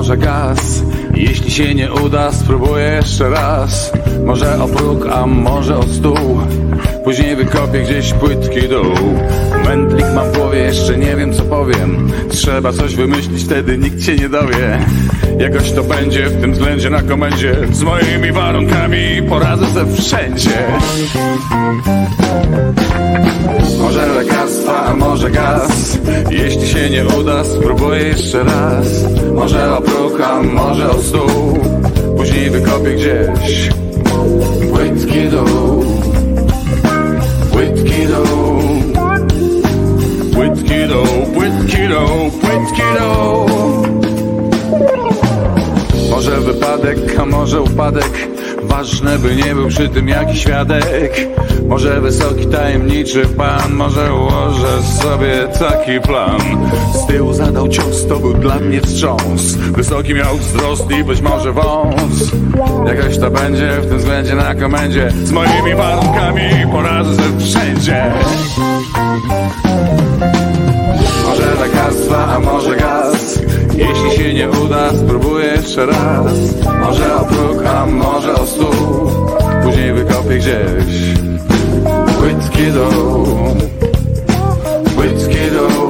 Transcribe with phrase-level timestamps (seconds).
[0.00, 0.82] może gaz.
[1.14, 3.92] Jeśli się nie uda, spróbuję jeszcze raz.
[4.24, 6.40] Może o próg, a może o stół.
[7.04, 8.94] Później wykopię gdzieś płytki dół.
[9.64, 12.12] Mętlik mam w głowie, jeszcze nie wiem co powiem.
[12.30, 14.78] Trzeba coś wymyślić, wtedy nikt się nie dowie.
[15.38, 17.56] Jakoś to będzie w tym względzie na komendzie.
[17.72, 20.64] Z moimi warunkami poradzę se wszędzie.
[23.82, 24.06] Może
[24.76, 25.98] a może gaz?
[26.30, 28.86] Jeśli się nie uda, spróbuję jeszcze raz.
[29.34, 31.58] Może o próg, a może o stół.
[32.16, 33.70] Później wykopię gdzieś
[34.72, 35.84] Płytki dół.
[37.52, 38.60] Płytki dół.
[40.34, 43.46] Płytki dół, płytki dół, płytki dół.
[46.10, 48.29] Może wypadek, a może upadek
[48.80, 51.28] Ważne by nie był przy tym jakiś świadek.
[51.68, 56.40] Może wysoki tajemniczy pan Może ułożę sobie taki plan.
[56.94, 59.54] Z tyłu zadał cios, to był dla mnie wstrząs.
[59.54, 62.32] Wysoki miał wzrost i być może wąs.
[62.86, 65.12] Jakoś to będzie w tym względzie na komendzie.
[65.24, 66.42] Z moimi warunkami
[66.72, 68.12] poradzę sobie wszędzie.
[71.26, 72.76] Może lekarstwa, a może
[73.80, 76.32] Jeśli się nie uda, spróbuję jeszcze raz.
[76.80, 79.10] Może o próg, a może o stół
[79.64, 81.14] Później wykopię gdzieś.
[82.18, 83.26] Płytki dół.
[84.96, 85.89] Płytki dół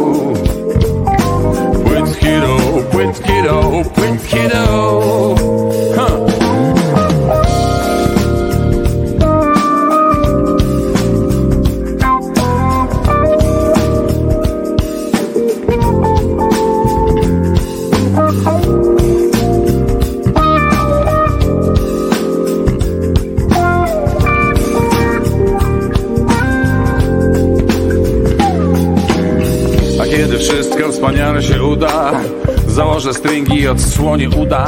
[33.70, 34.66] odsłonię uda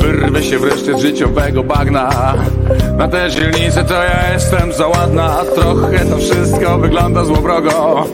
[0.00, 2.34] Wyrwę się wreszcie z życiowego bagna.
[2.96, 8.04] Na tę dzielnicę to ja jestem za ładna Trochę to wszystko wygląda złowrogo.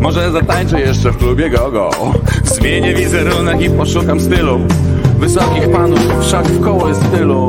[0.00, 1.90] Może zatańczę jeszcze w klubie gogo.
[2.44, 4.60] Zmienię wizerunek i poszukam stylu.
[5.18, 7.48] Wysokich panów wszak w koło jest tylu.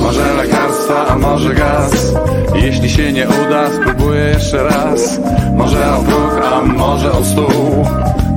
[0.00, 2.14] Może lekarstwa, a może gaz.
[2.54, 5.20] Jeśli się nie uda, spróbuję jeszcze raz.
[5.56, 7.86] Może o próg, a może o stół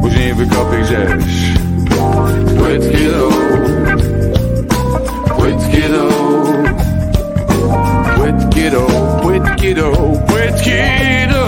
[0.06, 1.54] Później wykopię gdzieś
[2.58, 3.32] Płytki dół
[5.38, 6.12] Płytki dół
[8.16, 8.90] Płytki dół,
[9.22, 10.72] płytki dół, płytki
[11.30, 11.45] dół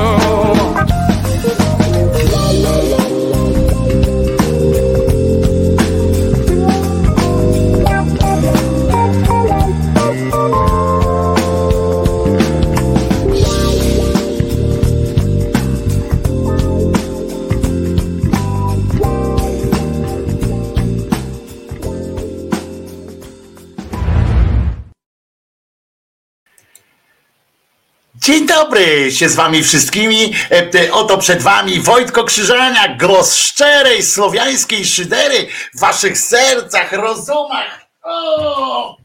[28.63, 30.33] dobry się z wami wszystkimi.
[30.51, 37.87] E, e, Oto przed wami Wojtko Krzyżania, głos szczerej słowiańskiej szydery w waszych sercach, rozumach.
[38.03, 38.97] O!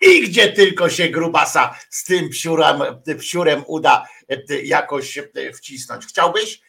[0.00, 2.82] I gdzie tylko się grubasa z tym psiurem,
[3.18, 5.18] psiurem uda e, jakoś
[5.54, 6.06] wcisnąć.
[6.06, 6.60] Chciałbyś?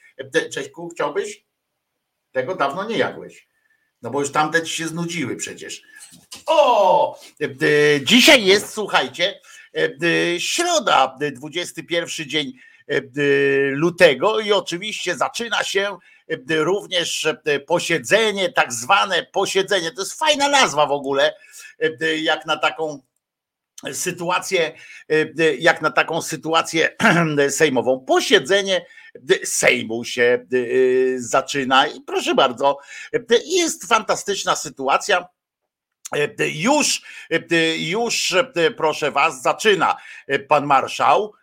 [0.54, 1.46] Cześćku, chciałbyś?
[2.32, 3.48] Tego dawno nie jadłeś.
[4.02, 5.82] No bo już tamte ci się znudziły przecież.
[6.46, 7.20] O!
[8.04, 9.40] Dzisiaj jest, słuchajcie,
[10.40, 12.54] Środa, 21 dzień
[13.72, 15.98] lutego i oczywiście zaczyna się
[16.50, 17.28] również
[17.68, 19.92] posiedzenie, tak zwane posiedzenie.
[19.92, 21.34] To jest fajna nazwa w ogóle,
[22.22, 23.00] jak na taką
[23.94, 24.72] sytuację,
[25.60, 26.96] jak na taką sytuację
[27.50, 28.06] sejmową.
[28.08, 28.86] Posiedzenie
[29.44, 30.46] Sejmu się
[31.18, 32.78] zaczyna i proszę bardzo,
[33.46, 35.28] jest fantastyczna sytuacja.
[36.54, 37.02] Już,
[37.78, 38.36] już
[38.78, 39.98] proszę was, zaczyna
[40.48, 41.34] pan marszał.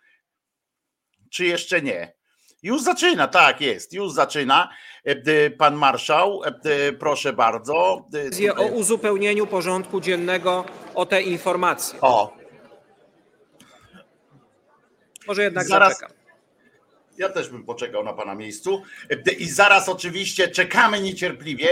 [1.29, 2.13] Czy jeszcze nie?
[2.63, 4.69] Już zaczyna, tak jest, już zaczyna.
[5.57, 6.41] Pan marszał,
[6.99, 8.07] proszę bardzo.
[8.57, 10.65] O uzupełnieniu porządku dziennego
[10.95, 12.01] o te informacje.
[12.01, 12.37] O.
[15.27, 16.16] Może jednak Zaraz- zaczekam.
[17.17, 18.83] Ja też bym poczekał na pana miejscu.
[19.39, 21.67] I zaraz oczywiście czekamy niecierpliwie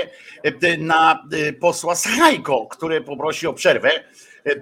[0.78, 1.24] na
[1.60, 3.92] posła Sachajko, który poprosi o przerwę.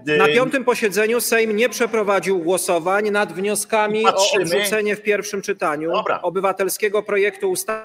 [0.05, 4.43] Na piątym posiedzeniu Sejm nie przeprowadził głosowań nad wnioskami o Patrzymy.
[4.43, 6.21] odrzucenie w pierwszym czytaniu Dobra.
[6.21, 7.83] obywatelskiego projektu ustawy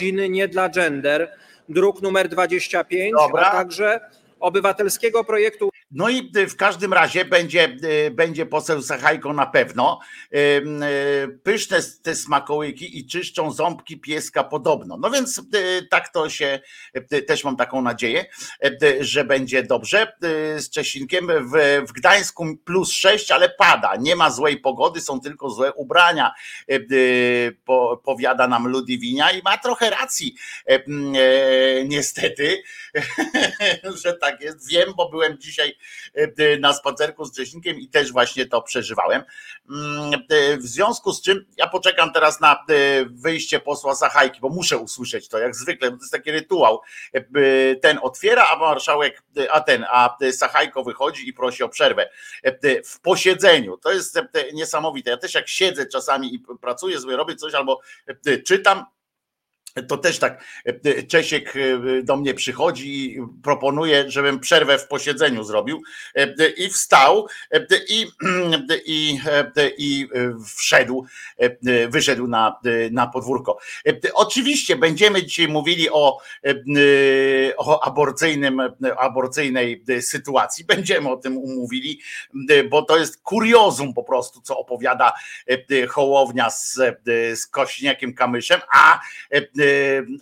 [0.00, 1.32] rodziny nie dla gender,
[1.68, 3.42] druk numer 25, Dobra.
[3.46, 4.00] a także
[4.40, 10.00] obywatelskiego projektu No i y, w każdym razie będzie, y, będzie poseł Sachajko na pewno.
[10.34, 14.96] Y, Pyszne te smakołyki i czyszczą ząbki pieska podobno.
[14.96, 15.42] No więc
[15.90, 16.60] tak to się,
[17.26, 18.26] też mam taką nadzieję,
[19.00, 20.12] że będzie dobrze.
[20.56, 23.96] Z Czesinkiem w, w Gdańsku plus 6, ale pada.
[23.96, 26.34] Nie ma złej pogody, są tylko złe ubrania.
[27.64, 30.34] Po, powiada nam Ludwinia i ma trochę racji.
[31.84, 32.62] Niestety,
[34.04, 34.68] że tak jest.
[34.68, 35.76] Wiem, bo byłem dzisiaj
[36.60, 39.22] na spacerku z Cześnikiem i też właśnie to przeżywałem.
[39.70, 44.48] Mm, e, W związku z czym ja poczekam teraz na e, wyjście posła Sachajki, bo
[44.48, 46.80] muszę usłyszeć to jak zwykle, bo to jest taki rytuał.
[47.82, 52.10] Ten otwiera, a marszałek, a ten, a Sachajko wychodzi i prosi o przerwę
[52.84, 53.76] w posiedzeniu.
[53.76, 54.18] To jest
[54.52, 55.10] niesamowite.
[55.10, 57.80] Ja też jak siedzę czasami i pracuję, sobie robię coś albo
[58.46, 58.84] czytam,
[59.88, 65.44] to też tak e, Czesiek e, do mnie przychodzi i proponuje, żebym przerwę w posiedzeniu
[65.44, 65.82] zrobił
[66.14, 68.06] e, i wstał e, i,
[68.86, 70.08] i, e, i
[70.56, 71.06] wszedł,
[71.38, 72.60] e, wyszedł na,
[72.90, 73.58] na podwórko.
[73.86, 76.54] E, Oczywiście będziemy dzisiaj mówili o, e,
[77.56, 78.60] o aborcyjnym,
[78.98, 82.00] aborcyjnej sytuacji, będziemy o tym umówili,
[82.70, 85.12] bo to jest kuriozum po prostu, co opowiada
[85.46, 86.80] e, Hołownia z,
[87.34, 89.42] z Kośniakiem Kamyszem, a E,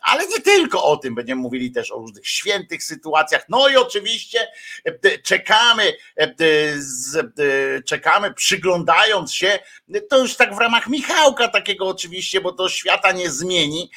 [0.03, 3.45] ale nie tylko o tym, będziemy mówili też o różnych świętych sytuacjach.
[3.49, 4.49] No i oczywiście
[4.85, 6.35] e, czekamy, e,
[6.79, 7.37] z-
[7.87, 9.59] czekamy, przyglądając się,
[10.11, 13.91] to już tak w ramach Michałka takiego oczywiście, bo to świata nie zmieni,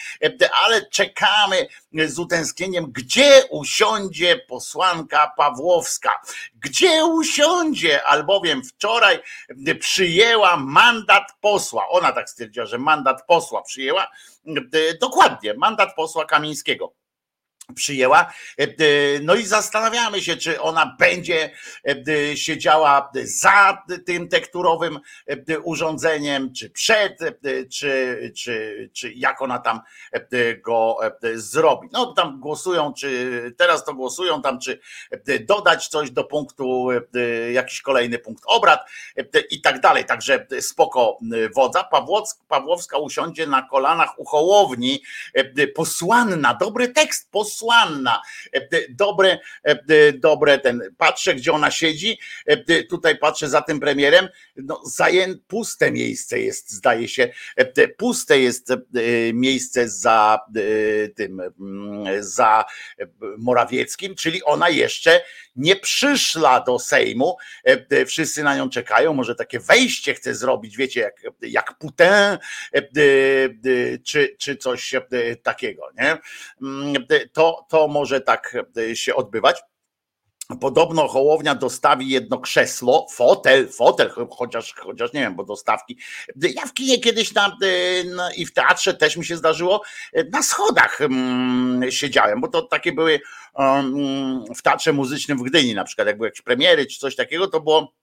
[0.66, 1.68] ale czekamy
[2.08, 6.22] z utęsknieniem, gdzie usiądzie posłanka Pawłowska.
[6.56, 8.04] Gdzie usiądzie?
[8.04, 9.20] Albowiem wczoraj
[9.80, 11.90] przyjęła mandat posła.
[11.90, 14.08] Ona tak stwierdziła, że mandat posła przyjęła.
[15.02, 16.94] Dokładnie, mandat posła Kamińskiego
[17.76, 18.34] przyjęła.
[18.60, 18.68] E, e,
[19.22, 21.52] No i zastanawiamy się, czy ona będzie
[21.88, 25.00] e, siedziała za tym tekturowym
[25.64, 27.20] urządzeniem, czy przed,
[27.72, 29.80] czy, czy, czy jak ona tam
[30.64, 30.98] go
[31.36, 31.88] zrobi.
[31.92, 34.80] No tam głosują, czy teraz to głosują tam, czy
[35.40, 36.88] dodać coś do punktu,
[37.52, 38.90] jakiś kolejny punkt obrad
[39.52, 40.06] i tak dalej.
[40.06, 41.20] Także spoko
[41.56, 41.90] wodza.
[42.48, 45.02] Pawłowska, usiądzie na kolanach u Hołowni,
[45.34, 47.53] e, posłanna, dobry tekst, posłanna,
[48.54, 54.28] e, dobre, e, dobre ten, patrzę gdzie ona siedzi, e, tutaj patrzę za tym premierem,
[54.56, 57.34] no zajęte, puste miejsce jest, zdaje się,
[57.98, 58.74] puste jest
[59.34, 60.40] miejsce za
[61.16, 62.66] tym, mm, za
[63.38, 65.22] Morawieckim, czyli ona jeszcze
[65.56, 70.78] nie przyszła do Sejmu, E, e, wszyscy na nią czekają, może takie wejście chce zrobić,
[70.78, 72.40] wiecie, jak, jak Putin, e,
[74.04, 74.94] czy, czy coś
[75.44, 76.18] takiego, nie?
[76.62, 76.94] Mm,
[77.34, 78.58] To, to może tak
[78.94, 79.62] się odbywać.
[80.62, 85.98] Podobno Hołownia dostawi jedno krzesło, fotel, fotel, chociaż, chociaż nie wiem, bo dostawki.
[86.36, 87.58] Ja w kinie kiedyś na,
[88.16, 89.82] na, i w teatrze też mi się zdarzyło,
[90.32, 93.20] na schodach mm, siedziałem, bo to takie były
[93.54, 97.48] um, w teatrze muzycznym w Gdyni na przykład, jak były jakieś premiery czy coś takiego,
[97.48, 97.94] to było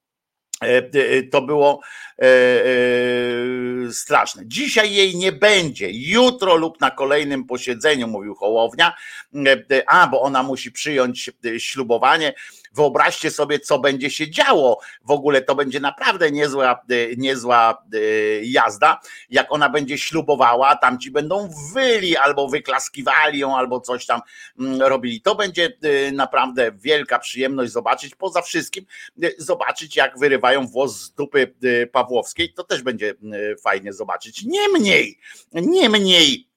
[1.31, 1.81] to było
[2.19, 4.43] e, e, straszne.
[4.47, 5.89] Dzisiaj jej nie będzie.
[5.91, 8.95] Jutro lub na kolejnym posiedzeniu, mówił Hołownia.
[9.35, 12.35] E, e, A, bo ona musi przyjąć e, ślubowanie.
[12.73, 14.81] Wyobraźcie sobie, co będzie się działo.
[15.05, 16.83] W ogóle to będzie naprawdę niezła,
[17.17, 17.83] niezła
[18.43, 19.01] jazda,
[19.31, 24.21] jak ona będzie ślubowała, tam ci będą wyli albo wyklaskiwali ją, albo coś tam
[24.59, 25.21] mm, robili.
[25.21, 25.73] To będzie
[26.13, 28.85] naprawdę wielka przyjemność zobaczyć, poza wszystkim
[29.39, 31.55] zobaczyć, jak wyrywają włos z dupy
[31.93, 32.53] Pawłowskiej.
[32.53, 33.15] To też będzie
[33.63, 34.45] fajnie zobaczyć.
[34.45, 35.19] Niemniej,
[35.53, 36.50] niemniej,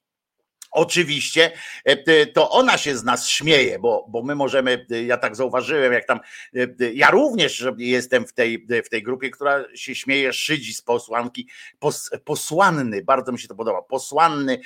[0.74, 1.52] Oczywiście
[1.86, 5.94] e, to ona się z nas śmieje, bo, bo my możemy, e, ja tak zauważyłem,
[5.94, 6.20] jak tam,
[6.56, 11.48] e, ja również jestem w tej, w tej grupie, która się śmieje, szydzi z posłanki,
[11.80, 14.60] pos, posłanny, bardzo mi się to podoba, posłanny,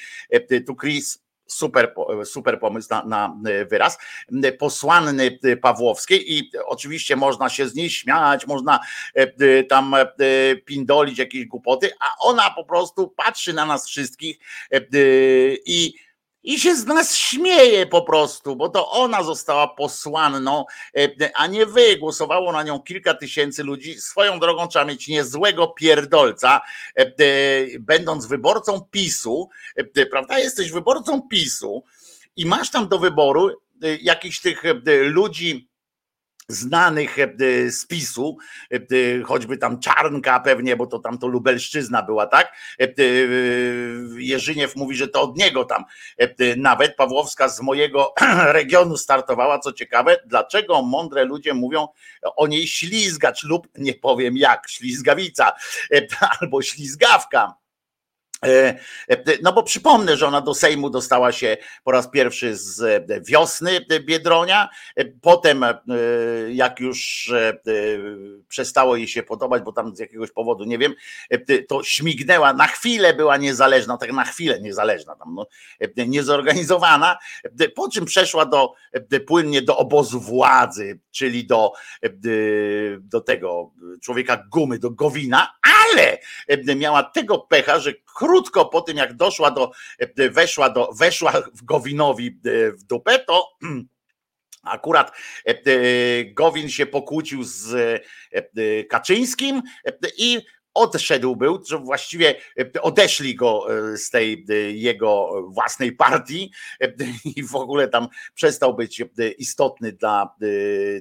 [0.68, 1.94] tu Chris super,
[2.26, 3.38] super pomysł na, na,
[3.70, 3.98] wyraz,
[4.60, 8.80] posłanny Pawłowskiej i oczywiście można się z niej śmiać, można
[9.70, 9.96] tam
[10.66, 14.40] pindolić jakieś głupoty, a ona po prostu patrzy na nas wszystkich
[15.66, 16.07] i
[16.44, 20.66] i się z nas śmieje po prostu, bo to ona została posłanną,
[20.98, 21.98] e, a nie wy.
[21.98, 24.02] Głosowało na nią kilka tysięcy ludzi.
[24.02, 26.62] Swoją drogą trzeba mieć niezłego pierdolca,
[26.98, 27.14] e, e,
[27.80, 29.50] będąc wyborcą PiSu,
[30.12, 30.40] prawda?
[30.40, 31.84] Jesteś wyborcą PiSu
[32.36, 33.50] i masz tam do wyboru
[34.02, 34.64] jakichś tych
[35.04, 35.67] ludzi
[36.50, 38.38] znanych e, z PiSu,
[38.72, 38.78] e,
[39.24, 42.54] choćby tam Czarnka pewnie, bo to tam to Lubelszczyzna była, tak?
[42.80, 42.88] E,
[44.18, 45.84] Jerzyniew mówi, że to od niego tam
[46.58, 48.14] nawet Pawłowska z mojego
[48.60, 51.88] regionu startowała, co ciekawe, dlaczego mądre ludzie mówią
[52.36, 55.52] o niej ślizgacz lub nie powiem jak, ślizgawica
[56.42, 57.67] albo ślizgawka E, e,
[59.42, 63.86] no bo przypomnę, że ona do Sejmu dostała się po raz pierwszy z e, wiosny
[64.02, 64.70] Biedronia,
[65.22, 65.66] potem
[66.50, 67.32] jak już
[68.48, 70.94] przestało jej się podobać, bo tam z jakiegoś powodu, nie wiem,
[71.68, 75.48] to śmignęła, na chwilę była niezależna, tak na chwilę niezależna, tam no,
[76.08, 77.18] niezorganizowana,
[77.76, 78.74] po czym przeszła do,
[79.28, 81.72] płynnie do obozu władzy, czyli do,
[83.00, 85.54] do tego człowieka gumy, do Gowina,
[85.96, 86.18] ale
[86.76, 89.72] miała tego pecha, że krótko po tym, jak doszła do,
[90.32, 93.48] weszła do, weszła w Gowinowi e, w dupę, to
[94.64, 95.12] Akurat
[95.46, 95.54] e,
[96.26, 97.74] Gowin się pokłócił z
[98.34, 99.62] e, Kaczyńskim
[100.18, 100.42] i
[100.78, 102.36] odszedł był, że właściwie
[102.82, 103.66] odeszli go
[103.96, 106.52] z tej jego własnej partii
[107.36, 109.04] i w ogóle tam przestał być
[109.38, 110.36] istotny dla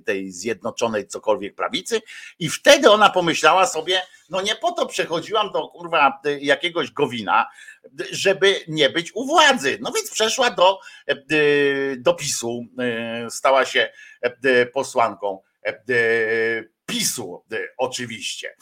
[0.04, 2.00] tej zjednoczonej cokolwiek prawicy
[2.38, 7.46] i wtedy ona pomyślała sobie, no nie po to przechodziłam do kurwa jakiegoś Gowina,
[8.10, 9.78] żeby nie być u władzy.
[9.80, 10.80] No więc przeszła do,
[11.98, 12.60] do PiSu,
[13.30, 13.92] stała się
[14.72, 15.38] posłanką
[16.86, 17.44] PiSu
[17.78, 18.54] oczywiście.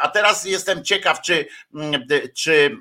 [0.00, 1.46] A teraz jestem ciekaw, czy,
[2.36, 2.76] czy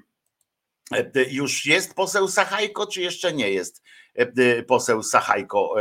[1.30, 3.84] już jest poseł Sachajko, czy jeszcze nie jest
[4.68, 5.76] poseł Sachajko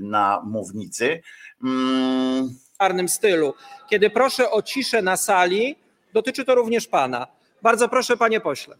[0.00, 1.22] na mównicy.
[1.64, 3.54] Mm czarnym stylu.
[3.90, 5.76] Kiedy proszę o ciszę na sali,
[6.12, 7.26] dotyczy to również pana.
[7.62, 8.76] Bardzo proszę, panie pośle.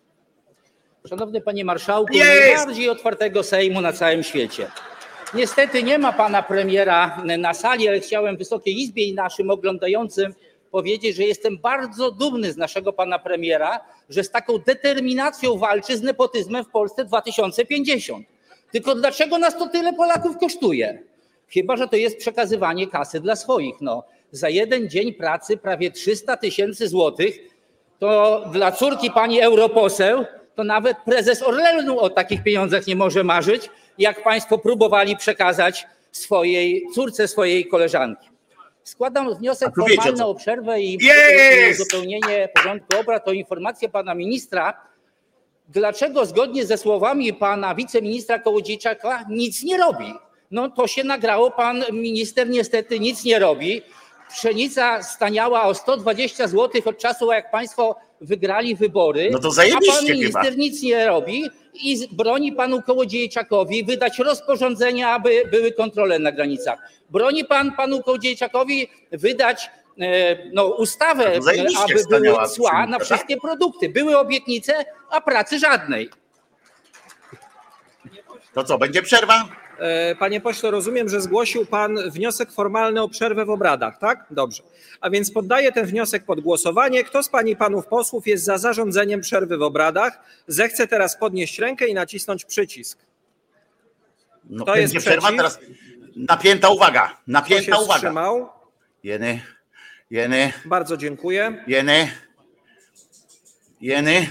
[1.08, 2.30] Szanowny panie marszałku, Jest!
[2.30, 4.70] najbardziej otwartego Sejmu na całym świecie.
[5.34, 10.34] Niestety nie ma pana premiera na sali, ale chciałem Wysokiej Izbie i naszym oglądającym
[10.70, 16.02] powiedzieć, że jestem bardzo dumny z naszego pana premiera, że z taką determinacją walczy z
[16.02, 18.26] nepotyzmem w Polsce 2050.
[18.72, 21.02] Tylko dlaczego nas to tyle Polaków kosztuje?
[21.48, 23.74] Chyba, że to jest przekazywanie kasy dla swoich.
[23.80, 27.38] No, za jeden dzień pracy prawie 300 tysięcy złotych,
[27.98, 33.70] to dla córki pani europoseł, to nawet prezes Orlenu o takich pieniądzach nie może marzyć,
[34.00, 38.28] jak państwo próbowali przekazać swojej córce swojej koleżanki.
[38.84, 40.98] Składam wniosek formalny o przerwę i
[41.72, 44.74] uzupełnienie porządku obrad o informację pana ministra,
[45.68, 50.14] dlaczego zgodnie ze słowami pana wiceministra Kołodziejczaka nic nie robi
[50.50, 53.82] no to się nagrało, pan minister niestety nic nie robi.
[54.28, 59.28] Pszenica staniała o 120 zł od czasu, jak państwo wygrali wybory.
[59.32, 60.56] No to zajebiście A pan minister chyba.
[60.56, 66.78] nic nie robi i broni panu Kołodziejczakowi wydać rozporządzenia, aby były kontrole na granicach.
[67.10, 71.38] Broni pan panu Kołodziejczakowi wydać e, no, ustawę,
[71.84, 73.06] aby były cła na tak?
[73.06, 73.88] wszystkie produkty.
[73.88, 76.10] Były obietnice, a pracy żadnej.
[78.54, 79.59] To co, będzie przerwa?
[79.80, 84.26] E, panie pośle, rozumiem, że zgłosił pan wniosek formalny o przerwę w obradach, tak?
[84.30, 84.62] Dobrze.
[85.00, 87.04] A więc poddaję ten wniosek pod głosowanie.
[87.04, 90.20] Kto z pani i panów posłów jest za zarządzeniem przerwy w obradach?
[90.46, 92.98] Zechce teraz podnieść rękę i nacisnąć przycisk.
[94.44, 95.58] No, Kto jest przerwa teraz.
[96.16, 97.16] Napięta uwaga.
[97.26, 97.98] Napięta Kto się uwaga.
[97.98, 98.48] Wstrzymał?
[99.02, 99.42] Jeny.
[100.10, 100.52] Jeny.
[100.64, 101.64] Bardzo dziękuję.
[101.66, 102.10] Jeny.
[103.80, 104.26] Jeny.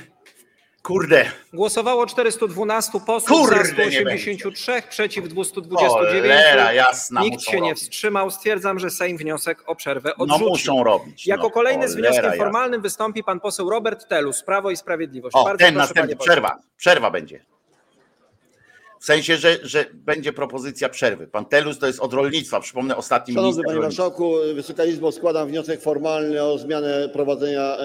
[0.89, 6.24] Kurde, Głosowało 412 posłów, Kurde, za nie 183, przeciw 229.
[6.25, 7.84] cholera jasna, Nikt się nie robić.
[7.84, 8.31] wstrzymał.
[8.31, 10.48] Stwierdzam, że Sejm wniosek o przerwę No odrzucił.
[10.50, 11.27] muszą robić.
[11.27, 12.38] Jako no, kolejny z wnioskiem jasna.
[12.43, 15.36] formalnym wystąpi pan poseł Robert Telus, Prawo i Sprawiedliwość.
[15.36, 17.46] O, Bardzo ten proszę, następny, przerwa, przerwa będzie.
[19.00, 21.27] W sensie, że, że będzie propozycja przerwy.
[21.27, 24.03] Pan Telus to jest od rolnictwa, przypomnę ostatni Szanowny minister Panie rolnictwa.
[24.03, 27.77] Marszałku, Wysoka Izbo, składam wniosek formalny o zmianę prowadzenia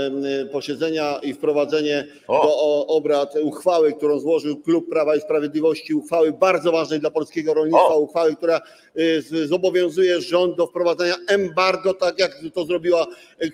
[0.53, 2.43] posiedzenia i wprowadzenie O.
[2.43, 7.95] do obrad uchwały, którą złożył Klub Prawa i Sprawiedliwości, uchwały bardzo ważnej dla polskiego rolnictwa,
[7.95, 7.99] O.
[7.99, 8.61] uchwały, która
[8.99, 13.07] y, zobowiązuje rząd do wprowadzenia embargo, tak jak to zrobiła,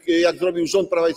[0.06, 1.14] jak zrobił rząd Prawa i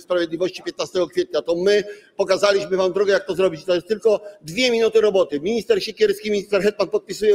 [0.00, 1.42] Sprawiedliwości 15 kwietnia.
[1.42, 1.84] To my
[2.16, 3.64] pokazaliśmy Wam drogę, jak to zrobić.
[3.64, 5.40] To jest tylko dwie minuty roboty.
[5.40, 7.34] Minister Siekierski, minister Hetman podpisuje,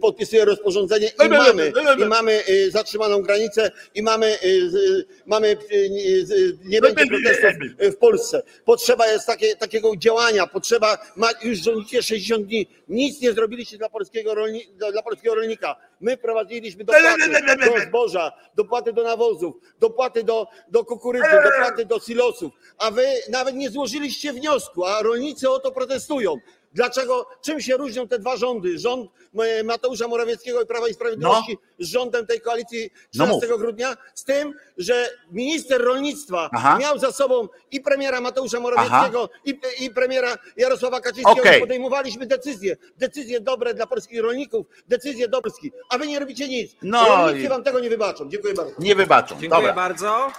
[0.00, 1.72] podpisuje rozporządzenie i mamy,
[2.04, 6.24] i mamy y, zatrzymaną granicę i mamy, y, z- mamy y, nie-
[6.64, 7.50] nie będzie protestów
[7.82, 8.42] y, w Polsce.
[8.64, 13.88] Potrzeba jest takie, takiego działania, potrzeba, ma, już rządzicie 60 dni, nic nie zrobiliście dla
[13.88, 15.76] polskiego, rolni, dla, polskiego rolnika.
[16.00, 17.30] My prowadziliśmy dopłaty
[17.66, 23.54] do zboża, dopłaty do nawozów, dopłaty do, do kukurydzy, dopłaty do silosów, a wy nawet
[23.54, 26.36] nie złożyliście wniosku, a rolnicy o to protestują.
[26.72, 28.78] Dlaczego, czym się różnią te dwa rządy?
[28.78, 33.58] Rząd e, Mateusza Morawieckiego i Prawa i Sprawiedliwości z rządem tej koalicji No 13 mów.
[33.60, 33.96] grudnia?
[34.14, 36.78] Z tym, że minister rolnictwa Aha.
[36.80, 41.52] miał za sobą i premiera Mateusza Morawieckiego, i, i premiera Jarosława Kaczyńskiego.
[41.56, 42.76] I podejmowaliśmy decyzje.
[42.96, 45.50] Decyzje dobre dla polskich rolników, decyzje dobre.
[45.90, 46.72] A wy nie robicie nic.
[46.82, 48.28] No Rolnicy i- wam tego nie wybaczą.
[48.28, 48.72] Dziękuję bardzo.
[48.78, 49.28] Nie wybaczą.
[49.40, 49.72] Dziękuję Dobra.
[49.72, 50.32] bardzo.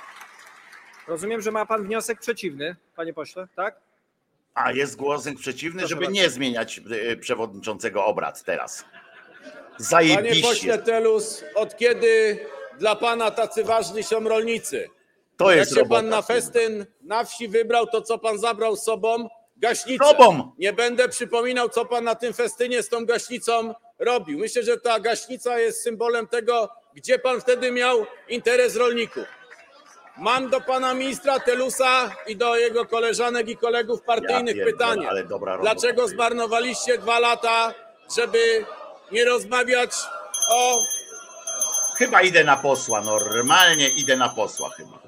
[1.07, 3.75] Rozumiem, że ma pan wniosek przeciwny, panie pośle, tak?
[4.63, 6.21] A jest głosek przeciwny, Proszę żeby bardzo.
[6.21, 8.83] nie zmieniać y, przewodniczącego obrad teraz.
[8.83, 10.47] Panie Zajebiście.
[10.47, 12.39] pośle Telus, od kiedy
[12.79, 14.89] dla pana tacy ważni są rolnicy?
[15.37, 16.01] To Jak jest się robota.
[16.01, 19.27] pan na festyn na wsi wybrał, to co pan zabrał z sobą?
[19.57, 20.05] Gaśnicę.
[20.05, 20.51] Sobą.
[20.57, 24.39] Nie będę przypominał, co pan na tym festynie z tą gaśnicą robił.
[24.39, 29.23] Myślę, że ta gaśnica jest symbolem tego, gdzie pan wtedy miał interes rolników.
[30.19, 35.09] Mam do pana ministra Telusa i do jego koleżanek i kolegów partyjnych pierdolę, pytanie.
[35.09, 35.57] ale dobra.
[35.57, 37.73] Dlaczego zmarnowaliście dwa lata,
[38.17, 38.65] żeby
[39.11, 39.91] nie rozmawiać
[40.51, 40.79] o
[41.97, 44.99] Chyba idę na posła, normalnie idę na posła chyba.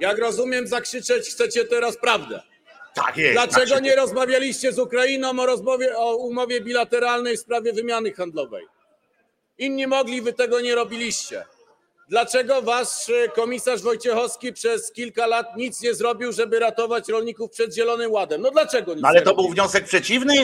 [0.00, 2.42] Jak rozumiem, zakrzyczeć chcecie teraz prawdę.
[2.94, 3.32] Tak jest.
[3.32, 8.66] Dlaczego znaczy- nie rozmawialiście z Ukrainą o, rozmowie, o umowie bilateralnej w sprawie wymiany handlowej?
[9.58, 11.44] Inni mogli, wy tego nie robiliście.
[12.08, 17.74] Dlaczego wasz e, komisarz Wojciechowski przez kilka lat nic nie zrobił, żeby ratować rolników przed
[17.74, 18.40] Zielonym Ładem?
[18.42, 19.54] No dlaczego nic No ale nie to był robił?
[19.54, 20.34] wniosek przeciwny?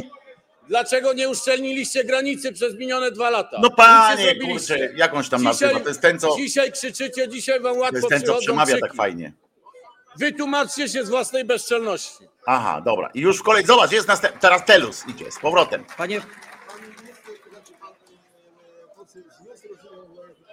[0.68, 3.58] Dlaczego nie uszczelniliście granicy przez minione dwa lata?
[3.62, 5.80] No panie, kurczę, jakąś tam Dzisiaj, nazywa.
[5.80, 8.80] To jest ten, co, dzisiaj krzyczycie, dzisiaj wam to łatwo jest ten, co przemawia krzyki.
[8.82, 9.32] tak fajnie.
[10.18, 12.24] Wytłumaczcie się z własnej bezczelności.
[12.46, 13.10] Aha, dobra.
[13.14, 14.40] I już w kolei, zobacz, jest następny.
[14.40, 15.84] Teraz Telus idzie z powrotem.
[15.96, 16.20] Panie,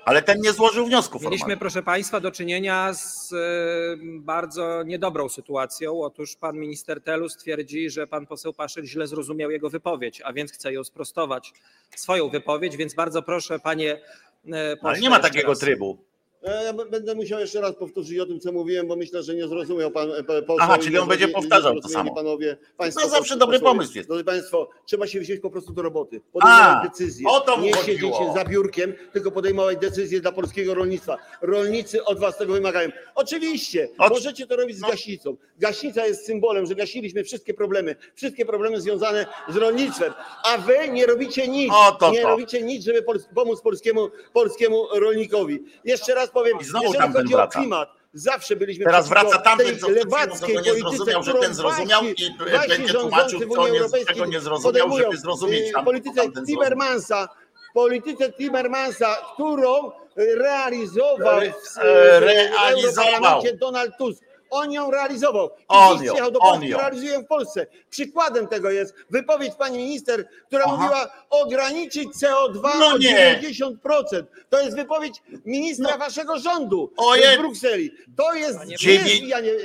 [0.05, 1.59] Ale ten nie złożył wniosku mieliśmy, formalnego.
[1.59, 3.33] proszę państwa, do czynienia z
[4.01, 6.01] bardzo niedobrą sytuacją.
[6.01, 10.51] Otóż pan minister Telus twierdzi, że pan poseł Paszyk źle zrozumiał jego wypowiedź, a więc
[10.51, 11.53] chce ją sprostować,
[11.95, 13.99] swoją wypowiedź, więc bardzo proszę panie e,
[14.53, 15.59] Ale pośle, nie ma takiego raz.
[15.59, 16.08] trybu.
[16.43, 19.47] E, Ja będę musiał jeszcze raz powtórzyć o tym, co mówiłem, bo myślę, że nie
[19.47, 20.57] zrozumiał pan e, poseł.
[20.59, 22.15] Aha, czyli nie on będzie powtarzał nie to samo.
[22.15, 24.09] Panowie, państwo, No zawsze dobry pomysł jest.
[24.09, 26.21] Drodzy Państwo, trzeba się wziąć po prostu do roboty.
[26.33, 27.27] Podejmować decyzje.
[27.29, 28.17] o to nie chodziło.
[28.19, 31.17] siedzieć za biurkiem, tylko podejmować decyzje dla polskiego rolnictwa.
[31.41, 32.89] Rolnicy od Was tego wymagają.
[33.15, 34.87] Oczywiście, Oczy- możecie to robić z no.
[34.89, 35.37] gaśnicą.
[35.59, 40.13] Gaśnica jest symbolem, że gasiliśmy wszystkie problemy, wszystkie problemy związane z rolnictwem,
[40.45, 41.71] a Wy nie robicie nic.
[41.73, 42.27] O, to nie to.
[42.27, 43.03] robicie nic, żeby
[43.35, 45.63] pomóc polskiemu, polskiemu rolnikowi.
[45.85, 47.59] Jeszcze raz powiem, I znowu jeżeli chodzi o wraca.
[47.59, 52.15] klimat, zawsze byliśmy Teraz wraca tamten, co lewackiej nie zrozumiał, że ten zrozumiał i
[52.69, 56.21] będzie tłumaczył, w Unii nie- Europejskiej czego nie zrozumiał, żeby zrozumieć y, tam, polityce.
[56.47, 57.29] Timmermansa,
[57.73, 62.73] polityce Timmermansa, którą realizował Re- w, e, w.
[62.73, 64.23] Europarlamencie Donald Tusk.
[64.49, 65.49] On ją realizował.
[65.49, 66.77] I On ją, do on Polski, ją.
[66.77, 67.67] realizuje w Polsce.
[67.89, 70.75] Przykładem tego jest wypowiedź pani minister, która Aha.
[70.75, 73.41] mówiła ograniczyć CO2 No o nie.
[73.41, 74.23] 90%.
[74.49, 77.35] To jest wypowiedź ministra waszego rządu Ojej.
[77.35, 77.91] z Brukseli.
[78.17, 78.59] To jest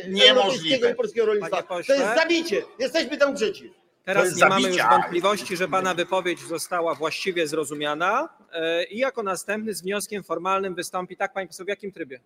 [0.09, 0.31] Niemożliwe.
[0.31, 1.62] europejskiego i polskiego rolnictwa.
[1.62, 2.62] To jest zabicie.
[2.79, 3.73] Jesteśmy tam przeciw.
[4.05, 9.75] Teraz nie mamy już wątpliwości, że Pana wypowiedź została właściwie zrozumiana e, i jako następny
[9.75, 12.20] z wnioskiem formalnym wystąpi, tak Pani poseł, w jakim trybie?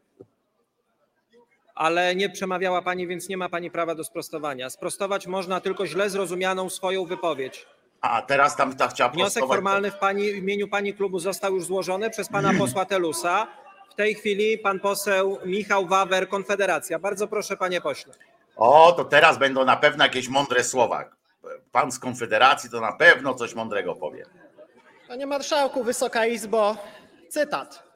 [1.78, 4.70] Ale nie przemawiała Pani, więc nie ma Pani prawa do sprostowania.
[4.70, 7.66] Sprostować można tylko źle zrozumianą swoją wypowiedź.
[8.00, 9.56] A teraz tam ta chciała Wniosek prostować.
[9.56, 13.46] formalny w, pani, w imieniu Pani klubu został już złożony przez Pana posła Telusa.
[13.90, 16.98] W tej chwili Pan poseł Michał Wawer, Konfederacja.
[16.98, 18.14] Bardzo proszę Panie pośle.
[18.56, 21.04] O, to teraz będą na pewno jakieś mądre słowa.
[21.72, 24.26] Pan z Konfederacji to na pewno coś mądrego powie.
[25.08, 26.76] Panie Marszałku, Wysoka Izbo,
[27.28, 27.87] cytat.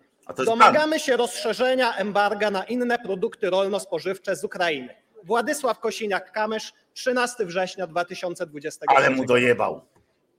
[0.47, 4.95] Domagamy się rozszerzenia embarga na inne produkty rolno-spożywcze z Ukrainy.
[5.25, 9.81] Władysław Kosiniak-Kamysz, 13 września 2020 Ale mu dojebał.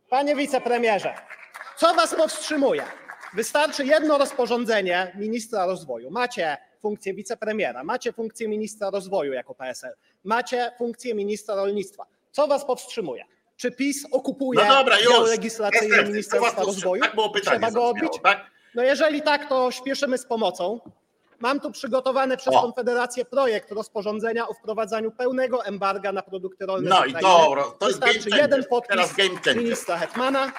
[0.10, 1.14] Panie wicepremierze,
[1.78, 2.84] co was powstrzymuje?
[3.34, 6.12] Wystarczy jedno rozporządzenie ministra rozwoju.
[6.12, 9.94] Macie funkcję wicepremiera, macie funkcję ministra rozwoju jako PSL,
[10.24, 12.06] macie funkcję ministra rolnictwa.
[12.32, 13.24] Co was powstrzymuje?
[13.58, 15.30] Czy PiS okupuje No dobra, już.
[15.30, 17.02] legislacyjny Ministerstwa Rozwoju?
[17.02, 17.58] Tak było pytanie.
[17.60, 18.04] Trzeba go odbić?
[18.14, 18.53] zabrzmiało, Tak?
[18.76, 20.80] No jeżeli tak, to śpieszymy z pomocą.
[21.40, 22.54] Mam tu przygotowany przez.
[22.54, 26.90] Konfederację projekt rozporządzenia o wprowadzaniu pełnego embarga na produkty rolne.
[26.90, 27.22] No i Ukrainy.
[27.80, 29.18] to, jest game Wystarczy jeden podpis
[29.56, 30.52] ministra Hetmana.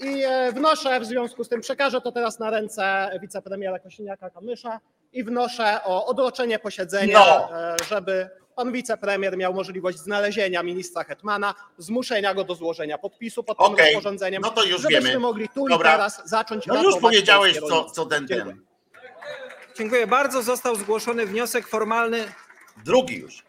[0.00, 4.78] I e, wnoszę w związku z tym, przekażę to teraz na ręce wicepremiera Kosiniaka-Kamysza
[5.12, 7.48] i wnoszę o odroczenie posiedzenia, No.
[7.58, 13.58] e, żeby pan wicepremier miał możliwość znalezienia ministra Hetmana, zmuszenia go do złożenia podpisu pod
[13.58, 15.18] tym Okej, rozporządzeniem, no to już żebyśmy wiemy.
[15.20, 15.90] mogli tu Dobra.
[15.90, 18.54] i teraz zacząć No już powiedziałeś, co, co ten, Dziękuję.
[18.54, 18.64] ten.
[19.78, 20.42] Dziękuję bardzo.
[20.42, 22.32] Został zgłoszony wniosek formalny.
[22.84, 23.44] Drugi już.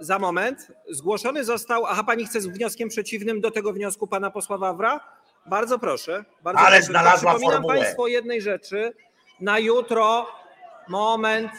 [0.00, 0.66] Za moment.
[0.90, 1.86] Zgłoszony został.
[1.86, 5.00] Aha, pani chce z wnioskiem przeciwnym do tego wniosku pana posła Wawra?
[5.46, 6.24] Bardzo proszę.
[6.42, 6.82] Bardzo Ale proszę.
[6.90, 7.76] znalazła Przypominam formułę.
[7.78, 8.92] państwu o jednej rzeczy.
[9.40, 10.26] Na jutro,
[10.88, 11.50] moment,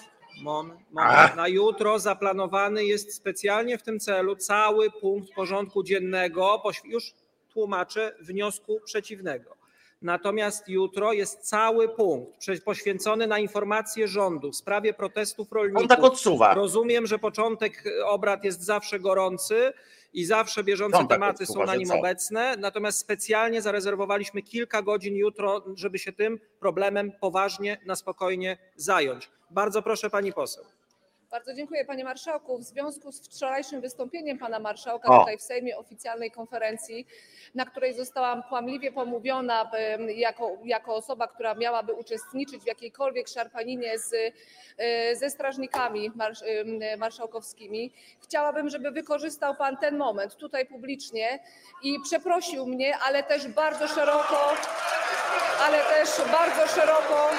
[0.42, 1.36] moment, moment.
[1.36, 7.14] Na jutro zaplanowany jest specjalnie w tym celu cały punkt porządku dziennego, już
[7.54, 9.56] tłumaczę, wniosku przeciwnego.
[10.02, 15.82] Natomiast jutro jest cały punkt poświęcony na informację rządu w sprawie protestów rolników.
[15.82, 16.54] On tak odsuwa.
[16.54, 19.74] Rozumiem, że początek obrad jest zawsze gorący
[20.14, 22.56] i zawsze bieżące tak tematy odczuwa, są na nim obecne.
[22.58, 29.30] Natomiast specjalnie zarezerwowaliśmy kilka godzin jutro, żeby się tym problemem poważnie, na spokojnie zająć.
[29.54, 30.66] Bardzo proszę pani poseł.
[31.32, 32.58] Bardzo dziękuję panie marszałku.
[32.58, 35.20] W związku z wczorajszym wystąpieniem pana marszałka O.
[35.20, 37.08] tutaj w Sejmie oficjalnej konferencji,
[37.56, 39.72] na której zostałam kłamliwie pomówiona
[40.16, 44.14] jako, jako osoba, która miałaby uczestniczyć w jakiejkolwiek szarpaninie z,
[44.78, 46.44] e, ze strażnikami marsz,
[46.98, 51.40] marszałkowskimi, chciałabym, żeby wykorzystał pan ten moment tutaj publicznie
[51.84, 54.54] i przeprosił mnie, ale też bardzo szeroko,
[55.62, 57.30] ale też bardzo szeroko,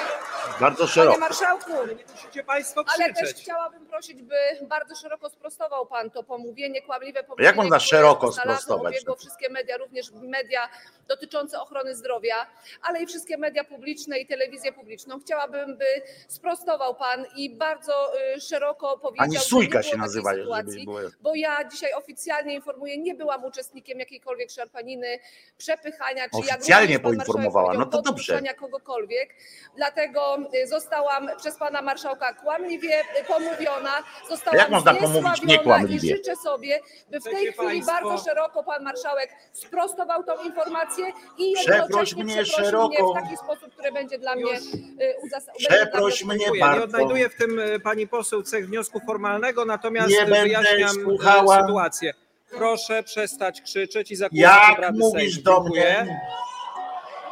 [0.60, 1.18] Bardzo panie szeroko.
[1.20, 1.72] marszałku,
[2.12, 7.26] Musicie państwo ale też chciałabym prosić, by bardzo szeroko sprostował pan to pomówienie, kłamliwe Jak
[7.26, 7.52] pomówienie.
[7.56, 8.94] można które szeroko sprostować?
[8.94, 10.68] Obiegło wszystkie media, również media
[11.08, 12.46] dotyczące ochrony zdrowia,
[12.82, 15.20] ale i wszystkie media publiczne i telewizję publiczną.
[15.20, 15.86] Chciałabym, by
[16.28, 20.98] sprostował pan i bardzo y, szeroko powiedział, Ani Sójka się nazywa, sytuacji, było.
[21.20, 25.18] bo ja dzisiaj oficjalnie informuję, nie byłam uczestnikiem jakiejkolwiek szarpaniny,
[25.58, 27.74] przepychania, czy jak Oficjalnie marszałek poinformowała.
[27.74, 28.42] No to dobrze.
[28.54, 29.34] kogokolwiek.
[29.76, 33.92] Dlatego y, zostałam przez pana marszałka kłamliwie y, pomówiona,
[34.28, 36.08] zostałam Jak można pomówić niekłamliwie?
[36.12, 41.12] I życzę sobie, by w tej chwili państwo- bardzo szeroko pan marszałek sprostował tą informację
[41.38, 42.88] i Przeproś jednocześnie mnie szeroko.
[42.88, 44.60] mnie w taki sposób, który będzie dla mnie Już.
[44.74, 46.78] y, uzas- będzie Przeproś dla mnie- bardzo.
[46.78, 51.60] Nie odnajduję w tym e, pani poseł cech wniosku formalnego, natomiast Nie będę wyjaśniam słuchała.
[51.60, 52.14] sytuację.
[52.50, 55.44] Proszę przestać krzyczeć i zakłócać Jak obrady mówisz Sejmu.
[55.44, 56.20] do mnie?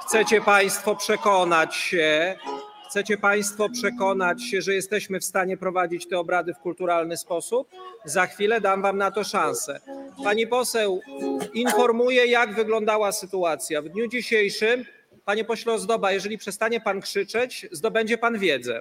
[0.06, 2.36] Chcecie Państwo przekonać się,
[2.92, 7.68] chcecie Państwo przekonać się, że jesteśmy w stanie prowadzić te obrady w kulturalny sposób?
[8.04, 9.80] Za chwilę dam Wam na to szansę.
[10.24, 11.00] Pani poseł,
[11.54, 13.82] informuję, jak wyglądała sytuacja.
[13.82, 14.84] W dniu dzisiejszym,
[15.24, 18.80] panie pośle Ozdoba, jeżeli przestanie Pan krzyczeć, zdobędzie Pan wiedzę.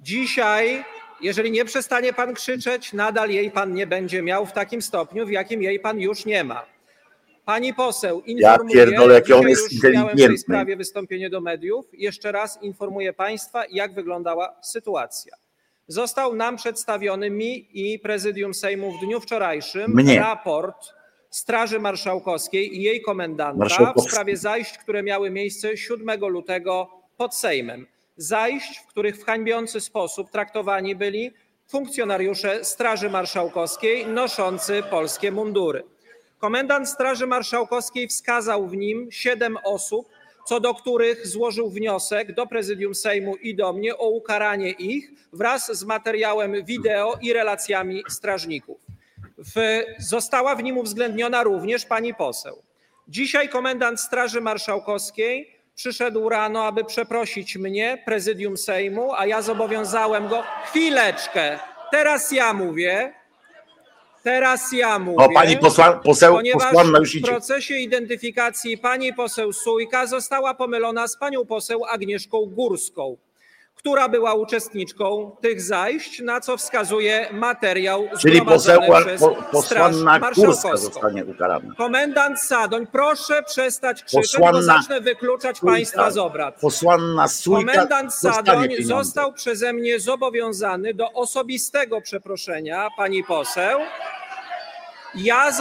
[0.00, 0.84] Dzisiaj,
[1.20, 5.30] jeżeli nie przestanie Pan krzyczeć, nadal jej Pan nie będzie miał w takim stopniu, w
[5.30, 6.64] jakim jej Pan już nie ma.
[7.44, 11.86] Pani poseł, informuję, pierdolę, jaki on jest już miałem w tej sprawie wystąpienie do mediów.
[11.92, 15.36] Jeszcze raz informuję Państwa, jak wyglądała sytuacja.
[15.88, 20.18] Został nam przedstawiony mi i prezydium Sejmu w dniu wczorajszym Mnie.
[20.18, 20.94] raport
[21.30, 27.86] Straży Marszałkowskiej i jej komendanta w sprawie zajść, które miały miejsce 7 lutego pod Sejmem.
[28.16, 31.32] Zajść, w których w hańbiący sposób traktowani byli
[31.68, 35.91] funkcjonariusze Straży Marszałkowskiej noszący polskie mundury.
[36.42, 40.08] Komendant Straży Marszałkowskiej wskazał w nim siedem osób,
[40.46, 45.78] co do których złożył wniosek do prezydium Sejmu i do mnie o ukaranie ich wraz
[45.78, 48.80] z materiałem wideo i relacjami strażników.
[49.38, 52.62] W, została w nim uwzględniona również pani poseł.
[53.08, 60.42] Dzisiaj komendant Straży Marszałkowskiej przyszedł rano, aby przeprosić mnie, prezydium Sejmu, a ja zobowiązałem go.
[60.64, 61.58] Chwileczkę,
[61.90, 63.21] teraz ja mówię.
[64.22, 65.16] Teraz ja mówię.
[65.24, 67.26] O, pani posła, poseł, posłanna już w idzie.
[67.26, 73.16] procesie identyfikacji pani poseł Sujka została pomylona z panią poseł Agnieszką Górską.
[73.74, 80.76] Która była uczestniczką tych zajść, na co wskazuje materiał Czyli poseł, przez po, posłanna Kurska
[80.76, 81.74] zostanie ukarana.
[81.76, 86.60] Komendant Sadoń, proszę przestać krzyczeć, bo Posłanna zacznę wykluczać państwa z obrad.
[86.60, 88.84] Posłanna Komendant Sadoń pieniądze.
[88.84, 93.80] został przeze mnie zobowiązany do osobistego przeproszenia, pani poseł.
[95.14, 95.52] Ja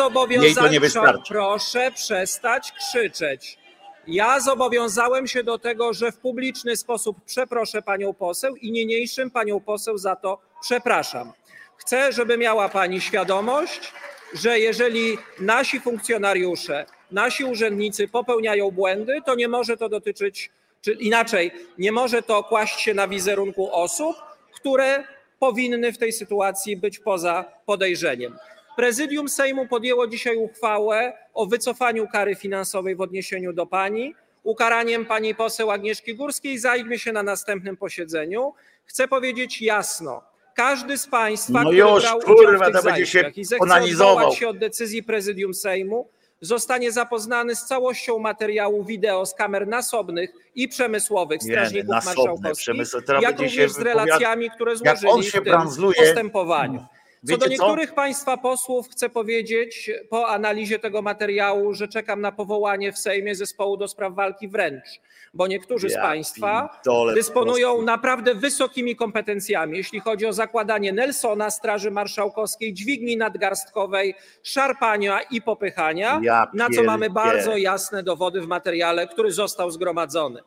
[0.80, 1.34] wystarczy.
[1.34, 3.61] proszę przestać krzyczeć.
[4.08, 9.60] Ja zobowiązałem się do tego, że w publiczny sposób przeproszę panią poseł i niniejszym panią
[9.60, 11.34] poseł za to przepraszam.
[11.78, 13.94] Chcę, żeby miała pani świadomość,
[14.34, 20.50] że jeżeli nasi funkcjonariusze, nasi urzędnicy popełniają błędy, to nie może to dotyczyć,
[20.82, 24.16] czy inaczej, nie może to kłaść się na wizerunku osób,
[24.56, 25.04] które
[25.40, 28.38] powinny w tej sytuacji być poza podejrzeniem.
[28.76, 34.16] Prezydium Sejmu podjęło dzisiaj uchwałę o wycofaniu kary finansowej w odniesieniu do pani.
[34.44, 38.54] Ukaraniem pani poseł Agnieszki Górskiej zajmie się na następnym posiedzeniu.
[38.86, 40.24] Chcę powiedzieć jasno,
[40.56, 44.36] każdy z państwa, No który już, brał kurwa, udział w tych zajściach i zechce odwołać
[44.36, 46.08] się od decyzji Prezydium Sejmu,
[46.42, 52.66] zostanie zapoznany z całością materiału wideo z kamer nasobnych i przemysłowych Nie, strażników nasobne, marszałkowskich,
[52.76, 55.96] przemysł- jak również z relacjami, które jak on złożyli się w tym brandzluje.
[55.96, 56.86] postępowaniu.
[57.28, 57.52] Co do co?
[57.52, 63.36] niektórych państwa posłów chcę powiedzieć po analizie tego materiału, że czekam na powołanie w Sejmie
[63.36, 64.86] zespołu do spraw walki wręcz,
[65.34, 70.94] bo niektórzy z Ja państwa pierdolę, po dysponują naprawdę wysokimi kompetencjami, jeśli chodzi o zakładanie
[70.94, 78.42] Nelsona, Straży Marszałkowskiej, dźwigni nadgarstkowej, szarpania i popychania, Ja na co mamy bardzo jasne dowody
[78.42, 80.40] w materiale, który został zgromadzony.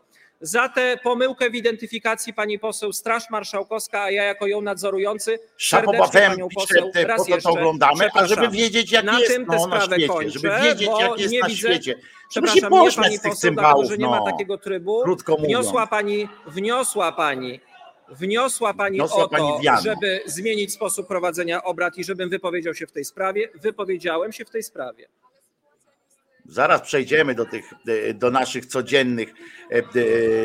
[0.44, 6.20] Za tę pomyłkę w identyfikacji pani poseł Straż Marszałkowska, a ja jako ją nadzorujący serdecznie
[6.28, 9.46] panią poseł te, raz po to jeszcze oglądamy, a żeby wiedzieć jak Na jest tym
[9.48, 11.94] no, na świecie, kończę, żeby wiedzieć jak jest nie na widzę- świecie.
[12.32, 14.10] Żeby się nie pani poseł, cymbałów, że nie no.
[14.10, 15.02] ma takiego trybu.
[15.02, 15.46] Krótko mówiąc.
[15.48, 17.60] Wniosła pani, wniosła pani,
[18.08, 19.80] wniosła pani Wniosła o pani to, Diana.
[19.80, 23.48] żeby zmienić sposób prowadzenia obrad i żebym wypowiedział się w tej sprawie.
[23.54, 25.08] Wypowiedziałem się w tej sprawie.
[26.48, 29.34] Zaraz przejdziemy do tych, e, do naszych codziennych
[29.70, 29.82] e,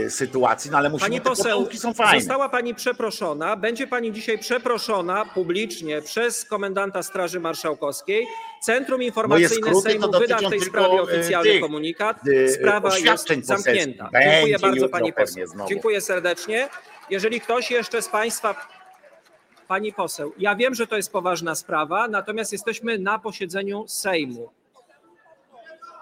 [0.05, 2.19] e, sytuacji, no ale musimy, Pani poseł, są fajne.
[2.19, 8.27] została pani przeproszona, będzie pani dzisiaj przeproszona publicznie przez komendanta Straży Marszałkowskiej.
[8.61, 12.17] Centrum Informacyjne skróty to Sejmu wyda w tej sprawie oficjalny tych, komunikat.
[12.53, 14.09] Sprawa jest zamknięta.
[14.13, 15.47] Będzie Dziękuję bardzo pani poseł.
[15.47, 15.69] znowu.
[15.69, 16.69] Dziękuję serdecznie.
[17.09, 18.55] Jeżeli ktoś jeszcze z państwa
[19.67, 24.49] Pani poseł, ja wiem, że to jest poważna sprawa, natomiast jesteśmy na posiedzeniu Sejmu.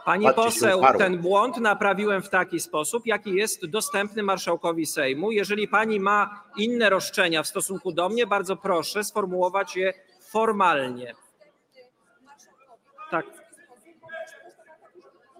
[0.07, 5.31] Pani poseł, ten błąd naprawiłem w taki sposób, jaki jest dostępny marszałkowi Sejmu.
[5.31, 9.93] Jeżeli pani ma inne roszczenia w stosunku do mnie, bardzo proszę sformułować je
[10.29, 11.15] formalnie.
[13.11, 13.25] Tak.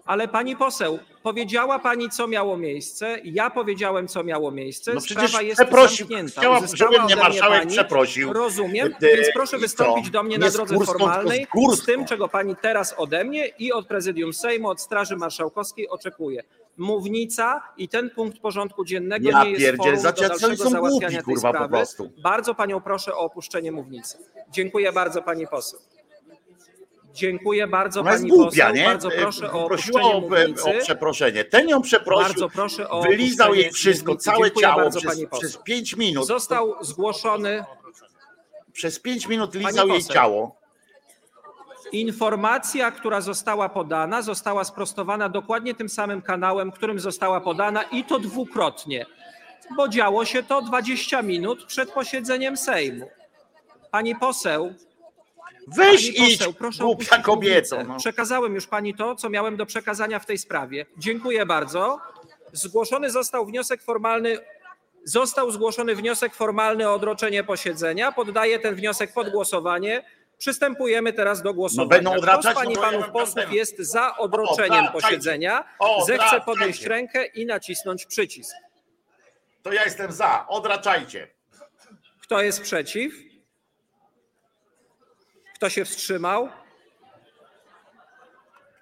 [0.08, 3.16] Ale pani poseł, powiedziała pani, co miało miejsce.
[3.24, 4.94] Ja powiedziałem, co miało miejsce.
[4.94, 6.40] No przecież Sprawa jest przeprosił, zamknięta.
[6.40, 8.32] chciała, Uzyskała żeby mnie marszałek pani- przeprosił.
[8.32, 12.56] Rozumiem, E, więc proszę wystąpić do mnie Nie na drodze formalnej z tym, czego pani
[12.62, 16.42] teraz ode mnie i od prezydium Sejmu, od Straży Marszałkowskiej oczekuje.
[16.76, 20.70] Mównica i ten punkt porządku dziennego Ja nie jest pierdzielę, forum do są dalszego głupi,
[20.70, 21.68] załatwiania tej kurwa, po sprawy.
[21.76, 22.10] prostu.
[22.22, 24.18] Bardzo panią proszę o opuszczenie mównicy.
[24.50, 25.80] Dziękuję bardzo pani poseł.
[27.18, 28.74] Dziękuję bardzo Ona pani głupia, poseł.
[28.74, 28.84] nie?
[28.84, 31.44] Bardzo proszę o Prosiła o, e, o przeproszenie.
[31.44, 34.24] Ten ją przeprosił, Bardzo proszę o wylizał jej wszystko, mównicy.
[34.24, 36.26] całe Dziękuję ciało bardzo, przez, przez pięć minut.
[36.26, 37.64] Został zgłoszony
[38.72, 40.58] Przez pięć minut lizał jej ciało.
[41.92, 48.18] Informacja, która została podana, została sprostowana dokładnie tym samym kanałem, którym została podana i to
[48.18, 49.06] dwukrotnie,
[49.76, 53.08] bo działo się to 20 minut przed posiedzeniem Sejmu.
[53.90, 54.74] Pani poseł,
[55.76, 57.84] Weź pani idź, poseł, proszę głupia mównicę.
[57.88, 57.96] No.
[57.96, 60.86] Przekazałem już pani to, co miałem do przekazania w tej sprawie.
[60.96, 62.00] Dziękuję bardzo.
[62.52, 64.38] Zgłoszony został wniosek formalny.
[65.04, 68.12] Został zgłoszony wniosek formalny o odroczenie posiedzenia.
[68.12, 70.04] Poddaję ten wniosek pod głosowanie.
[70.38, 71.88] Przystępujemy teraz do głosowania.
[71.88, 74.92] będą Kto z pani No panów posłów jest za odroczeniem Odraczajcie.
[74.92, 76.06] posiedzenia, Odraczajcie.
[76.22, 78.56] zechce podnieść rękę i nacisnąć przycisk.
[79.62, 81.28] To ja jestem za, odraczajcie.
[82.22, 83.12] Kto jest przeciw?
[85.58, 86.48] Kto się wstrzymał?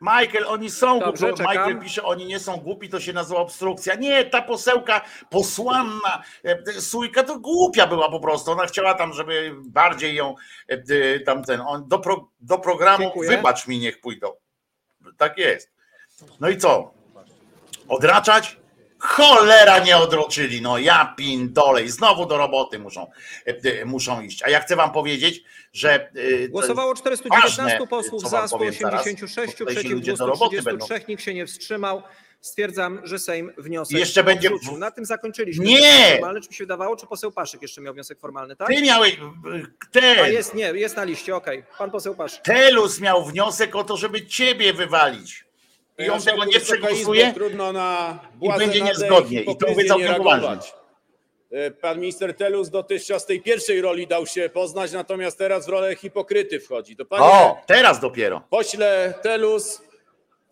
[0.00, 1.38] Michael, oni są Dobrze, głupi.
[1.38, 1.52] czekam.
[1.52, 3.94] Michael pisze, oni nie są głupi, to się nazywa obstrukcja.
[3.94, 8.50] Nie, ta posełka posłanna, e, Sójka to głupia była po prostu.
[8.50, 10.34] Ona chciała tam, żeby bardziej ją
[10.70, 10.82] e,
[11.14, 13.30] e, tamten, on do, pro, do programu, Dziękuję.
[13.30, 14.32] wybacz mi, niech pójdą.
[15.16, 15.72] Tak jest.
[16.40, 16.94] No i co?
[17.88, 18.56] Odraczać?
[19.06, 23.10] Cholera nie odroczyli, no ja pindolę i znowu do roboty muszą,
[23.46, 24.42] e, e, muszą iść.
[24.42, 26.10] A ja chcę wam powiedzieć, że
[26.44, 30.14] e, Głosowało 419 ważne, posłów za, wam powiem zaraz, 186, bo tutaj się przeciw ludzie
[30.14, 31.08] do roboty 233, będą.
[31.08, 32.02] nikt się nie wstrzymał.
[32.40, 34.78] Stwierdzam, że Sejm wniosek Jeszcze będzie- odrzucił.
[34.78, 35.64] Na tym zakończyliśmy.
[35.64, 36.12] Nie!
[36.12, 38.68] Formalny, czy mi się wydawało, czy poseł Paszyk jeszcze miał wniosek formalny, tak?
[38.68, 41.64] Ty miałeś, A ten, jest, nie, jest na liście, okej.
[41.78, 42.42] Pan poseł Paszyk.
[42.42, 45.45] Telus miał wniosek o to, żeby ciebie wywalić.
[45.98, 47.32] I on tego nie przegłosuje.
[47.32, 49.42] Trudno na i będzie niezgodnie.
[49.42, 50.74] I to mówię całkiem reagować.
[51.52, 55.96] E, Pan minister Telus dotychczas tej pierwszej roli dał się poznać, natomiast teraz w rolę
[55.96, 56.96] hipokryty wchodzi.
[56.96, 58.42] To panie O, teraz dopiero.
[58.50, 59.82] pośle Telus,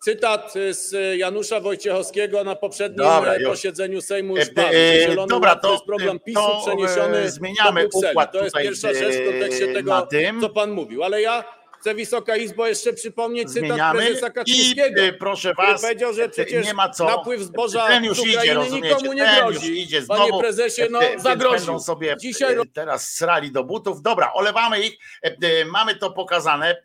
[0.03, 4.67] cytat z Janusza Wojciechowskiego na poprzednim Dobra, e, posiedzeniu Sejmu E, już padł.
[4.67, 8.11] e, Zielony dobra, Ład to- jest program PiSu to, e, przeniesiony zmieniamy do Brukseli.
[8.13, 10.41] układ To jest pierwsza rzecz w kontekście e, tego, tym.
[10.41, 11.03] co pan mówił.
[11.03, 11.43] Ale ja
[11.85, 15.01] chcę Wysoka Izbo jeszcze przypomnieć cytat Zmieniamy prezesa i Kaczyńskiego.
[15.01, 17.05] e, proszę was, powiedział, że przecież nie ma co.
[17.05, 19.67] napływ zboża Ten już z idzie, Ukrainy rozumiecie, nikomu nie ten grozi.
[19.69, 20.39] już idzie Panie znowu.
[20.39, 21.57] prezesie, no E, zagroził.
[21.65, 24.01] Będą sobie Dzisiaj e, teraz srali do butów.
[24.01, 26.81] Dobra, olewamy ich, E, mamy to pokazane,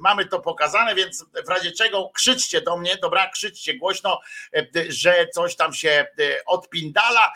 [0.00, 4.20] mamy to pokazane, więc w razie czego krzyczcie do mnie, dobra, krzyczcie głośno,
[4.88, 6.06] że coś tam się
[6.46, 7.32] odpindala,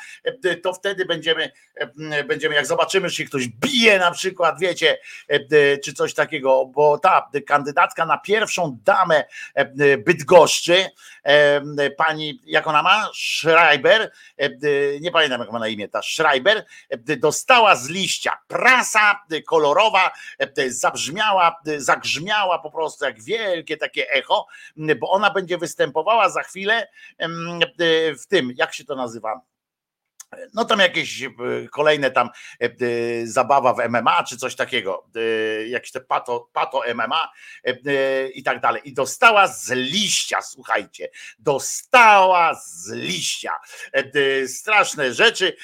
[0.62, 1.50] to wtedy będziemy,
[2.28, 4.98] będziemy jak zobaczymy, się ktoś bije na przykład, wiecie,
[5.30, 10.86] e, e, czy coś takiego, bo ta kandydatka na pierwszą damę e, e, Bydgoszczy,
[11.22, 13.10] e, pani, jak ona ma?
[13.14, 14.50] Schreiber, e, e,
[15.00, 20.10] nie pamiętam jak ma na imię ta Schreiber, e, dostała z liścia prasa e, kolorowa,
[20.38, 26.42] e, zabrzmiała, e, zagrzmiała po prostu jak wielkie takie echo, bo ona będzie występowała za
[26.42, 26.88] chwilę
[27.18, 27.28] e,
[28.14, 29.40] w tym, jak się to nazywa?
[30.54, 31.30] No tam jakieś e,
[31.72, 32.28] kolejne tam
[32.60, 35.06] e, e, zabawa w MMA czy coś takiego,
[35.66, 37.32] jakieś te pato, pato MMA
[38.34, 38.82] i tak dalej.
[38.84, 43.52] I dostała z liścia, słuchajcie, dostała z liścia.
[44.46, 45.56] Straszne rzeczy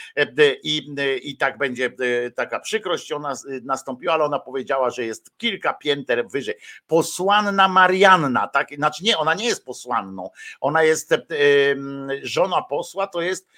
[0.63, 1.91] i, i tak będzie
[2.37, 6.55] taka przykrość ona nastąpiła, ale ona powiedziała, że jest kilka pięter wyżej.
[6.87, 8.69] Posłanna Marianna, tak?
[8.75, 11.15] Znaczy nie, ona nie jest posłanną, ona jest
[12.23, 13.49] żona posła, to jest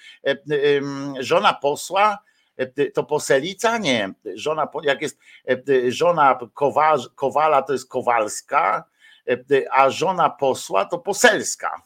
[1.19, 2.17] żona posła,
[2.57, 3.77] e, to poselica?
[3.77, 4.13] Nie.
[4.35, 8.83] Żona, jak jest e, żona kowa, kowala, to jest kowalska,
[9.29, 9.37] e,
[9.71, 11.81] a żona posła to poselska.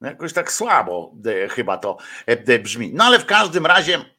[0.00, 1.14] No jakoś tak słabo
[1.50, 1.96] chyba to
[2.62, 2.90] brzmi.
[2.94, 4.15] No ale w każdym razie.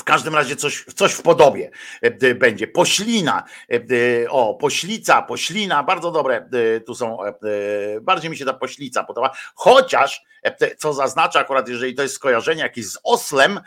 [0.00, 1.70] W każdym razie coś, coś w podobie
[2.02, 2.66] e, będzie.
[2.66, 6.48] Poślina, e, o, poślica, poślina, bardzo dobre
[6.86, 7.30] tu są, e,
[8.00, 10.22] bardziej mi się ta poślica podoba, chociaż,
[10.78, 13.60] co zaznacza akurat, jeżeli to jest skojarzenie jakieś z oslem,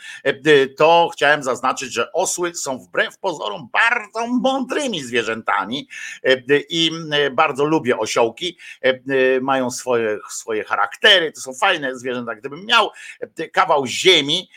[0.78, 5.88] to chciałem zaznaczyć, że osły są wbrew pozorom bardzo mądrymi zwierzętami
[6.70, 6.92] i
[7.32, 8.58] bardzo lubię osiołki,
[9.42, 12.36] mają swoje, swoje charaktery, to są fajne zwierzęta.
[12.36, 12.90] Gdybym miał
[13.52, 14.50] kawał ziemi,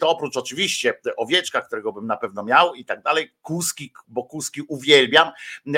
[0.00, 4.62] to oprócz oczywiście owieczka, którego bym na pewno miał i tak dalej, kuski, bo kuski
[4.62, 5.30] uwielbiam,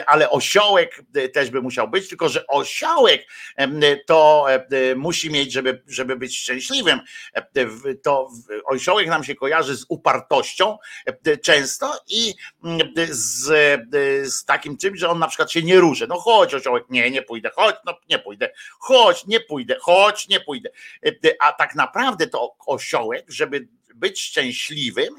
[0.06, 5.52] ale osiołek e, też by musiał być, tylko że osiołek em, to e, musi mieć,
[5.52, 7.00] żeby, żeby być szczęśliwym,
[7.34, 8.28] e, to
[8.64, 15.00] osiołek nam się kojarzy z upartością e, często i mm, z, e, z takim czymś,
[15.00, 16.06] że on na przykład się nie ruszy.
[16.06, 20.40] No chodź osiołek, nie, nie pójdę, chodź, no nie pójdę, chodź, nie pójdę, chodź, nie
[20.40, 20.70] pójdę.
[21.06, 23.68] E, A tak naprawdę to osiołek, żeby
[24.00, 25.14] być szczęśliwym,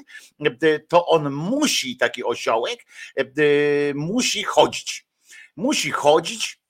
[0.88, 2.86] to on musi, taki osiołek,
[3.94, 5.06] musi chodzić.
[5.56, 6.61] Musi chodzić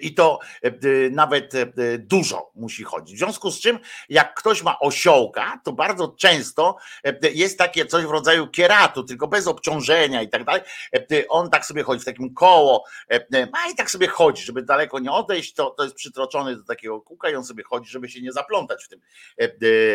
[0.00, 0.70] I to e,
[1.10, 1.66] nawet e,
[1.98, 3.16] dużo musi chodzić.
[3.16, 8.04] W związku z czym, jak ktoś ma osiołka, to bardzo często e, jest takie coś
[8.04, 10.62] w rodzaju kieratu, tylko bez obciążenia i tak dalej.
[10.94, 14.62] E, On tak sobie chodzi w takim koło, e, ma i tak sobie chodzi, żeby
[14.62, 18.08] daleko nie odejść, to, to jest przytroczony do takiego kółka i on sobie chodzi, żeby
[18.08, 19.00] się nie zaplątać w tym,
[19.40, 19.44] e,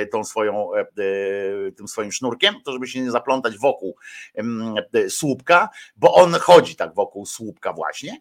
[0.01, 0.85] e, tą swoją, e, e,
[1.71, 3.95] tym swoim sznurkiem, to żeby się nie zaplątać wokół
[4.93, 8.17] e, słupka, bo on chodzi tak wokół słupka właśnie.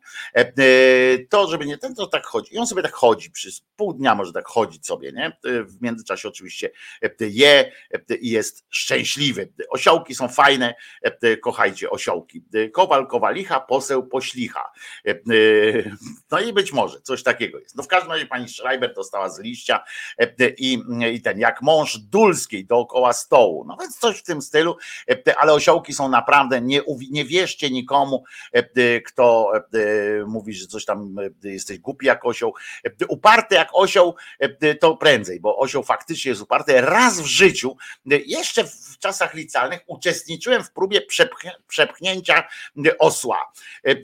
[1.33, 2.55] To, żeby nie ten, to tak chodzi.
[2.55, 5.27] I on sobie tak chodzi, przez pół dnia może tak chodzić sobie, nie?
[5.27, 6.71] E, W międzyczasie oczywiście
[7.03, 7.73] e, je
[8.11, 9.53] e, i jest szczęśliwy.
[9.71, 10.75] Osiołki są fajne,
[11.43, 12.45] kochajcie osiołki.
[12.73, 14.73] Kowal, kowalicha, poseł, poślicha.
[16.31, 17.77] No i być może coś takiego jest.
[17.77, 19.85] No w każdym razie pani Schreiber dostała z liścia
[20.59, 23.65] i, i ten, jak mąż Dulskiej dookoła stołu.
[23.69, 24.77] No więc coś w tym stylu,
[25.37, 28.25] ale osiołki są naprawdę, nie, nie wierzcie nikomu,
[29.07, 29.53] kto
[30.27, 32.55] mówi, że coś tam jesteś głupi jak osioł.
[32.85, 36.81] E, Uparty jak osioł e, to prędzej, bo osioł faktycznie jest uparty.
[36.81, 37.77] Raz w życiu,
[38.11, 41.01] e, jeszcze w czasach licealnych, uczestniczyłem w próbie
[41.69, 42.49] przepchnięcia
[42.87, 43.53] e, osła.
[43.87, 43.95] E, e,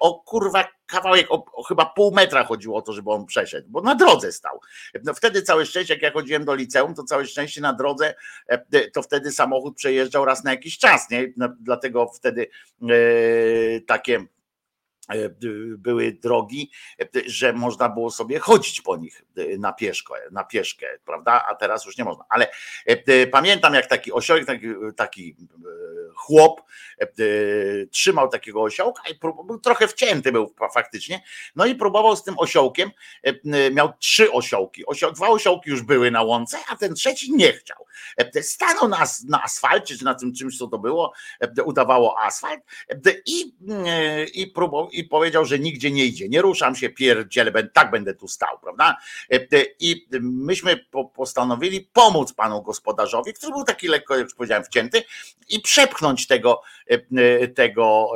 [0.00, 3.80] O kurwa, kawałek, o, o chyba pół metra chodziło o to, żeby on przeszedł, bo
[3.82, 4.60] na drodze stał.
[5.04, 8.14] No wtedy całe szczęście, jak ja chodziłem do liceum, to całe szczęście na drodze,
[8.48, 11.32] e, to wtedy samochód przejeżdżał raz na jakiś czas, nie?
[11.60, 12.48] Dlatego wtedy
[12.82, 12.86] e,
[13.80, 14.26] takie e,
[15.78, 19.22] były drogi, e, że można było sobie chodzić po nich
[19.58, 21.44] na pieszkę, na pieszkę, prawda?
[21.48, 22.24] A teraz już nie można.
[22.28, 22.48] Ale
[23.30, 25.36] pamiętam, jak taki osiołek, taki, taki
[26.14, 26.62] chłop
[27.90, 29.18] trzymał takiego osiołka i
[29.62, 31.22] trochę wcięty był faktycznie.
[31.56, 32.90] No i próbował z tym osiołkiem,
[33.72, 34.86] miał trzy osiołki.
[34.86, 37.86] Osio, dwa osiołki już były na łące, a ten trzeci nie chciał.
[38.40, 41.12] Stanął na, na asfalcie, czy na tym czymś, co to było,
[41.64, 42.60] udawało asfalt
[43.26, 43.54] i,
[44.34, 48.28] i próbował i powiedział, że nigdzie nie idzie, nie ruszam się, pierdzielę, tak będę tu
[48.28, 48.96] stał, prawda?
[49.80, 50.84] I myśmy
[51.14, 55.02] postanowili pomóc panu gospodarzowi, który był taki lekko, jak już powiedziałem, wcięty
[55.48, 56.62] i przepchnąć tego,
[57.54, 58.10] tego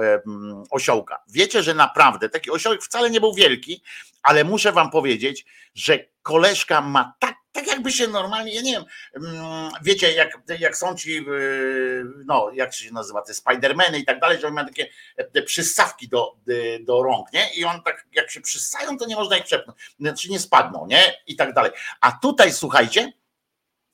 [0.70, 1.22] osiołka.
[1.28, 3.82] Wiecie, że naprawdę taki osiołek wcale nie był wielki,
[4.22, 8.84] ale muszę wam powiedzieć, że koleżka ma tak tak jakby się normalnie, ja nie wiem,
[9.16, 14.20] mm, wiecie, jak, jak są ci, yy, no, jak się nazywa, te Spidermany i tak
[14.20, 14.88] dalej, że mają takie
[15.32, 16.36] te przystawki do,
[16.80, 17.54] do rąk, nie?
[17.54, 21.22] I on tak, jak się przyssają, to nie można ich przepnąć, znaczy nie spadną, nie?
[21.26, 21.70] I tak dalej.
[22.00, 23.12] A tutaj, słuchajcie,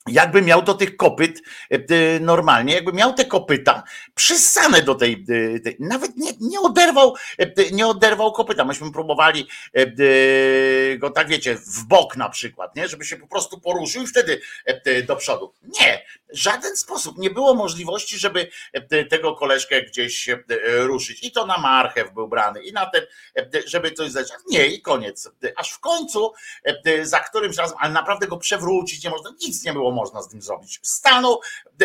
[0.07, 3.83] jakby miał do tych kopyt e, normalnie, jakby miał te kopyta
[4.15, 8.65] przysane do tej, e, tej nawet nie, nie oderwał, e, nie oderwał kopyta.
[8.65, 9.47] Myśmy próbowali
[10.97, 14.41] go tak wiecie, w bok na przykład, nie, żeby się po prostu poruszył i wtedy
[15.07, 15.53] do przodu.
[15.79, 16.01] Nie,
[16.33, 18.47] w żaden sposób nie było możliwości, żeby
[19.09, 20.29] tego koleżkę gdzieś
[20.79, 21.23] ruszyć.
[21.23, 23.01] I to na marchew był brany, i na ten,
[23.65, 24.27] żeby coś zdać.
[24.49, 25.29] Nie, i koniec.
[25.55, 26.33] Aż w końcu,
[27.01, 30.41] za którymś razem, ale naprawdę go przewrócić nie można, nic nie było można z tym
[30.41, 30.79] zrobić.
[30.83, 31.41] Stanął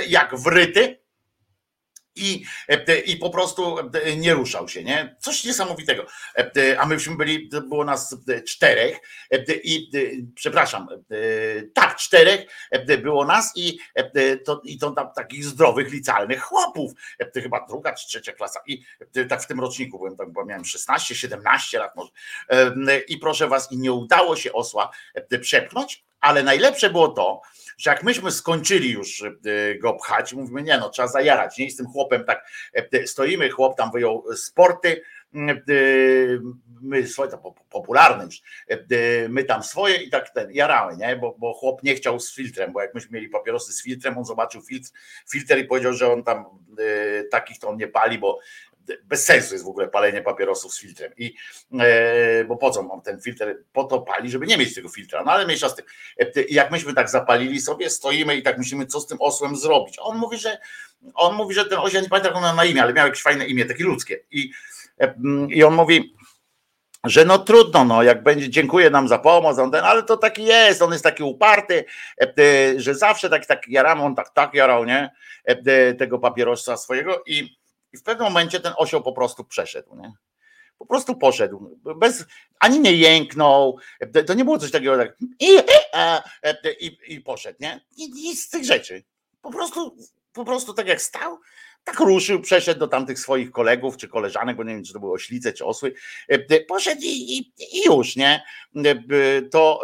[0.09, 1.02] jak wryty,
[2.17, 2.45] i,
[3.07, 3.77] i po prostu
[4.17, 5.17] nie ruszał się, nie?
[5.21, 6.07] Coś niesamowitego.
[6.79, 8.17] A myśmy byli, było nas
[8.49, 8.99] czterech
[9.65, 9.91] i
[10.35, 10.89] przepraszam,
[11.75, 12.47] tak, czterech
[13.03, 13.79] było nas i
[14.45, 16.93] to, i to tam takich zdrowych, licealnych chłopów.
[17.43, 18.61] Chyba druga czy trzecia klasa.
[18.67, 18.85] I
[19.29, 22.11] tak w tym roczniku byłem, bo miałem 16, 17 lat może.
[23.09, 24.91] I proszę was, i nie udało się osła
[25.41, 27.43] przepchnąć, ale najlepsze było to,
[27.79, 29.31] że jak myśmy skończyli już e,
[29.79, 31.67] go pchać, mówimy, nie no, trzeba zajarać, nie?
[31.67, 35.03] I z tym chłopem tak e, stoimy, chłop tam wyjął sporty,
[35.35, 35.63] e,
[36.83, 38.43] my swoje, to popularne już,
[39.29, 41.17] my tam swoje i tak ten, jaramy, nie?
[41.17, 44.25] Bo, bo chłop nie chciał z filtrem, bo jak myśmy mieli papierosy z filtrem, on
[44.25, 44.91] zobaczył filtr,
[45.31, 46.45] filtr i powiedział, że on tam
[47.31, 48.39] takich to on nie pali, bo
[49.05, 51.13] bez sensu jest w ogóle palenie papierosów z filtrem.
[51.19, 51.35] I,
[51.81, 53.45] e, bo po co mam ten filtr?
[53.73, 55.23] Po to pali, żeby nie mieć tego filtra.
[55.25, 55.85] No ale mniejsza z tym.
[56.19, 59.57] E, I jak myśmy tak zapalili sobie, stoimy i tak myślimy, co z tym osłem
[59.57, 59.97] zrobić.
[60.01, 60.59] On mówi, że
[61.15, 63.47] on mówi, że ten ja nie pamiętam jak on na imię, ale miał jakieś fajne
[63.47, 64.19] imię, takie ludzkie.
[64.31, 64.51] I,
[65.01, 65.15] e,
[65.49, 66.15] i on mówi,
[67.05, 70.45] że no trudno, no jak będzie, dziękuję nam za pomoc, on ten, ale to taki
[70.45, 71.85] jest, on jest taki uparty,
[72.77, 75.11] że zawsze tak, tak jaramy, on tak, tak jarał, nie,
[75.99, 77.62] tego papierosa swojego i
[77.93, 79.97] i w pewnym momencie ten osioł po prostu przeszedł.
[79.97, 80.13] Nie?
[80.79, 81.81] Po prostu poszedł.
[81.97, 82.25] Bez,
[82.59, 83.79] ani nie jęknął.
[84.27, 85.47] To nie było coś takiego tak i,
[86.81, 87.81] i, i poszedł, nie?
[87.97, 89.05] Nic z tych rzeczy.
[89.43, 89.97] Po prostu,
[90.33, 91.39] po prostu tak jak stał,
[91.85, 95.13] tak ruszył, przeszedł do tamtych swoich kolegów czy koleżanek, bo nie wiem, czy to były
[95.13, 95.95] oślice czy osły,
[96.69, 98.43] poszedł i, i, i już, nie?
[99.51, 99.83] To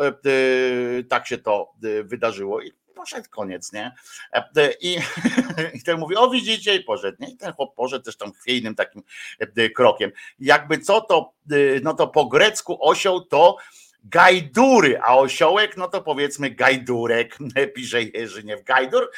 [1.08, 1.72] tak się to
[2.04, 2.62] wydarzyło.
[2.62, 3.92] I poszedł, koniec, nie?
[4.32, 4.98] E, I,
[5.76, 7.30] i ten mówi, o widzicie, i poszedł, nie?
[7.30, 9.02] I ten chłop poszedł też tam chwiejnym takim
[9.38, 10.12] e, krokiem.
[10.38, 13.56] Jakby co to, e, no to po grecku osioł to
[14.04, 17.38] gajdury, a osiołek, no to powiedzmy gajdurek,
[17.76, 18.64] pisze Jerzyniew.
[18.64, 19.10] Gajdur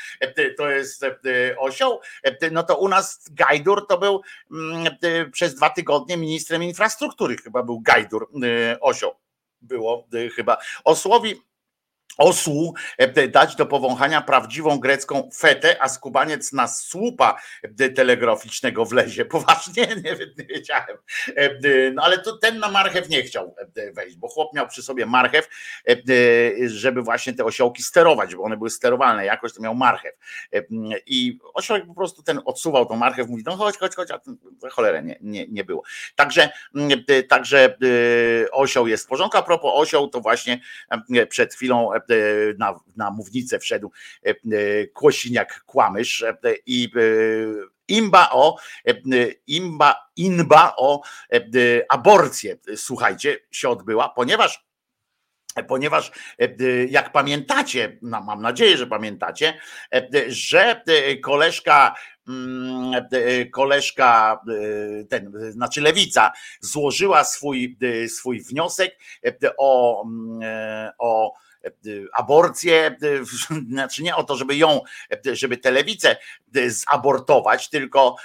[0.57, 1.05] to jest
[1.59, 2.01] osioł,
[2.53, 4.97] no to u nas gajdur to był mm,
[5.33, 8.31] przez dwa tygodnie ministrem infrastruktury, chyba był gajdur,
[8.81, 9.13] osioł.
[9.63, 10.59] Było chyba.
[10.85, 11.50] Osłowi
[12.21, 17.41] osłu e, dać do powąchania prawdziwą grecką fetę, a skubaniec na słupa
[17.81, 19.25] e, telegraficznego wlezie.
[19.41, 19.87] Poważnie?
[19.87, 20.97] Nie, nie wiedziałem.
[21.37, 21.51] E,
[21.93, 23.55] no ale to ten na marchew nie chciał
[23.93, 25.49] wejść, bo chłop miał przy sobie marchew,
[26.67, 30.15] żeby właśnie te osiołki sterować, bo one były sterowalne, jakoś to miał marchew.
[31.07, 34.37] I osiołek po prostu ten odsuwał tą marchew, mówi, no chodź, chodź, chodź, a ten,
[34.71, 35.83] cholerę nie, nie, nie było.
[36.17, 36.51] Także,
[37.29, 37.77] także
[38.53, 39.39] osioł jest w porządku.
[39.39, 40.61] A propos osioł, to właśnie
[41.29, 41.91] przed chwilą
[42.59, 43.91] na, na mównicę wszedł
[44.27, 44.35] e, e,
[44.87, 46.25] Kłosiniak Kłamysz
[46.67, 46.89] i
[47.89, 48.57] imba o
[49.47, 51.03] imba, inba o
[51.89, 54.71] aborcję, słuchajcie, się odbyła, ponieważ
[55.69, 56.11] ponieważ
[56.89, 59.61] jak pamiętacie, no mam nadzieję, że pamiętacie,
[60.29, 60.83] że
[61.23, 61.95] koleżka
[62.29, 62.93] mm,
[63.53, 64.41] koleżka
[65.09, 68.99] ten, znaczy lewica złożyła swój, swój wniosek
[69.59, 71.33] o, mm, o
[72.13, 72.97] aborcję,
[73.71, 74.81] znaczy nie o to, żeby ją,
[75.33, 76.17] żeby tę lewicę
[76.67, 78.17] zabortować, tylko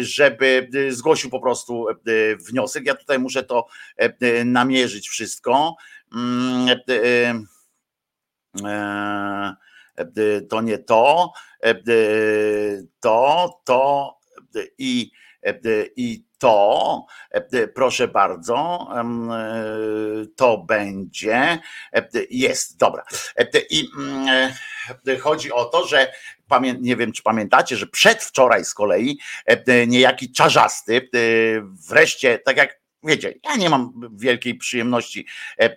[0.00, 1.86] żeby zgłosił po prostu
[2.48, 2.86] wniosek.
[2.86, 3.66] Ja tutaj muszę to
[4.44, 5.76] namierzyć wszystko.
[10.48, 11.32] To nie to,
[13.00, 14.18] to, to
[14.78, 15.10] i,
[15.96, 17.06] i to,
[17.74, 18.88] proszę bardzo,
[20.36, 21.58] to będzie,
[22.30, 23.04] jest, dobra.
[23.70, 24.52] I mm,
[25.20, 26.12] chodzi o to, że
[26.80, 29.18] nie wiem, czy pamiętacie, że przedwczoraj z kolei
[29.86, 31.08] niejaki czarzasty
[31.88, 35.26] wreszcie, tak jak wiecie, ja nie mam wielkiej przyjemności
[35.58, 35.76] e, e,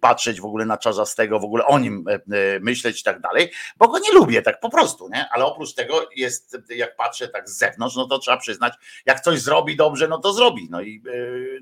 [0.00, 3.88] patrzeć w ogóle na Czarzastego, w ogóle o nim e, myśleć i tak dalej, bo
[3.88, 5.28] go nie lubię tak po prostu, nie?
[5.32, 8.74] Ale oprócz tego jest, jak patrzę tak z zewnątrz, no to trzeba przyznać,
[9.06, 11.02] jak coś zrobi dobrze, no to zrobi, no i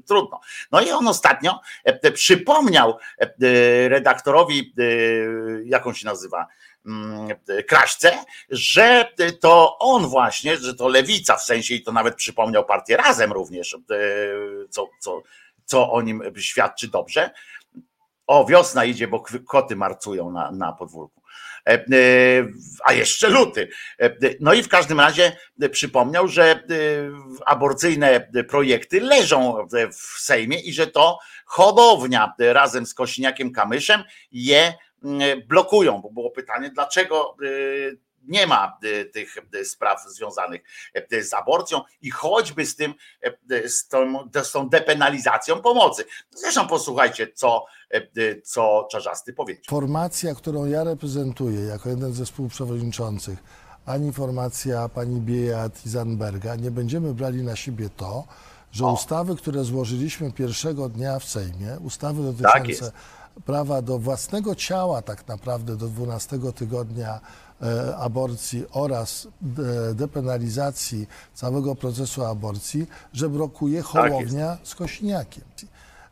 [0.06, 0.40] trudno.
[0.72, 1.60] No i on ostatnio
[2.14, 2.98] przypomniał
[3.88, 4.74] redaktorowi,
[5.64, 6.46] jak on się nazywa,
[7.68, 9.08] Kraśce, że
[9.40, 13.74] to on właśnie, że to lewica w sensie i to nawet przypomniał partię razem również,
[13.74, 13.78] e,
[14.70, 15.22] co, co,
[15.64, 17.30] co o nim świadczy dobrze.
[18.26, 21.22] O, wiosna idzie, bo koty marcują na, na podwórku.
[21.66, 21.84] E, e,
[22.84, 23.68] a jeszcze luty.
[24.40, 25.36] No i w każdym razie
[25.72, 26.62] przypomniał, że
[27.46, 34.85] aborcyjne projekty leżą w Sejmie i że to hodownia razem z Kośniakiem Kamyszem je Mm,
[35.46, 40.62] blokują, bo było pytanie, dlaczego y, nie ma y, tych spraw związanych
[41.22, 42.94] z aborcją i choćby z tym,
[43.66, 46.04] z tą, z tą depenalizacją pomocy.
[46.30, 47.66] Zresztą posłuchajcie, co,
[48.44, 49.64] co Czarzasty powiedział.
[49.68, 53.38] Formacja, którą ja reprezentuję jako jeden ze współprzewodniczących,
[53.86, 58.24] ani formacja pani Beat i Zanberga, nie będziemy brali na siebie to,
[58.72, 58.92] że o.
[58.92, 63.02] ustawy, które złożyliśmy pierwszego dnia w Sejmie, ustawy tak dotyczące tak
[63.44, 67.20] prawa do własnego ciała tak naprawdę do 12 tygodnia
[67.62, 69.28] e, aborcji oraz
[69.94, 75.44] depenalizacji całego procesu aborcji, że blokuje tak Hołownia z Kośniakiem.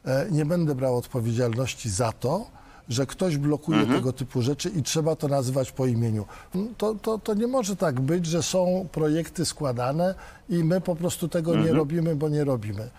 [0.05, 2.47] E, nie będę brał odpowiedzialności za to,
[2.89, 3.99] że ktoś blokuje mhm.
[3.99, 6.25] tego typu rzeczy i trzeba to nazywać po imieniu.
[6.79, 10.14] To, to, to nie może tak być, że są projekty składane
[10.49, 11.68] i my po prostu tego mhm.
[11.68, 12.91] nie robimy, bo nie robimy.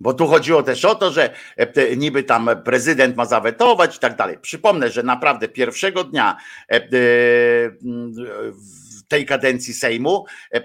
[0.00, 4.16] Bo tu chodziło też o to, że e, niby tam prezydent ma zawetować i tak
[4.16, 4.38] dalej.
[4.42, 6.36] Przypomnę, że naprawdę pierwszego dnia
[6.68, 6.80] e,
[9.08, 10.60] tej kadencji Sejmu e,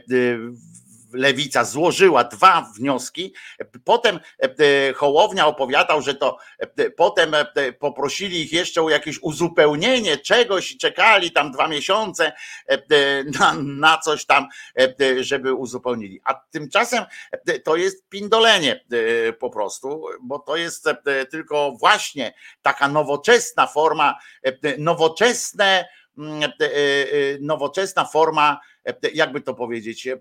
[1.14, 3.34] Lewica złożyła dwa wnioski.
[3.84, 4.20] Potem
[4.96, 6.38] Hołownia opowiadał, że to
[6.98, 7.36] potem
[7.80, 12.32] poprosili ich jeszcze o jakieś uzupełnienie czegoś i czekali tam dwa miesiące
[13.40, 14.48] na, na coś tam,
[15.20, 16.22] żeby uzupełnili.
[16.24, 17.06] A tymczasem
[17.64, 18.86] to jest pindolenie
[19.40, 20.86] po prostu, bo to jest
[21.32, 24.16] tylko właśnie taka nowoczesna forma,
[24.78, 25.86] nowoczesne,
[27.40, 28.60] nowoczesna forma
[29.14, 30.18] jakby to powiedzieć, e,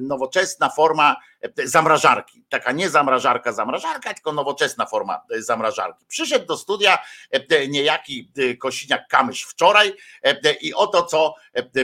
[0.00, 2.44] nowoczesna forma e, zamrażarki.
[2.48, 6.06] Taka nie zamrażarka, zamrażarka, tylko nowoczesna forma e, zamrażarki.
[6.08, 6.98] Przyszedł do studia
[7.68, 9.92] niejaki Kosiniak-Kamysz wczoraj
[10.60, 11.34] i oto co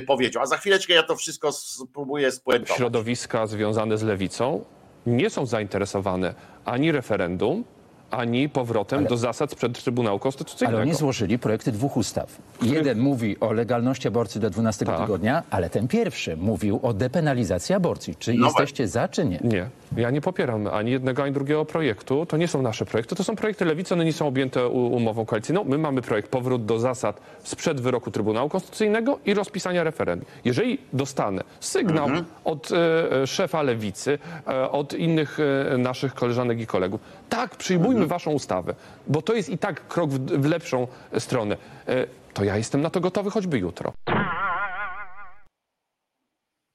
[0.07, 0.43] powiedział.
[0.43, 2.77] A za chwileczkę ja to wszystko spróbuję spuentować.
[2.77, 4.65] Środowiska związane z lewicą
[5.07, 6.35] nie są zainteresowane
[6.65, 7.65] ani referendum,
[8.11, 10.79] ani powrotem ale, do zasad sprzed Trybunału Konstytucyjnego.
[10.79, 12.39] Ale oni złożyli projekty dwóch ustaw.
[12.63, 15.01] Jeden mówi o legalności aborcji do 12 tak.
[15.01, 18.17] tygodnia, ale ten pierwszy mówił o depenalizacji aborcji.
[18.19, 19.39] Czy no jesteście za, czy nie?
[19.45, 19.69] Nie.
[19.97, 22.27] Ja nie popieram ani jednego, ani drugiego projektu.
[22.27, 25.65] To nie są nasze projekty, to są projekty lewicy, one nie są objęte umową koalicyjną.
[25.65, 30.29] My mamy projekt powrót do zasad sprzed wyroku Trybunału Konstytucyjnego i rozpisania referendum.
[30.45, 32.25] Jeżeli dostanę sygnał mhm.
[32.45, 35.39] od e, szefa lewicy, e, od innych
[35.75, 38.09] e, naszych koleżanek i kolegów, tak, przyjmujmy mhm.
[38.09, 38.75] waszą ustawę,
[39.07, 40.89] bo to jest i tak krok w, w lepszą
[41.19, 41.57] stronę,
[41.89, 43.93] e, to ja jestem na to gotowy choćby jutro.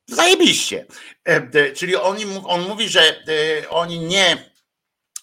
[0.07, 0.85] Zajebiście.
[1.25, 4.55] E, czyli on, on mówi, że e, oni nie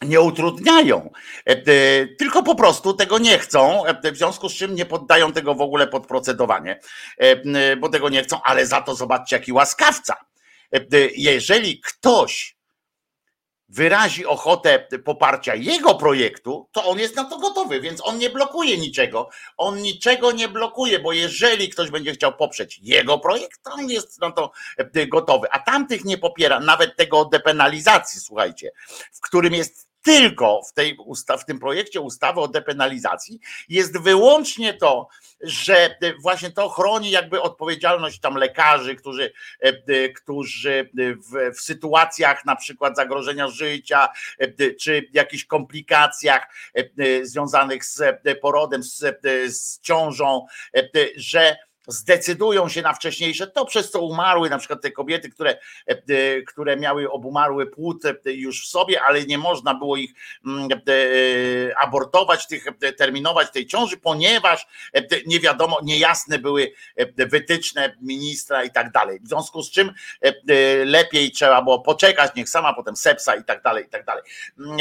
[0.03, 1.11] nie utrudniają,
[2.19, 3.83] tylko po prostu tego nie chcą,
[4.13, 6.81] w związku z czym nie poddają tego w ogóle pod procedowanie,
[7.81, 10.17] bo tego nie chcą, ale za to zobaczcie, jaki łaskawca.
[11.17, 12.57] Jeżeli ktoś
[13.73, 18.79] wyrazi ochotę poparcia jego projektu, to on jest na to gotowy, więc on nie blokuje
[18.79, 19.29] niczego.
[19.57, 24.21] On niczego nie blokuje, bo jeżeli ktoś będzie chciał poprzeć jego projekt, to on jest
[24.21, 24.53] na to
[25.09, 25.47] gotowy.
[25.51, 28.71] A tamtych nie popiera, nawet tego depenalizacji, słuchajcie,
[29.13, 34.75] w którym jest tylko w, tej usta- w tym projekcie ustawy o depenalizacji jest wyłącznie
[34.75, 35.09] to,
[35.41, 39.33] że właśnie to chroni jakby odpowiedzialność tam lekarzy, którzy,
[40.17, 44.09] którzy w, w sytuacjach na przykład zagrożenia życia
[44.81, 46.47] czy jakichś komplikacjach
[47.23, 48.03] związanych z
[48.41, 49.05] porodem, z,
[49.49, 50.47] z ciążą,
[51.17, 51.57] że
[51.87, 56.77] zdecydują się na wcześniejsze, to przez co umarły na przykład te kobiety, które, e, które
[56.77, 60.11] miały obumarły płód e, już w sobie, ale nie można było ich
[60.47, 62.65] mm, e, abortować, tych,
[62.97, 64.67] terminować tej ciąży, ponieważ
[65.27, 66.73] nie wiadomo, niejasne były
[67.17, 69.21] wytyczne ministra i tak dalej.
[69.21, 69.93] W związku z czym
[70.85, 74.23] lepiej trzeba było poczekać, niech sama potem sepsa i tak dalej, i tak dalej.
[74.59, 74.79] Mm,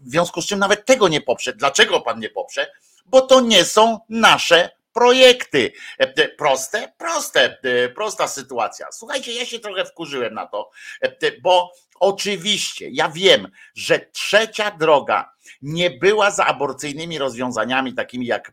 [0.00, 1.52] w związku z czym nawet tego nie poprze.
[1.52, 2.72] Dlaczego pan nie poprze?
[3.06, 5.72] Bo to nie są nasze projekty.
[5.98, 8.86] E, proste, proste, e, prosta sytuacja.
[8.92, 10.70] Słuchajcie, ja się trochę wkurzyłem na to,
[11.00, 15.32] e, bo oczywiście ja wiem, że trzecia droga
[15.62, 18.52] nie była za aborcyjnymi rozwiązaniami takimi jak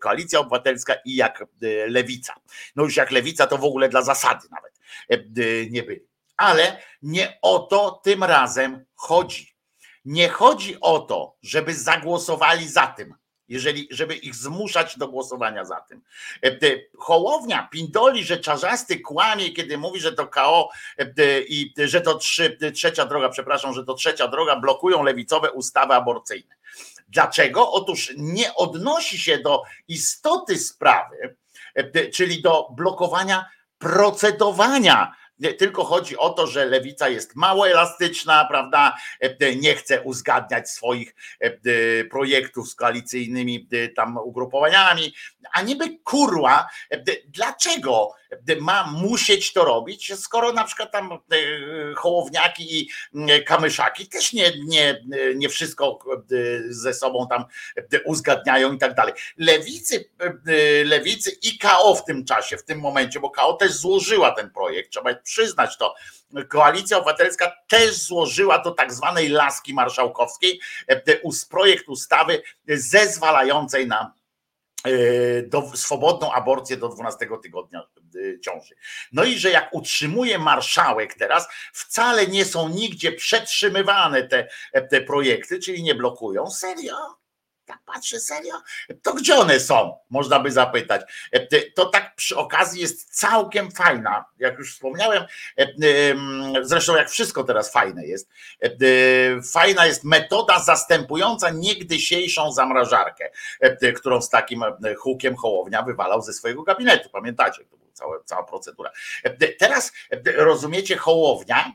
[0.00, 1.44] Koalicja Obywatelska i jak
[1.86, 2.34] Lewica.
[2.76, 4.72] No już jak Lewica to w ogóle dla zasady nawet
[5.70, 6.00] nie byli.
[6.36, 9.56] Ale nie o to tym razem chodzi.
[10.04, 13.14] Nie chodzi o to, żeby zagłosowali za tym
[13.50, 16.02] jeżeli, żeby ich zmuszać do głosowania za tym.
[16.44, 16.50] E,
[16.98, 22.58] Hołownia pindoli, że Czarzasty kłamie, kiedy mówi, że to KO e, i że to trzy,
[22.74, 26.54] trzecia droga, przepraszam, że to trzecia droga blokują lewicowe ustawy aborcyjne.
[27.08, 27.72] Dlaczego?
[27.72, 31.36] Otóż nie odnosi się do istoty sprawy,
[31.74, 33.46] e, czyli do blokowania
[33.78, 35.14] procedowania
[35.58, 38.96] tylko chodzi o to, że lewica jest mało elastyczna, prawda?
[39.20, 45.14] E, nie chce uzgadniać swoich e, projektów z koalicyjnymi tam ugrupowaniami,
[45.52, 46.68] a niby kurła,
[47.28, 48.12] dlaczego
[48.60, 51.18] ma musieć to robić, skoro na przykład tam
[51.96, 52.90] hołowniaki i
[53.46, 55.04] kamyszaki też nie, nie,
[55.34, 55.98] nie wszystko
[56.68, 57.44] ze sobą tam
[58.04, 59.14] uzgadniają i tak dalej.
[59.36, 60.10] Lewicy,
[60.84, 64.92] lewicy i KO w tym czasie, w tym momencie, bo KO też złożyła ten projekt,
[64.92, 65.94] trzeba przyznać to.
[66.48, 70.60] Koalicja Obywatelska też złożyła do tak zwanej laski marszałkowskiej
[71.50, 74.19] projekt ustawy zezwalającej na e,
[75.46, 77.82] do, swobodną aborcję do 12 tygodnia
[78.36, 78.74] e, ciąży.
[79.12, 84.48] No i że jak utrzymuje marszałek teraz, wcale nie są nigdzie przetrzymywane te,
[84.90, 86.50] te projekty, czyli nie blokują.
[86.50, 87.19] Serio?
[87.86, 88.54] Patrzę serio,
[89.02, 89.96] to gdzie one są?
[90.10, 91.28] Można by zapytać.
[91.32, 95.24] E, to tak przy okazji jest całkiem fajna, jak już wspomniałem,
[95.58, 95.66] e,
[96.62, 98.30] zresztą jak wszystko teraz fajne jest,
[98.62, 98.70] e,
[99.52, 103.30] fajna jest metoda zastępująca niegdysiejszą zamrażarkę,
[103.96, 104.62] którą z takim
[104.98, 107.08] hukiem Hołownia wywalał ze swojego gabinetu.
[107.10, 108.90] Pamiętacie, to była cała, cała procedura.
[109.58, 109.92] Teraz
[110.36, 111.72] rozumiecie, Hołownia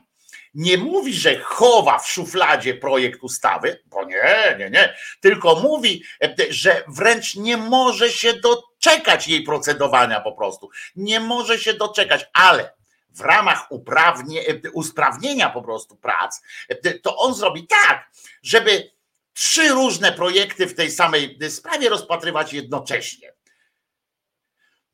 [0.56, 6.04] nie mówi, że chowa w szufladzie projekt ustawy, bo nie, nie, nie, tylko mówi,
[6.50, 10.70] że wręcz nie może się doczekać jej procedowania po prostu.
[10.96, 12.74] Nie może się doczekać, ale
[13.10, 14.42] w ramach uprawnie,
[14.72, 16.42] usprawnienia po prostu prac,
[17.02, 18.10] to on zrobi tak,
[18.42, 18.90] żeby
[19.32, 23.35] trzy różne projekty w tej samej sprawie rozpatrywać jednocześnie.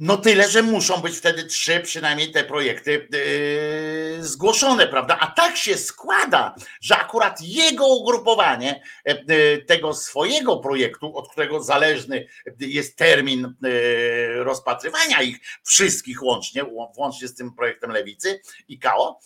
[0.04, 5.18] No tyle, że muszą być wtedy trzy przynajmniej te projekty yy, zgłoszone, prawda?
[5.20, 12.26] A tak się składa, że akurat jego ugrupowanie yy, tego swojego projektu, od którego zależny
[12.58, 16.64] jest termin yy, rozpatrywania ich wszystkich łącznie,
[16.96, 19.18] łącznie z tym projektem Lewicy i KO,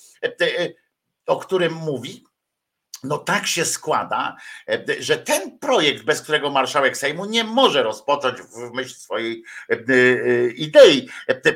[1.27, 2.25] o którym mówi,
[3.07, 4.37] no tak się składa,
[4.69, 9.75] e, że ten projekt, bez którego marszałek Sejmu nie może rozpocząć w myśl swojej e,
[9.75, 11.09] e, idei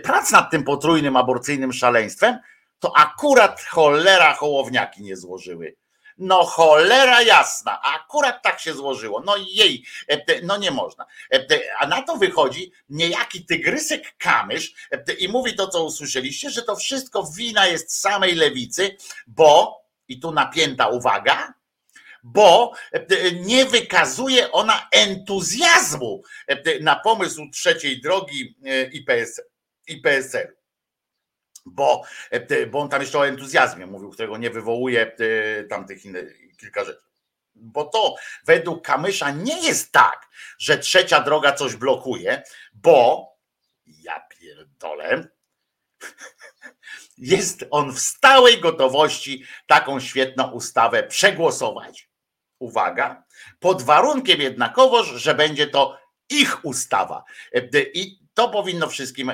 [0.03, 2.38] prac nad tym potrójnym aborcyjnym szaleństwem,
[2.78, 5.76] to akurat cholera hołowniaki nie złożyły.
[6.18, 9.22] No cholera jasna, akurat tak się złożyło.
[9.26, 9.84] No jej,
[10.42, 11.07] no nie można.
[11.78, 14.74] A na to wychodzi niejaki tygrysek Kamysz
[15.18, 18.96] i mówi to, co usłyszeliście, że to wszystko wina jest samej lewicy,
[19.26, 19.80] bo
[20.11, 21.54] i tu napięta uwaga,
[22.22, 29.40] bo e, nie wykazuje ona entuzjazmu e, na pomysł trzeciej drogi e, IPS,
[29.86, 30.56] IPSL.
[31.66, 32.02] Bo,
[32.70, 35.16] bo on tam jeszcze o entuzjazmie mówił, którego nie wywołuje
[35.68, 37.00] tamtych innych, kilka rzeczy.
[37.54, 42.42] Bo to według Kamysza nie jest tak, że trzecia droga coś blokuje,
[42.74, 43.26] bo
[43.86, 45.28] ja pierdolę,
[47.21, 52.11] jest on w stałej gotowości taką świetną ustawę przegłosować.
[52.59, 53.25] Uwaga,
[53.59, 55.99] pod warunkiem jednakowoż, że będzie to
[56.31, 57.25] ich ustawa.
[57.95, 59.32] I to powinno wszystkim,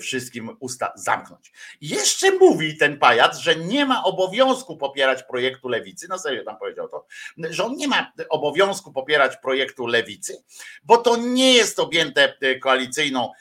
[0.00, 1.52] wszystkim usta zamknąć.
[1.80, 6.06] Jeszcze mówi ten pajac, że nie ma obowiązku popierać projektu lewicy.
[6.08, 7.06] No serio tam powiedział to,
[7.50, 10.44] że on nie ma obowiązku popierać projektu lewicy,
[10.82, 13.32] bo to nie jest objęte koalicyjną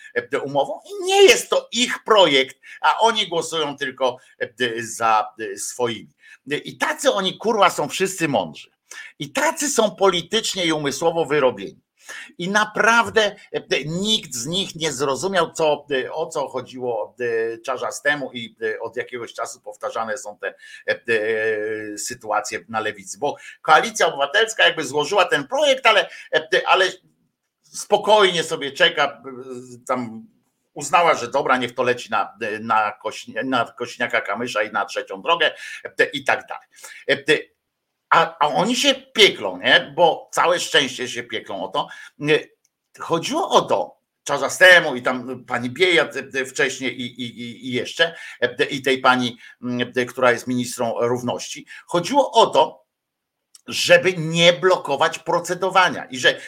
[0.44, 4.18] umową i nie jest to ich projekt, a oni głosują tylko
[4.80, 5.28] za
[5.58, 6.14] swoimi.
[6.66, 8.72] I tacy oni kurwa są wszyscy mądrzy.
[9.20, 11.89] I tacy są politycznie i umysłowo wyrobieni.
[12.38, 13.36] I naprawdę
[13.86, 17.16] nikt z nich nie zrozumiał, co, o co chodziło
[17.66, 20.54] Czarzastemu i od jakiegoś czasu powtarzane są te
[21.98, 23.18] sytuacje na lewicy.
[23.18, 26.10] Bo koalicja obywatelska jakby złożyła ten projekt, ale,
[26.66, 26.86] ale
[27.62, 29.24] spokojnie sobie czeka,
[29.88, 30.28] tam
[30.74, 35.22] uznała, że dobra, niech to leci na, na, Kośnia, na Kośniaka Kamysza i na trzecią
[35.22, 35.52] drogę
[36.14, 36.68] i tak dalej.
[38.10, 39.94] A, a oni się pieklą, nie?
[39.96, 41.88] bo całe szczęście się pieklą o to.
[43.00, 46.16] Chodziło o to, Czarzastemu i tam pani Biejat
[46.48, 48.16] wcześniej i, i, i jeszcze,
[48.70, 49.38] i tej pani,
[50.08, 51.66] która jest ministrą równości.
[51.88, 52.86] Chodziło o to,
[53.68, 56.42] żeby nie blokować procedowania i że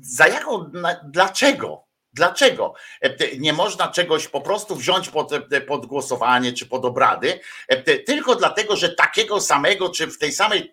[0.00, 0.70] za jaką,
[1.04, 1.84] dlaczego?
[2.14, 7.40] Dlaczego e, nie można czegoś po prostu wziąć pod, e, pod, głosowanie czy pod obrady,
[7.68, 10.72] e, tylko dlatego, że takiego samego, czy w tej samej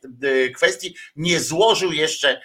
[0.55, 2.41] kwestii nie złożył jeszcze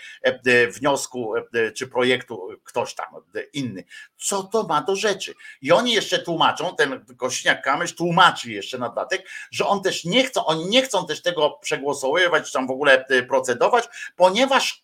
[0.68, 1.34] wniosku
[1.76, 3.06] czy projektu ktoś tam
[3.52, 3.84] inny.
[4.16, 5.34] Co to ma do rzeczy?
[5.62, 10.46] I oni jeszcze tłumaczą, ten Kośniak-Kamysz tłumaczy jeszcze na dodatek, że on też nie chcą,
[10.46, 13.84] oni nie chcą też tego przegłosowywać, czy tam w ogóle procedować,
[14.16, 14.83] ponieważ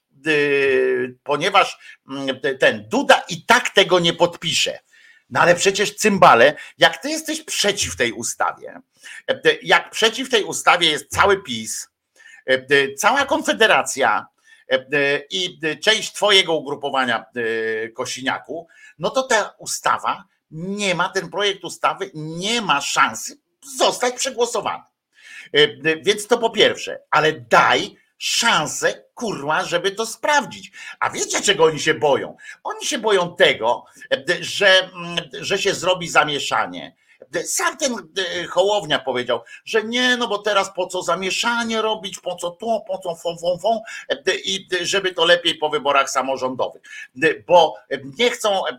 [1.23, 1.79] ponieważ
[2.11, 4.79] mm, ten Duda i tak tego nie podpisze.
[5.31, 8.81] No ale przecież cymbale, jak ty jesteś przeciw tej ustawie,
[9.29, 11.89] e, jak przeciw tej ustawie jest cały PiS,
[12.47, 14.27] e, cała Konfederacja
[14.71, 17.25] e, i część twojego ugrupowania
[17.95, 18.69] Kosiniaku,
[18.99, 23.39] no to ta ustawa nie ma, ten projekt ustawy nie ma szansy
[23.79, 24.83] zostać przegłosowany.
[26.03, 30.73] Więc to po pierwsze, ale daj szansę, kurwa, żeby to sprawdzić.
[31.01, 32.37] A wiecie, czego oni się boją?
[32.65, 33.85] Oni się boją tego,
[34.41, 34.91] że,
[35.33, 36.95] że się zrobi zamieszanie,
[37.45, 42.37] sam ten e, Hołownia powiedział, że nie, no bo teraz po co zamieszanie robić, po
[42.37, 46.83] co to, po co fą, fą, fą, e, i żeby to lepiej po wyborach samorządowych.
[47.47, 47.75] Bo
[48.19, 48.71] nie chcą e,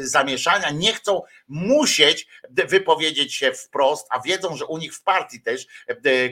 [0.00, 5.66] zamieszania, nie chcą musieć wypowiedzieć się wprost, a wiedzą, że u nich w partii też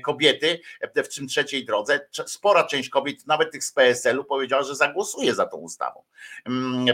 [0.05, 0.61] kobiety,
[0.95, 5.47] w czym trzeciej drodze, spora część kobiet, nawet tych z PSL-u, powiedziała, że zagłosuje za
[5.47, 6.03] tą ustawą.
[6.47, 6.87] Mm,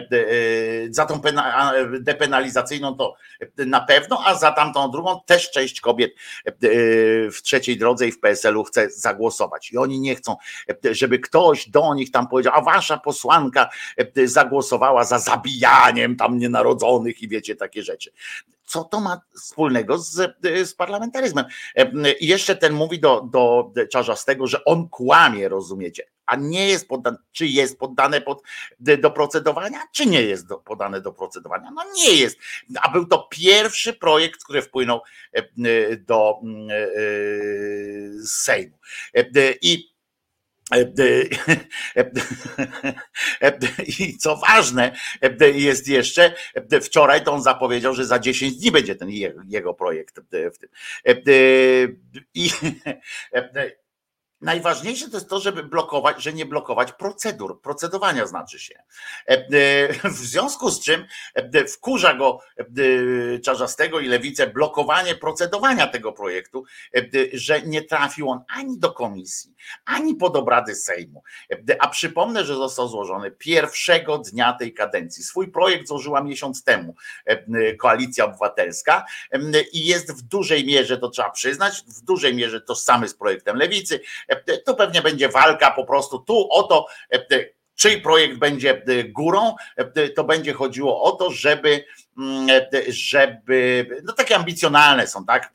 [0.91, 1.21] za tą
[2.01, 3.15] depenalizacyjną to
[3.57, 6.15] na pewno, a za tamtą drugą też część kobiet
[6.47, 6.53] e,
[7.31, 9.73] w trzeciej drodze i w PSL-u chce zagłosować.
[9.73, 10.37] I oni nie chcą,
[10.85, 16.39] e, żeby ktoś do nich tam powiedział, a wasza posłanka e, zagłosowała za zabijaniem tam
[16.39, 18.11] nienarodzonych i wiecie takie rzeczy
[18.75, 21.45] co to ma wspólnego z, z parlamentaryzmem?
[22.21, 26.07] I jeszcze ten mówi do, do Czarzastego, że on kłamie, rozumiecie?
[26.27, 28.43] A nie jest poddane, czy jest poddane pod,
[28.81, 31.71] do procedowania, czy nie jest do, podane do procedowania?
[31.71, 32.39] No nie jest.
[32.83, 35.01] A był to pierwszy projekt, który wpłynął
[36.07, 36.41] do
[38.27, 38.79] Sejmu.
[39.63, 39.94] I
[43.99, 44.97] i co ważne,
[45.55, 46.35] jest jeszcze,
[46.83, 49.11] wczoraj to on zapowiedział, że za 10 dni będzie ten
[49.49, 50.21] jego projekt.
[52.35, 52.51] I
[54.45, 58.75] Najważniejsze to jest to, żeby blokować, że nie blokować procedur, procedowania znaczy się.
[59.29, 62.41] E, e, w związku z czym e, wkurza go
[63.45, 66.65] Czarzastego i Lewicę blokowanie procedowania tego projektu,
[67.33, 71.23] że nie trafił on ani do komisji, ani pod obrady Sejmu.
[71.79, 75.25] A przypomnę, że został złożony pierwszego dnia tej kadencji.
[75.25, 76.95] Swój projekt złożyła miesiąc temu
[77.79, 79.05] Koalicja Obywatelska
[79.73, 84.01] i jest w dużej mierze, to trzeba przyznać, w dużej mierze tożsamy z projektem Lewicy
[84.65, 86.87] to pewnie będzie walka po prostu tu o to,
[87.75, 89.55] czyj projekt będzie górą,
[90.17, 91.85] to będzie chodziło o to, żeby,
[92.89, 95.53] żeby no takie ambicjonalne są, tak?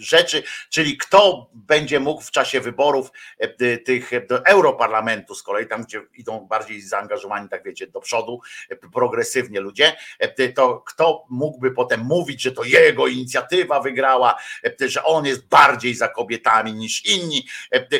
[0.00, 5.84] Rzeczy, czyli kto będzie mógł w czasie wyborów e, tych do Europarlamentu, z kolei tam,
[5.84, 8.40] gdzie idą bardziej zaangażowani, tak wiecie, do przodu,
[8.70, 14.38] e, progresywnie ludzie, e, to kto mógłby potem mówić, że to jego inicjatywa wygrała,
[14.80, 17.46] że on jest bardziej za kobietami niż inni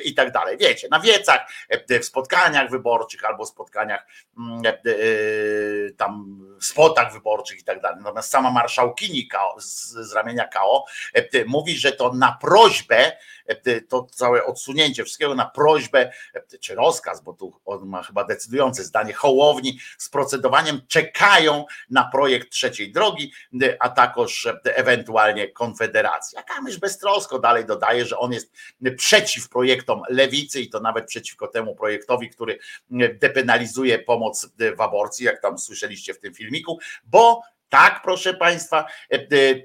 [0.05, 0.57] i tak dalej.
[0.61, 1.41] Wiecie, na wiecach,
[2.01, 4.07] w spotkaniach wyborczych albo spotkaniach
[4.39, 4.63] mm,
[5.97, 7.99] tam spotach wyborczych i tak dalej.
[8.03, 10.85] Natomiast sama marszałkini KO, z ramienia KO
[11.47, 13.13] mówi, że że to na prośbę,
[13.89, 16.13] to całe odsunięcie wszystkiego na prośbę,
[16.61, 22.51] czy rozkaz, bo tu on ma chyba decydujące zdanie, Hołowni z procedowaniem czekają na projekt
[22.51, 23.33] trzeciej drogi,
[23.81, 26.39] a także ewentualnie Konfederacji.
[26.39, 28.53] A Kamysz beztrosko dalej dodaje, że on jest
[28.97, 32.59] przeciw projektom lewicy i to nawet przeciwko temu projektowi, który
[33.15, 38.87] depenalizuje pomoc w aborcji, jak tam słyszeliście w tym filmiku, bo tak, proszę Państwa,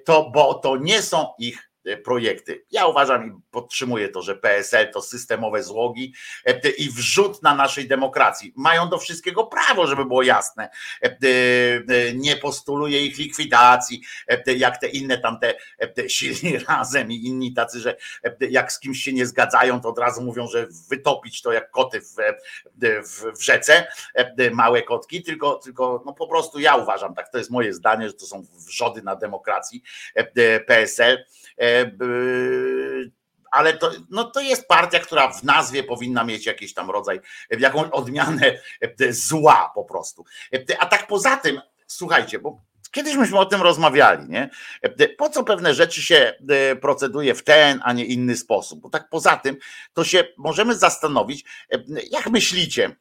[0.06, 1.73] to, bo to nie są ich E,
[2.04, 2.66] projekty.
[2.72, 6.14] Ja uważam i podtrzymuję to, że PSL to systemowe złogi
[6.46, 8.54] e, i wrzut na naszej demokracji.
[8.56, 10.70] Mają do wszystkiego prawo, żeby było jasne.
[11.02, 11.10] E,
[12.14, 14.02] nie postuluje ich likwidacji,
[14.58, 15.54] jak te inne tamte
[16.08, 17.98] silni razem i inni tacy, że
[18.50, 22.02] jak z kimś się nie zgadzają, to od razu mówią, że wytopić to jak koty
[22.02, 22.16] w,
[23.04, 23.88] w, w rzece,
[24.52, 28.14] małe kotki, tylko, tylko no po prostu ja uważam tak, to jest moje zdanie, że
[28.14, 29.84] to są wrzody na demokracji
[30.68, 31.26] PSL
[31.58, 31.73] E,
[33.52, 37.20] ale to, no to jest partia, która w nazwie powinna mieć jakiś tam rodzaj,
[37.60, 40.26] jakąś odmianę e, zła po prostu.
[40.54, 42.62] E, a tak poza tym, słuchajcie, bo
[42.94, 44.50] Kiedyś myśmy o tym rozmawiali, nie?
[45.18, 46.34] Po co pewne rzeczy się
[46.82, 48.80] proceduje w ten, a nie inny sposób?
[48.80, 49.58] Bo tak poza tym,
[49.94, 51.46] to się możemy zastanowić,
[52.12, 52.96] jak myślicie,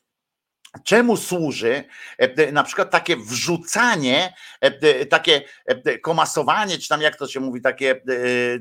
[0.85, 1.85] Czemu służy
[2.19, 7.61] e, na przykład takie wrzucanie, e, takie e, komasowanie, czy tam jak to się mówi,
[7.61, 8.01] takie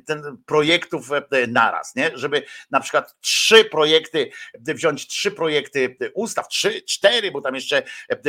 [0.05, 1.09] ten projektów
[1.47, 2.12] naraz, nie?
[2.14, 7.84] Żeby na przykład trzy projekty, wziąć trzy projekty ustaw, trzy, cztery, bo tam jeszcze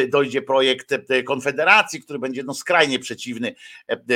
[0.08, 0.94] dojdzie projekt
[1.26, 3.54] Konfederacji, który będzie no skrajnie przeciwny,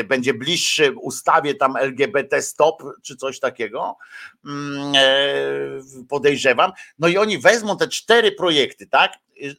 [0.09, 3.99] będzie bliższy ustawie tam LGBT stop, czy coś takiego,
[4.45, 4.93] mm,
[6.09, 6.73] podejrzewam.
[6.99, 9.13] No i oni wezmą te cztery projekty, tak?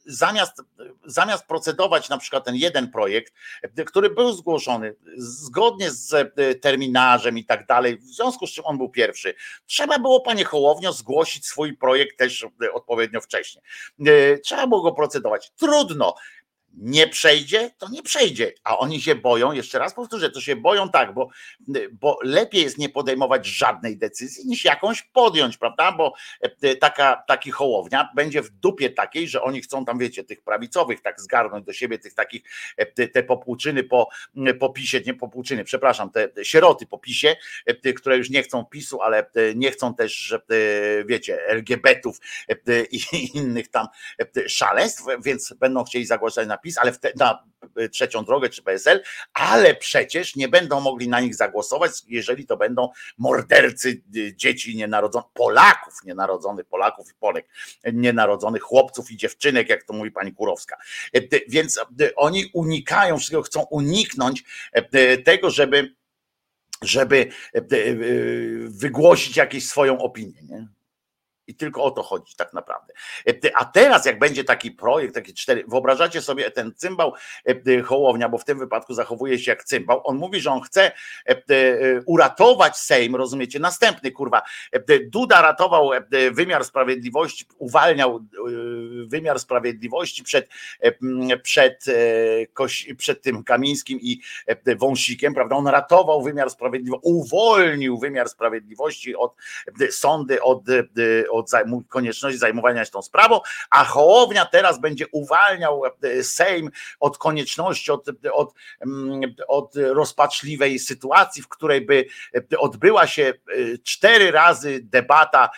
[0.06, 0.62] Zamiast,
[1.06, 3.34] zamiast procedować na przykład ten jeden projekt,
[3.86, 8.78] który był zgłoszony zgodnie z e, terminarzem i tak dalej, w związku z czym on
[8.78, 13.62] był pierwszy, trzeba było, panie Hołownio, zgłosić swój projekt też odpowiednio wcześnie.
[14.06, 15.52] E, trzeba było go procedować.
[15.52, 16.16] Trudno
[16.78, 18.54] nie przejdzie, to nie przejdzie.
[18.64, 21.30] A oni się boją, jeszcze raz powtórzę, to się boją tak, bo,
[21.92, 25.92] bo lepiej jest nie podejmować żadnej decyzji, niż jakąś podjąć, prawda?
[25.92, 30.42] Bo e, taka, taki hołownia będzie w dupie takiej, że oni chcą tam, wiecie, tych
[30.42, 32.42] prawicowych tak zgarnąć do siebie, tych takich,
[32.78, 34.10] e, te, popłuczyny po,
[34.60, 38.66] po pisie, nie popłuczyny, przepraszam, te, te sieroty po pisie, e, które już nie chcą
[38.66, 40.36] PiSu, ale nie chcą też,
[41.06, 42.20] wiecie, LGBT-ów
[42.92, 43.02] i
[43.38, 43.88] innych tam
[44.48, 47.44] szaleństw, więc będą chcieli zagłaszać na PiS PiS, ale na
[47.80, 49.04] y, trzecią drogę czy PSL,
[49.34, 55.28] ale przecież nie będą mogli na nich zagłosować, jeżeli to będą mordercy y, dzieci nienarodzonych,
[55.34, 57.48] Polaków nienarodzonych, Polaków i Polek
[57.94, 60.78] nienarodzonych, chłopców i dziewczynek, jak to mówi pani Kurowska.
[61.16, 61.80] Y, więc
[62.16, 64.44] oni unikają wszystkiego, chcą uniknąć
[65.26, 65.96] tego, żeby
[66.82, 67.32] żeby
[68.68, 70.42] wygłosić jakąś swoją opinię.
[70.50, 70.68] Nie?
[71.48, 72.94] I tylko o to chodzi tak naprawdę.
[73.28, 77.14] E, a teraz, jak będzie taki projekt, taki cztery, wyobrażacie sobie ten cymbał
[77.46, 80.02] e, Hołownia, bo w tym wypadku zachowuje się jak cymbał.
[80.04, 80.92] On mówi, że on chce
[81.26, 81.36] e,
[82.06, 83.60] uratować Sejm, rozumiecie?
[83.60, 84.42] Następny kurwa.
[85.06, 85.90] Duda ratował
[86.32, 88.26] wymiar sprawiedliwości, uwalniał
[89.08, 90.50] wymiar sprawiedliwości przed,
[91.44, 91.86] przed,
[92.98, 94.22] przed tym Kamińskim i
[94.78, 95.56] Wąsikiem, prawda?
[95.56, 99.36] On ratował wymiar sprawiedliwości, uwolnił wymiar sprawiedliwości od
[99.92, 100.64] sądy, od,
[101.30, 101.52] od od
[101.88, 108.06] konieczności zajmowania się tą sprawą, a Hołownia teraz będzie uwalniał e, Sejm od konieczności, od,
[108.34, 112.06] od, mm, od rozpaczliwej sytuacji, w której by
[112.54, 113.34] e, odbyła się e,
[113.84, 115.50] cztery razy debata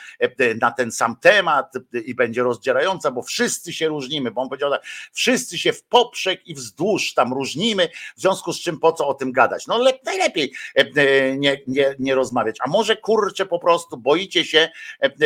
[0.62, 1.74] na ten sam temat
[2.06, 6.48] i będzie rozdzierająca, bo wszyscy się różnimy, bo on powiedział tak, wszyscy się w poprzek
[6.48, 9.68] i wzdłuż tam różnimy, w związku z czym po co o tym gadać?
[9.68, 10.54] No najlepiej
[11.38, 14.70] nie, nie, nie rozmawiać, a może kurczę po prostu boicie się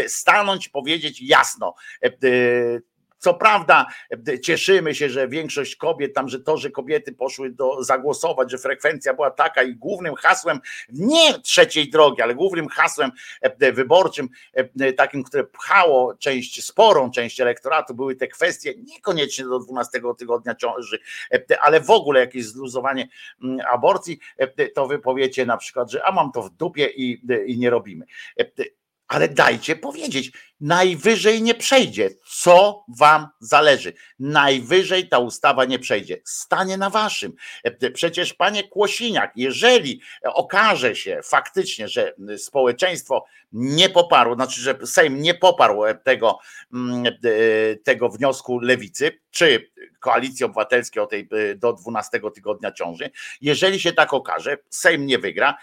[0.08, 1.76] stanu stanąć, powiedzieć jasno.
[2.04, 2.12] E, e,
[3.18, 3.86] co prawda
[4.28, 8.58] e, cieszymy się, że większość kobiet tam, że to, że kobiety poszły do zagłosować, że
[8.58, 13.12] frekwencja była taka i głównym hasłem nie trzeciej drogi, ale głównym hasłem
[13.74, 14.30] wyborczym,
[14.98, 21.00] takim, które pchało część, sporą część elektoratu, były te kwestie niekoniecznie do 12 tygodnia ciąży,
[21.62, 23.08] ale w ogóle jakieś zluzowanie
[23.44, 24.20] mm, aborcji,
[24.76, 28.06] to wy powiecie na przykład, że a mam to w dupie i, i nie robimy
[29.08, 30.32] ale dajcie powiedzieć,
[30.62, 32.10] Najwyżej nie przejdzie.
[32.30, 33.94] Co wam zależy?
[34.20, 36.22] Najwyżej ta ustawa nie przejdzie.
[36.24, 37.34] Stanie na waszym.
[37.94, 45.34] Przecież panie Kłosiniak, jeżeli okaże się faktycznie, że społeczeństwo nie poparło, znaczy, że Sejm nie
[45.34, 46.40] poparł tego,
[46.74, 47.04] mm,
[47.84, 54.14] tego wniosku lewicy, czy koalicji obywatelskiej o tej do 12 tygodnia ciąży, jeżeli się tak
[54.14, 55.58] okaże, Sejm nie wygra,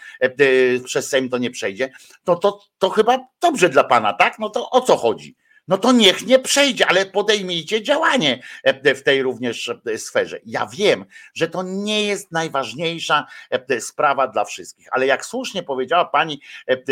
[0.85, 1.89] przez Sejm to nie przejdzie,
[2.23, 4.39] to, to, to chyba dobrze dla pana, tak?
[4.39, 5.35] No to o co chodzi?
[5.67, 10.39] no to niech nie przejdzie, ale podejmijcie działanie e, w tej również e, sferze.
[10.45, 16.05] Ja wiem, że to nie jest najważniejsza e, sprawa dla wszystkich, ale jak słusznie powiedziała
[16.05, 16.41] pani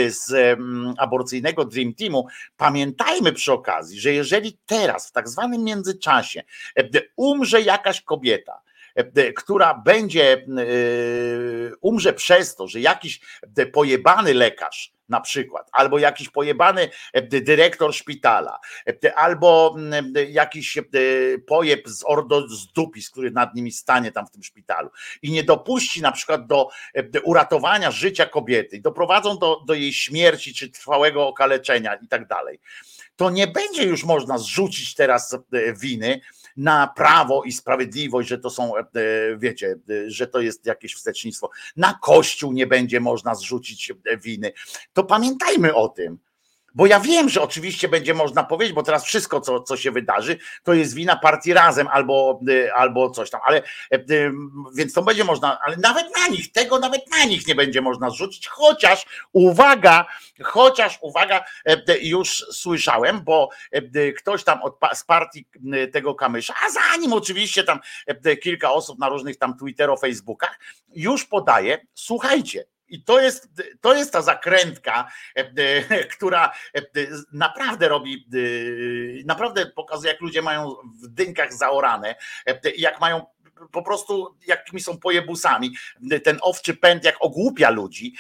[0.08, 0.58] z
[0.98, 2.28] aborcyjnego Dream Teamu,
[2.58, 6.44] pamiętajmy przy okazji, że jeżeli teraz w tak zwanym międzyczasie
[7.16, 8.62] umrze jakaś kobieta,
[9.36, 10.46] która będzie,
[11.82, 13.20] umrze przez to, że jakiś
[13.74, 18.60] pojebany lekarz, na przykład, albo jakiś pojebany e, dyrektor szpitala,
[19.06, 19.76] e, albo
[20.30, 20.84] jakiś e,
[21.48, 24.90] pojeb z ordo z dupis, który nad nimi stanie tam w tym szpitalu
[25.22, 26.70] i nie dopuści na przykład do
[27.24, 32.60] uratowania życia kobiety, i doprowadzą do, do jej śmierci czy trwałego okaleczenia i tak dalej,
[33.16, 35.38] to nie będzie już można zrzucić teraz
[35.82, 36.22] winy
[36.58, 38.84] na prawo i sprawiedliwość, że to są, e,
[39.38, 39.76] wiecie,
[40.08, 41.50] że to jest jakieś wstecznictwo.
[41.78, 43.94] Na Kościół nie będzie można zrzucić
[44.24, 44.52] winy.
[44.94, 46.20] To pamiętajmy o tym.
[46.80, 50.38] Bo ja wiem, że oczywiście będzie można powiedzieć, bo teraz wszystko, co, co się wydarzy,
[50.64, 53.62] to jest wina partii razem albo, y, albo coś tam, ale
[53.94, 54.32] y,
[54.76, 58.10] więc to będzie można, ale nawet na nich, tego nawet na nich nie będzie można
[58.10, 60.06] zrzucić, chociaż uwaga,
[60.44, 61.44] chociaż uwaga,
[61.90, 63.50] y, już słyszałem, bo
[64.18, 65.46] ktoś tam od, z partii
[65.94, 67.80] tego kamysza, a za nim oczywiście tam
[68.42, 70.60] kilka osób na różnych tam Twitterach, Facebookach,
[70.96, 73.50] już podaje, słuchajcie, i to jest,
[73.82, 75.52] to jest ta zakrętka, e,
[75.90, 76.82] e, która e,
[77.34, 78.28] naprawdę robi,
[79.26, 82.16] naprawdę pokazuje, jak ludzie mają w dynkach zaorane,
[82.78, 83.26] jak mają
[83.72, 85.76] po prostu jakimi są pojebusami.
[86.24, 88.16] Ten owczy pęd jak ogłupia ludzi,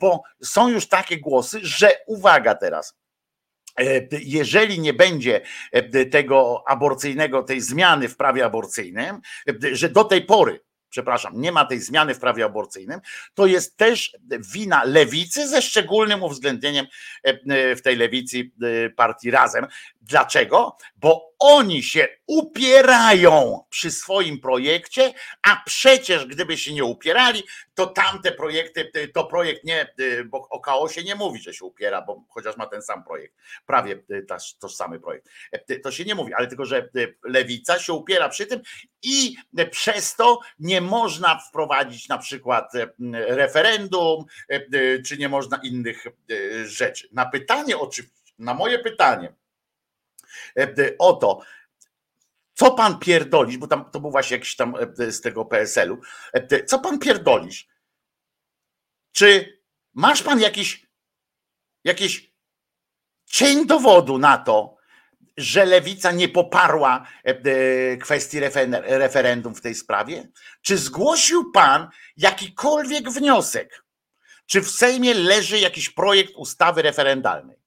[0.00, 2.98] bo są już takie głosy, że uwaga teraz,
[4.10, 5.40] jeżeli nie będzie
[6.10, 9.20] tego aborcyjnego, tej zmiany w prawie aborcyjnym,
[9.72, 10.60] że do tej pory
[10.90, 13.00] przepraszam, nie ma tej zmiany w prawie aborcyjnym,
[13.34, 14.16] to jest też
[14.52, 16.86] wina lewicy ze szczególnym uwzględnieniem
[17.22, 19.66] e, w tej lewicy e, partii razem.
[20.08, 20.76] Dlaczego?
[20.96, 27.42] Bo oni się upierają przy swoim projekcie, a przecież gdyby się nie upierali,
[27.74, 29.94] to tamte projekty, to projekt nie,
[30.26, 33.34] bo o chaosie nie mówi, że się upiera, bo chociaż ma ten sam projekt,
[33.66, 34.02] prawie
[34.60, 35.28] tożsamy projekt.
[35.82, 36.88] To się nie mówi, ale tylko, że
[37.24, 38.60] lewica się upiera przy tym
[39.02, 39.36] i
[39.70, 42.72] przez to nie można wprowadzić na przykład
[43.12, 44.24] referendum,
[45.06, 46.04] czy nie można innych
[46.64, 47.08] rzeczy.
[47.12, 47.74] Na pytanie,
[48.38, 49.32] na moje pytanie,
[50.98, 51.40] o to,
[52.58, 56.00] co pan pierdolisz, bo tam to był właśnie jakiś tam e, z tego PSL-u.
[56.32, 57.68] E, co pan pierdolisz?
[59.12, 59.58] Czy
[59.94, 60.86] masz pan jakiś,
[61.84, 62.32] jakiś
[63.26, 64.76] cień dowodu na to,
[65.36, 68.40] że lewica nie poparła e, kwestii
[68.84, 70.28] referendum w tej sprawie?
[70.62, 73.84] Czy zgłosił pan jakikolwiek wniosek?
[74.46, 77.57] Czy w Sejmie leży jakiś projekt ustawy referendalnej?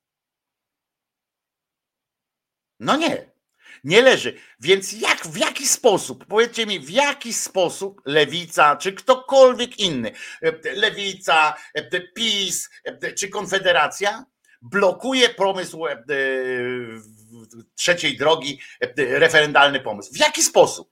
[2.82, 3.32] No nie
[3.84, 4.34] nie leży.
[4.60, 10.12] Więc jak, w jaki sposób, powiedzcie mi, w jaki sposób lewica, czy ktokolwiek inny,
[10.76, 11.54] lewica,
[12.16, 12.70] PiS,
[13.18, 14.26] czy Konfederacja
[14.62, 16.04] blokuje pomysł e,
[17.76, 18.60] trzeciej drogi,
[18.98, 20.14] referendalny pomysł.
[20.14, 20.91] W jaki sposób?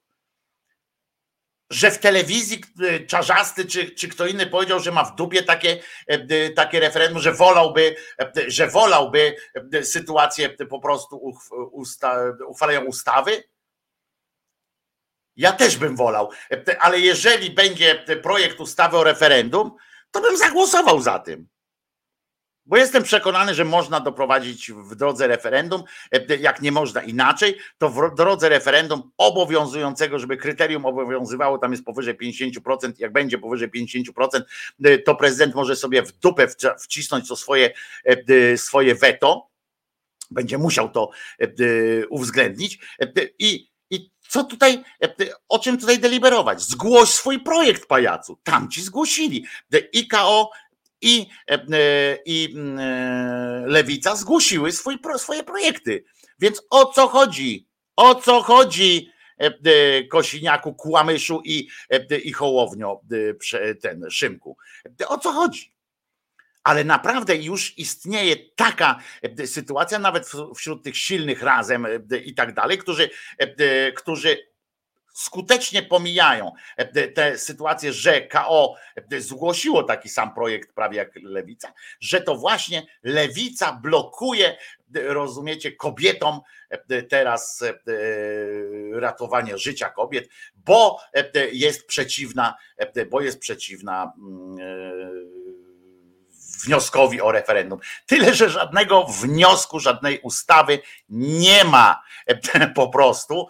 [1.69, 5.81] Że w telewizji e, Czarzasty czy, czy kto inny powiedział, że ma w dupie takie,
[6.07, 9.35] e, takie referendum, że wolałby, e, że wolałby
[9.83, 11.33] sytuację po prostu
[11.71, 12.17] usta,
[12.47, 13.43] uchwalają ustawy.
[15.35, 16.29] Ja też bym wolał,
[16.79, 19.75] ale jeżeli będzie projekt ustawy o referendum,
[20.11, 21.47] to bym zagłosował za tym.
[22.69, 27.89] Bo jestem przekonany, że można doprowadzić w drodze referendum, e, jak nie można inaczej, to
[27.89, 34.45] w drodze referendum obowiązującego, żeby kryterium obowiązywało, tam jest powyżej 50%, jak będzie powyżej 50%,
[34.83, 36.47] e, to prezydent może sobie w dupę
[36.79, 37.73] wcisnąć to swoje,
[38.05, 39.49] e, swoje weto,
[40.31, 41.09] będzie musiał to
[42.09, 42.79] uwzględnić
[43.39, 44.83] i i co tutaj,
[45.49, 46.61] o czym tutaj deliberować?
[46.61, 48.39] Zgłoś swój projekt, pajacu.
[48.43, 49.45] Tam ci zgłosili.
[49.95, 50.51] IKO
[51.01, 56.03] i, e, e, i e, Lewica zgłosiły swój, swoje projekty.
[56.39, 57.67] Więc o co chodzi?
[57.95, 59.11] O co chodzi?
[60.09, 61.67] Kosiniaku, Kłamyszu i,
[62.23, 63.01] i Hołownio,
[63.81, 64.57] ten Szymku.
[65.07, 65.73] O co chodzi?
[66.63, 68.99] ale naprawdę już istnieje taka
[69.45, 71.87] sytuacja, nawet wśród tych silnych razem
[72.25, 73.09] i tak dalej, którzy,
[73.95, 74.37] którzy
[75.19, 76.51] skutecznie pomijają.
[77.15, 78.75] Te sytuacje, że KO
[79.17, 84.57] zgłosiło taki sam projekt prawie jak Lewica, że to właśnie Lewica blokuje,
[84.95, 86.39] rozumiecie, kobietom
[87.09, 87.63] teraz
[88.93, 90.99] ratowanie życia kobiet, bo
[91.51, 92.55] jest przeciwna,
[93.09, 94.13] bo jest przeciwna
[96.65, 97.79] wnioskowi o referendum.
[98.05, 100.79] Tyle, że żadnego wniosku, żadnej ustawy
[101.09, 102.03] nie ma
[102.75, 103.47] po prostu.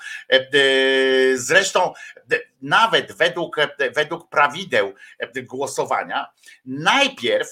[1.36, 1.93] Zresztą
[2.62, 3.55] nawet według,
[3.95, 4.93] według prawideł
[5.43, 6.32] głosowania
[6.66, 7.47] najpierw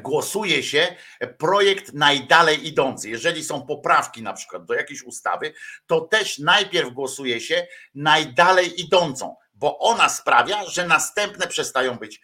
[0.00, 0.96] głosuje się
[1.38, 3.10] projekt najdalej idący.
[3.10, 5.54] Jeżeli są poprawki na przykład do jakiejś ustawy,
[5.86, 12.20] to też najpierw głosuje się najdalej idącą, bo ona sprawia, że następne przestają być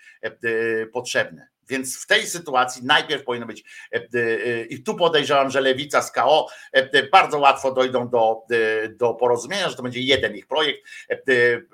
[0.92, 1.48] potrzebne.
[1.70, 6.12] Więc w tej sytuacji najpierw powinno być, e, e, i tu podejrzewam, że lewica z
[6.12, 8.42] KO e, bardzo łatwo dojdą do,
[8.90, 10.80] do porozumienia, że to będzie jeden ich projekt,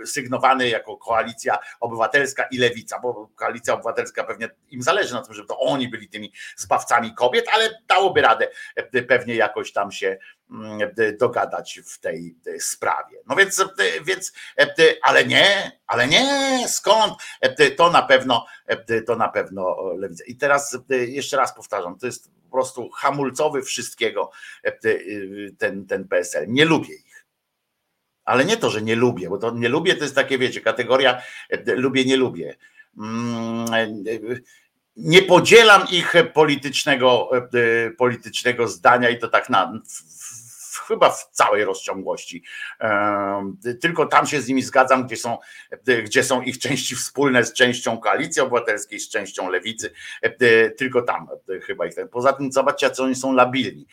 [0.05, 5.49] sygnowany jako koalicja obywatelska i lewica, bo koalicja obywatelska pewnie im zależy na tym, żeby
[5.49, 8.49] to oni byli tymi zbawcami kobiet, ale dałoby radę
[9.09, 10.19] pewnie jakoś tam się
[10.51, 10.79] Mm,
[11.19, 13.19] dogadać w tej sprawie.
[13.27, 13.65] No więc,
[14.05, 14.33] więc
[15.03, 17.15] ale nie, ale nie, skąd?
[17.77, 18.47] To na pewno,
[19.07, 20.25] to na pewno lewica.
[20.25, 24.31] I teraz jeszcze raz powtarzam, to jest po prostu hamulcowy wszystkiego
[25.59, 26.45] ten, ten PSL.
[26.49, 27.27] Nie lubię ich.
[28.25, 31.23] Ale nie to, że nie lubię, bo to nie lubię to jest takie, wiecie, kategoria
[31.67, 32.57] lubię, nie lubię.
[32.99, 33.67] Mm,
[34.97, 37.31] nie podzielam ich politycznego,
[37.99, 39.73] politycznego zdania i to tak na,
[40.79, 42.43] chyba w całej rozciągłości.
[43.81, 45.39] Tylko tam się z nimi zgadzam, gdzie są,
[46.05, 49.93] gdzie są ich części wspólne z częścią koalicji obywatelskiej, z częścią lewicy.
[50.79, 51.29] Tylko tam
[51.67, 51.95] chyba ich.
[52.11, 53.87] Poza tym zobaczcie, co oni są labilni.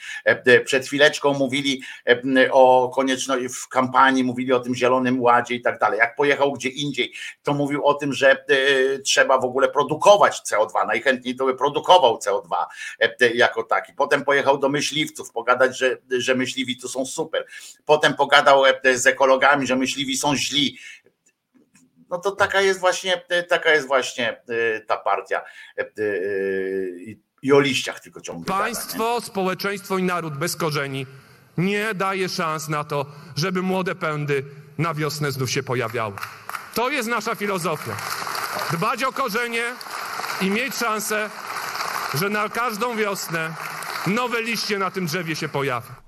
[0.65, 1.81] Przed chwileczką mówili
[2.51, 5.99] o konieczności w kampanii, mówili o tym zielonym ładzie i tak dalej.
[5.99, 7.13] Jak pojechał gdzie indziej,
[7.43, 8.45] to mówił o tym, że
[9.05, 10.87] trzeba w ogóle produkować CO2.
[10.87, 12.65] Najchętniej to by produkował CO2
[13.33, 13.93] jako taki.
[13.93, 17.45] Potem pojechał do myśliwców, pogadać, że, że myśliwi to są super.
[17.85, 20.77] Potem pogadał e, z ekologami, że myśliwi są źli.
[22.09, 25.41] No to taka jest właśnie, e, taka jest właśnie e, ta partia.
[27.41, 28.45] I o liściach tylko ciągle.
[28.45, 31.05] Państwo, gada, społeczeństwo i naród bez korzeni
[31.57, 33.05] nie daje szans na to,
[33.35, 34.43] żeby młode pędy
[34.77, 36.15] na wiosnę znów się pojawiały.
[36.73, 37.97] To jest nasza filozofia.
[38.71, 39.63] Dbać o korzenie
[40.41, 41.29] i mieć szansę,
[42.13, 43.55] że na każdą wiosnę
[44.07, 46.02] nowe liście na tym drzewie się pojawią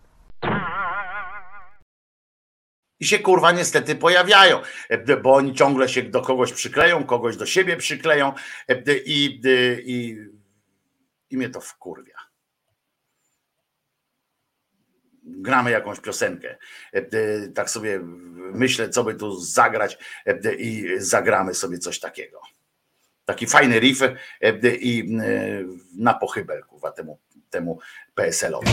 [3.00, 4.62] i się kurwa niestety pojawiają,
[5.24, 8.34] bo oni ciągle się do kogoś przykleją, kogoś do siebie przykleją
[9.06, 9.42] i,
[9.86, 10.18] i,
[11.30, 12.16] i mnie to wkurwia.
[15.24, 16.58] Gramy jakąś piosenkę.
[17.56, 18.00] Tak sobie
[18.54, 19.98] myślę, co by tu zagrać
[20.58, 22.42] i zagramy sobie coś takiego.
[23.26, 24.00] Taki fajny riff
[24.80, 25.18] i
[25.98, 27.20] na pochybel kurwa temu,
[27.50, 27.80] temu
[28.16, 28.68] PSL-owi.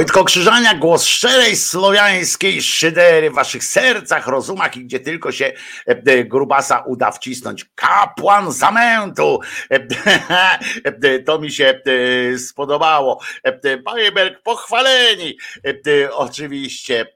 [0.00, 5.52] Wojtko Krzyżania, głos szczerej słowiańskiej szydery w waszych sercach, rozumach i gdzie tylko się
[5.86, 7.66] e, grubasa uda wcisnąć.
[7.74, 9.40] Kapłan zamętu.
[9.70, 11.80] E, to mi się
[12.34, 13.20] e, spodobało.
[13.84, 15.38] Bajeberg pochwaleni.
[16.12, 17.06] Oczywiście.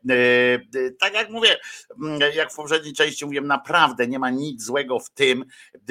[1.01, 1.57] Tak jak mówię,
[2.35, 5.45] jak w poprzedniej części mówiłem, naprawdę nie ma nic złego w tym,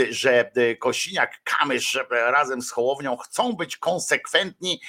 [0.10, 4.82] że Kosiniak, Kamysz razem z Hołownią chcą być konsekwentni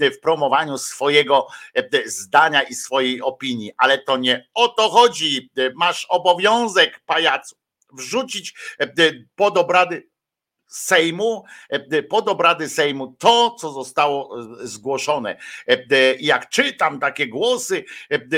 [0.00, 5.50] w promowaniu swojego E, zdania i swojej opinii, ale to nie o to chodzi.
[5.58, 7.56] E, masz obowiązek, pajacu,
[7.92, 10.09] wrzucić e, pod obrady
[10.70, 11.44] Sejmu,
[12.08, 15.36] pod obrady Sejmu to, co zostało zgłoszone.
[16.20, 17.84] Jak czytam takie głosy,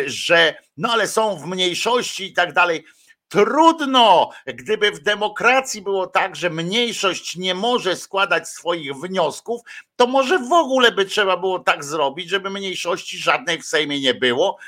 [0.06, 2.84] że no ale są w mniejszości i tak dalej.
[3.32, 9.60] Trudno, gdyby w demokracji było tak, że mniejszość nie może składać swoich wniosków,
[9.96, 14.14] to może w ogóle by trzeba było tak zrobić, żeby mniejszości żadnej w Sejmie nie
[14.14, 14.58] było,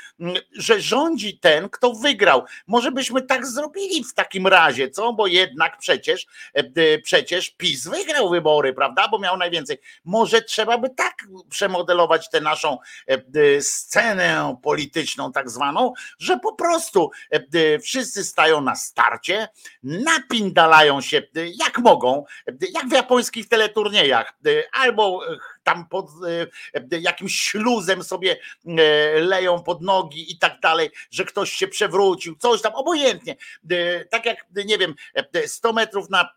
[0.51, 2.43] że rządzi ten, kto wygrał.
[2.67, 5.13] Może byśmy tak zrobili w takim razie, co?
[5.13, 9.07] Bo jednak przecież, e, przecież PiS wygrał wybory, prawda?
[9.07, 9.77] Bo miał najwięcej.
[10.05, 11.15] Może trzeba by tak
[11.49, 12.77] przemodelować tę naszą
[13.07, 19.47] e, scenę polityczną, tak zwaną, że po prostu e, wszyscy stają na starcie,
[19.83, 22.25] napindalają się jak mogą,
[22.73, 24.33] jak w japońskich teleturniejach,
[24.71, 25.21] albo
[25.65, 26.09] tam pod
[26.91, 28.37] e, jakimś śluzem sobie
[28.67, 33.35] e, leją pod nogi i tak dalej, że ktoś się przewrócił, coś tam, obojętnie.
[33.71, 34.95] E, tak jak, nie wiem,
[35.45, 36.29] 100 metrów na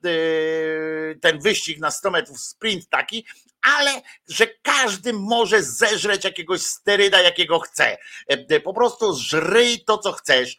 [1.20, 3.24] ten wyścig na 100 metrów, sprint taki,
[3.62, 7.98] ale że każdy może zeżreć jakiegoś steryda, jakiego chce.
[8.64, 10.56] Po prostu żryj to, co chcesz,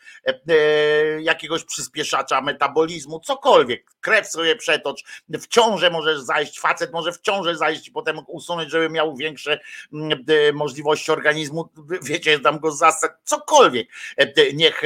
[1.19, 3.91] jakiegoś przyspieszacza metabolizmu, cokolwiek.
[4.01, 7.21] Krew sobie przetocz, w ciążę możesz zajść, facet może w
[7.55, 9.59] zajść i potem usunąć, żeby miał większe
[9.93, 10.19] mm,
[10.53, 11.69] możliwości organizmu,
[12.01, 13.89] wiecie, tam go zastać, cokolwiek.
[14.53, 14.81] Niech,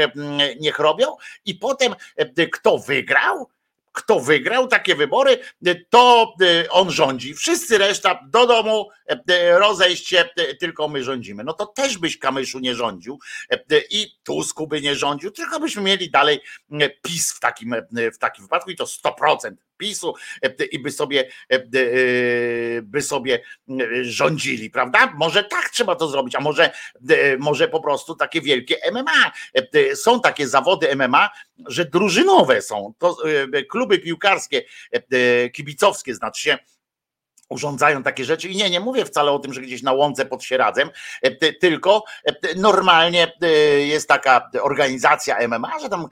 [0.60, 1.16] niech robią.
[1.46, 1.96] I potem
[2.52, 3.50] kto wygrał,
[3.94, 5.40] kto wygrał takie wybory,
[5.90, 7.34] to e, on rządzi.
[7.34, 8.90] Wszyscy reszta do domu,
[9.30, 10.30] e, rozejść się,
[10.60, 11.44] tylko my rządzimy.
[11.44, 13.20] No to też byś Kamyszu nie rządził
[13.92, 16.42] i Tusku by nie rządził, tylko byśmy mieli dalej
[17.02, 17.76] PiS w takim,
[18.14, 19.52] w takim wypadku i to 100%.
[19.84, 20.14] PiSu
[20.72, 21.30] i by sobie,
[22.84, 23.40] by sobie
[24.02, 25.14] rządzili, prawda?
[25.18, 26.72] Może tak trzeba to zrobić, a może,
[27.40, 29.32] może po prostu takie wielkie MMA.
[29.96, 31.30] Są takie zawody MMA,
[31.68, 32.94] że drużynowe są.
[32.98, 33.18] To
[33.70, 34.64] kluby piłkarskie,
[35.54, 36.58] kibicowskie, znaczy się
[37.54, 38.50] urządzają takie rzeczy.
[38.50, 40.90] I nie, nie mówię wcale o tym, że gdzieś na łące pod Sieradzem,
[41.22, 43.48] e, tylko e, normalnie e,
[43.80, 46.08] jest taka organizacja MMA, że tam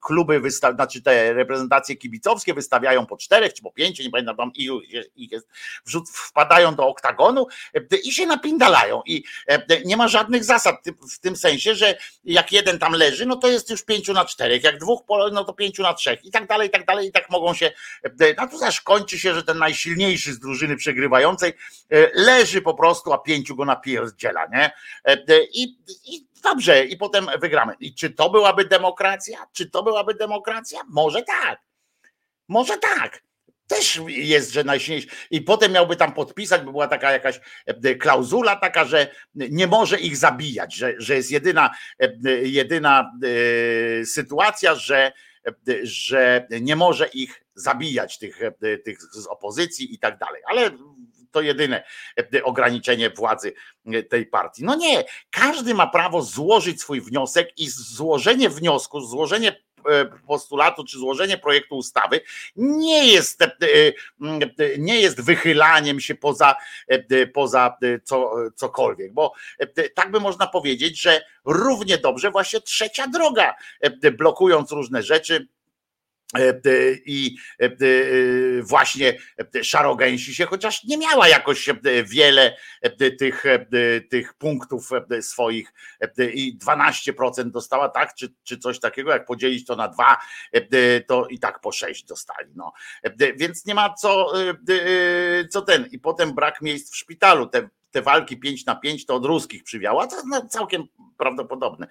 [0.00, 4.80] kluby, znaczy te reprezentacje kibicowskie wystawiają po czterech czy po pięciu, nie pamiętam tam ilu
[5.16, 5.48] ich jest,
[6.14, 7.46] wpadają do oktagonu
[8.04, 9.02] i się napindalają.
[9.06, 9.24] I
[9.84, 10.76] nie ma żadnych zasad
[11.10, 14.64] w tym sensie, że jak jeden tam leży, no to jest już pięciu na czterech,
[14.64, 15.02] jak dwóch,
[15.32, 17.72] no to pięciu na trzech i tak dalej, i tak dalej, i tak mogą się,
[18.38, 21.52] no to zaś kończy się, że ten najsilniejszy najsilniejszy z drużyny przegrywającej
[21.90, 24.64] e, leży po prostu, a pięciu go napierdziela, nie?
[24.64, 27.74] E, e, I, I dobrze, i potem wygramy.
[27.80, 29.46] I czy to byłaby demokracja?
[29.52, 30.80] Czy to byłaby demokracja?
[30.88, 31.58] Może tak.
[32.48, 33.22] Może tak
[33.66, 35.08] też jest, że najsilniejszy.
[35.30, 37.40] I potem miałby tam podpisać, by była taka jakaś
[38.00, 41.70] klauzula taka, że nie może ich zabijać, że, że jest jedyna,
[42.42, 43.12] jedyna
[44.04, 45.12] sytuacja, że
[45.82, 48.40] że nie może ich zabijać, tych,
[48.84, 50.42] tych z opozycji i tak dalej.
[50.46, 50.70] Ale
[51.30, 51.84] to jedyne
[52.44, 53.52] ograniczenie władzy
[54.08, 54.64] tej partii.
[54.64, 59.62] No nie, każdy ma prawo złożyć swój wniosek i złożenie wniosku, złożenie e,
[60.26, 62.20] postulatu czy złożenie projektu ustawy
[62.56, 63.48] nie jest, e,
[64.78, 66.56] nie jest wychylaniem się poza,
[67.34, 69.32] poza co, cokolwiek, bo
[69.94, 73.54] tak by można powiedzieć, że równie dobrze właśnie trzecia droga,
[74.18, 75.57] blokując różne rzeczy, E,
[77.06, 77.68] i e,
[78.62, 79.18] właśnie
[79.62, 81.68] szarogęsi się, chociaż nie miała jakoś
[82.04, 82.56] wiele
[83.18, 83.44] tych,
[84.10, 84.90] tych punktów
[85.20, 85.72] swoich.
[86.32, 90.16] I 12% dostała, tak, czy, czy coś takiego, jak podzielić to na dwa,
[91.06, 92.72] to i tak po sześć dostali, no.
[93.36, 94.32] Więc nie ma co,
[95.50, 99.14] co ten, i potem brak miejsc w szpitalu, te, te walki 5 na 5 to
[99.14, 100.84] od ruskich przywiała, to no całkiem
[101.18, 101.86] prawdopodobne,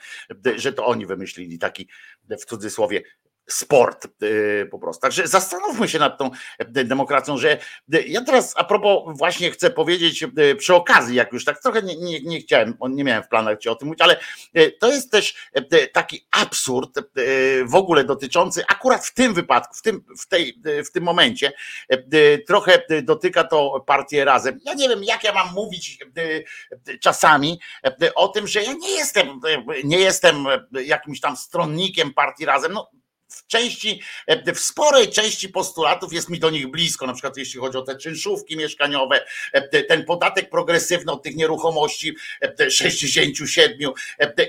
[0.56, 1.88] że to oni wymyślili taki
[2.30, 3.04] w cudzysłowie
[3.50, 4.08] sport
[4.72, 5.02] po prostu.
[5.02, 6.32] Także zastanówmy się nad tą
[6.70, 7.58] demokracją, że
[8.08, 10.26] ja teraz a propos właśnie chcę powiedzieć
[10.58, 13.70] przy okazji, jak już tak trochę nie, nie, nie chciałem, nie miałem w planach ci
[13.70, 14.20] o tym mówić, ale
[14.80, 15.50] to jest też
[15.94, 17.00] taki absurd
[17.66, 21.52] w ogóle dotyczący akurat w tym wypadku, w tym, w tej, w tym momencie
[22.48, 24.60] trochę dotyka to partię razem.
[24.66, 26.00] Ja nie wiem, jak ja mam mówić
[27.02, 27.60] czasami
[28.16, 29.40] o tym, że ja nie jestem,
[29.84, 32.74] nie jestem jakimś tam stronnikiem partii razem.
[32.74, 32.90] No,
[33.30, 34.02] w części,
[34.56, 37.96] w sporej części postulatów jest mi do nich blisko, na przykład jeśli chodzi o te
[37.96, 39.26] czynszówki mieszkaniowe,
[39.88, 42.16] ten podatek progresywny od tych nieruchomości
[42.70, 43.92] 67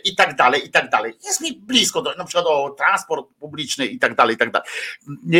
[0.04, 1.14] i tak dalej, i tak dalej.
[1.24, 4.68] Jest mi blisko, na przykład o transport publiczny i tak dalej, i tak dalej.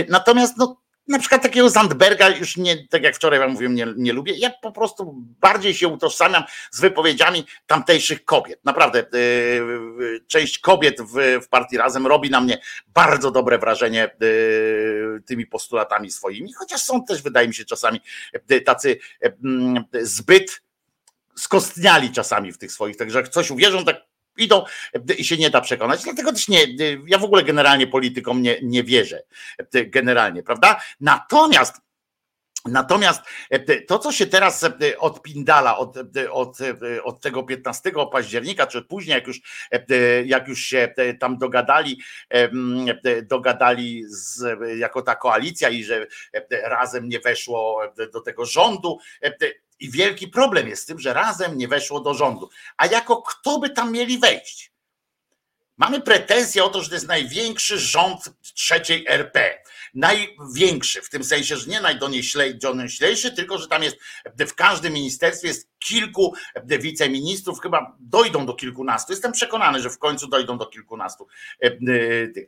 [0.08, 4.12] Natomiast no, na przykład takiego Zandberga już nie, tak jak wczoraj wam mówiłem, nie, nie
[4.12, 4.32] lubię.
[4.36, 8.60] Ja po prostu bardziej się utożsamiam z wypowiedziami tamtejszych kobiet.
[8.64, 15.22] Naprawdę, yy, część kobiet w, w partii razem robi na mnie bardzo dobre wrażenie yy,
[15.26, 18.00] tymi postulatami swoimi, chociaż są też, wydaje mi się, czasami
[18.50, 18.98] yy, tacy
[20.02, 20.62] zbyt
[21.36, 24.07] skostniali czasami w tych swoich, także jak coś uwierzą, tak
[24.38, 24.64] idą
[25.18, 26.02] i się nie da przekonać.
[26.02, 26.66] Dlatego też nie,
[27.06, 29.22] ja w ogóle generalnie politykom nie, nie wierzę.
[29.72, 30.80] Generalnie, prawda?
[31.00, 31.74] Natomiast
[32.64, 33.22] Natomiast
[33.88, 34.66] to, co się teraz
[34.98, 35.96] odpindala od,
[36.30, 36.58] od,
[37.04, 39.40] od tego 15 października, czy później, jak już,
[40.24, 42.00] jak już się tam dogadali,
[43.22, 46.06] dogadali z, jako ta koalicja i że
[46.62, 47.82] razem nie weszło
[48.12, 48.98] do tego rządu,
[49.80, 52.50] i wielki problem jest z tym, że razem nie weszło do rządu.
[52.76, 54.72] A jako kto by tam mieli wejść?
[55.76, 59.62] Mamy pretensję o to, że to jest największy rząd trzeciej RP.
[59.94, 63.96] Największy, w tym sensie, że nie najdonioślejszy, tylko że tam jest
[64.38, 66.34] w każdym ministerstwie jest kilku
[66.64, 69.12] wiceministrów, chyba dojdą do kilkunastu.
[69.12, 71.26] Jestem przekonany, że w końcu dojdą do kilkunastu.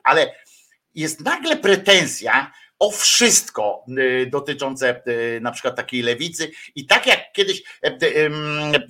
[0.05, 0.35] Ale
[0.95, 6.51] jest nagle pretensja, o wszystko y, dotyczące y, na przykład takiej lewicy.
[6.75, 7.63] I tak jak kiedyś,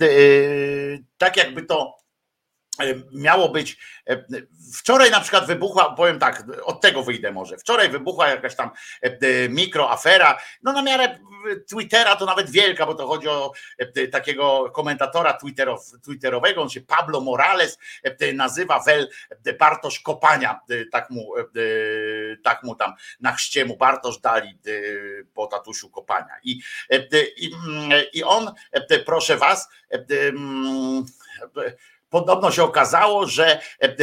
[0.03, 2.00] y, tak jakby to
[3.13, 3.79] miało być.
[4.79, 7.57] Wczoraj na przykład wybuchła, powiem tak, od tego wyjdę może.
[7.57, 8.71] Wczoraj wybuchła jakaś tam
[9.49, 10.41] mikroafera.
[10.63, 11.19] No na miarę
[11.69, 13.53] Twittera to nawet wielka, bo to chodzi o
[14.13, 17.79] takiego komentatora twitterow, twitterowego, on się Pablo Morales
[18.35, 19.09] nazywa Wel
[19.59, 20.61] Bartosz Kopania,
[20.93, 21.33] tak mu,
[22.43, 24.59] tak mu tam na chrzcie mu Bartosz dali
[25.35, 26.35] po tatusiu Kopania.
[26.45, 26.61] I,
[27.37, 27.51] i,
[28.13, 28.53] i on,
[29.07, 29.69] proszę was,
[32.11, 33.95] podobno się okazało, że e, e,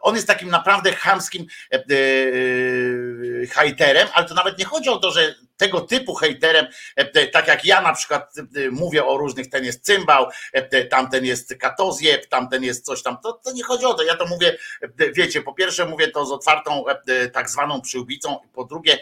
[0.00, 1.78] on jest takim naprawdę chamskim e,
[3.46, 6.66] hejterem, ale to nawet nie chodzi o to, że tego typu hejterem,
[7.32, 8.34] tak jak ja na przykład
[8.70, 10.26] mówię o różnych, ten jest cymbał,
[10.90, 14.26] tamten jest katozjeb, tamten jest coś tam, to, to nie chodzi o to, ja to
[14.26, 14.58] mówię,
[15.12, 16.84] wiecie, po pierwsze mówię to z otwartą
[17.32, 18.98] tak zwaną przyłbicą, po drugie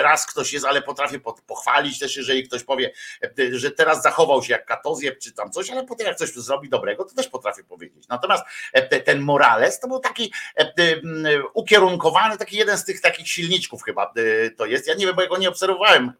[0.00, 2.92] raz ktoś jest, ale potrafię pochwalić też, jeżeli ktoś powie,
[3.52, 7.04] że teraz zachował się jak katozjeb czy tam coś, ale potem jak coś zrobi dobrego,
[7.04, 8.08] to też potrafię powiedzieć.
[8.08, 8.44] Natomiast
[9.04, 10.32] ten Morales to był taki
[11.54, 14.12] ukierunkowany, taki jeden z tych takich silniczków chyba
[14.56, 16.12] to jest, ja nie wiem, bo on nie obserwowałem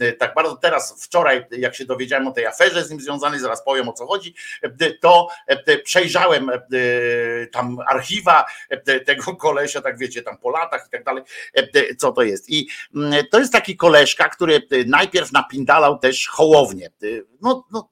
[0.00, 0.56] y, tak bardzo.
[0.56, 4.06] Teraz, wczoraj, jak się dowiedziałem o tej aferze z nim związanej, zaraz powiem o co
[4.06, 4.34] chodzi,
[4.82, 5.28] y, to
[5.84, 6.50] przejrzałem
[7.52, 8.44] tam archiwa
[9.06, 11.22] tego kolesia, tak wiecie, tam po latach i tak dalej,
[11.98, 12.50] co to jest.
[12.50, 16.90] I mm, to jest taki koleżka, który najpierw napindalał też hołownię.
[17.40, 17.88] No, no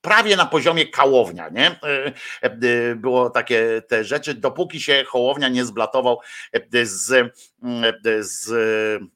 [0.00, 1.80] prawie na poziomie kałownia, nie?
[2.96, 6.20] Było takie te rzeczy, dopóki się hołownia nie zblatował
[6.82, 7.32] z,
[8.20, 9.06] z E,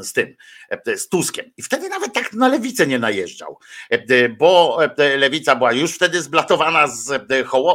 [0.00, 0.36] z tym,
[0.70, 1.50] e, z Tuskiem.
[1.56, 3.58] I wtedy nawet tak na lewicę nie najeżdżał,
[3.90, 4.78] e, bo
[5.16, 7.28] lewica była już wtedy zblatowana z,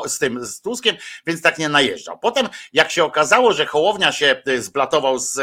[0.06, 0.96] z tym z Tuskiem,
[1.28, 2.20] więc tak nie najeżdżał.
[2.20, 5.40] Potem, jak się okazało, że Hołownia się zblatował z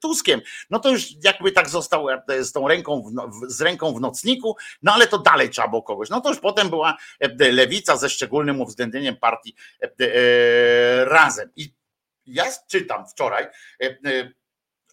[0.00, 0.40] Tuskiem,
[0.70, 2.06] no to już jakby tak został
[2.40, 6.10] z tą ręką, w, z ręką w nocniku, no ale to dalej trzeba było kogoś.
[6.10, 6.96] No to już potem była
[7.38, 9.54] lewica ze szczególnym uwzględnieniem partii
[11.04, 11.50] razem.
[11.56, 11.74] I
[12.26, 13.46] ja czytam wczoraj,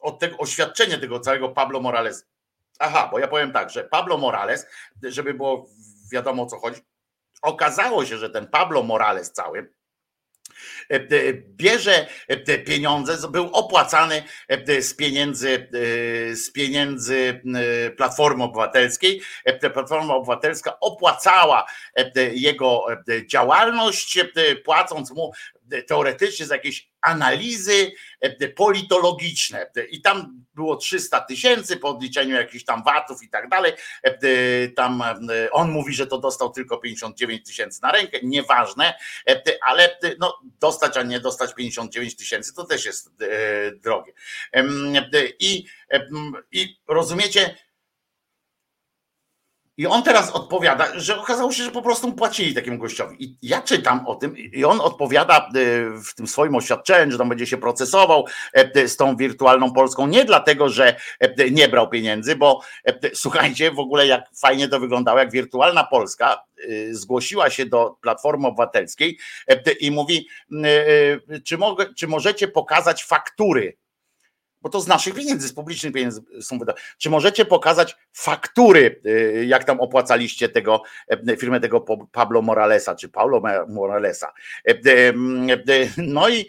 [0.03, 2.27] od tego oświadczenie tego całego Pablo Morales.
[2.79, 4.67] Aha, bo ja powiem tak, że Pablo Morales,
[5.03, 5.69] żeby było
[6.11, 6.81] wiadomo o co chodzi,
[7.41, 9.73] okazało się, że ten Pablo Morales cały,
[10.89, 14.23] E, e, bierze e, pieniądze, był opłacany
[14.79, 15.67] z pieniędzy,
[16.33, 17.41] z pieniędzy
[17.97, 19.21] Platformy Obywatelskiej.
[19.73, 21.65] Platforma Obywatelska opłacała
[22.33, 22.85] jego
[23.25, 24.19] działalność,
[24.65, 25.31] płacąc mu
[25.87, 27.91] teoretycznie z jakiejś analizy
[28.55, 33.73] politologiczne i tam było 300 tysięcy po odliczeniu jakichś tam watów i tak dalej.
[34.75, 35.03] Tam
[35.51, 38.93] on mówi, że to dostał tylko 59 tysięcy na rękę, nieważne,
[39.61, 43.11] ale no, dostać, a nie dostać 59 tysięcy to też jest
[43.83, 44.13] drogie.
[45.39, 45.65] I,
[46.51, 47.55] i rozumiecie,
[49.77, 53.23] i on teraz odpowiada, że okazało się, że po prostu płacili takiemu gościowi.
[53.25, 55.49] I ja czytam o tym, i on odpowiada e,
[56.03, 60.25] w tym swoim oświadczeniu, że tam będzie się procesował e, z tą wirtualną Polską, nie
[60.25, 62.61] dlatego, że e, nie brał pieniędzy, bo
[63.13, 66.43] słuchajcie, w ogóle jak fajnie to wyglądało, jak wirtualna Polska
[66.91, 69.17] zgłosiła się do Platformy Obywatelskiej
[69.79, 70.27] i mówi,
[71.43, 73.77] czy, mogę, czy możecie pokazać faktury
[74.63, 76.83] bo to z naszych pieniędzy, z publicznych pieniędzy są wydawane.
[76.97, 83.09] Czy możecie pokazać faktury, y, jak tam opłacaliście tego e, firmę tego Pablo Moralesa, czy
[83.09, 84.33] Paulo Moralesa?
[84.67, 85.13] E, e,
[85.97, 86.47] no i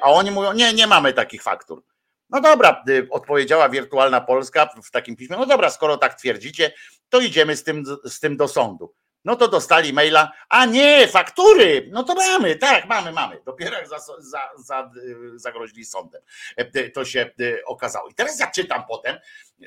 [0.00, 1.82] a oni mówią, nie, nie mamy takich faktur.
[2.30, 5.36] No dobra, odpowiedziała wirtualna Polska w takim piśmie.
[5.36, 6.72] No dobra, skoro tak twierdzicie,
[7.08, 8.94] to idziemy z tym, z tym do sądu.
[9.26, 13.40] No to dostali maila, a nie, faktury, no to mamy, tak, mamy, mamy.
[13.44, 14.90] Dopiero jak za, za, za,
[15.34, 16.22] zagrozili sądem,
[16.56, 18.08] e, to się e, okazało.
[18.08, 19.18] I teraz ja czytam potem,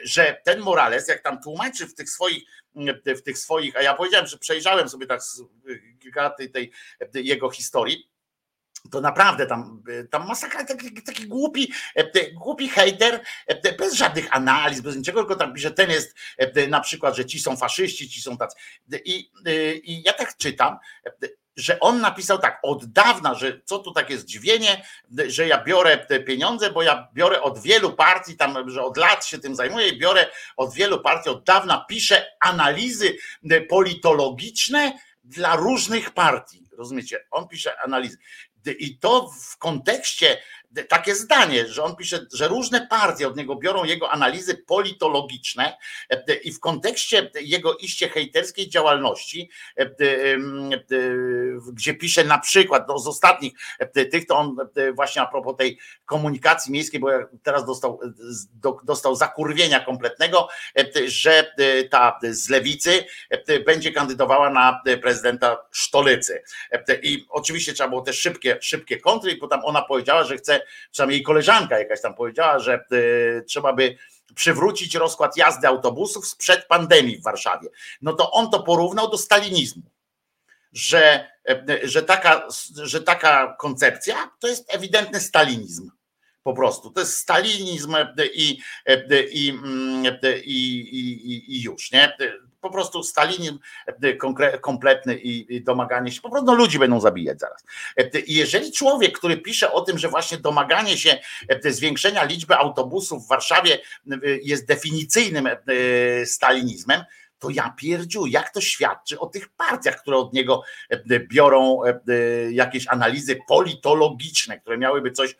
[0.03, 2.43] że ten Morales, jak tam tłumaczy w tych swoich,
[3.05, 5.21] w tych swoich, a ja powiedziałem, że przejrzałem sobie tak
[5.99, 6.71] kilka tej, tej
[7.13, 8.08] jego historii,
[8.91, 14.81] to naprawdę tam, tam masakra, taki, taki głupi, e, głupi hejter, e, bez żadnych analiz,
[14.81, 18.21] bez niczego, tylko tam pisze, ten jest e, na przykład, że ci są faszyści, ci
[18.21, 18.55] są tacy.
[19.05, 19.31] I,
[19.83, 20.77] i ja tak czytam,
[21.59, 24.85] że on napisał tak od dawna, że co tu takie zdziwienie,
[25.27, 29.25] że ja biorę te pieniądze, bo ja biorę od wielu partii, tam, że od lat
[29.25, 33.17] się tym zajmuję i biorę od wielu partii, od dawna piszę analizy
[33.69, 34.93] politologiczne
[35.23, 36.69] dla różnych partii.
[36.77, 37.25] Rozumiecie?
[37.31, 38.17] On pisze analizy.
[38.65, 40.37] I to w kontekście
[40.89, 45.77] takie zdanie, że on pisze, że różne partie od niego biorą jego analizy politologiczne
[46.09, 49.89] e, i w kontekście jego iście hejterskiej działalności, e,
[51.73, 54.55] gdzie pisze na przykład, no z ostatnich e, tych, to on
[54.93, 57.09] właśnie a propos tej komunikacji miejskiej, bo
[57.43, 57.99] teraz dostał,
[58.83, 60.47] dostał zakurwienia kompletnego,
[61.05, 61.53] że
[61.89, 63.05] ta z lewicy
[63.65, 66.43] będzie kandydowała na prezydenta Sztolycy.
[67.01, 70.58] I oczywiście trzeba było też szybkie, szybkie kontry, bo tam ona powiedziała, że chce
[70.91, 73.97] przynajmniej jej koleżanka jakaś tam powiedziała, że y, trzeba by
[74.35, 77.69] przywrócić rozkład jazdy autobusów sprzed pandemii w Warszawie.
[78.01, 79.83] No to on to porównał do stalinizmu.
[80.73, 82.47] Że, e, że, taka,
[82.83, 85.91] że taka koncepcja to jest ewidentny stalinizm.
[86.43, 86.91] Po prostu.
[86.91, 87.95] To jest stalinizm
[88.33, 88.59] i, i,
[89.33, 89.47] i,
[90.45, 92.17] i, i już, nie?
[92.61, 93.59] Po prostu Stalinizm
[94.61, 97.63] kompletny i domaganie się, po prostu no, ludzi będą zabijać zaraz.
[98.25, 101.19] I jeżeli człowiek, który pisze o tym, że właśnie domaganie się
[101.65, 103.79] zwiększenia liczby autobusów w Warszawie
[104.43, 105.49] jest definicyjnym
[106.25, 107.03] stalinizmem,
[107.39, 110.63] to ja pierdziu, jak to świadczy o tych partiach, które od niego
[111.07, 111.81] biorą
[112.51, 115.35] jakieś analizy politologiczne, które miałyby coś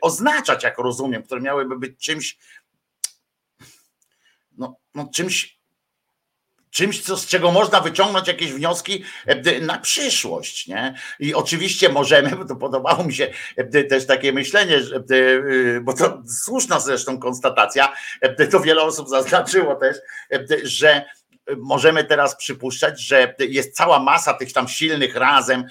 [0.00, 2.38] oznaczać, jak rozumiem, które miałyby być czymś,
[4.58, 5.56] no, no czymś
[6.76, 10.66] czymś, co, z czego można wyciągnąć jakieś wnioski e, na przyszłość.
[10.66, 10.94] Nie?
[11.18, 16.22] I oczywiście możemy, bo to podobało mi się e, też takie myślenie, e, bo to
[16.44, 17.92] słuszna zresztą konstatacja,
[18.50, 19.96] to wiele osób zaznaczyło też,
[20.62, 21.04] że
[21.56, 25.64] możemy teraz przypuszczać, że jest cała masa tych tam silnych razem,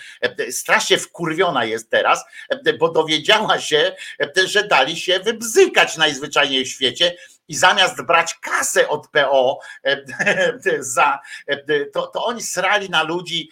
[0.52, 2.23] strasznie wkurwiona jest teraz,
[2.80, 3.95] bo dowiedziała się,
[4.45, 7.15] że dali się wybzykać najzwyczajniej w świecie
[7.48, 9.60] i zamiast brać kasę od PO
[10.80, 11.20] za,
[11.94, 13.50] to, to oni srali na ludzi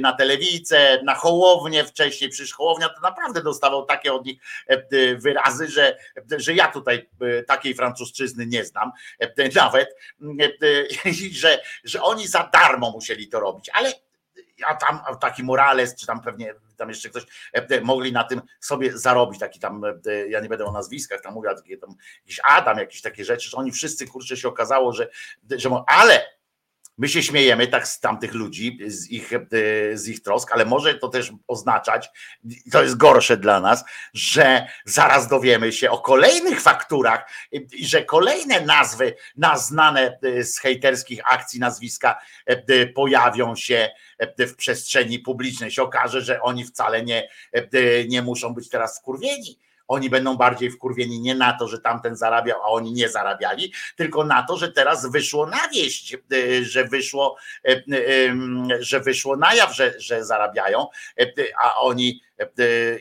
[0.00, 4.40] na telewizję, na Hołownię wcześniej, przecież Hołownia to naprawdę dostawał takie od nich
[5.16, 5.96] wyrazy, że,
[6.36, 7.08] że ja tutaj
[7.46, 8.92] takiej francuszczyzny nie znam
[9.54, 9.96] nawet,
[11.32, 13.92] że, że oni za darmo musieli to robić, ale
[14.68, 17.22] a tam taki Morales, czy tam pewnie tam jeszcze ktoś
[17.52, 21.34] e, mogli na tym sobie zarobić, taki tam, e, ja nie będę o nazwiskach tam
[21.34, 21.50] mówił,
[21.80, 25.08] tam jakiś Adam, jakieś takie rzeczy, że oni wszyscy, kurczę, się okazało, że,
[25.56, 26.33] że ale
[26.98, 29.38] My się śmiejemy tak z tamtych ludzi, z ich, e,
[29.94, 32.10] z ich trosk, ale może to też oznaczać,
[32.72, 33.84] to jest gorsze dla nas,
[34.14, 40.58] że zaraz dowiemy się o kolejnych fakturach i że kolejne nazwy na znane e, z
[40.58, 43.90] hejterskich akcji nazwiska e, pojawią się
[44.38, 45.70] w przestrzeni publicznej.
[45.70, 47.28] Się okaże, że oni wcale nie,
[48.08, 49.58] nie muszą być teraz skurwieni
[49.88, 54.24] oni będą bardziej wkurwieni nie na to, że tamten zarabiał, a oni nie zarabiali, tylko
[54.24, 57.82] na to, że teraz wyszło na wieść, e, że wyszło, e, e,
[58.80, 60.86] że wyszło na jaw, że, że zarabiają,
[61.62, 62.20] a oni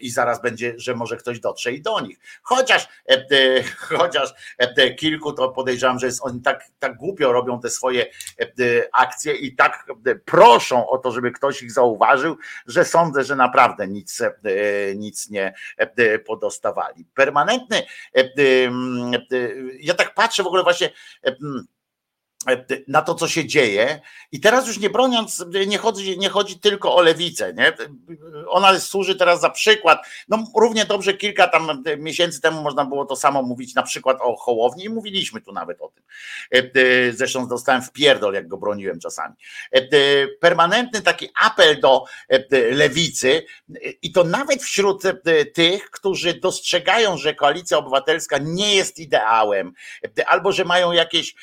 [0.01, 2.19] i zaraz będzie, że może ktoś dotrze i do nich.
[2.43, 2.87] Chociaż,
[3.97, 4.33] chociaż
[4.97, 8.05] kilku to podejrzewam, że jest, oni tak, tak głupio robią te swoje
[8.93, 9.87] akcje i tak
[10.25, 12.37] proszą o to, żeby ktoś ich zauważył,
[12.67, 14.21] że sądzę, że naprawdę nic,
[14.95, 15.53] nic nie
[16.25, 17.05] podostawali.
[17.13, 17.83] Permanentny,
[19.79, 20.89] ja tak patrzę w ogóle właśnie
[22.87, 24.01] na to, co się dzieje.
[24.31, 27.53] I teraz już nie broniąc, nie chodzi, nie chodzi tylko o lewicę.
[27.53, 27.73] Nie?
[28.49, 30.07] Ona służy teraz za przykład.
[30.29, 34.35] No, równie dobrze kilka tam miesięcy temu można było to samo mówić na przykład o
[34.35, 36.03] Hołowni i mówiliśmy tu nawet o tym.
[37.13, 39.35] Zresztą dostałem w pierdol, jak go broniłem czasami.
[40.39, 42.05] Permanentny taki apel do
[42.71, 43.45] lewicy
[44.01, 45.03] i to nawet wśród
[45.53, 49.73] tych, którzy dostrzegają, że koalicja obywatelska nie jest ideałem,
[50.27, 51.35] albo że mają jakieś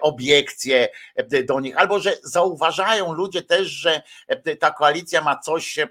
[0.00, 5.38] obiekty, obiekcje e, do nich, albo że zauważają ludzie też, że e, ta koalicja ma
[5.38, 5.88] coś, e,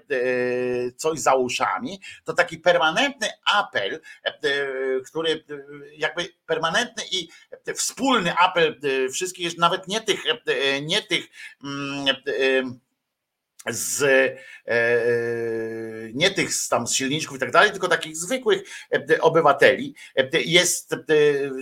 [0.96, 4.00] coś za uszami, to taki permanentny apel,
[5.06, 5.44] który
[5.96, 7.28] jakby permanentny i
[7.74, 8.80] wspólny apel
[9.12, 10.24] wszystkich, nawet nie tych,
[10.82, 11.26] nie tych
[11.64, 12.06] mm,
[13.70, 14.36] z e,
[14.72, 14.76] e,
[16.14, 18.62] nie tych tam z silniczków i tak dalej, tylko takich zwykłych
[18.92, 19.94] e, obywateli.
[20.32, 20.96] Jest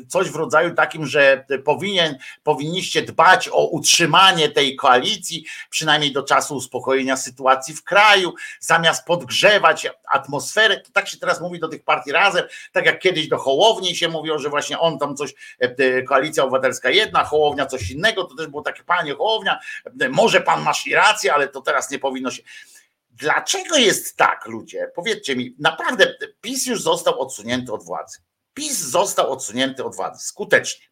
[0.08, 6.56] coś w rodzaju takim, że powinien, powinniście dbać o utrzymanie tej koalicji, przynajmniej do czasu
[6.56, 10.80] uspokojenia sytuacji w kraju, zamiast podgrzewać atmosferę.
[10.80, 14.08] To tak się teraz mówi do tych partii razem, tak jak kiedyś do Hołowni się
[14.08, 15.34] mówiło, że właśnie on tam coś,
[16.08, 19.58] koalicja obywatelska jedna, Hołownia coś innego, to też było takie, panie Hołownia,
[20.10, 22.42] może pan masz i rację, ale to teraz nie powinno się.
[23.10, 24.90] Dlaczego jest tak, ludzie?
[24.94, 28.18] Powiedzcie mi, naprawdę PiS już został odsunięty od władzy.
[28.54, 30.86] PiS został odsunięty od władzy skutecznie.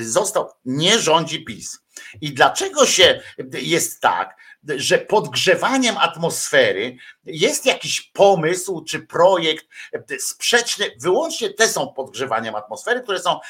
[0.00, 1.78] Został, nie rządzi PiS.
[2.20, 3.20] I dlaczego się
[3.52, 4.36] jest tak,
[4.76, 9.66] że podgrzewaniem atmosfery jest jakiś pomysł czy projekt
[10.18, 13.40] sprzeczny, wyłącznie te są podgrzewaniem atmosfery, które są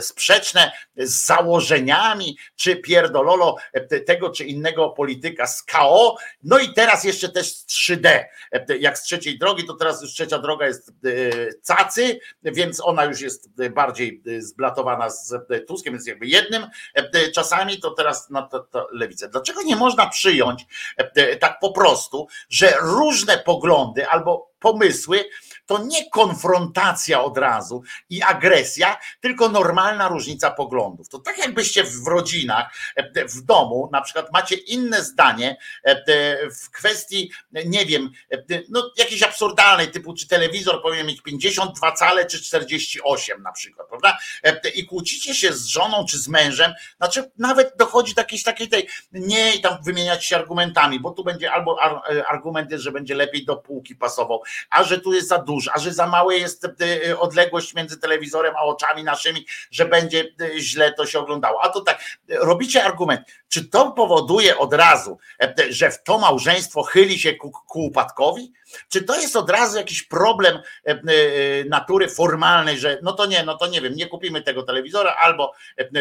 [0.00, 3.56] sprzeczne z założeniami czy pierdololo
[4.06, 8.24] tego czy innego polityka z KO, no i teraz jeszcze też z 3D.
[8.80, 10.92] Jak z trzeciej drogi, to teraz już trzecia droga jest
[11.66, 15.34] cacy, więc ona już jest bardziej zblatowana z
[15.68, 16.66] Tuskiem, jest jakby jednym
[17.34, 19.28] czasami, to teraz na to, to lewicę.
[19.28, 20.66] Dlaczego nie można przyjąć
[21.40, 25.24] tak po prostu, że różne poglądy albo pomysły
[25.70, 31.08] to nie konfrontacja od razu i agresja, tylko normalna różnica poglądów.
[31.08, 32.74] To tak jakbyście w rodzinach,
[33.28, 35.56] w domu na przykład macie inne zdanie
[36.62, 37.30] w kwestii,
[37.66, 38.10] nie wiem,
[38.68, 44.18] no jakiejś absurdalnej typu, czy telewizor powinien mieć 52 cale, czy 48 na przykład, prawda?
[44.74, 48.88] I kłócicie się z żoną, czy z mężem, znaczy nawet dochodzi do jakiejś takiej tej,
[49.12, 51.76] nie tam wymieniać się argumentami, bo tu będzie albo
[52.28, 55.78] argument jest, że będzie lepiej do półki pasował, a że tu jest za dużo, a
[55.78, 60.92] że za mała jest e, odległość między telewizorem a oczami naszymi, że będzie e, źle
[60.92, 61.62] to się oglądało.
[61.62, 66.82] A to tak, robicie argument, czy to powoduje od razu, e, że w to małżeństwo
[66.82, 68.52] chyli się ku, ku upadkowi?
[68.88, 70.58] Czy to jest od razu jakiś problem
[71.68, 75.52] natury formalnej, że no to nie, no to nie wiem, nie kupimy tego telewizora, albo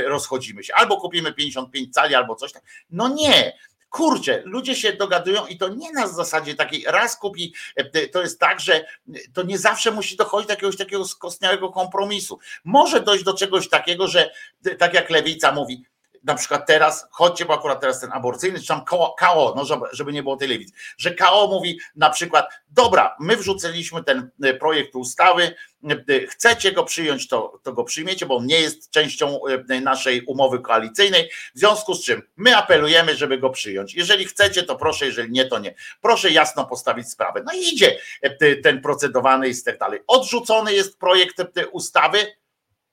[0.06, 2.64] rozchodzimy się, albo kupimy 55 cali, albo coś tak.
[2.92, 3.54] No nie,
[3.90, 8.40] kurczę, ludzie się dogadują i to nie na zasadzie takiej raz kupi, e, to jest
[8.40, 8.86] tak, że
[9.34, 12.40] to nie zawsze musi dochodzić do jakiegoś takiego skostniałego kompromisu.
[12.64, 14.32] Może dojść do czegoś takiego, że
[14.78, 15.84] tak jak lewica mówi,
[16.24, 20.14] na przykład teraz, chodźcie, bo akurat teraz ten aborcyjny, czy tam KO, KO no żeby
[20.14, 25.56] nie było telewizji, że KO mówi na przykład, dobra, my wrzuciliśmy ten e, projekt ustawy,
[25.90, 29.40] e, chcecie go przyjąć, to, to go przyjmiecie, bo on nie jest częścią
[29.70, 33.96] e, naszej umowy koalicyjnej, w związku z czym my apelujemy, żeby go przyjąć.
[33.96, 35.76] Jeżeli chcecie, to proszę, jeżeli nie, to nie.
[36.02, 37.44] Proszę jasno postawić sprawę.
[37.46, 38.00] No i idzie
[38.64, 40.00] ten procedowany i tak dalej.
[40.08, 42.40] Odrzucony jest projekt ustawy,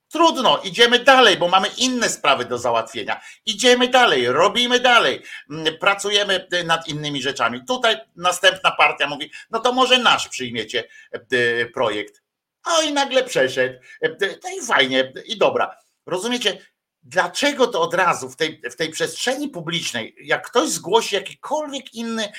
[0.08, 3.20] Trudno, idziemy dalej, bo mamy inne sprawy do załatwienia.
[3.46, 7.64] Idziemy dalej, robimy dalej, mm, pracujemy y, nad innymi rzeczami.
[7.68, 10.84] Tutaj następna partia mówi: No to może nasz przyjmiecie
[11.32, 12.22] y, projekt.
[12.64, 13.74] O i nagle przeszedł.
[14.04, 15.76] Y, no i fajnie, i dobra.
[16.06, 16.58] Rozumiecie?
[17.02, 22.32] Dlaczego to od razu w tej, w tej przestrzeni publicznej, jak ktoś zgłosi jakikolwiek inny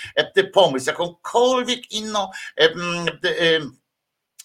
[0.54, 2.30] pomysł, jakąkolwiek inną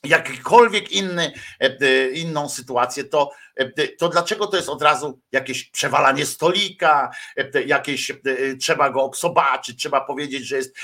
[0.07, 6.27] jakikolwiek inny, e, inną sytuację, to, e, to dlaczego to jest od razu jakieś przewalanie
[6.27, 8.13] stolika, e, jakieś
[8.61, 10.75] trzeba go oksobaczyć, trzeba powiedzieć, że jest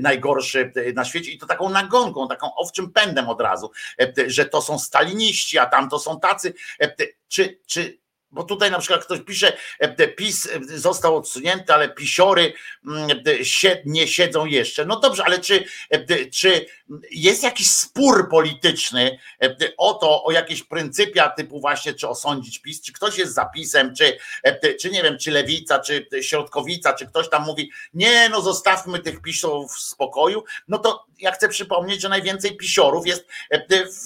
[0.00, 3.70] najgorszy na świecie i to taką nagonką, taką owczym pędem od razu,
[4.26, 6.54] że to są staliniści, a tam to są tacy.
[7.28, 7.98] Czy, czy
[8.30, 12.52] bo tutaj na przykład ktoś pisze, e, PiS został odsunięty, ale pisiory
[12.86, 13.22] mm,
[13.84, 14.84] nie siedzą jeszcze.
[14.84, 15.64] No dobrze, ale czy,
[16.32, 16.66] czy
[17.10, 19.18] jest jakiś spór polityczny
[19.76, 24.18] o to, o jakieś pryncypia typu właśnie, czy osądzić PiS, czy ktoś jest zapisem, czy,
[24.80, 29.22] czy nie wiem, czy lewica, czy środkowica, czy ktoś tam mówi, nie, no zostawmy tych
[29.22, 33.26] pisów w spokoju, no to ja chcę przypomnieć, że najwięcej pisiorów jest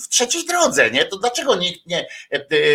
[0.04, 1.04] w trzeciej drodze, nie?
[1.04, 2.08] To dlaczego nikt nie,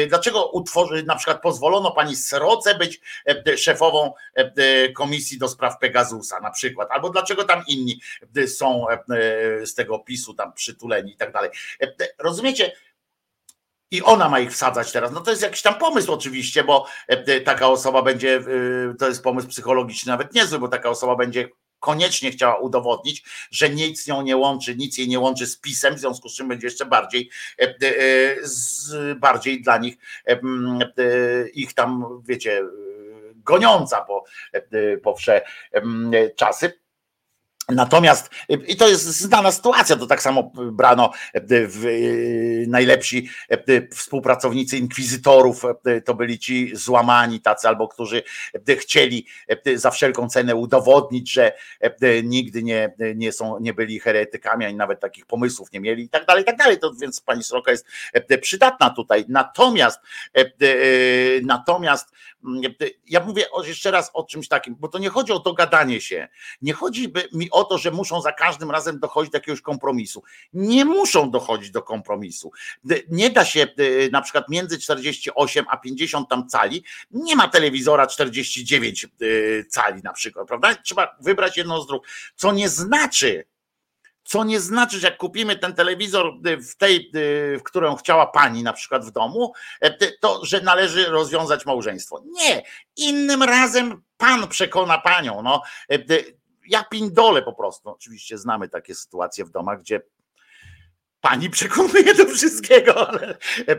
[0.08, 6.40] dlaczego utworzy na przykład pozwolono pani Sroce być e, szefową e, komisji do spraw Pegasusa
[6.40, 8.02] na przykład, albo dlaczego tam inni
[8.38, 8.86] e, są
[9.64, 11.50] z tego PiSu tam przytuleni i tak dalej.
[12.20, 12.72] Rozumiecie?
[13.92, 15.12] I ona ma ich wsadzać teraz.
[15.12, 16.88] No to jest jakiś tam pomysł oczywiście, bo
[17.46, 18.42] taka osoba będzie,
[19.00, 21.50] to jest pomysł psychologiczny nawet niezły, bo taka osoba będzie
[21.80, 26.00] koniecznie chciała udowodnić, że nic nią nie łączy, nic jej nie łączy z pisem, w
[26.00, 27.30] związku z czym będzie jeszcze bardziej,
[27.60, 29.98] e, e, bardziej dla nich
[30.28, 30.40] e,
[31.54, 32.64] ich tam, wiecie,
[33.36, 34.24] goniąca po,
[35.04, 35.42] po wsze
[36.36, 36.87] czasy.
[37.72, 38.30] Natomiast,
[38.68, 41.86] i to jest znana sytuacja, to tak samo brano w,
[42.68, 43.30] najlepsi
[43.96, 45.64] współpracownicy inkwizytorów,
[46.06, 48.24] to byli ci złamani tacy, albo którzy
[48.80, 49.28] chcieli
[49.76, 51.54] za wszelką cenę udowodnić, że
[52.24, 56.26] nigdy nie, nie, są, nie byli heretykami, ani nawet takich pomysłów nie mieli i tak
[56.26, 56.80] dalej, i tak dalej.
[56.80, 57.86] To więc pani Sroka jest
[58.42, 59.26] przydatna tutaj.
[59.28, 60.00] Natomiast,
[61.44, 62.12] natomiast
[63.08, 66.28] ja mówię jeszcze raz o czymś takim, bo to nie chodzi o dogadanie się,
[66.62, 70.24] nie chodzi mi o to, że muszą za każdym razem dochodzić do jakiegoś kompromisu.
[70.54, 72.52] Nie muszą dochodzić do kompromisu.
[73.10, 73.68] Nie da się
[74.12, 79.08] na przykład między 48 a 50 tam cali, nie ma telewizora 49
[79.70, 80.76] cali na przykład, prawda?
[80.76, 83.46] Trzeba wybrać jedną z dróg, co nie znaczy,
[84.28, 86.34] co nie znaczy, że jak kupimy ten telewizor
[86.72, 87.12] w tej,
[87.60, 89.54] w którą chciała pani na przykład w domu,
[90.20, 92.24] to że należy rozwiązać małżeństwo.
[92.26, 92.64] Nie,
[92.96, 95.42] innym razem pan przekona panią.
[95.42, 95.62] No,
[96.68, 97.90] ja pindolę po prostu.
[97.90, 100.02] Oczywiście znamy takie sytuacje w domach, gdzie
[101.22, 103.38] pani przekonuje do wszystkiego, ale
[103.68, 103.76] e,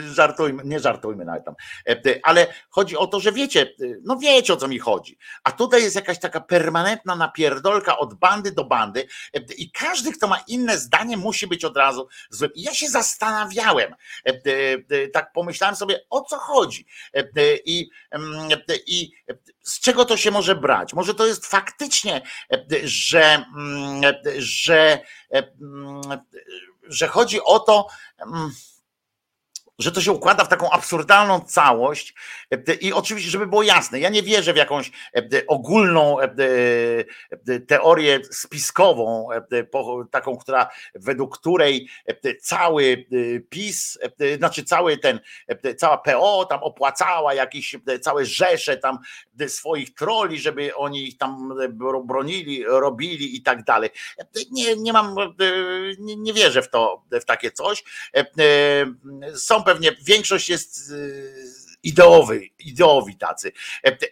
[0.00, 1.54] żartujmy, nie żartujmy nawet tam,
[1.88, 5.52] e, ale chodzi o to, że wiecie, e, no wiecie o co mi chodzi, a
[5.52, 9.06] tutaj jest jakaś taka permanentna napierdolka od bandy do bandy
[9.56, 12.50] i każdy, kto ma inne zdanie musi być od razu zły.
[12.54, 13.94] Ja się zastanawiałem,
[15.12, 16.86] tak pomyślałem sobie, o co chodzi.
[17.64, 18.48] I, mm,
[18.86, 19.12] i
[19.62, 20.94] z czego to się może brać?
[20.94, 22.22] Może to jest faktycznie,
[22.84, 24.02] że, mm,
[24.38, 24.98] że,
[25.60, 26.02] mm,
[26.82, 27.86] że chodzi o to,
[28.26, 28.52] mm,
[29.78, 32.14] że to się układa w taką absurdalną całość
[32.80, 34.90] i oczywiście, żeby było jasne, ja nie wierzę w jakąś
[35.46, 36.16] ogólną
[37.66, 39.28] teorię spiskową,
[40.10, 41.88] taką, która według której
[42.40, 43.06] cały
[43.50, 43.98] PiS,
[44.38, 45.20] znaczy cały ten,
[45.76, 48.98] cała PO tam opłacała jakieś całe rzesze tam
[49.48, 51.54] swoich troli, żeby oni ich tam
[52.04, 53.90] bronili, robili i tak dalej.
[54.50, 55.16] Nie, nie mam,
[55.98, 57.84] nie, nie wierzę w to, w takie coś.
[59.34, 61.32] Są pewnie większość jest y,
[61.82, 63.52] ideowy, ideowi tacy.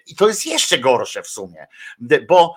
[0.07, 1.67] I to jest jeszcze gorsze w sumie,
[2.29, 2.57] bo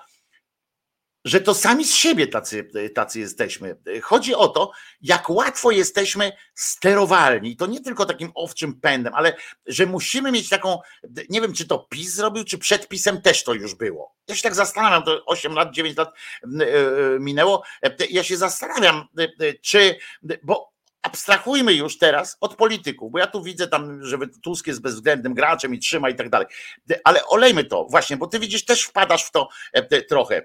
[1.24, 3.76] że to sami z siebie tacy, tacy jesteśmy.
[4.02, 4.72] Chodzi o to,
[5.02, 7.56] jak łatwo jesteśmy sterowalni.
[7.56, 10.78] To nie tylko takim owczym pędem, ale że musimy mieć taką,
[11.28, 14.14] nie wiem, czy to PiS zrobił, czy przed PiSem też to już było.
[14.28, 16.12] Ja się tak zastanawiam, to 8 lat, 9 lat
[16.60, 17.62] e, e, minęło.
[18.10, 19.96] Ja się zastanawiam, e, czy,
[20.42, 20.73] bo
[21.04, 25.74] abstrahujmy już teraz od polityków, bo ja tu widzę tam, że Tusk jest bezwzględnym graczem
[25.74, 26.46] i trzyma i tak dalej.
[27.04, 30.42] Ale olejmy to właśnie, bo ty widzisz, też wpadasz w to e, trochę.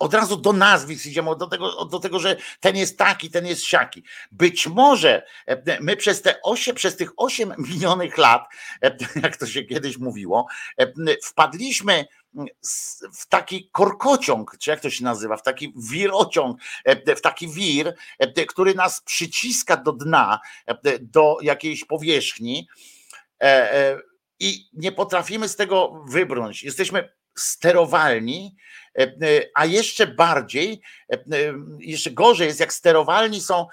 [0.00, 3.62] Od razu do nazwisk idziemy, do tego, do tego, że ten jest taki, ten jest
[3.62, 4.02] siaki.
[4.32, 8.48] Być może e, my przez te osiem, przez tych 8 milionów lat,
[8.82, 10.46] e, jak to się kiedyś mówiło,
[11.22, 12.04] wpadliśmy
[13.12, 17.94] w taki korkociąg, czy jak to się nazywa, w taki wirociąg, e, w taki wir,
[18.18, 22.68] e, który nas przyciska do dna, e, do jakiejś powierzchni
[24.40, 26.62] i nie potrafimy z tego wybrnąć.
[26.62, 28.56] Jesteśmy sterowalni,
[28.98, 29.10] e, e,
[29.54, 30.80] a jeszcze bardziej,
[31.12, 31.18] e,
[31.78, 33.66] jeszcze gorzej jest, jak sterowalni są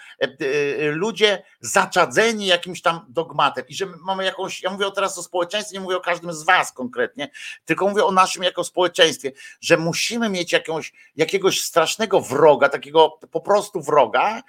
[0.79, 3.67] ludzie zaczadzeni jakimś tam dogmatem.
[3.67, 6.71] I że mamy jakąś, ja mówię teraz o społeczeństwie, nie mówię o każdym z was
[6.71, 7.29] konkretnie,
[7.65, 9.31] tylko mówię o naszym jako społeczeństwie,
[9.61, 14.43] że musimy mieć jakąś, jakiegoś strasznego wroga, takiego po prostu wroga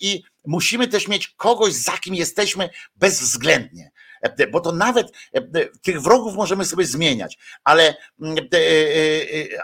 [0.00, 3.90] i musimy też mieć kogoś, za kim jesteśmy bezwzględnie
[4.50, 8.58] bo to nawet e, tych wrogów możemy sobie zmieniać, ale, mm, e,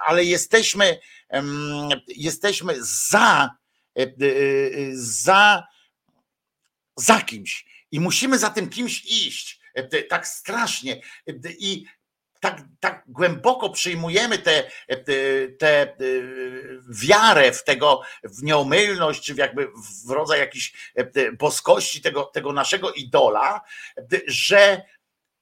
[0.06, 0.98] ale jesteśmy,
[2.08, 3.50] jesteśmy za,
[4.92, 5.66] za,
[6.96, 9.60] za kimś i musimy za tym kimś iść.
[10.08, 11.00] Tak strasznie.
[11.58, 11.84] I
[12.44, 14.62] tak, tak głęboko przyjmujemy tę
[15.04, 15.96] te, te,
[16.88, 19.68] wiarę w tego, w nieomylność, czy w jakby
[20.06, 20.92] w rodzaj jakiejś
[21.38, 23.60] boskości tego, tego naszego idola,
[24.26, 24.82] że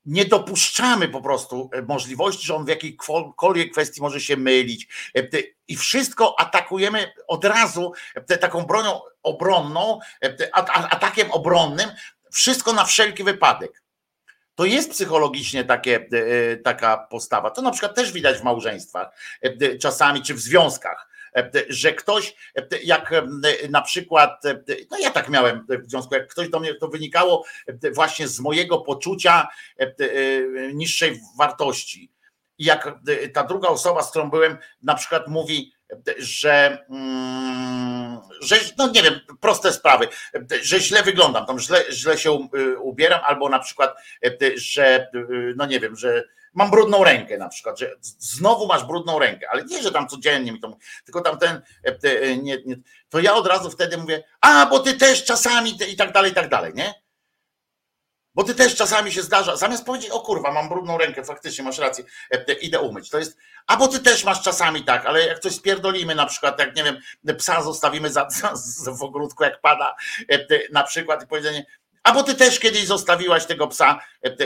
[0.05, 4.89] nie dopuszczamy po prostu możliwości, że on w jakiejkolwiek kwestii może się mylić.
[5.69, 7.93] I wszystko atakujemy od razu
[8.41, 9.99] taką bronią obronną,
[10.91, 11.91] atakiem obronnym,
[12.33, 13.81] wszystko na wszelki wypadek.
[14.55, 16.09] To jest psychologicznie takie,
[16.65, 17.51] taka postawa.
[17.51, 19.09] To na przykład też widać w małżeństwach
[19.81, 21.12] czasami, czy w związkach
[21.69, 22.35] że ktoś,
[22.85, 23.12] jak
[23.70, 24.43] na przykład,
[24.91, 27.45] no ja tak miałem w związku, jak ktoś do mnie, to wynikało
[27.95, 29.49] właśnie z mojego poczucia
[30.74, 32.12] niższej wartości.
[32.59, 32.95] I jak
[33.35, 35.73] ta druga osoba, z którą byłem, na przykład mówi,
[36.19, 37.91] że, mm,
[38.40, 40.09] że no nie wiem, proste sprawy,
[40.62, 42.32] że źle wyglądam, tam źle, źle się
[42.81, 43.94] ubieram, albo na przykład,
[44.57, 45.09] że
[45.57, 46.24] no nie wiem, że
[46.55, 50.53] mam brudną rękę na przykład, że znowu masz brudną rękę, ale nie, że tam codziennie
[50.53, 51.62] mi to, tylko tam ten,
[52.43, 52.77] nie, nie,
[53.09, 56.35] to ja od razu wtedy mówię, a bo ty też czasami i tak dalej, i
[56.35, 56.94] tak dalej, nie?
[58.34, 61.78] Bo ty też czasami się zdarza, zamiast powiedzieć, o kurwa, mam brudną rękę, faktycznie masz
[61.78, 62.04] rację,
[62.60, 63.10] idę umyć.
[63.10, 63.36] To jest,
[63.66, 66.84] a bo ty też masz czasami tak, ale jak coś spierdolimy, na przykład, jak nie
[66.84, 66.98] wiem,
[67.38, 69.96] psa zostawimy za, za, w ogródku, jak pada,
[70.72, 71.66] na przykład, i powiedzenie,
[72.03, 74.01] a bo ty też kiedyś zostawiłaś tego psa,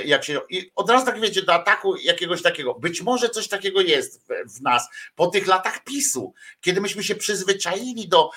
[0.05, 0.41] jak się.
[0.51, 2.74] I od razu tak wiecie, do ataku jakiegoś takiego.
[2.74, 8.09] Być może coś takiego jest w, nas po tych latach PiSu, kiedy myśmy się przyzwyczaili
[8.09, 8.31] do,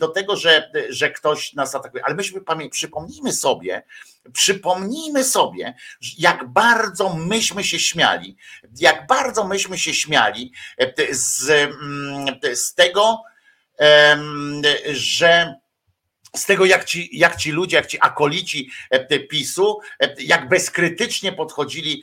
[0.00, 2.04] do tego, że, że ktoś nas atakuje.
[2.04, 3.82] Ale myśmy przypomnijmy sobie,
[4.32, 5.74] przypomnijmy sobie,
[6.18, 8.36] jak bardzo myśmy się śmiali,
[8.80, 10.52] jak bardzo myśmy się śmiali
[11.10, 11.70] z,
[12.54, 13.22] z tego,
[14.92, 15.54] że
[16.36, 18.70] z tego, jak ci, jak ci ludzie, jak ci akolici
[19.30, 19.78] PiSu,
[20.18, 22.02] jak bezkrytycznie podchodzili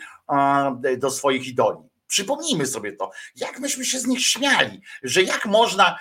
[0.98, 1.78] do swoich idoli.
[2.08, 6.00] Przypomnijmy sobie to, jak myśmy się z nich śmiali, że jak można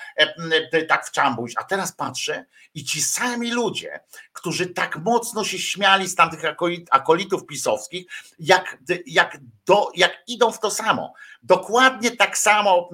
[0.89, 1.53] tak w czambuć.
[1.57, 2.45] A teraz patrzę
[2.75, 4.01] i ci sami ludzie,
[4.33, 6.43] którzy tak mocno się śmiali z tamtych
[6.91, 8.07] akolitów pisowskich,
[8.39, 11.15] jak, jak, do, jak idą w to samo.
[11.43, 12.91] Dokładnie tak samo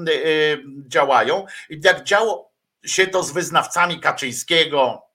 [0.86, 2.52] działają, jak działo
[2.84, 5.05] się to z wyznawcami Kaczyńskiego,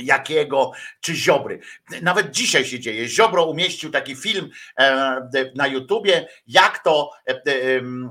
[0.00, 1.60] Jakiego czy Ziobry.
[2.02, 3.08] Nawet dzisiaj się dzieje.
[3.08, 7.34] Ziobro umieścił taki film e, na YouTubie, jak to e,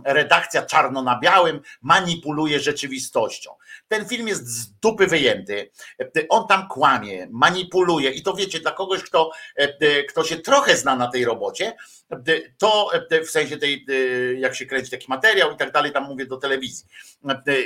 [0.05, 3.51] redakcja czarno na białym manipuluje rzeczywistością.
[3.87, 5.71] Ten film jest z dupy wyjęty.
[6.29, 10.95] On tam kłamie, manipuluje i to wiecie, dla kogoś, kto, e, kto się trochę zna
[10.95, 11.73] na tej robocie,
[12.57, 12.91] to
[13.25, 13.85] w sensie tej,
[14.37, 16.85] jak się kręci taki materiał i tak dalej, tam mówię do telewizji,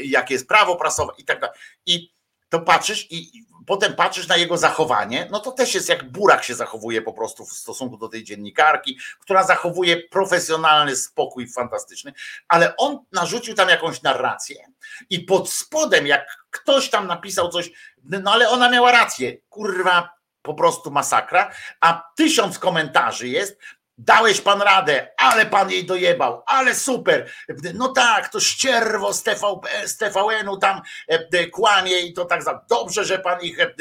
[0.04, 1.56] jakie jest prawo prasowe i tak dalej.
[1.86, 2.14] I
[2.50, 6.56] to patrzysz i potem patrzysz na jego zachowanie, no to też jest jak burak się
[6.56, 12.14] zachowuje po prostu w stosunku do tej dziennikarki, która zachowuje profesjonalny spokój fantastyczny,
[12.48, 14.66] ale on narzucił tam jakąś narrację
[15.10, 17.72] i pod spodem, jak ktoś tam napisał coś,
[18.04, 20.10] no ale ona miała rację, kurwa,
[20.42, 23.60] po prostu masakra, a tysiąc komentarzy jest,
[24.06, 27.30] Dałeś pan radę, ale pan jej dojebał, ale super.
[27.74, 32.66] No tak, to ścierwo z, TVP, z TVN-u tam e, kłamie i to tak za.
[32.70, 33.74] Dobrze, że pan ich e,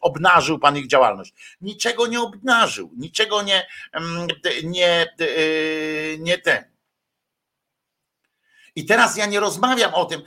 [0.00, 1.34] obnażył, pan ich działalność.
[1.60, 4.26] Niczego nie obnażył, niczego nie, mm,
[4.64, 6.75] nie, e, nie ten
[8.76, 10.22] i teraz ja nie rozmawiam o tym,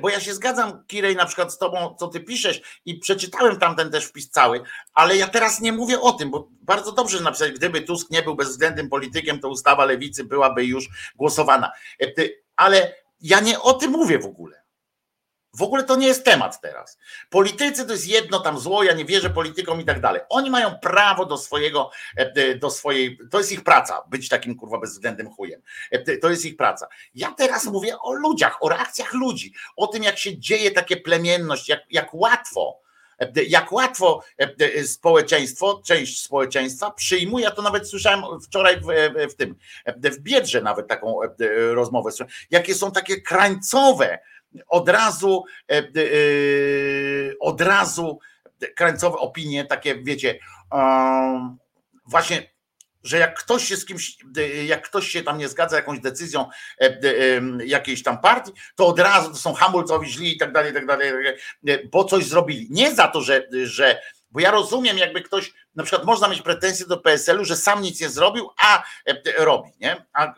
[0.00, 3.90] bo ja się zgadzam, Kirej, na przykład z tobą, co ty piszesz i przeczytałem tamten
[3.90, 4.62] też wpis cały,
[4.94, 8.36] ale ja teraz nie mówię o tym, bo bardzo dobrze napisać, gdyby Tusk nie był
[8.36, 11.72] bezwzględnym politykiem, to ustawa lewicy byłaby już głosowana.
[12.56, 14.63] Ale ja nie o tym mówię w ogóle.
[15.54, 16.98] W ogóle to nie jest temat teraz.
[17.30, 20.20] Politycy to jest jedno tam zło, ja nie wierzę politykom i tak dalej.
[20.28, 24.78] Oni mają prawo do swojego, e, do swojej, to jest ich praca, być takim kurwa
[24.78, 25.62] bezwzględnym chujem.
[25.90, 26.88] E, to jest ich praca.
[27.14, 31.68] Ja teraz mówię o ludziach, o reakcjach ludzi, o tym jak się dzieje takie plemienność,
[31.68, 32.80] jak, jak łatwo,
[33.18, 34.22] e, jak łatwo
[34.86, 38.86] społeczeństwo, część społeczeństwa przyjmuje, ja to nawet słyszałem wczoraj w,
[39.32, 39.54] w tym,
[39.96, 41.20] w Biedrze nawet taką
[41.72, 42.10] rozmowę,
[42.50, 44.18] jakie są takie krańcowe,
[44.68, 45.82] od razu, e, e,
[47.40, 48.18] od razu
[48.76, 50.38] krańcowe opinie, takie wiecie,
[52.06, 52.54] właśnie
[53.04, 54.18] że jak ktoś się z kimś,
[54.66, 56.48] jak ktoś się tam nie zgadza jakąś decyzją
[56.80, 56.98] e,
[57.64, 60.86] jakiejś tam partii, to od razu to są hamulcowi źli i tak dalej, i tak
[60.86, 61.12] dalej,
[61.92, 62.66] bo coś zrobili.
[62.70, 64.00] Nie za to, że, że
[64.34, 68.00] bo ja rozumiem, jakby ktoś, na przykład można mieć pretensje do PSL-u, że sam nic
[68.00, 70.06] nie zrobił, a e, robi, nie?
[70.12, 70.34] A e, e,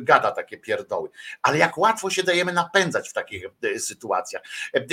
[0.00, 1.08] gada takie pierdoły.
[1.42, 3.44] Ale jak łatwo się dajemy napędzać w takich
[3.78, 4.42] sytuacjach.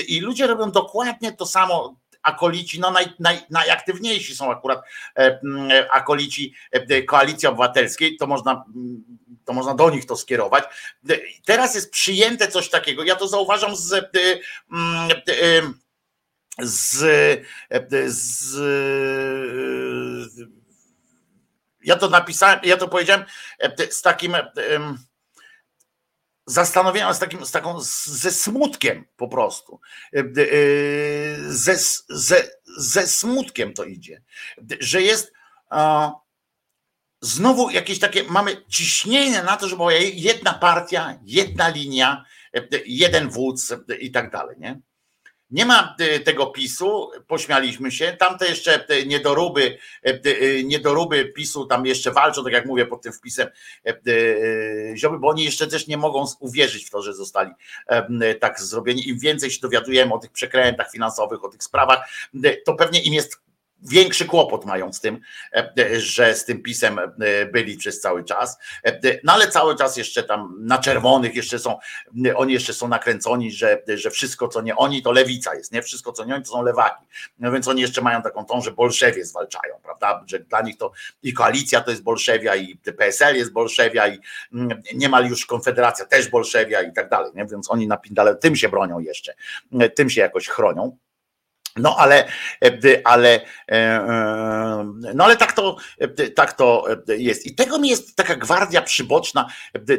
[0.08, 4.82] I ludzie robią dokładnie to samo, akolici, no naj, naj, najaktywniejsi są akurat
[5.92, 6.54] akolici
[7.08, 8.66] Koalicji Obywatelskiej, to można
[9.46, 10.64] to można do nich to skierować.
[11.46, 14.12] Teraz jest przyjęte coś takiego, ja to zauważam z,
[16.60, 16.98] z,
[18.08, 18.56] z
[21.84, 23.26] ja to napisałem, ja to powiedziałem
[23.90, 24.36] z takim
[26.46, 29.80] zastanowieniem, z takim, z taką, ze smutkiem po prostu.
[31.48, 31.78] Ze,
[32.10, 32.44] ze,
[32.78, 34.22] ze smutkiem to idzie,
[34.80, 35.34] że jest
[37.22, 42.26] znowu jakieś takie, mamy ciśnienie na to, żeby była jedna partia, jedna linia,
[42.86, 44.80] jeden wódz i tak dalej, nie?
[45.52, 48.18] Nie ma e, tego PiSu, pośmialiśmy się.
[48.20, 53.14] Tamte jeszcze niedoróby, e, e, niedoróby PiSu tam jeszcze walczą, tak jak mówię pod tym
[53.14, 53.48] wpisem
[54.96, 57.52] Zioby, bo oni jeszcze też nie mogą uwierzyć w to, że zostali
[58.40, 59.10] tak zrobieni.
[59.10, 62.10] Im więcej się dowiadujemy o tych przekrętach finansowych, o tych sprawach,
[62.66, 63.45] to pewnie im jest
[63.90, 65.20] większy kłopot mają z tym,
[65.54, 68.58] e, e, że z tym pisem e, byli przez cały czas.
[69.24, 71.78] No ale cały czas jeszcze tam na czerwonych jeszcze są,
[72.36, 75.82] oni jeszcze są nakręconi, że, że wszystko co nie oni to lewica jest, nie?
[75.82, 77.06] Wszystko co nie oni to są lewaki.
[77.40, 80.24] No więc oni jeszcze mają taką tą, że bolszewie zwalczają, prawda?
[80.28, 80.92] Że dla nich to
[81.24, 84.20] i koalicja to jest bolszewia i PSL jest bolszewia i
[84.54, 87.46] mm, niemal już Konfederacja też bolszewia i tak dalej, nie?
[87.46, 89.34] Więc oni na Pindale tym się bronią jeszcze,
[89.96, 90.98] tym się jakoś chronią.
[91.76, 92.28] No ale,
[92.66, 93.42] e, ale,
[93.72, 95.76] e, e, no ale tak to,
[96.36, 97.46] tak to jest.
[97.46, 99.50] I tego mi jest taka gwardia przyboczna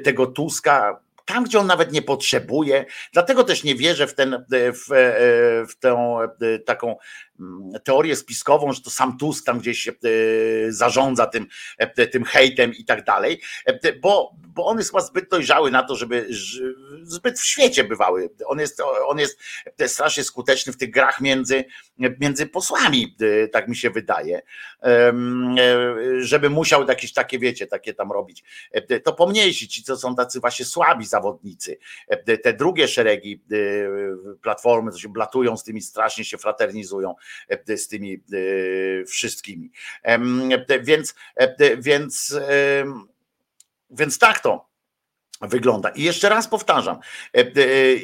[0.05, 2.85] tego Tuska, tam, gdzie on nawet nie potrzebuje.
[3.13, 4.87] Dlatego też nie wierzę w, ten, w,
[5.71, 6.19] w tę
[6.67, 6.97] taką
[7.85, 9.93] teorię spiskową, że to sam Tusk tam gdzieś e,
[10.69, 11.47] zarządza tym,
[11.79, 15.83] e, tym hejtem i tak dalej, e, bo, bo on jest chyba zbyt dojrzały na
[15.83, 16.29] to, żeby
[17.03, 18.31] zbyt w świecie bywały.
[18.47, 19.39] On jest, on jest
[19.87, 21.65] strasznie skuteczny w tych grach między,
[22.21, 23.17] między posłami,
[23.53, 24.43] tak mi się wydaje,
[26.19, 28.45] żeby musiał jakieś takie, wiecie, takie tam robić.
[29.05, 31.79] To pomniejsi ci, co są tacy właśnie słabi zawodnicy.
[32.43, 33.43] Te drugie szeregi
[34.43, 37.15] platformy, to się blatują z tymi, strasznie się fraternizują
[37.77, 39.71] z tymi e, wszystkimi.
[40.83, 42.37] Więc, e, więc,
[43.91, 44.69] więc tak to
[45.41, 45.89] wygląda.
[45.89, 46.99] I jeszcze raz powtarzam,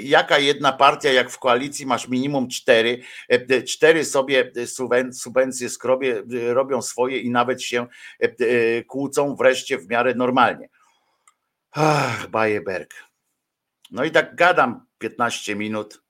[0.02, 3.02] jaka jedna partia, jak w koalicji masz minimum cztery,
[3.68, 4.52] cztery sobie
[5.12, 6.22] subwencje skrobie,
[6.52, 7.86] robią swoje i nawet się
[8.86, 10.68] kłócą wreszcie w miarę normalnie.
[11.70, 12.94] Ach, Bajeberg.
[13.90, 16.01] No i tak gadam 15 minut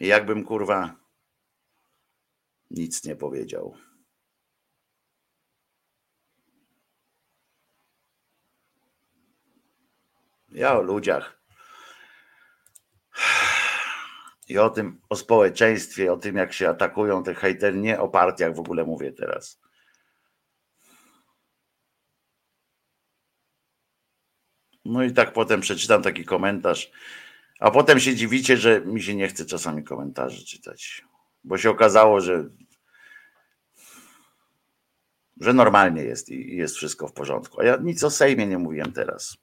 [0.00, 0.96] Jakbym kurwa
[2.70, 3.76] nic nie powiedział.
[10.48, 11.42] Ja o ludziach.
[14.48, 18.54] I o tym, o społeczeństwie, o tym, jak się atakują te hejtery, nie o partiach
[18.54, 19.60] w ogóle mówię teraz.
[24.84, 26.90] No i tak potem przeczytam taki komentarz.
[27.58, 31.04] A potem się dziwicie, że mi się nie chce czasami komentarzy czytać,
[31.44, 32.48] bo się okazało, że,
[35.40, 37.60] że normalnie jest i jest wszystko w porządku.
[37.60, 39.36] A ja nic o Sejmie nie mówiłem teraz.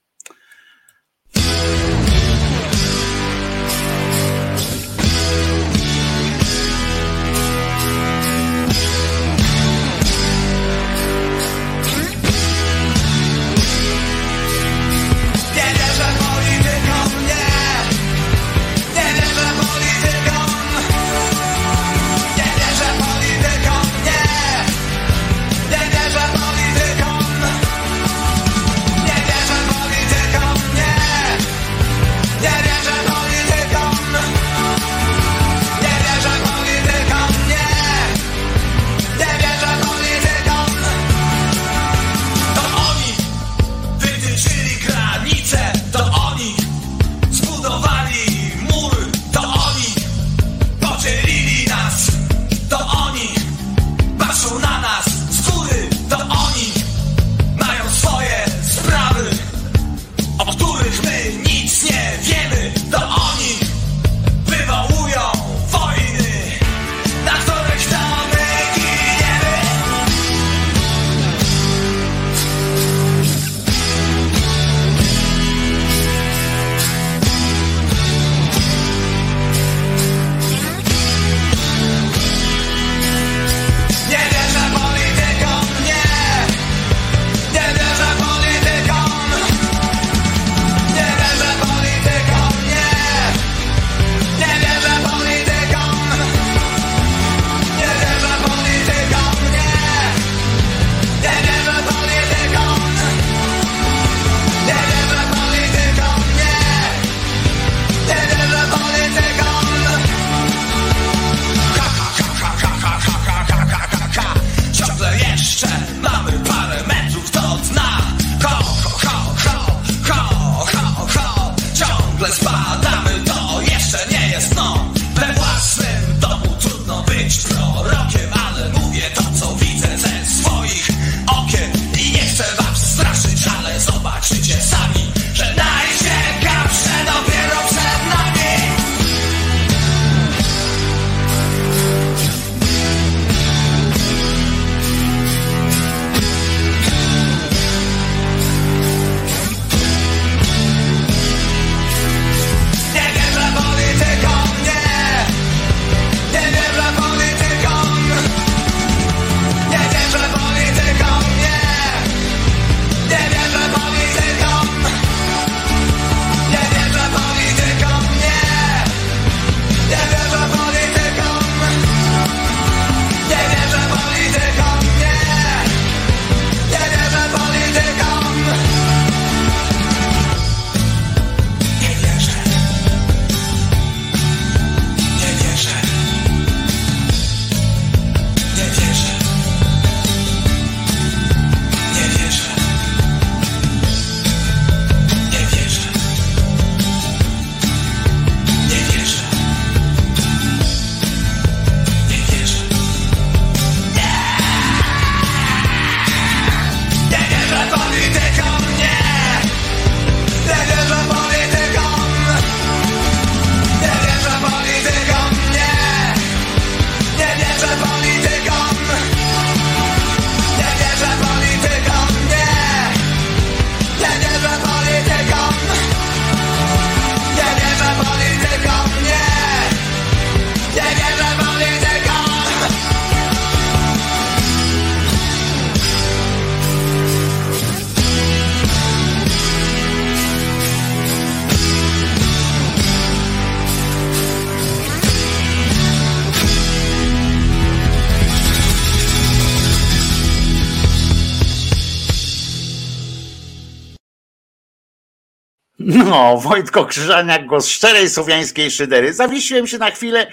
[256.06, 259.12] No, Wojtko Krzyżaniak, głos szczerej słowiańskiej szydery.
[259.12, 260.26] Zawiesiłem się na chwilę,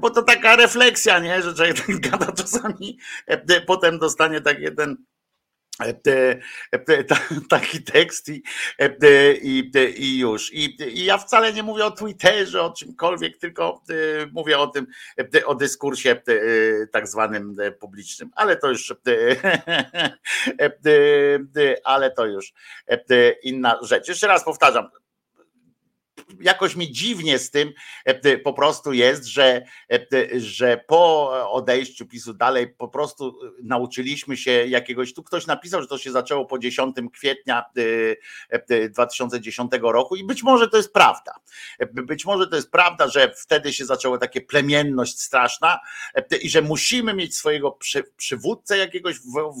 [0.00, 1.42] bo to taka refleksja, nie?
[1.42, 4.96] że człowiek tak gada czasami, e, potem dostanie taki jeden
[7.48, 8.42] taki tekst i,
[9.42, 10.52] i, i już.
[10.52, 13.82] I, I, ja wcale nie mówię o Twitterze, o czymkolwiek, tylko
[14.32, 14.86] mówię o tym,
[15.46, 16.22] o dyskursie
[16.92, 18.30] tak zwanym publicznym.
[18.34, 18.94] Ale to już,
[21.84, 22.52] ale to już
[23.42, 24.08] inna rzecz.
[24.08, 24.88] Jeszcze raz powtarzam,
[26.40, 27.72] jakoś mi dziwnie z tym
[28.04, 29.62] e, po prostu jest, że,
[29.92, 35.88] e, że po odejściu PiSu dalej po prostu nauczyliśmy się jakiegoś, tu ktoś napisał, że
[35.88, 37.64] to się zaczęło po 10 kwietnia
[38.90, 41.34] 2010 e, roku i być może to jest prawda.
[41.92, 45.78] Być może to jest prawda, że wtedy się zaczęło takie plemienność straszna
[46.42, 49.54] i że musimy mieć swojego przy, przywódcę jakiegoś, wo,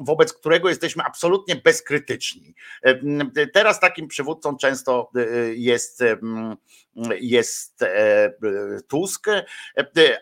[0.00, 2.54] wobec którego jesteśmy absolutnie bezkrytyczni.
[3.52, 6.04] Teraz takim przywódcą często Y, jest,
[7.20, 8.32] jest e,
[8.88, 9.44] Tusk, e,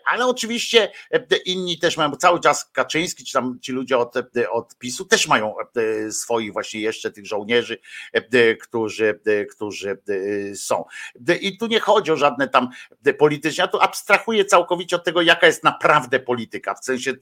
[0.05, 0.91] ale oczywiście
[1.45, 4.15] inni też mają, cały czas Kaczyński, czy tam ci ludzie od,
[4.51, 5.55] od PiSu też mają
[6.11, 7.77] swoich właśnie jeszcze tych żołnierzy,
[8.61, 9.19] którzy,
[9.51, 9.97] którzy
[10.55, 10.85] są.
[11.41, 12.69] I tu nie chodzi o żadne tam
[13.17, 17.13] polityczne, ja tu abstrahuję całkowicie od tego, jaka jest naprawdę polityka, w sensie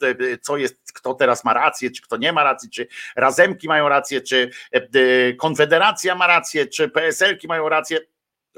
[0.42, 4.22] co jest, kto teraz ma rację, czy kto nie ma racji, czy Razemki mają rację,
[4.22, 4.50] czy
[5.38, 8.00] Konfederacja ma rację, czy PSL mają rację.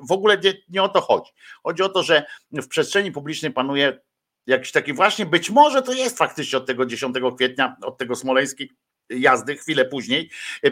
[0.02, 1.32] W ogóle nie, nie o to chodzi.
[1.64, 4.00] Chodzi o to, że w przestrzeni publicznej panuje
[4.48, 8.72] jakiś taki właśnie, być może to jest faktycznie od tego 10 kwietnia, od tego smoleńskiej
[9.10, 10.30] jazdy chwilę później,
[10.64, 10.72] e,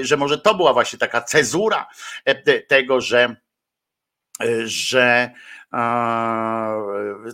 [0.00, 1.86] e, że może to była właśnie taka cezura
[2.24, 3.36] e, tego, że
[4.64, 5.30] że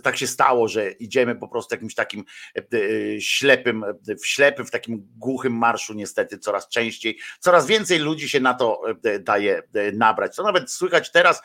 [0.03, 2.23] tak się stało, że idziemy po prostu jakimś takim
[2.55, 7.99] e, e, ślepym, e, w ślepym, w takim głuchym marszu niestety coraz częściej, coraz więcej
[7.99, 8.81] ludzi się na to
[9.19, 9.63] daje
[9.93, 10.35] nabrać.
[10.35, 11.41] To nawet słychać teraz,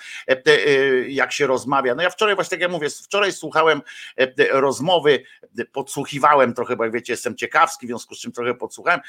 [1.08, 1.94] jak się rozmawia.
[1.94, 3.82] No ja wczoraj właśnie tak jak mówię, wczoraj słuchałem
[4.50, 5.22] rozmowy,
[5.72, 9.00] podsłuchiwałem trochę, bo jak wiecie, jestem ciekawski, w związku z czym trochę podsłuchałem,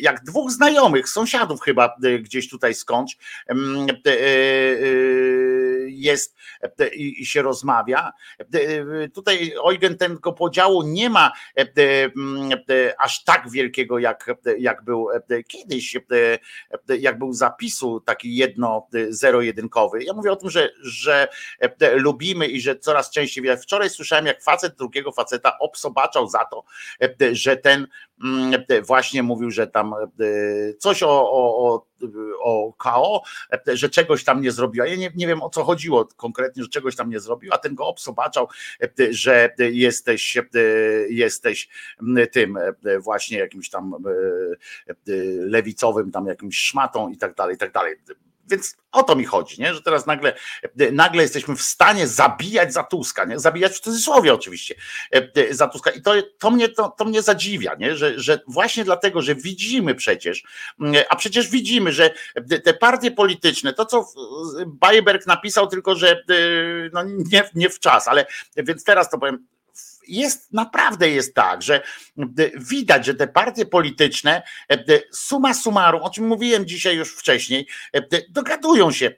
[0.00, 3.16] jak dwóch znajomych, sąsiadów chyba gdzieś tutaj skądś
[6.02, 6.36] jest
[6.96, 8.12] i i się rozmawia.
[8.38, 15.08] E, tutaj Eugen tego podziału nie ma e, aż tak wielkiego, jak, jak był
[15.48, 15.96] kiedyś,
[16.98, 20.04] jak był zapisu taki jedno zero-jedynkowy.
[20.04, 21.28] Ja mówię o tym, że, że
[21.94, 23.44] lubimy i że coraz częściej.
[23.62, 26.64] Wczoraj słyszałem, jak facet drugiego faceta obsobaczał za to,
[27.32, 27.86] że ten
[28.86, 29.94] właśnie mówił, że tam
[30.78, 31.86] coś o, o,
[32.42, 33.22] o KO,
[33.72, 34.86] że czegoś tam nie zrobiła.
[34.86, 37.74] Ja nie, nie wiem o co chodziło konkretnie, że czegoś tam nie zrobił, a ten
[37.74, 38.48] go obsobaczał,
[39.10, 40.38] że jesteś,
[41.08, 41.68] jesteś
[42.32, 42.58] tym
[43.00, 43.94] właśnie jakimś tam
[45.38, 47.96] lewicowym, tam jakimś szmatą i tak dalej, i tak dalej
[48.50, 49.74] więc o to mi chodzi, nie?
[49.74, 50.32] że teraz nagle,
[50.92, 53.38] nagle jesteśmy w stanie zabijać za Tuska, nie?
[53.38, 54.74] zabijać w cudzysłowie oczywiście
[55.50, 57.96] za Tuska i to, to, mnie, to, to mnie zadziwia, nie?
[57.96, 60.42] Że, że właśnie dlatego, że widzimy przecież,
[61.08, 62.14] a przecież widzimy, że
[62.64, 64.06] te partie polityczne, to co
[64.66, 66.22] Bayberg napisał, tylko że
[66.92, 69.46] no nie, nie w czas, ale więc teraz to powiem,
[70.08, 71.82] jest naprawdę jest tak, że
[72.56, 74.42] widać, że te partie polityczne
[75.12, 77.68] suma summarum, o czym mówiłem dzisiaj już wcześniej,
[78.28, 79.10] dogadują się.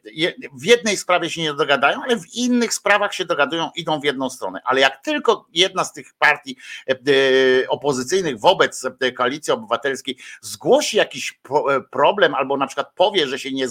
[0.53, 4.31] W jednej sprawie się nie dogadają, ale w innych sprawach się dogadują, idą w jedną
[4.31, 4.61] stronę.
[4.65, 6.57] Ale jak tylko jedna z tych partii
[7.69, 8.83] opozycyjnych wobec
[9.17, 11.41] koalicji obywatelskiej zgłosi jakiś
[11.91, 13.67] problem, albo na przykład powie, że się nie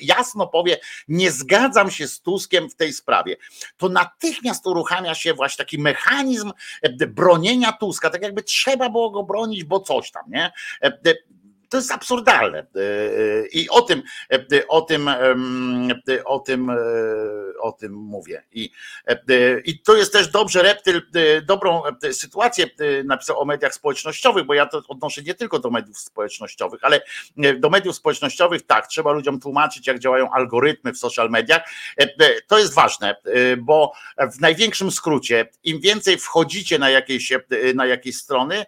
[0.00, 3.36] jasno powie, nie zgadzam się z Tuskiem w tej sprawie,
[3.76, 6.47] to natychmiast uruchamia się właśnie taki mechanizm,
[6.82, 10.52] E, bronienia Tuska, tak jakby trzeba było go bronić, bo coś tam, nie?
[11.68, 12.58] E, to jest absurdalne.
[12.58, 14.02] E, I o tym,
[14.68, 15.10] o tym,
[16.24, 16.70] o tym,
[17.60, 18.42] o tym mówię.
[18.52, 18.70] I,
[19.64, 21.02] I to jest też dobrze, Reptyl
[21.46, 21.82] dobrą
[22.12, 22.66] sytuację
[23.04, 27.00] napisał o mediach społecznościowych, bo ja to odnoszę nie tylko do mediów społecznościowych, ale
[27.58, 31.62] do mediów społecznościowych tak, trzeba ludziom tłumaczyć, jak działają algorytmy w social mediach.
[32.46, 33.16] To jest ważne,
[33.58, 33.92] bo
[34.32, 37.32] w największym skrócie, im więcej wchodzicie na jakieś,
[37.74, 38.66] na jakieś strony,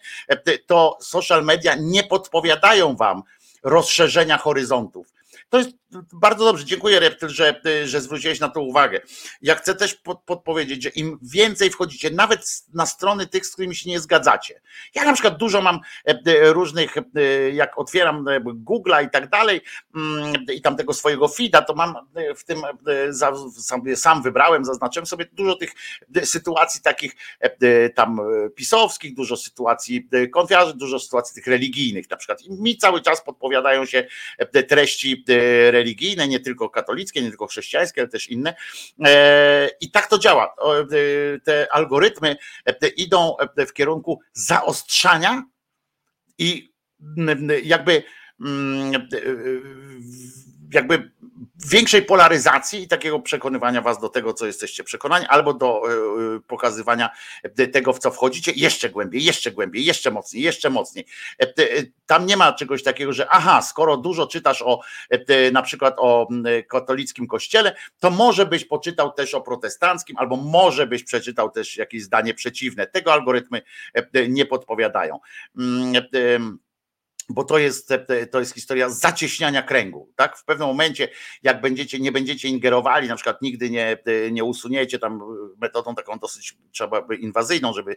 [0.67, 3.23] to social media nie podpowiadają wam
[3.63, 5.07] rozszerzenia horyzontów.
[5.51, 5.71] To jest
[6.13, 9.01] bardzo dobrze, dziękuję Reptyl, że, że zwróciłeś na to uwagę.
[9.43, 13.75] Ja chcę też pod, podpowiedzieć, że im więcej wchodzicie, nawet na strony tych, z którymi
[13.75, 14.61] się nie zgadzacie.
[14.95, 17.03] Ja na przykład dużo mam e, e, różnych, e,
[17.51, 19.61] jak otwieram Google'a i tak dalej,
[19.95, 21.95] mm, i tam tego swojego feeda, to mam
[22.37, 22.63] w tym,
[23.97, 25.73] sam wybrałem, zaznaczyłem sobie dużo tych
[26.25, 27.17] sytuacji takich
[27.95, 28.21] tam
[28.57, 32.43] pisowskich, dużo sytuacji konfiarzy, dużo sytuacji tych religijnych na przykład.
[32.43, 34.07] I mi cały czas podpowiadają się
[34.69, 35.25] treści
[35.71, 38.55] religijne, nie tylko katolickie, nie tylko chrześcijańskie, ale też inne.
[39.81, 40.55] I tak to działa.
[41.45, 42.37] Te algorytmy
[42.97, 43.37] idą
[43.69, 45.45] w kierunku zaostrzania
[46.39, 46.73] i
[47.63, 48.03] jakby
[50.73, 51.11] jakby
[51.71, 55.93] większej polaryzacji i takiego przekonywania was do tego, co jesteście przekonani, albo do e,
[56.37, 57.11] e, pokazywania
[57.73, 61.07] tego, w co wchodzicie, jeszcze głębiej, jeszcze głębiej, jeszcze mocniej, jeszcze mocniej.
[61.43, 61.47] E,
[62.07, 64.81] tam nie ma czegoś takiego, że aha, skoro dużo czytasz o
[65.53, 66.29] na przykład o
[66.69, 72.03] katolickim kościele, to może byś poczytał też o protestanckim, albo może byś przeczytał też jakieś
[72.03, 72.87] zdanie przeciwne.
[72.87, 73.63] Tego algorytmy
[74.29, 75.19] nie podpowiadają
[77.35, 77.93] bo to jest,
[78.31, 80.13] to jest historia zacieśniania kręgu.
[80.17, 80.37] Tak?
[80.37, 81.09] W pewnym momencie,
[81.43, 83.99] jak będziecie, nie będziecie ingerowali, na przykład nigdy nie,
[84.33, 85.21] nie usuniecie tam
[85.61, 87.97] metodą taką dosyć trzeba by inwazyjną, żeby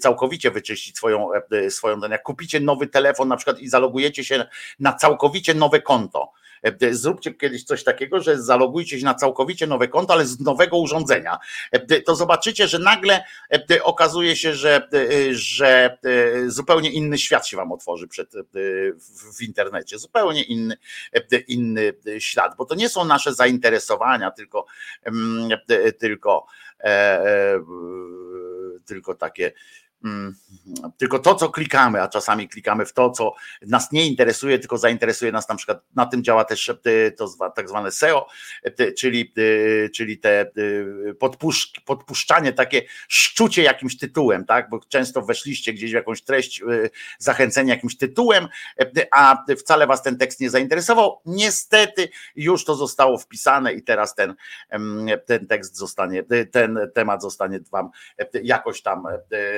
[0.00, 1.28] całkowicie wyczyścić swoją,
[1.68, 4.44] swoją jak kupicie nowy telefon na przykład i zalogujecie się
[4.78, 6.43] na całkowicie nowe konto, E,
[6.90, 11.38] zróbcie kiedyś coś takiego, że zalogujcie się na całkowicie nowe konto, ale z nowego urządzenia.
[11.72, 13.24] E, to zobaczycie, że nagle
[13.70, 14.88] e, okazuje się, że,
[15.30, 15.98] że
[16.46, 18.32] zupełnie inny świat się wam otworzy przed,
[19.34, 19.98] w internecie.
[19.98, 20.76] Zupełnie inny,
[21.48, 24.66] inny świat, bo to nie są nasze zainteresowania, tylko,
[25.04, 25.48] mm,
[25.98, 26.46] tylko,
[28.86, 29.52] tylko takie
[30.98, 35.32] tylko to, co klikamy, a czasami klikamy w to, co nas nie interesuje, tylko zainteresuje
[35.32, 38.26] nas na przykład, na tym działa też e, to tak zwane SEO,
[38.62, 40.50] e, czyli, e, czyli te
[41.18, 46.62] podpusz, podpuszczanie, takie szczucie jakimś tytułem, tak, bo często weszliście gdzieś w jakąś treść,
[47.18, 48.48] zachęcenie jakimś tytułem,
[49.10, 51.20] a wcale was ten tekst nie zainteresował.
[51.26, 54.34] Niestety już to zostało wpisane i teraz ten,
[55.26, 56.22] ten tekst zostanie,
[56.52, 57.90] ten temat zostanie wam
[58.42, 59.04] jakoś tam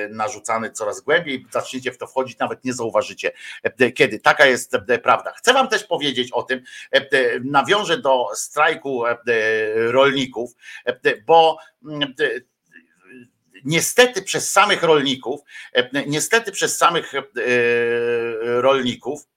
[0.09, 3.31] narzucony narzucany coraz głębiej, zaczniecie w to wchodzić, nawet nie zauważycie
[3.63, 4.19] e, kiedy.
[4.19, 5.31] Taka jest e, prawda.
[5.31, 9.03] Chcę Wam też powiedzieć o tym, e, nawiążę do strajku
[9.75, 10.51] rolników,
[11.25, 12.13] bo mm,
[13.65, 15.41] niestety przez samych rolników,
[16.07, 17.13] niestety przez samych
[18.41, 19.27] rolników,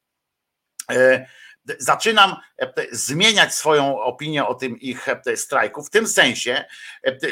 [1.79, 2.37] zaczynam
[2.93, 5.07] zmieniać swoją opinię o tym ich
[5.37, 6.65] strajku, w tym sensie,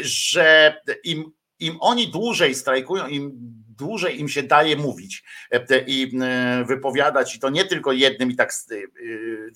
[0.03, 3.32] że im im oni dłużej strajkują, im
[3.79, 8.37] dłużej im się daje mówić e, i e, wypowiadać, i to nie tylko jednym, i
[8.37, 8.77] tak e,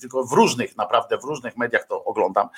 [0.01, 2.49] tylko w różnych, naprawdę w różnych mediach to oglądam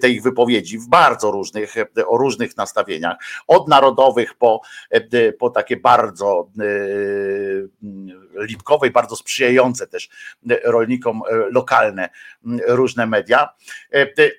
[0.00, 1.74] te ich wypowiedzi, w bardzo różnych,
[2.06, 3.16] o różnych nastawieniach,
[3.46, 4.60] od narodowych po,
[5.38, 6.50] po takie bardzo
[8.36, 10.08] lipkowe i bardzo sprzyjające też
[10.64, 12.08] rolnikom lokalne
[12.66, 13.48] różne media,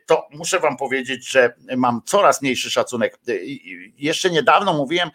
[0.06, 3.20] to muszę wam powiedzieć, że mam coraz mniejszy szacunek.
[3.98, 5.10] Jeszcze niedawno mówiłem,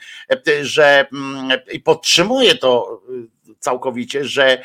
[0.62, 1.06] że
[1.72, 3.02] i podtrzymuję to
[3.58, 4.64] całkowicie, że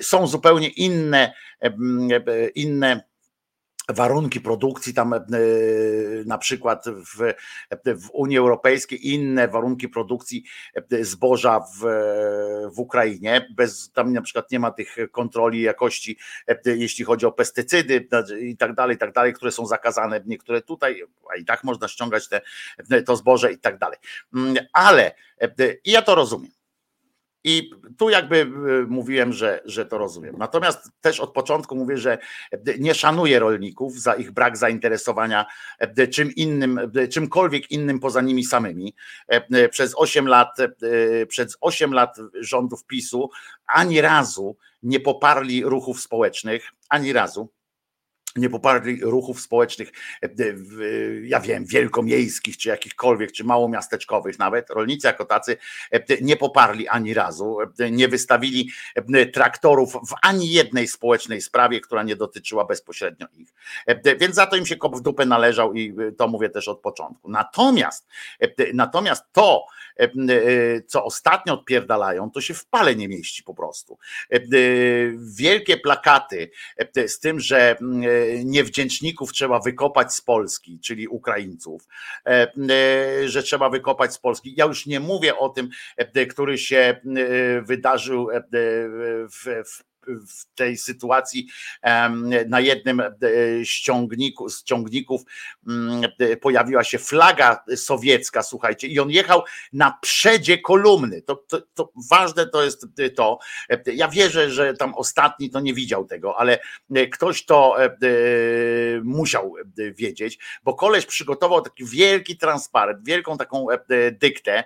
[0.00, 1.32] są zupełnie inne,
[2.54, 3.11] inne
[3.88, 5.14] warunki produkcji tam
[6.26, 7.34] na przykład w,
[7.86, 10.44] w Unii Europejskiej, inne warunki produkcji
[11.00, 11.80] zboża w,
[12.74, 16.18] w Ukrainie, bez tam na przykład nie ma tych kontroli jakości,
[16.64, 18.08] jeśli chodzi o pestycydy
[18.40, 21.02] i tak dalej, i tak dalej, które są zakazane, niektóre tutaj,
[21.34, 22.40] a i tak można ściągać te,
[23.06, 23.98] to zboże i tak dalej.
[24.34, 25.14] Mm, ale
[25.84, 26.61] ja to rozumiem.
[27.44, 28.46] I tu jakby y,
[28.88, 30.34] mówiłem, że, że to rozumiem.
[30.38, 32.18] Natomiast też od początku mówię, że
[32.78, 35.46] nie szanuję rolników za ich brak zainteresowania
[36.10, 38.94] czym innym, czymkolwiek innym poza nimi samymi.
[39.70, 40.56] Przez 8 lat,
[41.28, 43.30] przez 8 lat rządów PiSu
[43.66, 47.48] ani razu nie poparli ruchów społecznych, ani razu
[48.36, 49.92] nie poparli ruchów społecznych,
[50.22, 50.28] e,
[51.22, 54.70] ja wiem, wielkomiejskich, czy jakichkolwiek, czy małomiasteczkowych nawet.
[54.70, 55.56] Rolnicy jako tacy
[55.90, 58.70] e, nie poparli ani razu, e, nie wystawili
[59.32, 63.54] traktorów w ani jednej społecznej sprawie, która nie dotyczyła bezpośrednio ich.
[64.20, 67.30] Więc za to im się kop w dupę należał i to mówię też od początku.
[67.30, 68.08] Natomiast,
[68.74, 69.66] natomiast to,
[70.86, 73.98] co ostatnio odpierdalają, to się w pale nie mieści po prostu.
[75.36, 76.50] Wielkie plakaty
[77.06, 77.76] z tym, że
[78.44, 81.86] niewdzięczników trzeba wykopać z Polski, czyli Ukraińców,
[82.26, 84.54] e, e, że trzeba wykopać z Polski.
[84.56, 87.00] Ja już nie mówię o tym, e, który się
[87.62, 88.28] wydarzył
[89.30, 91.48] w, w w tej sytuacji
[92.48, 93.02] na jednym
[93.64, 95.22] ściągniku, z ciągników
[95.68, 96.02] mm,
[96.40, 99.42] pojawiła się flaga sowiecka, słuchajcie, i on jechał
[99.72, 101.22] na przedzie kolumny.
[101.22, 103.38] To, to, to, ważne to jest to.
[103.86, 106.58] Ja wierzę, że tam ostatni to nie widział tego, ale
[107.12, 107.76] ktoś to
[109.02, 109.54] musiał
[109.94, 113.66] wiedzieć, bo koleś przygotował taki wielki transparent, wielką taką
[114.12, 114.64] dyktę,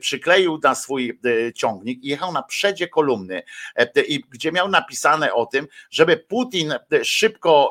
[0.00, 1.20] przykleił na swój
[1.54, 3.42] ciągnik i jechał na przedzie kolumny,
[4.08, 7.70] i gdzie gdzie miał napisane o tym, żeby Putin szybko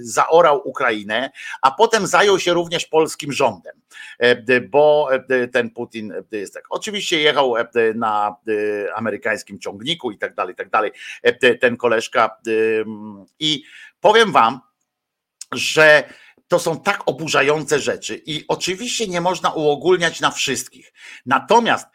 [0.00, 1.30] zaorał Ukrainę,
[1.62, 3.80] a potem zajął się również polskim rządem,
[4.70, 5.08] bo
[5.52, 6.64] ten Putin jest tak.
[6.70, 7.54] Oczywiście jechał
[7.94, 8.36] na
[8.94, 10.92] amerykańskim ciągniku i tak dalej, i tak dalej,
[11.60, 12.36] ten koleżka
[13.38, 13.62] i
[14.00, 14.60] powiem wam,
[15.52, 16.08] że
[16.48, 20.92] to są tak oburzające rzeczy i oczywiście nie można uogólniać na wszystkich.
[21.26, 21.86] Natomiast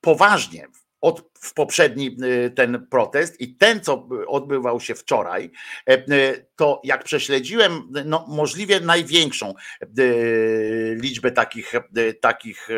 [0.00, 0.66] poważnie
[1.00, 5.50] od, w poprzedni y, ten protest i ten, co odbywał się wczoraj,
[5.88, 9.54] e, y, to jak prześledziłem no, możliwie największą
[9.98, 11.72] y, liczbę takich,
[12.20, 12.74] takich e,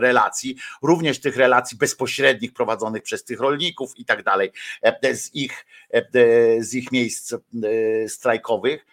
[0.00, 4.52] relacji, również tych relacji bezpośrednich prowadzonych przez tych rolników i tak dalej,
[4.82, 5.66] e, z ich,
[6.58, 7.34] z ich miejsc
[8.08, 8.86] strajkowych,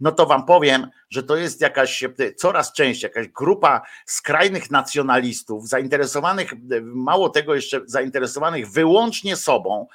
[0.00, 2.04] no to wam powiem, że to jest jakaś
[2.36, 6.52] coraz częściej jakaś grupa skrajnych nacjonalistów, zainteresowanych,
[6.82, 9.86] mało tego jeszcze zainteresowanych wyłącznie sobą.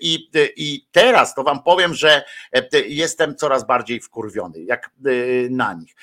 [0.00, 2.24] I, i teraz to wam powiem, że
[2.88, 4.90] jestem coraz bardziej wkurwiony, jak
[5.50, 5.94] na nich.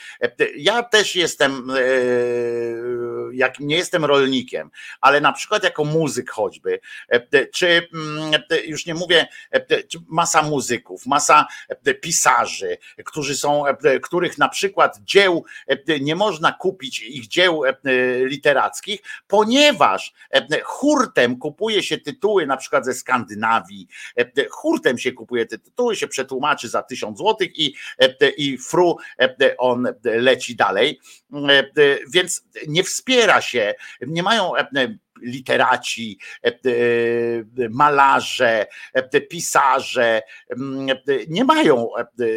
[0.56, 1.72] Ja też jestem,
[3.34, 4.70] jak nie jestem rolnikiem,
[5.02, 6.80] ale na przykład jako muzyk choćby,
[7.54, 7.88] czy
[8.66, 9.28] już nie mówię,
[10.08, 11.48] masa muzyków, masa
[12.02, 13.64] pisarzy, którzy są,
[14.02, 17.74] których na przykład dzieł e, nie można kupić, ich dzieł e,
[18.26, 23.88] literackich, ponieważ e, hurtem kupuje się tytuły na przykład ze Skandynawii,
[24.50, 27.76] hurtem się kupuje te tytuły, się przetłumaczy za tysiąc złotych i,
[28.38, 28.98] i fru
[29.58, 31.00] on leci dalej.
[32.14, 33.74] Więc nie wspiera się,
[34.08, 34.52] nie mają
[35.22, 36.54] literaci, e, e,
[37.70, 41.90] malarze, e, pisarze mm, nie mają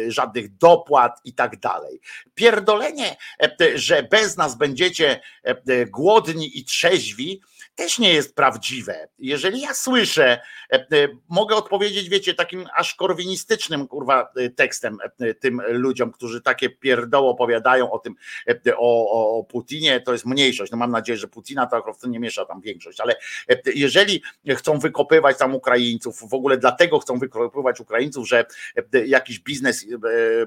[0.07, 1.99] żadnych dopłat i tak dalej.
[2.35, 3.15] Pierdolenie,
[3.75, 5.21] że bez nas będziecie
[5.87, 7.41] głodni i trzeźwi,
[7.75, 9.07] też nie jest prawdziwe.
[9.19, 10.41] Jeżeli ja słyszę,
[11.29, 14.97] mogę odpowiedzieć, wiecie, takim aż korwinistycznym kurwa tekstem
[15.39, 18.15] tym ludziom, którzy takie pierdoło opowiadają o tym,
[18.77, 20.71] o, o Putinie, to jest mniejszość.
[20.71, 23.15] No mam nadzieję, że Putina to akurat nie miesza tam większość, ale
[23.75, 24.21] jeżeli
[24.57, 28.45] chcą wykopywać tam Ukraińców, w ogóle dlatego chcą wykopywać Ukraińców, że
[29.05, 29.85] jakiś biznes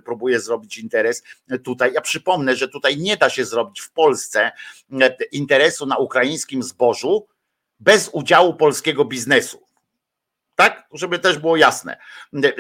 [0.04, 1.22] próbuje zrobić interes
[1.64, 1.92] tutaj.
[1.92, 4.50] Ja przypomnę, że tutaj nie da się zrobić w Polsce
[5.32, 7.26] interesu na ukraińskim zbożu,
[7.80, 9.69] bez udziału polskiego biznesu.
[10.60, 11.96] Tak, żeby też było jasne,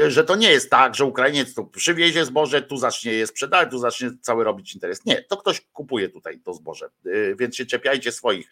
[0.08, 3.78] że to nie jest tak, że Ukrainiec tu przywiezie zboże, tu zacznie je sprzedawać, tu
[3.78, 5.04] zacznie cały robić interes.
[5.04, 6.90] Nie, to ktoś kupuje tutaj to zboże,
[7.38, 8.50] więc się czepiajcie swoich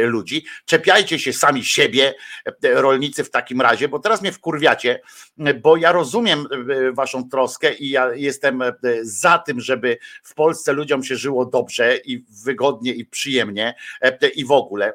[0.00, 2.14] ludzi, czepiajcie się sami siebie,
[2.62, 5.00] rolnicy w takim razie, bo teraz mnie wkurwiacie,
[5.62, 6.46] bo ja rozumiem
[6.92, 8.62] waszą troskę i ja jestem
[9.02, 13.74] za tym, żeby w Polsce ludziom się żyło dobrze i wygodnie i przyjemnie
[14.34, 14.92] i w ogóle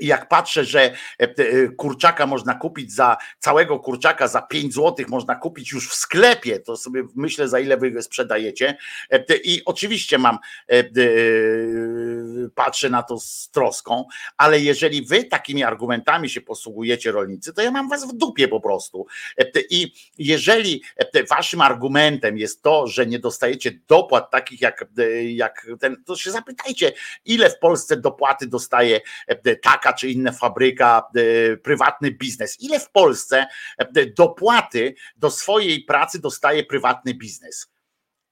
[0.00, 5.06] i jak patrzę, że e, e, kurczaka można kupić za całego kurczaka za 5 zł,
[5.08, 8.76] można kupić już w sklepie, to sobie myślę, za ile wy sprzedajecie.
[9.10, 10.38] E, I oczywiście mam,
[12.54, 14.04] patrzę na to z troską,
[14.36, 18.60] ale jeżeli wy takimi argumentami się posługujecie, rolnicy, to ja mam was w dupie po
[18.60, 19.06] prostu.
[19.70, 20.82] I jeżeli
[21.30, 24.84] waszym argumentem jest to, że nie dostajecie dopłat takich jak,
[25.24, 26.92] jak ten, to się zapytajcie,
[27.24, 32.60] ile w Polsce dopłaty dostaje E, taka czy inna fabryka, e, prywatny biznes.
[32.60, 33.46] Ile w Polsce
[33.78, 37.66] e, dopłaty do swojej pracy dostaje prywatny biznes?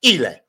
[0.03, 0.46] Ile?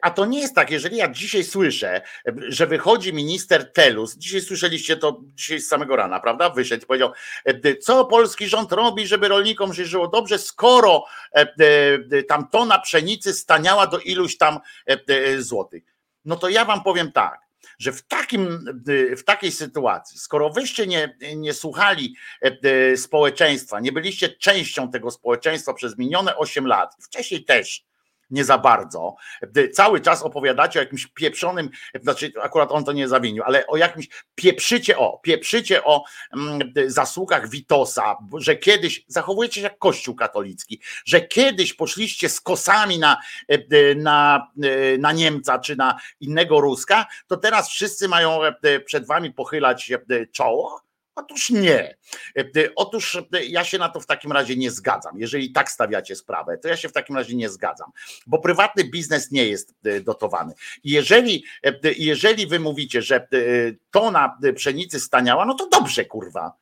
[0.00, 2.02] A to nie jest tak, jeżeli ja dzisiaj słyszę,
[2.48, 6.50] że wychodzi minister Telus, dzisiaj słyszeliście to dzisiaj z samego rana, prawda?
[6.50, 7.12] Wyszedł i powiedział,
[7.80, 11.04] co polski rząd robi, żeby rolnikom się żyło dobrze, skoro
[12.28, 14.58] tam tona pszenicy staniała do iluś tam
[15.38, 15.82] złotych.
[16.24, 17.48] No to ja wam powiem tak
[17.78, 18.64] że w, takim,
[19.16, 25.74] w takiej sytuacji, skoro wyście nie, nie słuchali e, społeczeństwa, nie byliście częścią tego społeczeństwa
[25.74, 27.84] przez minione 8 lat, wcześniej też,
[28.30, 29.16] nie za bardzo.
[29.72, 31.70] Cały czas opowiadacie o jakimś pieprzonym,
[32.02, 37.48] znaczy akurat on to nie zawinił, ale o jakimś pieprzycie o, pieprzycie o mm, zasługach
[37.48, 43.16] Witosa, że kiedyś zachowujecie się jak Kościół katolicki, że kiedyś poszliście z kosami na,
[43.96, 44.48] na,
[44.98, 48.40] na Niemca czy na innego Ruska, to teraz wszyscy mają
[48.84, 49.92] przed wami pochylać
[50.32, 50.87] czoło
[51.18, 51.96] Otóż nie.
[52.36, 52.44] E,
[52.76, 55.18] otóż e, ja się na to w takim razie nie zgadzam.
[55.18, 57.90] Jeżeli tak stawiacie sprawę, to ja się w takim razie nie zgadzam,
[58.26, 60.52] bo prywatny biznes nie jest e, dotowany.
[60.84, 61.44] Jeżeli,
[61.98, 63.28] jeżeli wy mówicie, że
[63.90, 66.52] tona pszenicy staniała, no to dobrze, kurwa.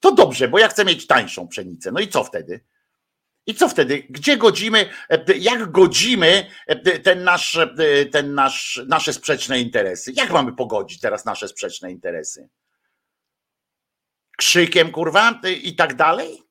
[0.00, 1.92] To dobrze, bo ja chcę mieć tańszą pszenicę.
[1.92, 2.60] No i co wtedy?
[3.46, 4.02] I co wtedy?
[4.10, 4.88] Gdzie godzimy,
[5.38, 6.46] jak godzimy
[7.02, 7.58] ten nasz,
[8.12, 10.12] ten nasz, nasze sprzeczne interesy?
[10.16, 12.48] Jak mamy pogodzić teraz nasze sprzeczne interesy?
[14.40, 16.42] Krzykiem, kurwa, i tak dalej?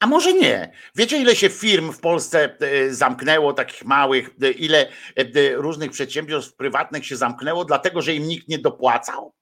[0.00, 0.72] A może nie?
[0.94, 4.92] Wiecie, ile się firm w Polsce e, zamknęło, takich małych, e, ile
[5.54, 9.34] różnych przedsiębiorstw prywatnych się zamknęło, dlatego że im nikt nie dopłacał?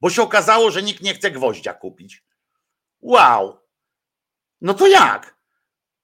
[0.00, 2.24] Bo się okazało, że nikt nie chce gwoździa kupić.
[3.00, 3.58] Wow!
[4.60, 5.36] No to jak?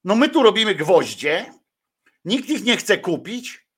[0.05, 1.53] No my tu robimy gwoździe,
[2.25, 3.69] nikt ich nie chce kupić,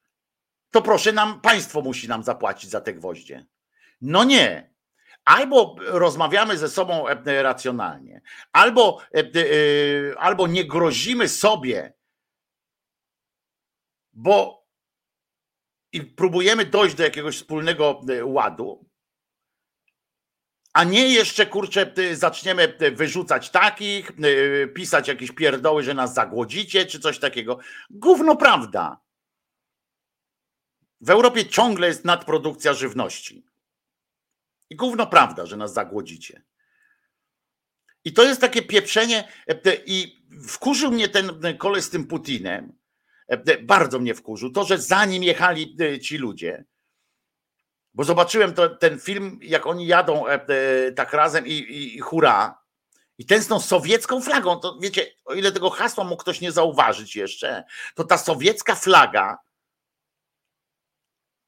[0.70, 3.46] to proszę nam, państwo musi nam zapłacić za te gwoździe.
[4.00, 4.69] No nie.
[5.30, 8.20] Albo rozmawiamy ze sobą e, racjonalnie,
[8.52, 11.94] albo, e, e, albo nie grozimy sobie,
[14.12, 14.66] bo
[15.92, 18.90] i próbujemy dojść do jakiegoś wspólnego ładu,
[20.72, 24.12] a nie jeszcze kurczę, zaczniemy wyrzucać takich,
[24.74, 27.58] pisać jakieś pierdoły, że nas zagłodzicie, czy coś takiego.
[27.90, 29.00] Gówno prawda.
[31.00, 33.49] W Europie ciągle jest nadprodukcja żywności.
[34.70, 36.42] I gówno prawda, że nas zagłodzicie.
[38.04, 39.28] I to jest takie pieprzenie
[39.86, 42.72] i wkurzył mnie ten kolej z tym Putinem.
[43.62, 44.50] Bardzo mnie wkurzył.
[44.50, 46.64] To, że za nim jechali ci ludzie.
[47.94, 50.24] Bo zobaczyłem to, ten film, jak oni jadą
[50.96, 52.60] tak razem i, i, i hura.
[53.18, 56.52] I ten z tą sowiecką flagą, to wiecie, o ile tego hasła mógł ktoś nie
[56.52, 57.64] zauważyć jeszcze,
[57.94, 59.38] to ta sowiecka flaga,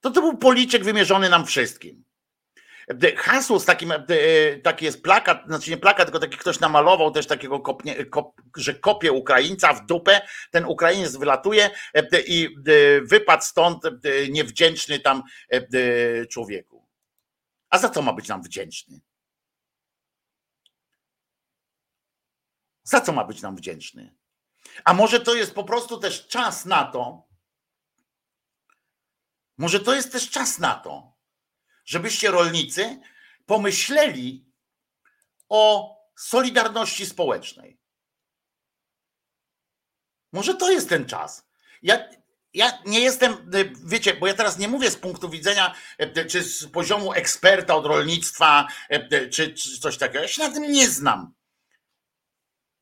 [0.00, 2.04] to to był policzek wymierzony nam wszystkim.
[3.16, 3.92] Hasło z takim,
[4.62, 8.74] taki jest plakat, znaczy nie plakat, tylko taki ktoś namalował też takiego, kopnie, kop, że
[8.74, 10.20] kopie Ukraińca w dupę,
[10.50, 11.70] ten Ukrainiec wylatuje
[12.26, 12.56] i
[13.02, 13.82] wypadł stąd
[14.30, 15.22] niewdzięczny tam
[16.30, 16.88] człowieku.
[17.70, 19.00] A za co ma być nam wdzięczny?
[22.82, 24.14] Za co ma być nam wdzięczny?
[24.84, 27.28] A może to jest po prostu też czas na to,
[29.58, 31.11] może to jest też czas na to,
[31.84, 33.00] żebyście rolnicy
[33.46, 34.44] pomyśleli
[35.48, 37.78] o solidarności społecznej.
[40.32, 41.48] Może to jest ten czas.
[41.82, 42.08] Ja,
[42.54, 43.50] ja nie jestem,
[43.84, 45.74] wiecie, bo ja teraz nie mówię z punktu widzenia,
[46.28, 48.68] czy z poziomu eksperta od rolnictwa,
[49.30, 50.20] czy, czy coś takiego.
[50.22, 51.34] Ja się na tym nie znam.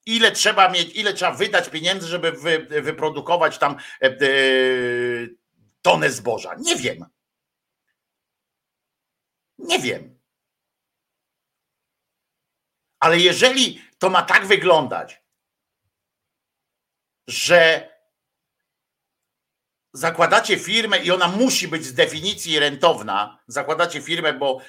[0.07, 3.77] Ile trzeba mieć, ile trzeba wydać pieniędzy, żeby wy, wyprodukować tam
[5.83, 6.55] tonę zboża?
[6.59, 7.07] Nie wiem.
[9.63, 10.21] Nie wiem.
[13.01, 15.23] Ale jeżeli to ma tak wyglądać,
[17.27, 17.91] że
[19.93, 24.61] zakładacie firmę i ona musi być z definicji rentowna, zakładacie firmę, bo,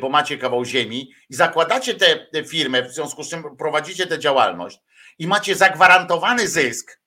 [0.00, 4.78] bo macie kawał ziemi i zakładacie tę firmę, w związku z czym prowadzicie tę działalność
[5.18, 7.00] i macie zagwarantowany zysk,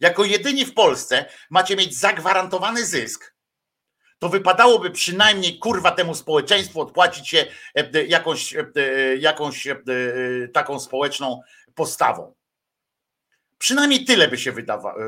[0.00, 3.35] jako jedyni w Polsce macie mieć zagwarantowany zysk,
[4.18, 7.46] to wypadałoby przynajmniej kurwa temu społeczeństwu odpłacić się
[8.08, 8.54] jakąś,
[9.18, 9.68] jakąś
[10.52, 11.40] taką społeczną
[11.74, 12.34] postawą.
[13.58, 14.98] Przynajmniej tyle by się wydawało,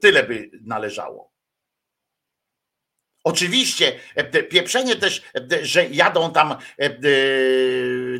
[0.00, 1.32] tyle by należało.
[3.24, 4.00] Oczywiście
[4.50, 5.22] pieprzenie też,
[5.62, 6.56] że jadą tam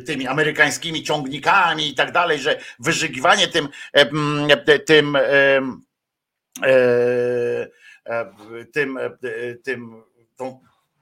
[0.05, 4.47] tymi amerykańskimi ciągnikami i tak dalej, że wyżygiwanie tym tym
[4.85, 5.17] tym,
[9.63, 10.03] tym
[10.35, 10.59] tą,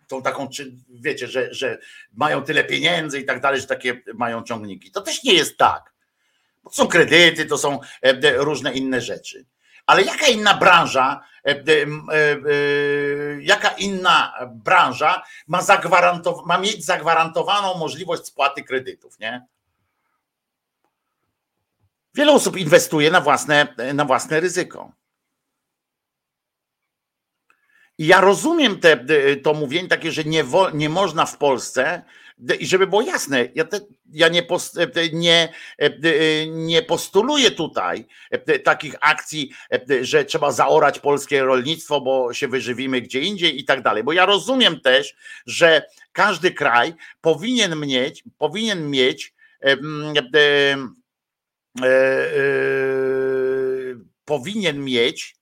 [0.07, 0.49] tą taką,
[0.89, 1.77] wiecie, że, że
[2.13, 4.91] mają tyle pieniędzy i tak dalej, że takie mają ciągniki.
[4.91, 5.93] To też nie jest tak.
[6.63, 7.79] To są kredyty, to są
[8.37, 9.45] różne inne rzeczy.
[9.85, 11.23] Ale jaka inna branża,
[13.39, 19.45] jaka inna branża ma, zagwarantow- ma mieć zagwarantowaną możliwość spłaty kredytów, nie?
[22.13, 24.91] Wiele osób inwestuje na własne, na własne ryzyko.
[27.97, 29.05] Ja rozumiem te,
[29.43, 30.43] to mówienie takie, że nie,
[30.73, 32.01] nie można w Polsce,
[32.59, 33.79] i żeby było jasne, ja, te,
[34.13, 34.79] ja nie, post,
[35.13, 35.53] nie,
[36.47, 38.05] nie postuluję tutaj
[38.63, 39.51] takich akcji,
[40.01, 44.03] że trzeba zaorać polskie rolnictwo, bo się wyżywimy gdzie indziej i tak dalej.
[44.03, 45.15] Bo ja rozumiem też,
[45.45, 50.77] że każdy kraj powinien mieć, powinien mieć e, e,
[51.83, 51.87] e,
[54.25, 55.36] powinien mieć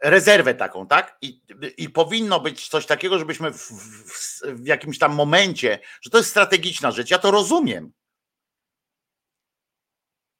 [0.00, 1.16] rezerwę taką, tak?
[1.22, 1.42] I,
[1.76, 6.30] I powinno być coś takiego, żebyśmy w, w, w, jakimś tam momencie, że to jest
[6.30, 7.10] strategiczna rzecz.
[7.10, 7.92] Ja to rozumiem.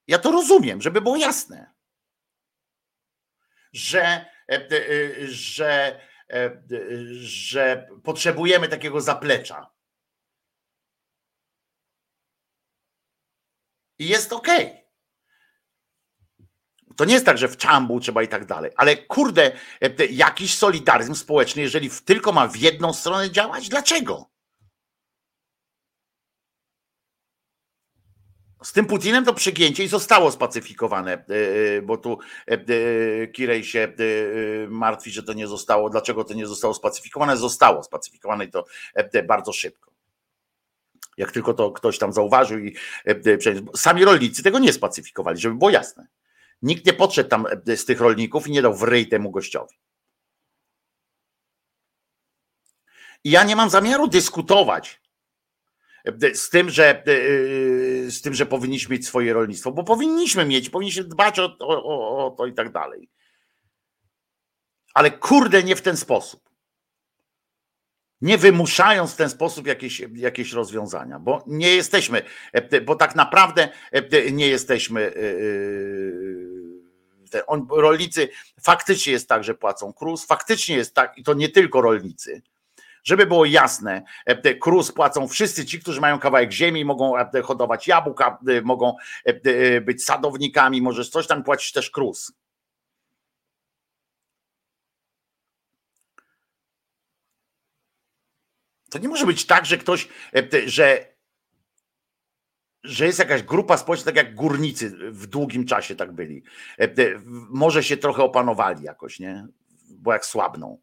[0.06, 1.72] Ja to rozumiem, żeby było jasne.
[3.72, 4.26] Że,
[5.22, 6.00] że,
[7.20, 9.70] że potrzebujemy takiego zaplecza.
[13.98, 14.66] I jest okej.
[14.66, 14.81] Okay.
[16.96, 20.54] To nie jest tak, że w czambu trzeba i tak dalej, ale kurde, e, jakiś
[20.54, 24.32] solidaryzm społeczny, jeżeli tylko ma w jedną stronę działać, dlaczego?
[28.62, 32.18] Z tym Putinem to przegięcie i zostało spacyfikowane, e, e, bo tu
[33.32, 33.92] Kirej się
[34.68, 35.90] martwi, że to nie zostało.
[35.90, 37.36] Dlaczego to nie zostało spacyfikowane?
[37.36, 38.64] Zostało spacyfikowane i to
[39.26, 39.92] bardzo szybko.
[41.16, 42.76] Jak tylko to ktoś tam zauważył i
[43.76, 46.06] sami rolnicy tego nie spacyfikowali, żeby było jasne.
[46.62, 49.76] Nikt nie podszedł tam z tych rolników i nie dał w ryj temu gościowi.
[53.24, 55.02] I ja nie mam zamiaru dyskutować
[56.34, 57.02] z tym, że,
[58.08, 62.30] z tym, że powinniśmy mieć swoje rolnictwo, bo powinniśmy mieć, powinniśmy dbać o, o, o
[62.30, 63.10] to i tak dalej.
[64.94, 66.50] Ale kurde, nie w ten sposób.
[68.20, 72.22] Nie wymuszając w ten sposób jakieś, jakieś rozwiązania, bo nie jesteśmy,
[72.84, 73.68] bo tak naprawdę
[74.32, 75.12] nie jesteśmy.
[77.70, 78.28] Rolnicy
[78.62, 82.42] faktycznie jest tak, że płacą KRUS, faktycznie jest tak, i to nie tylko rolnicy
[83.04, 87.88] żeby było jasne, e, KRUS płacą wszyscy ci, którzy mają kawałek ziemi, mogą e, hodować
[87.88, 88.96] jabłka, e, mogą
[89.82, 92.32] być sadownikami, możesz coś tam płacić też KRUS.
[98.90, 100.08] To nie może być tak, że ktoś,
[100.66, 101.11] że,
[102.84, 106.42] że jest jakaś grupa społeczna, tak jak górnicy w długim czasie tak byli.
[107.50, 109.46] Może się trochę opanowali jakoś, nie?
[109.90, 110.78] Bo jak słabną.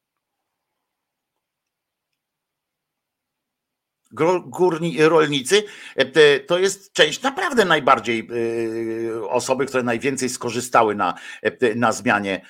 [4.45, 5.63] górni rolnicy,
[5.95, 8.29] e, to jest część naprawdę najbardziej
[9.15, 12.45] e, osoby, które najwięcej skorzystały na, e, na zmianie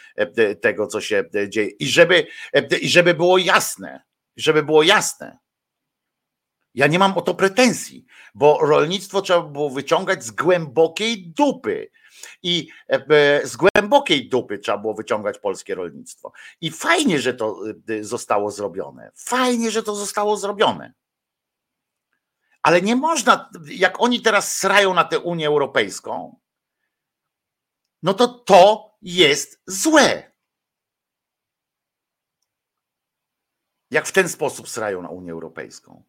[0.61, 1.69] tego, co się dzieje.
[1.69, 2.27] I żeby,
[2.81, 4.03] I żeby było jasne,
[4.37, 5.37] żeby było jasne,
[6.73, 8.05] ja nie mam o to pretensji,
[8.35, 11.91] bo rolnictwo trzeba było wyciągać z głębokiej dupy.
[12.43, 12.67] I
[13.43, 16.31] z głębokiej dupy trzeba było wyciągać polskie rolnictwo.
[16.61, 17.61] I fajnie, że to
[18.01, 19.11] zostało zrobione.
[19.15, 20.93] Fajnie, że to zostało zrobione.
[22.61, 26.39] Ale nie można, jak oni teraz srają na tę Unię Europejską,
[28.03, 30.31] no to to jest złe.
[33.91, 36.03] Jak w ten sposób srają na Unię Europejską.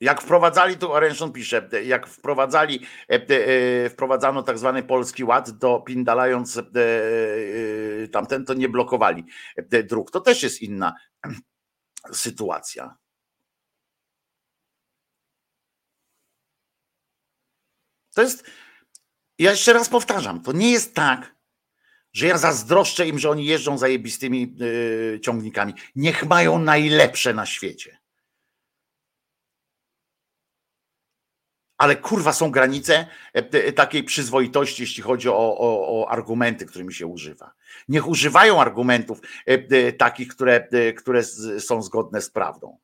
[0.00, 5.80] Jak wprowadzali, tu Arenson pisze, jak wprowadzali, e, e, wprowadzano tak zwany polski ład, do
[5.80, 6.62] pindalając e,
[8.08, 9.24] tamten, to nie blokowali
[9.84, 10.10] dróg.
[10.10, 10.94] To też jest inna
[12.12, 12.96] sytuacja.
[18.14, 18.44] To jest,
[19.38, 21.34] ja jeszcze raz powtarzam, to nie jest tak,
[22.12, 24.56] że ja zazdroszczę im, że oni jeżdżą zajebistymi
[25.22, 25.74] ciągnikami.
[25.96, 27.97] Niech mają najlepsze na świecie.
[31.78, 36.94] Ale kurwa są granice e, e, takiej przyzwoitości, jeśli chodzi o, o, o, argumenty, którymi
[36.94, 37.52] się używa.
[37.88, 41.22] Niech używają argumentów e, takich, które, które
[41.58, 42.78] są zgodne z prawdą.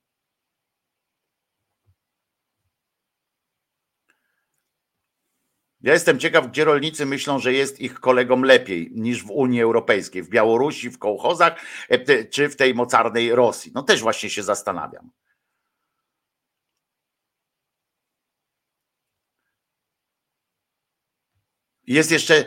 [5.80, 10.22] Ja jestem ciekaw, gdzie rolnicy myślą, że jest ich kolegom lepiej niż w Unii Europejskiej,
[10.22, 11.60] w Białorusi, w kołchozach,
[12.30, 13.72] czy w tej mocarnej Rosji.
[13.74, 15.10] No też właśnie się zastanawiam.
[21.86, 22.44] Jest jeszcze, e,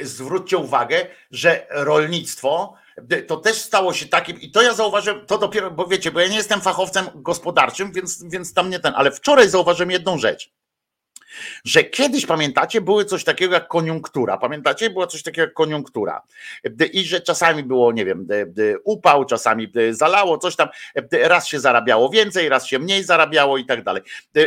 [0.00, 2.74] e, zwróćcie uwagę, że rolnictwo
[3.10, 6.20] e, to też stało się takim, i to ja zauważyłem, to dopiero, bo wiecie, bo
[6.20, 10.50] ja nie jestem fachowcem gospodarczym, więc, więc tam nie ten, ale wczoraj zauważyłem jedną rzecz.
[11.64, 14.38] Że kiedyś, pamiętacie, były coś takiego jak koniunktura.
[14.38, 16.22] Pamiętacie, było coś takiego jak koniunktura.
[16.92, 18.26] I że czasami było, nie wiem,
[18.84, 20.68] upał, czasami zalało, coś tam.
[21.12, 24.02] Raz się zarabiało więcej, raz się mniej zarabiało i tak dalej.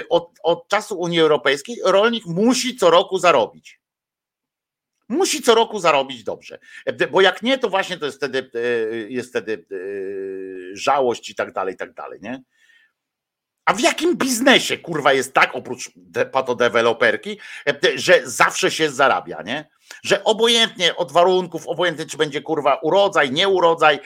[0.10, 3.77] Od, od czasu Unii Europejskiej rolnik musi co roku zarobić.
[5.10, 6.60] Musi co roku zarobić dobrze.
[7.12, 8.60] Bo jak nie, to właśnie to jest wtedy, e,
[8.96, 9.78] jest wtedy e,
[10.76, 12.44] żałość i tak dalej, i tak dalej, nie?
[13.66, 15.92] A w jakim biznesie kurwa jest tak, oprócz
[16.32, 17.40] patodeweloperki,
[17.70, 19.70] e, że zawsze się zarabia, nie?
[20.04, 24.00] Że obojętnie od warunków, obojętnie czy będzie kurwa urodzaj, nie urodzaj,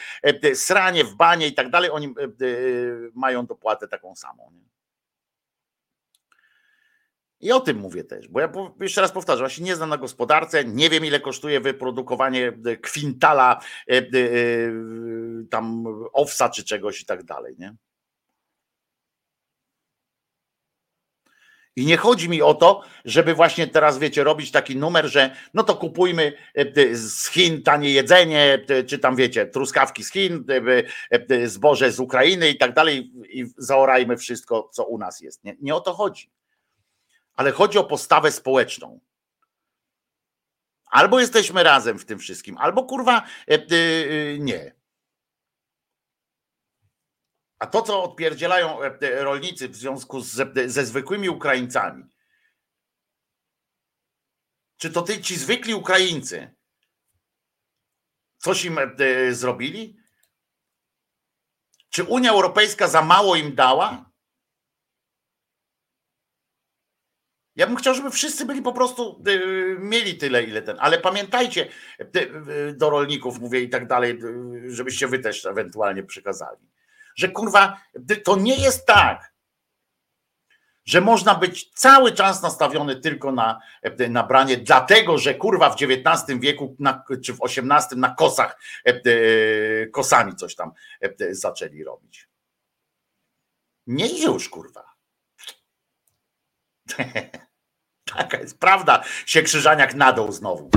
[0.53, 2.13] sranie w banie i tak dalej, oni
[3.13, 4.51] mają dopłatę taką samą.
[4.53, 4.80] Nie?
[7.41, 10.65] I o tym mówię też, bo ja jeszcze raz powtarzam, się nie znam na gospodarce,
[10.65, 13.59] nie wiem ile kosztuje wyprodukowanie e, kwintala
[13.89, 14.03] e, e,
[15.49, 17.75] tam owsa czy czegoś i tak dalej, nie?
[21.75, 25.63] I nie chodzi mi o to, żeby właśnie teraz, wiecie, robić taki numer, że no
[25.63, 26.33] to kupujmy
[26.93, 30.45] z Chin tanie jedzenie, czy tam, wiecie, truskawki z Chin,
[31.45, 35.43] zboże z Ukrainy i tak dalej, i zaorajmy wszystko, co u nas jest.
[35.43, 36.29] Nie, nie o to chodzi
[37.35, 38.99] ale chodzi o postawę społeczną.
[40.91, 44.75] Albo jesteśmy razem w tym wszystkim, albo kurwa e, e, nie.
[47.59, 52.03] A to, co odpierdzielają e, e, rolnicy w związku z, ze zwykłymi Ukraińcami,
[54.77, 56.55] czy to ty, ci zwykli Ukraińcy,
[58.37, 58.79] coś im
[59.31, 59.97] zrobili?
[61.89, 64.10] Czy Unia Europejska za mało im dała?
[67.61, 70.77] Ja bym chciał, żeby wszyscy byli po prostu, y, mieli tyle, ile ten.
[70.79, 71.67] Ale pamiętajcie,
[72.15, 74.19] y, do rolników mówię i tak dalej,
[74.65, 76.69] y, żebyście wy też ewentualnie przekazali,
[77.15, 77.81] że kurwa,
[78.23, 79.33] to nie jest tak,
[80.85, 83.59] że można być cały czas nastawiony tylko na,
[84.09, 88.59] na branie, dlatego że kurwa w XIX wieku na, czy w XVIII na kosach
[89.91, 90.71] kosami coś tam
[91.31, 92.29] zaczęli robić.
[93.87, 94.93] Nie już kurwa.
[98.17, 100.69] Taka jest prawda, się Krzyżaniak nadał znowu.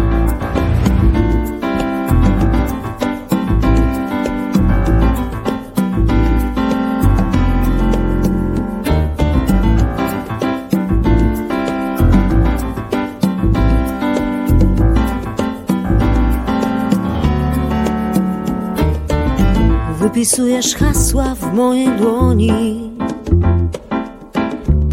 [19.99, 22.94] Wypisujesz hasła w mojej dłoni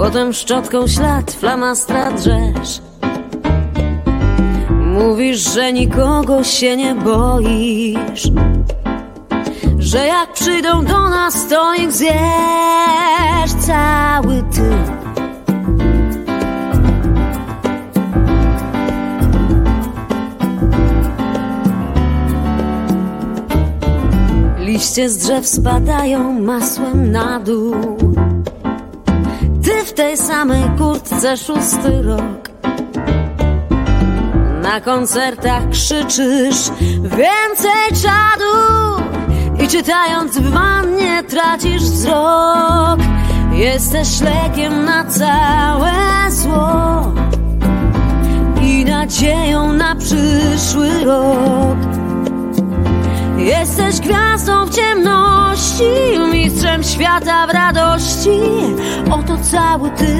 [0.01, 2.81] Potem szczotką ślad flamastra drzesz
[4.69, 8.31] Mówisz, że nikogo się nie boisz
[9.79, 14.71] Że jak przyjdą do nas, to ich zjesz cały ty.
[24.59, 27.97] Liście z drzew spadają masłem na dół
[30.01, 32.49] tej samej kurtce szósty rok.
[34.61, 36.71] Na koncertach krzyczysz
[37.01, 38.55] więcej czadu!
[39.63, 42.99] I czytając w wannie tracisz wzrok.
[43.51, 45.91] Jesteś lekiem na całe
[46.29, 47.13] zło.
[48.61, 51.90] I nadzieją na przyszły rok
[53.45, 55.83] Jesteś gwiazdą w ciemności,
[56.31, 58.39] mistrzem świata w radości.
[59.11, 60.15] Oto cały ty.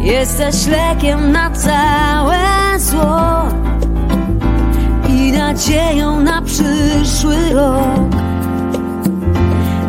[0.00, 2.38] Jesteś lekiem na całe
[2.78, 3.42] zło
[5.08, 8.22] i nadzieją na przyszły rok.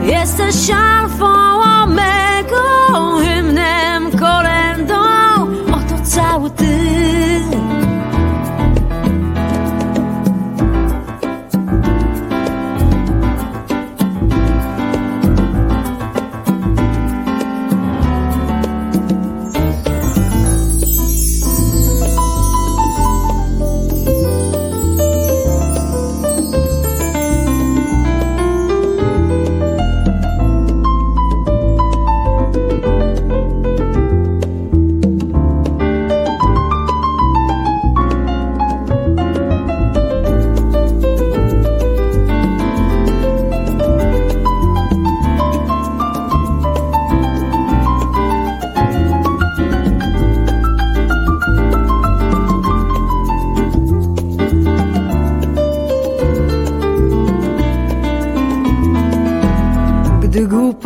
[0.06, 0.56] Jesteś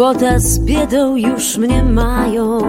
[0.07, 2.59] Głupota z biedą już mnie mają.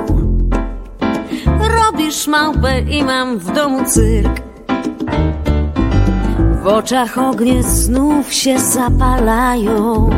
[1.60, 4.42] Robisz małpę i mam w domu cyrk.
[6.62, 10.10] W oczach ognie znów się zapalają.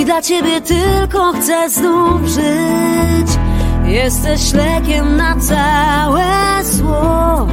[0.00, 3.38] I dla ciebie tylko chcę znów żyć.
[3.84, 6.24] Jesteś lekiem na całe
[6.64, 7.46] zło.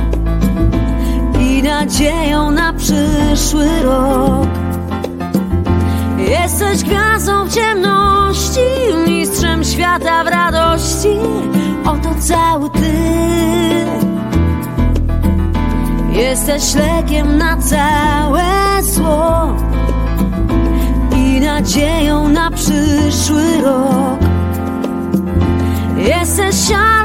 [1.40, 4.61] I nadzieją na przyszły rok
[6.32, 8.60] Jesteś gwiazdą w ciemności,
[9.08, 11.20] mistrzem świata w radości.
[11.86, 12.94] Oto cały ty.
[16.12, 18.44] Jesteś lekiem na całe
[18.82, 19.56] zło
[21.16, 24.20] i nadzieją na przyszły rok.
[25.98, 27.01] Jesteś alfą,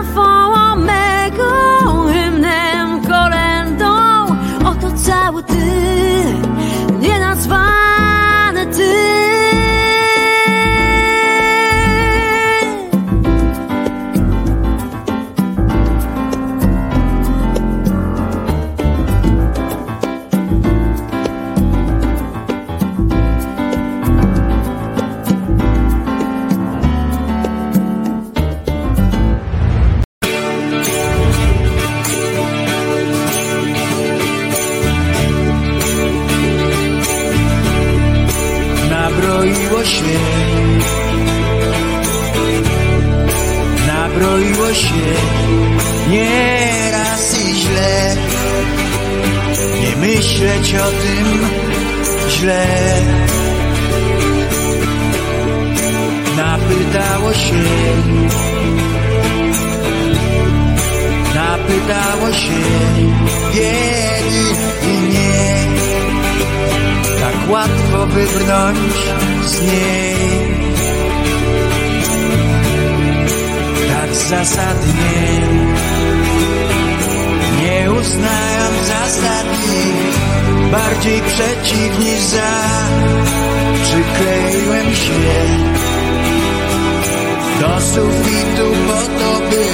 [87.96, 89.64] sufitu po to, by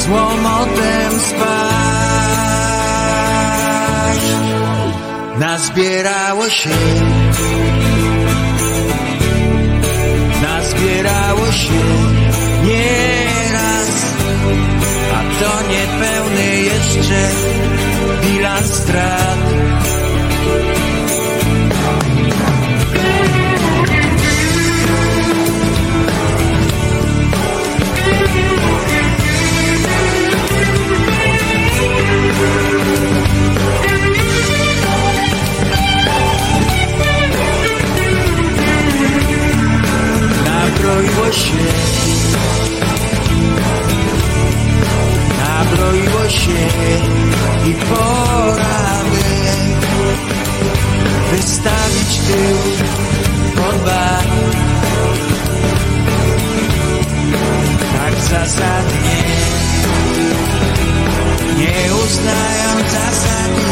[0.00, 1.82] z łomotem spać.
[5.38, 6.70] Nazbierało się,
[58.32, 59.22] Zasadnie.
[61.58, 63.62] Nie uznając zasady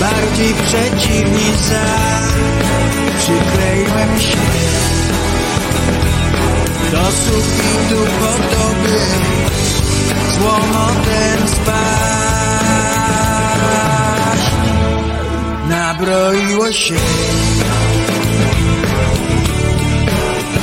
[0.00, 1.86] Bardziej przeciw niż za.
[3.18, 4.38] Przykleiłem się
[6.90, 8.98] do sufitu po to, by
[10.32, 12.00] z łomotem spać.
[15.68, 16.94] Nabroiło się,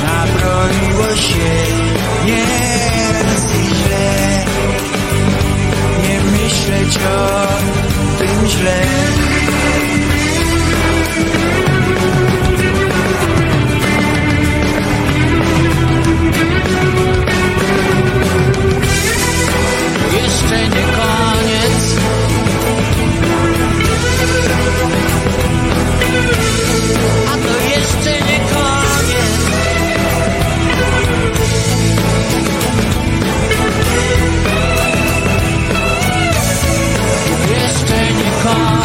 [0.04, 1.48] nabroiło się.
[2.26, 2.67] Nieraz
[7.04, 7.46] myśleć o
[8.18, 8.48] tym
[38.38, 38.78] Jeszcze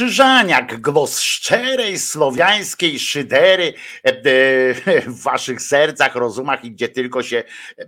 [0.00, 7.44] Krzyżaniak, głos szczerej słowiańskiej szydery e, e, w waszych sercach, rozumach i gdzie tylko się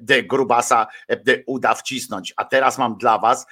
[0.09, 0.87] e, grubasa
[1.47, 2.35] uda wcisnąć.
[2.37, 3.47] A teraz mam dla was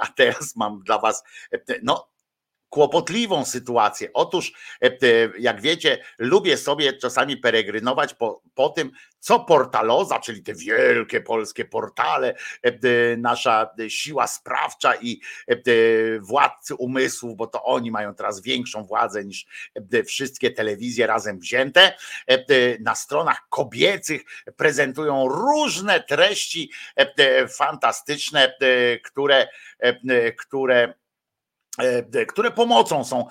[0.00, 1.24] a teraz mam dla was
[1.82, 2.11] no
[2.72, 4.08] kłopotliwą sytuację.
[4.14, 4.52] Otóż,
[5.38, 11.64] jak wiecie, lubię sobie czasami peregrynować po, po tym, co portaloza, czyli te wielkie polskie
[11.64, 12.34] portale,
[13.18, 15.20] nasza siła sprawcza i
[16.20, 19.46] władcy umysłów, bo to oni mają teraz większą władzę niż
[20.06, 21.96] wszystkie telewizje razem wzięte,
[22.80, 24.22] na stronach kobiecych
[24.56, 26.70] prezentują różne treści
[27.48, 28.54] fantastyczne,
[29.04, 29.48] które,
[30.38, 30.94] które
[32.28, 33.26] które pomocą są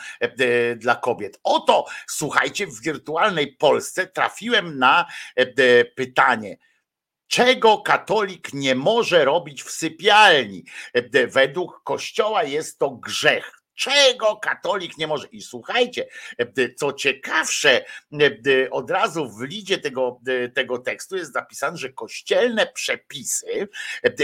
[0.76, 1.40] dla kobiet.
[1.44, 5.06] Oto, słuchajcie, w wirtualnej Polsce trafiłem na
[5.96, 6.58] pytanie.
[7.28, 10.64] Czego katolik nie może robić w sypialni?
[11.28, 13.61] Według Kościoła jest to grzech.
[13.82, 15.28] Czego katolik nie może.
[15.28, 16.08] I słuchajcie,
[16.76, 17.86] co ciekawsze,
[18.72, 20.20] od razu w lidzie tego,
[20.54, 23.68] tego tekstu jest zapisane, że kościelne przepisy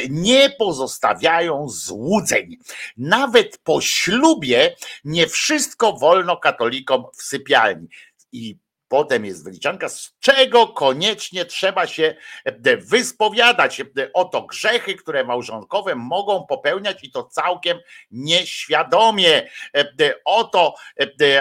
[0.10, 2.58] nie pozostawiają złudzeń.
[2.98, 7.88] Nawet po ślubie nie wszystko wolno katolikom w sypialni.
[8.32, 13.80] I Potem jest wyliczanka, z czego koniecznie trzeba się e, wyspowiadać.
[13.80, 17.80] E, oto grzechy, które małżonkowe mogą popełniać i to całkiem
[18.11, 19.49] nieświadomie.
[19.77, 20.75] E, oto,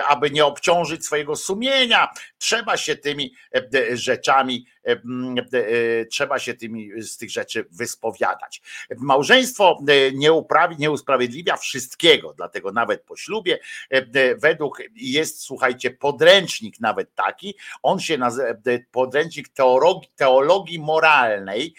[0.07, 2.09] aby nie obciążyć swojego sumienia,
[2.39, 3.35] trzeba się tymi
[3.93, 4.67] rzeczami
[6.11, 8.63] trzeba się tymi, z tych rzeczy wyspowiadać.
[8.97, 9.79] Małżeństwo
[10.15, 13.59] nie, uprawi, nie usprawiedliwia wszystkiego, dlatego nawet po ślubie
[14.37, 18.49] według jest, słuchajcie, podręcznik nawet taki, on się nazywa
[18.91, 21.75] podręcznik teologii, teologii moralnej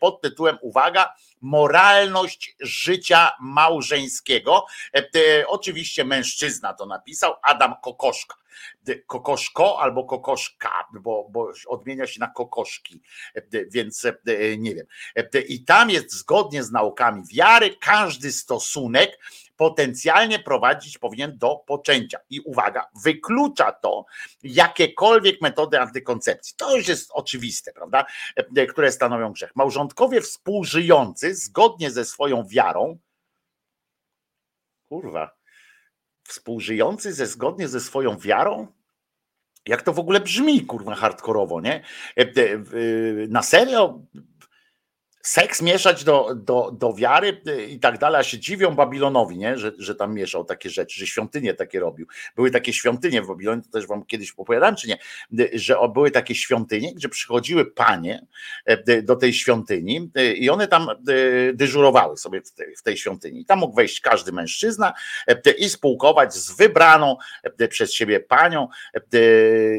[0.00, 4.66] pod tytułem, uwaga, moralność życia małżeńskiego.
[5.46, 8.39] Oczywiście mężczyzna to napisał, Adam Kokoszka
[9.06, 13.02] kokoszko albo kokoszka, bo, bo odmienia się na kokoszki,
[13.70, 14.06] więc
[14.58, 14.86] nie wiem.
[15.48, 19.18] I tam jest zgodnie z naukami wiary, każdy stosunek
[19.56, 22.18] potencjalnie prowadzić powinien do poczęcia.
[22.30, 24.04] I uwaga, wyklucza to
[24.42, 26.54] jakiekolwiek metody antykoncepcji.
[26.56, 28.06] To już jest oczywiste, prawda?
[28.68, 29.56] Które stanowią grzech.
[29.56, 32.98] Małżonkowie współżyjący zgodnie ze swoją wiarą,
[34.88, 35.39] kurwa,
[36.30, 38.66] współżyjący ze zgodnie ze swoją wiarą?
[39.66, 41.82] Jak to w ogóle brzmi, kurwa, hardkorowo, nie?
[42.16, 42.24] E,
[43.28, 44.00] na serio
[45.22, 49.58] seks mieszać do, do, do wiary y, i tak dalej, a się dziwią Babilonowi, nie?
[49.58, 52.06] Że, że tam mieszał takie rzeczy, że świątynie takie robił.
[52.36, 54.98] Były takie świątynie w Babilonie, to też wam kiedyś opowiadałem, czy nie,
[55.40, 58.26] y, że były takie świątynie, gdzie przychodziły panie
[58.88, 60.88] y, do tej świątyni i one tam
[61.54, 63.44] dyżurowały sobie w tej, w tej świątyni.
[63.44, 64.92] Tam mógł wejść każdy mężczyzna
[65.58, 67.16] i spółkować z wybraną
[67.68, 68.68] przez siebie panią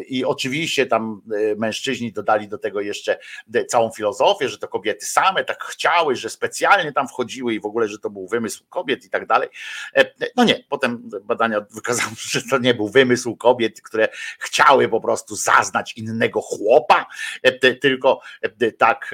[0.08, 1.22] i oczywiście tam
[1.58, 3.20] mężczyźni dodali do tego jeszcze
[3.68, 7.88] całą filozofię, że to kobiety same tak chciały, że specjalnie tam wchodziły i w ogóle,
[7.88, 9.50] że to był wymysł kobiet i tak dalej.
[9.95, 15.01] E, no nie, potem badania wykazały, że to nie był wymysł kobiet, które chciały po
[15.01, 17.06] prostu zaznać innego chłopa,
[17.43, 19.11] e, tylko e, tak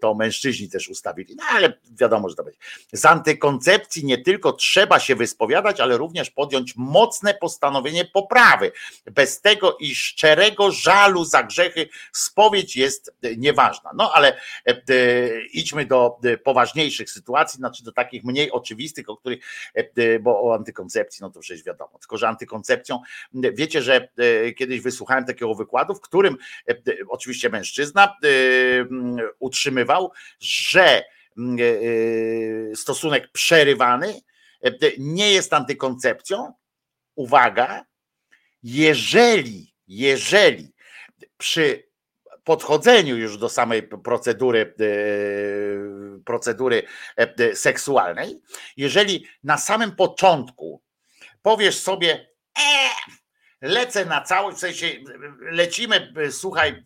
[0.00, 1.36] to mężczyźni też ustawili.
[1.36, 2.58] No ale wiadomo, że to będzie.
[2.92, 8.72] Z antykoncepcji nie tylko trzeba się wyspowiadać, ale również podjąć mocne postanowienie poprawy.
[9.06, 13.90] Bez tego i szczerego żalu za grzechy spowiedź jest nieważna.
[13.94, 14.40] No ale
[15.52, 19.44] idźmy do e, poważniejszych sytuacji, znaczy do takich mniej oczywistych, o których,
[19.76, 21.98] e, e, bo o antykoncepcji, no to przecież wiadomo.
[21.98, 23.00] Tylko, że antykoncepcją,
[23.34, 24.08] wiecie, że
[24.56, 26.36] kiedyś wysłuchałem takiego wykładu, w którym
[27.08, 28.16] oczywiście mężczyzna
[29.38, 31.04] utrzymywał, że
[32.74, 34.20] stosunek przerywany
[34.98, 36.52] nie jest antykoncepcją.
[37.14, 37.84] Uwaga,
[38.62, 40.72] jeżeli, jeżeli
[41.38, 41.89] przy
[42.50, 44.84] podchodzeniu już do samej procedury, e,
[46.24, 46.82] procedury
[47.16, 48.40] e, seksualnej,
[48.76, 50.82] jeżeli na samym początku
[51.42, 52.26] powiesz sobie,
[52.58, 52.90] e,
[53.60, 54.86] lecę na całość, w sensie
[55.40, 56.82] lecimy, słuchaj,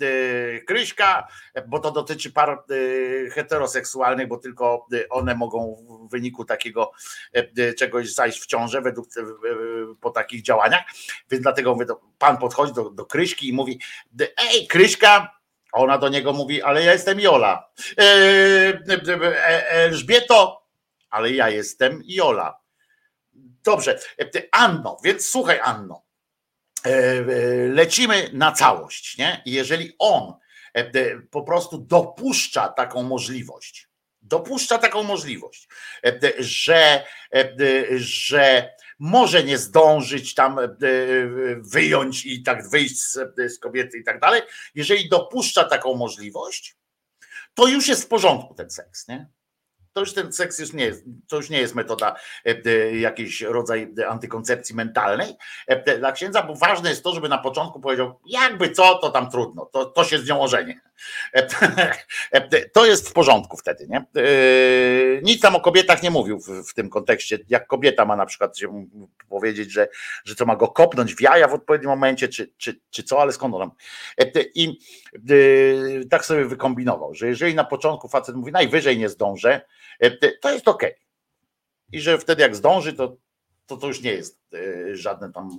[0.66, 1.28] Kryśka,
[1.66, 2.64] bo to dotyczy par
[3.32, 5.76] heteroseksualnych, bo tylko one mogą
[6.08, 6.92] w wyniku takiego
[7.78, 9.08] czegoś zajść w ciążę według
[10.00, 10.82] po takich działaniach,
[11.30, 11.86] więc dlatego mówię,
[12.18, 13.80] pan podchodzi do, do Kryśki i mówi,
[14.36, 15.33] ej Kryśka,
[15.74, 17.70] ona do niego mówi, ale ja jestem Jola.
[17.98, 20.66] E, e, e, Elżbieto,
[21.10, 22.58] ale ja jestem Jola.
[23.64, 23.98] Dobrze,
[24.52, 26.02] Anno, więc słuchaj Anno,
[27.68, 29.42] lecimy na całość, nie?
[29.46, 30.34] jeżeli on
[31.30, 33.88] po prostu dopuszcza taką możliwość,
[34.22, 35.68] dopuszcza taką możliwość,
[36.38, 37.04] że,
[37.96, 40.68] że może nie zdążyć tam e,
[41.58, 42.96] wyjąć i tak wyjść
[43.46, 44.42] z kobiety i tak dalej,
[44.74, 46.76] jeżeli dopuszcza taką możliwość,
[47.54, 49.28] to już jest w porządku ten seks, nie?
[49.94, 52.16] To już ten seks już nie jest, to już nie jest metoda
[52.46, 55.34] e, e, jakiś rodzaj antykoncepcji mentalnej
[55.66, 59.30] e, dla księdza, bo ważne jest to, żeby na początku powiedział, jakby co, to tam
[59.30, 60.80] trudno, to, to się z nią ożenię.
[62.72, 64.04] To jest w porządku wtedy, nie?
[65.22, 68.58] Nic tam o kobietach nie mówił w, w tym kontekście, jak kobieta ma na przykład
[68.58, 68.86] się
[69.28, 69.88] powiedzieć, że,
[70.24, 73.32] że to ma go kopnąć w jaja w odpowiednim momencie, czy, czy, czy co, ale
[73.32, 73.70] skąd on tam.
[74.54, 74.78] I
[76.10, 79.64] tak sobie wykombinował, że jeżeli na początku facet mówi, najwyżej nie zdążę, E,
[80.40, 80.82] to jest ok.
[81.92, 83.16] I że wtedy jak zdąży, to,
[83.66, 85.50] to, to już nie jest e, żadne tam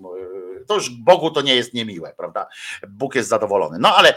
[0.67, 2.47] To już Bogu to nie jest niemiłe, prawda?
[2.87, 3.77] Bóg jest zadowolony.
[3.79, 4.13] No ale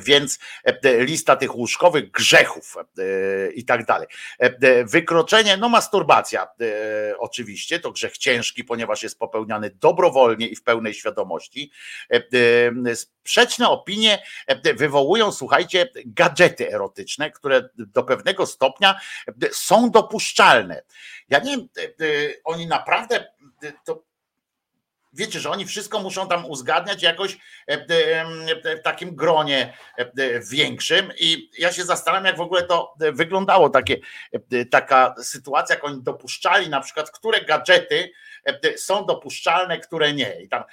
[0.00, 0.38] więc
[0.84, 2.76] lista tych łóżkowych grzechów
[3.54, 4.08] i tak dalej.
[4.84, 6.48] Wykroczenie, no masturbacja
[7.18, 11.72] oczywiście, to grzech ciężki, ponieważ jest popełniany dobrowolnie i w pełnej świadomości.
[12.94, 14.22] Sprzeczne opinie
[14.76, 19.00] wywołują, słuchajcie, gadżety erotyczne, które do pewnego stopnia
[19.52, 20.82] są dopuszczalne.
[21.28, 21.68] Ja nie wiem,
[22.44, 23.26] oni naprawdę
[23.84, 24.07] to
[25.12, 27.38] wiecie, że oni wszystko muszą tam uzgadniać jakoś
[27.68, 29.72] w takim gronie
[30.50, 31.12] większym.
[31.18, 33.96] I ja się zastanawiam, jak w ogóle to wyglądało, takie,
[34.70, 38.12] taka sytuacja, jak oni dopuszczali na przykład, które gadżety
[38.76, 40.42] są dopuszczalne, które nie.
[40.42, 40.64] I tam,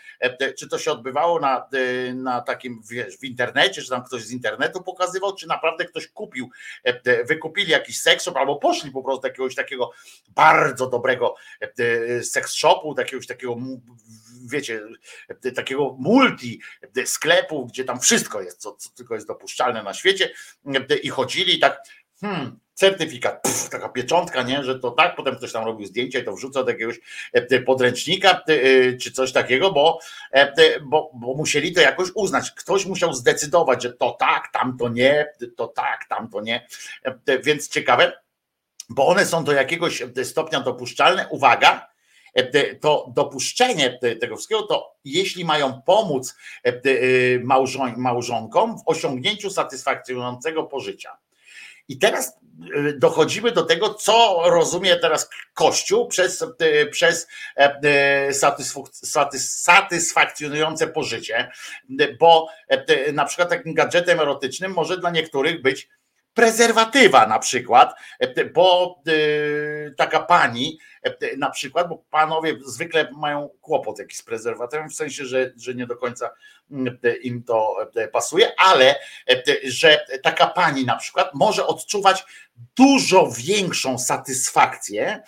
[0.59, 1.69] czy to się odbywało na,
[2.13, 6.49] na takim, wiesz, w internecie, czy tam ktoś z internetu pokazywał, czy naprawdę ktoś kupił,
[7.25, 9.91] wykupili jakiś seks shop, albo poszli po prostu do jakiegoś takiego
[10.29, 11.35] bardzo dobrego
[12.23, 13.55] seks shopu, jakiegoś takiego
[14.45, 14.81] wiecie,
[15.55, 16.61] takiego multi
[17.05, 20.33] sklepu, gdzie tam wszystko jest, co, co tylko jest dopuszczalne na świecie
[21.03, 21.81] i chodzili tak,
[22.21, 26.33] hmm, certyfikat, taka pieczątka, nie, że to tak, potem ktoś tam robił zdjęcia i to
[26.33, 26.99] wrzucał do jakiegoś
[27.65, 28.41] podręcznika
[29.01, 29.99] czy coś takiego, bo,
[30.81, 32.51] bo, bo musieli to jakoś uznać.
[32.51, 35.27] Ktoś musiał zdecydować, że to tak, tam to nie,
[35.57, 36.67] to tak, tam to nie.
[37.43, 38.21] Więc ciekawe,
[38.89, 41.27] bo one są do jakiegoś stopnia dopuszczalne.
[41.29, 41.95] Uwaga,
[42.35, 46.35] E, to dopuszczenie tego wszystkiego, to jeśli mają pomóc
[46.65, 46.79] e, e,
[47.97, 51.17] małżonkom w osiągnięciu satysfakcjonującego pożycia.
[51.87, 52.37] I teraz
[52.97, 56.45] dochodzimy do tego, co rozumie teraz Kościół przez,
[56.91, 57.27] przez
[59.33, 61.51] satysfakcjonujące pożycie,
[62.19, 62.47] bo
[63.13, 65.89] na przykład takim gadżetem erotycznym może dla niektórych być
[66.35, 67.95] prezerwatywa na przykład,
[68.53, 69.01] bo
[69.97, 70.79] taka pani
[71.37, 75.87] na przykład, bo panowie zwykle mają kłopot jakiś z prezerwatywem, w sensie, że, że nie
[75.87, 76.29] do końca
[77.21, 77.77] im to
[78.11, 78.95] pasuje, ale
[79.63, 82.25] że taka pani na przykład może odczuwać
[82.75, 85.23] dużo większą satysfakcję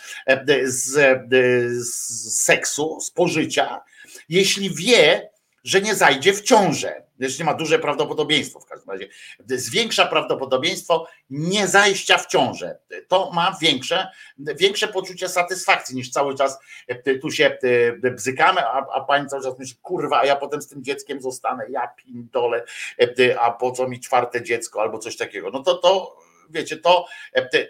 [0.64, 0.88] z,
[1.88, 3.82] z seksu, z pożycia,
[4.30, 5.30] jeśli wie,
[5.68, 7.04] że nie zajdzie w ciążę.
[7.20, 9.08] Jeśli ma duże prawdopodobieństwo w każdym razie.
[9.48, 12.80] Zwiększa prawdopodobieństwo nie zajścia w ciążę.
[13.08, 16.60] To ma większe, większe poczucie satysfakcji niż cały czas
[17.22, 17.58] tu się
[18.16, 21.66] bzykamy, a, a pani cały czas myśli, kurwa, a ja potem z tym dzieckiem zostanę,
[21.70, 22.64] ja pindole,
[23.40, 25.50] a po co mi czwarte dziecko albo coś takiego.
[25.50, 26.18] No to to,
[26.50, 27.06] wiecie, to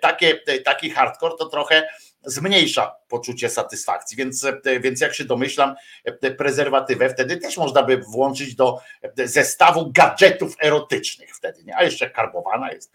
[0.01, 1.87] takie, taki hardcore to trochę
[2.27, 4.17] zmniejsza poczucie satysfakcji.
[4.17, 8.77] Więc, e, więc jak się domyślam, e, prezerwatywę wtedy też można by włączyć do
[9.17, 11.75] e, zestawu gadżetów erotycznych wtedy, nie?
[11.75, 12.91] A jeszcze karbowana jest,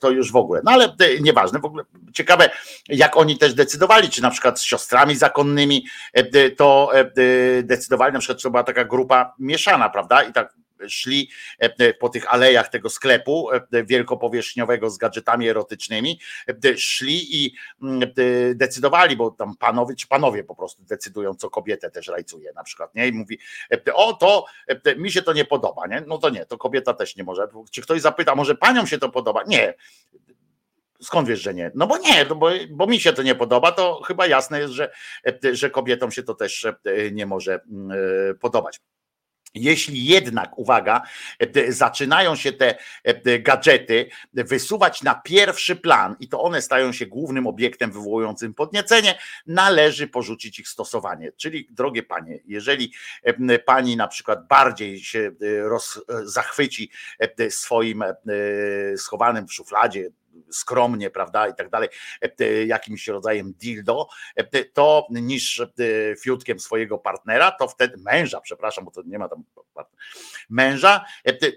[0.00, 0.60] to już w ogóle.
[0.64, 1.84] No ale nieważne, w ogóle
[2.14, 2.50] ciekawe,
[2.88, 5.86] jak oni też decydowali, czy na przykład z siostrami zakonnymi
[6.56, 6.90] to
[7.62, 10.22] decydowali, na przykład to była taka grupa mieszana, prawda?
[10.22, 10.54] I tak
[10.88, 11.30] szli
[11.62, 16.20] e, e, po tych alejach tego sklepu e, wielkopowierzchniowego z gadżetami erotycznymi,
[16.76, 18.12] szli i mm,
[18.54, 22.94] decydowali, bo tam panowie czy panowie po prostu decydują, co kobietę też rajcuje na przykład,
[22.94, 23.08] nie?
[23.08, 23.38] I mówi,
[23.94, 24.44] o to
[24.96, 26.02] mi się to nie podoba, nie?
[26.06, 27.48] No to nie, to kobieta też nie może.
[27.70, 29.42] Czy ktoś zapyta, może paniom się to podoba?
[29.46, 29.74] Nie.
[31.02, 31.70] Skąd wiesz, że nie?
[31.74, 34.72] No bo nie, no bo, bo mi się to nie podoba, to chyba jasne jest,
[34.72, 34.92] że,
[35.52, 36.66] że kobietom się to też
[37.12, 37.98] nie może mm,
[38.38, 38.80] podobać.
[39.54, 41.02] Jeśli jednak, uwaga,
[41.38, 47.06] e, zaczynają się te e, gadżety wysuwać na pierwszy plan i to one stają się
[47.06, 51.32] głównym obiektem wywołującym podniecenie, należy porzucić ich stosowanie.
[51.36, 55.30] Czyli, drogie panie, jeżeli e, pani na przykład bardziej się
[55.62, 56.90] roz, zachwyci
[57.48, 58.04] swoim
[58.96, 60.10] schowanym w szufladzie
[60.52, 61.88] skromnie, prawda, i tak dalej,
[62.40, 65.66] e, jakimś rodzajem dildo, e, to niż e,
[66.16, 69.44] fiutkiem swojego partnera, to wtedy męża, przepraszam, bo to nie ma tam
[70.50, 71.04] męża,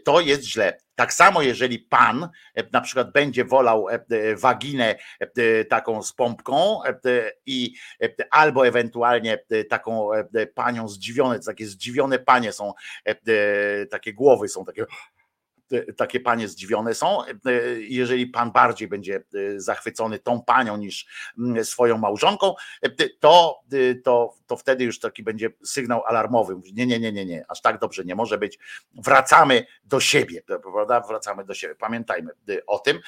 [0.06, 0.78] to jest źle.
[0.96, 2.30] Tak samo, jeżeli pan
[2.72, 3.88] na przykład będzie wolał
[4.38, 4.96] waginę
[5.70, 6.80] taką z pompką
[7.46, 7.74] i
[8.32, 9.40] albo ewentualnie
[9.70, 10.10] taką
[10.54, 12.74] panią zdziwione, takie zdziwione panie są,
[13.90, 14.86] takie głowy są takie
[15.98, 17.22] takie panie zdziwione są.
[17.80, 21.06] Jeżeli pan bardziej będzie e, zachwycony tą panią niż
[21.64, 26.56] swoją małżonką, e, to, e, to, to wtedy już taki będzie sygnał alarmowy.
[26.74, 28.60] Nie, nie, nie, nie, nie, aż tak dobrze nie może być.
[28.94, 31.02] Wracamy do siebie, prawda?
[31.02, 31.76] Wracamy do siebie.
[31.76, 32.32] Pamiętajmy
[32.68, 33.00] o tym.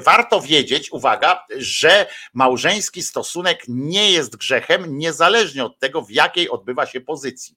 [0.00, 6.86] Warto wiedzieć, uwaga, że małżeński stosunek nie jest grzechem, niezależnie od tego, w jakiej odbywa
[6.86, 7.56] się pozycji.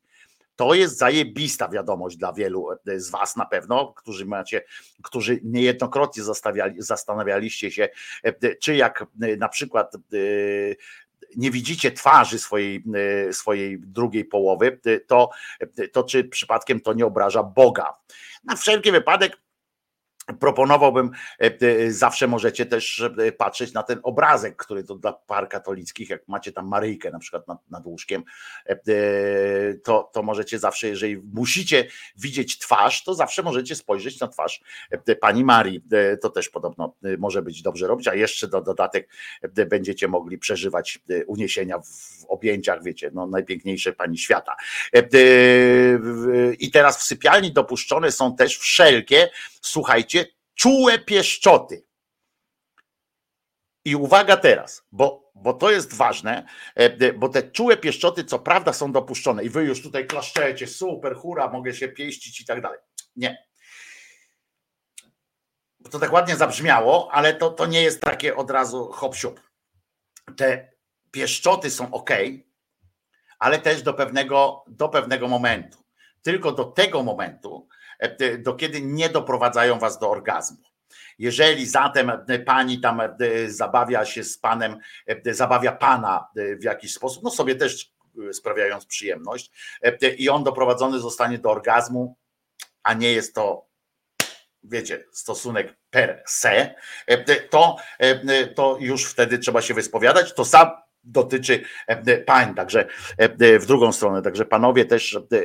[0.61, 4.61] To jest zajebista wiadomość dla wielu e, z Was na pewno, którzy macie,
[5.03, 6.23] którzy niejednokrotnie
[6.77, 7.90] zastanawialiście się,
[8.23, 9.93] e, czy jak e, na przykład
[11.35, 12.83] nie widzicie twarzy swojej,
[13.31, 15.30] swojej drugiej połowy, to,
[15.91, 17.98] to czy przypadkiem to nie obraża Boga.
[18.43, 19.38] Na wszelki wypadek
[20.40, 25.50] proponowałbym, e, e, zawsze możecie też e, patrzeć na ten obrazek, który to dla par
[25.50, 28.24] katolickich, jak macie tam Maryjkę na przykład nad, nad łóżkiem,
[29.83, 34.61] to, to możecie zawsze, jeżeli musicie widzieć twarz, to zawsze możecie spojrzeć na twarz
[35.22, 35.83] pani Marii.
[36.22, 39.09] To też podobno może być dobrze robić, a jeszcze do dodatek
[39.69, 44.56] będziecie mogli przeżywać uniesienia w objęciach, wiecie, no najpiękniejsze pani świata.
[46.59, 49.30] I teraz w sypialni dopuszczone są też wszelkie,
[49.61, 50.25] słuchajcie,
[50.56, 51.85] czułe pieszczoty.
[53.85, 58.73] I uwaga teraz, bo, bo to jest ważne, e, bo te czułe pieszczoty, co prawda,
[58.73, 62.80] są dopuszczone i wy już tutaj klaszczecie, super, hura, mogę się pieścić i tak dalej.
[63.15, 63.48] Nie.
[65.91, 69.35] To tak ładnie zabrzmiało, ale to, to nie jest takie od razu hop -siup.
[70.38, 70.72] Te
[71.11, 72.09] pieszczoty są ok,
[73.40, 75.77] ale też do pewnego, do pewnego momentu.
[76.22, 77.67] Tylko do tego momentu,
[78.39, 80.57] do kiedy nie doprowadzają was do orgazmu.
[81.19, 83.09] Jeżeli zatem e, pani tam e,
[83.47, 84.77] zabawia się z panem,
[85.25, 87.91] zabawia pana w jakiś sposób, no sobie też
[88.33, 89.51] sprawiając przyjemność,
[90.17, 92.17] i on doprowadzony zostanie do orgazmu,
[92.83, 93.65] a nie jest to,
[94.63, 96.75] wiecie, stosunek per se,
[97.49, 97.77] to,
[98.55, 100.33] to już wtedy trzeba się wyspowiadać.
[100.33, 100.71] To sam
[101.03, 105.38] dotyczy e, pań, także e, w drugą stronę, także panowie też, e,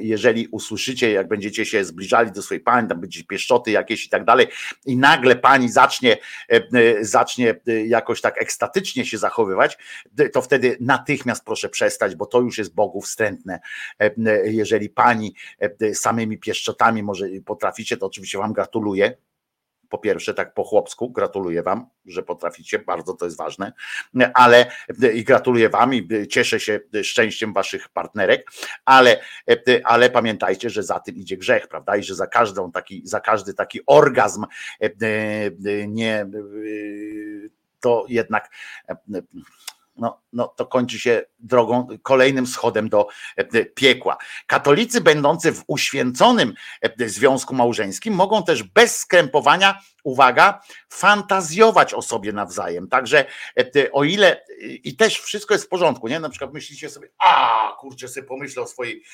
[0.00, 4.24] jeżeli usłyszycie, jak będziecie się zbliżali do swojej pań, tam będzie pieszczoty jakieś i tak
[4.24, 4.46] dalej
[4.86, 6.16] i nagle pani zacznie,
[7.00, 9.78] zacznie jakoś tak ekstatycznie się zachowywać,
[10.32, 13.60] to wtedy natychmiast proszę przestać, bo to już jest Bogów wstrętne.
[14.44, 15.34] Jeżeli pani
[15.94, 19.16] samymi pieszczotami może potraficie, to oczywiście wam gratuluję,
[19.88, 23.72] po pierwsze, tak po chłopsku, gratuluję Wam, że potraficie, bardzo to jest ważne,
[24.34, 24.70] ale
[25.14, 28.50] i gratuluję Wam i cieszę się szczęściem Waszych partnerek,
[28.84, 29.20] ale,
[29.84, 31.96] ale pamiętajcie, że za tym idzie grzech, prawda?
[31.96, 34.44] I że za, każdą taki, za każdy taki orgazm
[35.88, 36.26] nie
[37.80, 38.50] to jednak
[39.96, 44.16] no, no to kończy się drogą, kolejnym schodem do e, piekła.
[44.46, 52.32] Katolicy będący w uświęconym e, związku małżeńskim mogą też bez skrępowania, uwaga, fantazjować o sobie
[52.32, 52.88] nawzajem.
[52.88, 53.24] Także
[53.58, 56.20] e, o ile i też wszystko jest w porządku, nie?
[56.20, 59.04] Na przykład myślicie sobie, a kurczę, sobie pomyślę o swojej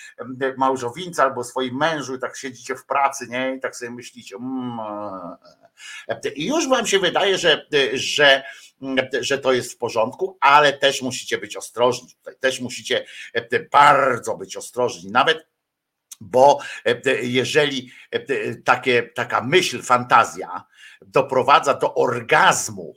[0.57, 3.55] małżowince albo swoim mężu i tak siedzicie w pracy, nie?
[3.57, 4.78] I tak sobie myślicie, mm,
[6.35, 8.43] i już wam się wydaje, że, że
[9.20, 12.09] że to jest w porządku, ale też musicie być ostrożni.
[12.09, 13.05] Tutaj też musicie
[13.35, 15.10] e, bardzo być ostrożni.
[15.10, 15.51] Nawet
[16.20, 20.65] bo e, jeżeli e, takie, taka myśl, fantazja
[21.07, 22.95] doprowadza do orgazmu,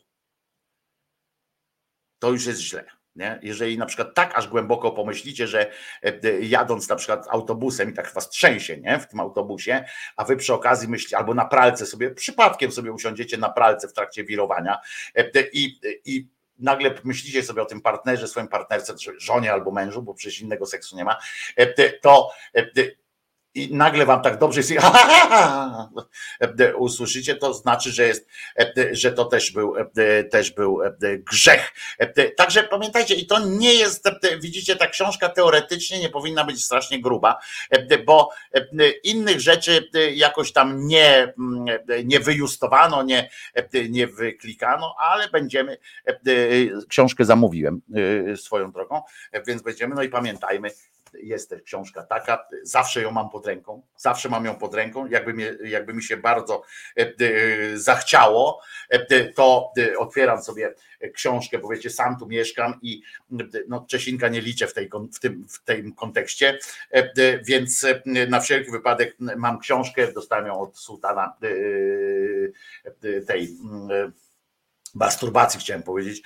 [2.19, 2.85] to już jest źle.
[3.15, 3.39] Nie?
[3.43, 5.71] Jeżeli na przykład tak aż głęboko pomyślicie, że
[6.03, 8.99] e, jadąc na przykład autobusem i tak was trzęsie nie?
[8.99, 13.37] w tym autobusie, a wy przy okazji myślicie, albo na pralce sobie, przypadkiem sobie usiądziecie
[13.37, 14.79] na pralce w trakcie wirowania
[15.15, 16.27] e, i, i
[16.59, 20.95] nagle myślicie sobie o tym partnerze, swoim partnerce, żonie albo mężu, bo przecież innego seksu
[20.95, 21.17] nie ma,
[21.55, 22.29] e, to
[23.55, 24.71] i nagle wam tak dobrze jest,
[26.77, 28.27] usłyszycie, to znaczy, że jest,
[28.91, 29.75] że to też był,
[30.31, 30.79] też był
[31.17, 31.71] grzech.
[32.37, 34.09] Także pamiętajcie, i to nie jest,
[34.41, 37.39] widzicie, ta książka teoretycznie nie powinna być strasznie gruba,
[38.05, 38.29] bo
[39.03, 41.33] innych rzeczy jakoś tam nie,
[42.05, 43.29] nie wyjustowano, nie,
[43.89, 45.77] nie wyklikano, ale będziemy,
[46.89, 47.81] książkę zamówiłem
[48.35, 49.01] swoją drogą,
[49.47, 50.69] więc będziemy, no i pamiętajmy,
[51.13, 55.59] jest też książka taka, zawsze ją mam pod ręką, zawsze mam ją pod ręką, jakby,
[55.63, 56.63] jakby mi się bardzo
[56.97, 60.73] e, e, zachciało, e, to otwieram sobie
[61.13, 63.01] książkę, bo wiecie, sam tu mieszkam i
[63.67, 66.59] no, Czesinka nie liczę w, tej, w, tym, w tym kontekście,
[67.45, 67.85] więc
[68.29, 71.37] na wszelki wypadek mam książkę, dostałem ją od sułtana
[73.27, 73.49] tej
[74.93, 76.21] masturbacji chciałem powiedzieć,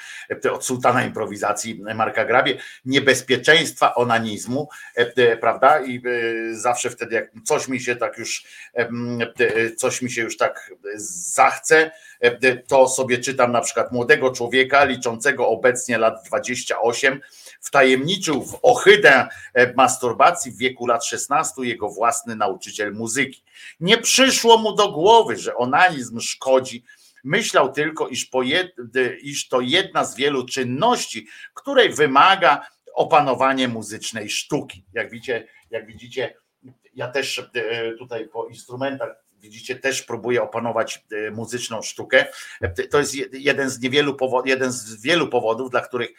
[0.51, 5.79] od sułtana improwizacji Marka Grabie, niebezpieczeństwa onanizmu, e, prawda?
[5.79, 6.01] I e,
[6.55, 8.89] zawsze wtedy, jak coś mi się tak już, e,
[9.75, 10.73] coś mi się już tak
[11.35, 11.91] zachce,
[12.67, 17.21] to sobie czytam na przykład młodego człowieka liczącego obecnie lat 28,
[17.61, 19.27] wtajemniczył w ohydę
[19.75, 23.43] masturbacji w wieku lat 16 jego własny nauczyciel muzyki.
[23.79, 26.83] Nie przyszło mu do głowy, że onanizm szkodzi
[27.23, 28.75] Myślał tylko, iż, jed,
[29.21, 34.85] iż to jedna z wielu czynności, której wymaga opanowanie muzycznej sztuki.
[34.93, 36.33] Jak widzicie, jak widzicie,
[36.93, 42.25] ja też e, tutaj po instrumentach widzicie, też próbuje opanować e, muzyczną sztukę.
[42.91, 46.09] To jest jeden z niewielu powodów, jeden z wielu powodów, dla których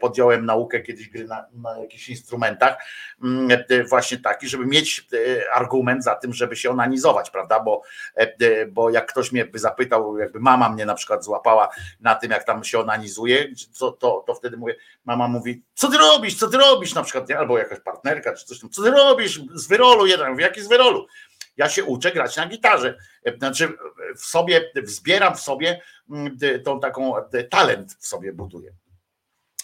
[0.00, 2.76] podjąłem naukę kiedyś gry na, na jakichś instrumentach,
[3.22, 5.06] mm, właśnie taki, żeby mieć
[5.54, 7.60] argument za tym, żeby się onanizować, prawda?
[7.60, 7.82] Bo,
[8.68, 11.68] bo jak ktoś mnie by zapytał, jakby mama mnie na przykład złapała
[12.00, 13.48] na tym, jak tam się onanizuje,
[13.78, 17.30] to, to, to wtedy mówię, mama mówi, co ty robisz, co ty robisz na przykład,
[17.30, 20.68] albo jakaś partnerka, czy coś tam, co ty robisz z wyrolu jeden, mówię, jaki z
[20.68, 21.06] wyrolu?
[21.56, 22.98] Ja się uczę grać na gitarze.
[23.38, 23.68] Znaczy
[24.16, 27.14] w sobie, wzbieram w sobie mm, tą taką
[27.50, 28.72] talent w sobie buduję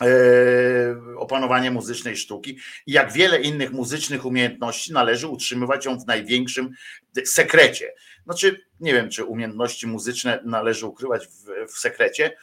[0.02, 0.06] e,
[1.16, 6.70] opanowanie muzycznej sztuki i jak wiele innych muzycznych umiejętności należy utrzymywać ją w największym
[7.24, 7.92] sekrecie.
[8.24, 12.36] Znaczy, nie wiem, czy umiejętności muzyczne należy ukrywać w, w sekrecie,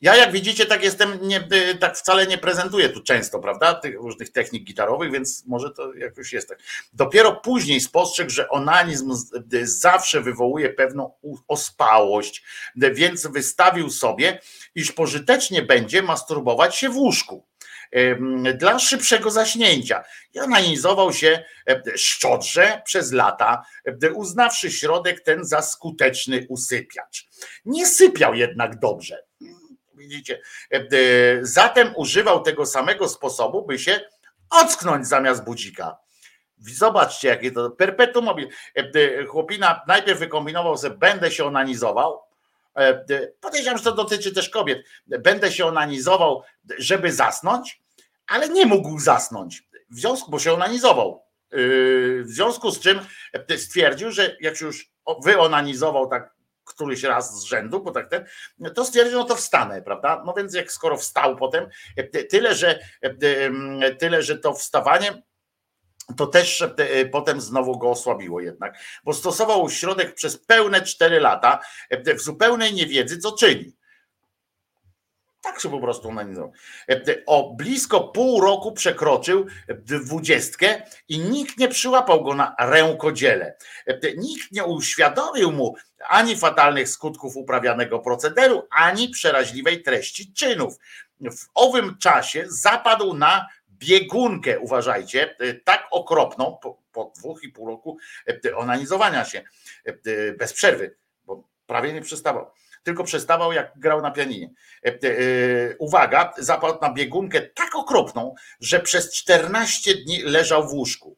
[0.00, 3.94] ja, jak widzicie, tak jestem, nie, y, tak wcale nie prezentuję tu często, prawda, tych
[3.94, 6.58] różnych technik gitarowych, więc może to jakoś jest tak.
[6.92, 9.12] Dopiero później spostrzegł, że onanizm
[9.54, 11.12] y, zawsze wywołuje pewną
[11.48, 12.44] ospałość,
[12.82, 14.40] y, więc wystawił sobie,
[14.74, 17.48] iż pożytecznie będzie masturbować się w łóżku
[18.54, 20.04] dla szybszego zaśnięcia.
[20.34, 21.44] I onanizował się
[21.96, 23.62] szczodrze przez lata,
[24.14, 27.28] uznawszy środek ten za skuteczny usypiacz.
[27.64, 29.27] Nie sypiał jednak dobrze
[29.98, 30.40] Widzicie?
[30.72, 30.86] E, e,
[31.42, 34.00] zatem używał tego samego sposobu, by się
[34.50, 35.96] ocknąć zamiast budzika.
[36.58, 38.48] Zobaczcie, jakie to perpetuum mobile.
[38.74, 42.20] E, chłopina najpierw wykombinował, że będę się onanizował.
[43.40, 44.86] Podejrzewam, że to dotyczy też kobiet.
[45.06, 46.42] Będę się onanizował,
[46.78, 47.82] żeby zasnąć,
[48.26, 49.62] ale nie mógł zasnąć.
[49.90, 51.22] W związku, bo się onanizował.
[51.52, 53.00] W związku z czym
[53.56, 54.90] stwierdził, że jak już
[55.24, 56.37] wyonanizował tak
[56.78, 58.24] któryś raz z rzędu, bo tak ten,
[58.74, 60.22] to stwierdził, no to wstanę, prawda?
[60.26, 61.68] No więc jak skoro wstał potem,
[62.30, 62.78] tyle, że
[63.98, 65.22] tyle, że to wstawanie
[66.16, 66.64] to też
[67.12, 71.60] potem znowu go osłabiło jednak, bo stosował środek przez pełne 4 lata
[72.14, 73.77] w zupełnej niewiedzy, co czyni.
[75.40, 76.52] Tak się po prostu onanizował.
[77.26, 83.56] O blisko pół roku przekroczył dwudziestkę i nikt nie przyłapał go na rękodziele.
[84.16, 85.74] Nikt nie uświadomił mu
[86.08, 90.78] ani fatalnych skutków uprawianego procederu, ani przeraźliwej treści czynów.
[91.20, 96.58] W owym czasie zapadł na biegunkę, uważajcie, tak okropną,
[96.92, 97.98] po, dwóch i pół roku
[98.56, 99.42] onanizowania się
[100.38, 102.50] bez przerwy, bo prawie nie przestawał
[102.88, 104.50] tylko przestawał jak grał na pianinie.
[104.86, 111.16] E, e, uwaga, zapadł na biegunkę tak okropną, że przez 14 dni leżał w łóżku.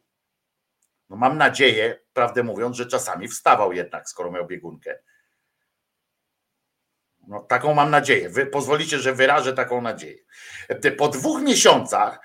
[1.11, 4.99] No mam nadzieję, prawdę mówiąc, że czasami wstawał jednak, skoro miał biegunkę.
[7.29, 8.31] No, taką mam nadzieję.
[8.31, 10.19] Wy pozwolicie, że wyrażę taką nadzieję.
[10.69, 12.21] E, po dwóch miesiącach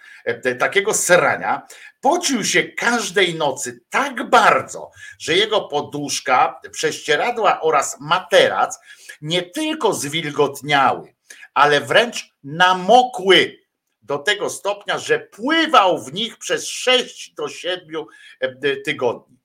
[0.59, 1.67] takiego serania
[2.01, 8.79] pocił się każdej nocy tak bardzo, że jego poduszka, prześcieradła oraz materac
[9.21, 11.15] nie tylko zwilgotniały,
[11.53, 13.65] ale wręcz namokły
[14.01, 18.05] do tego stopnia, że pływał w nich przez 6 do 7
[18.39, 19.37] e, tygodni.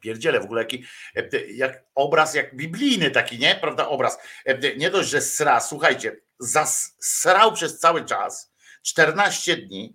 [0.00, 0.84] Pierdzielę w ogóle jaki
[1.16, 3.54] e, jak obraz, jak biblijny taki, nie?
[3.54, 4.18] Prawda, obraz.
[4.44, 8.52] E, nie dość, że sra, słuchajcie, zasrał przez cały czas,
[8.86, 9.94] 14 dni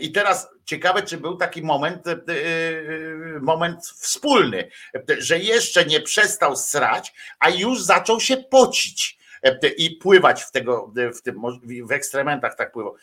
[0.00, 2.04] i teraz ciekawe, czy był taki moment,
[3.40, 4.70] moment wspólny,
[5.18, 9.20] że jeszcze nie przestał srać, a już zaczął się pocić
[9.76, 11.40] i pływać w tego, w tym,
[11.84, 12.94] w ekstrementach tak pływał.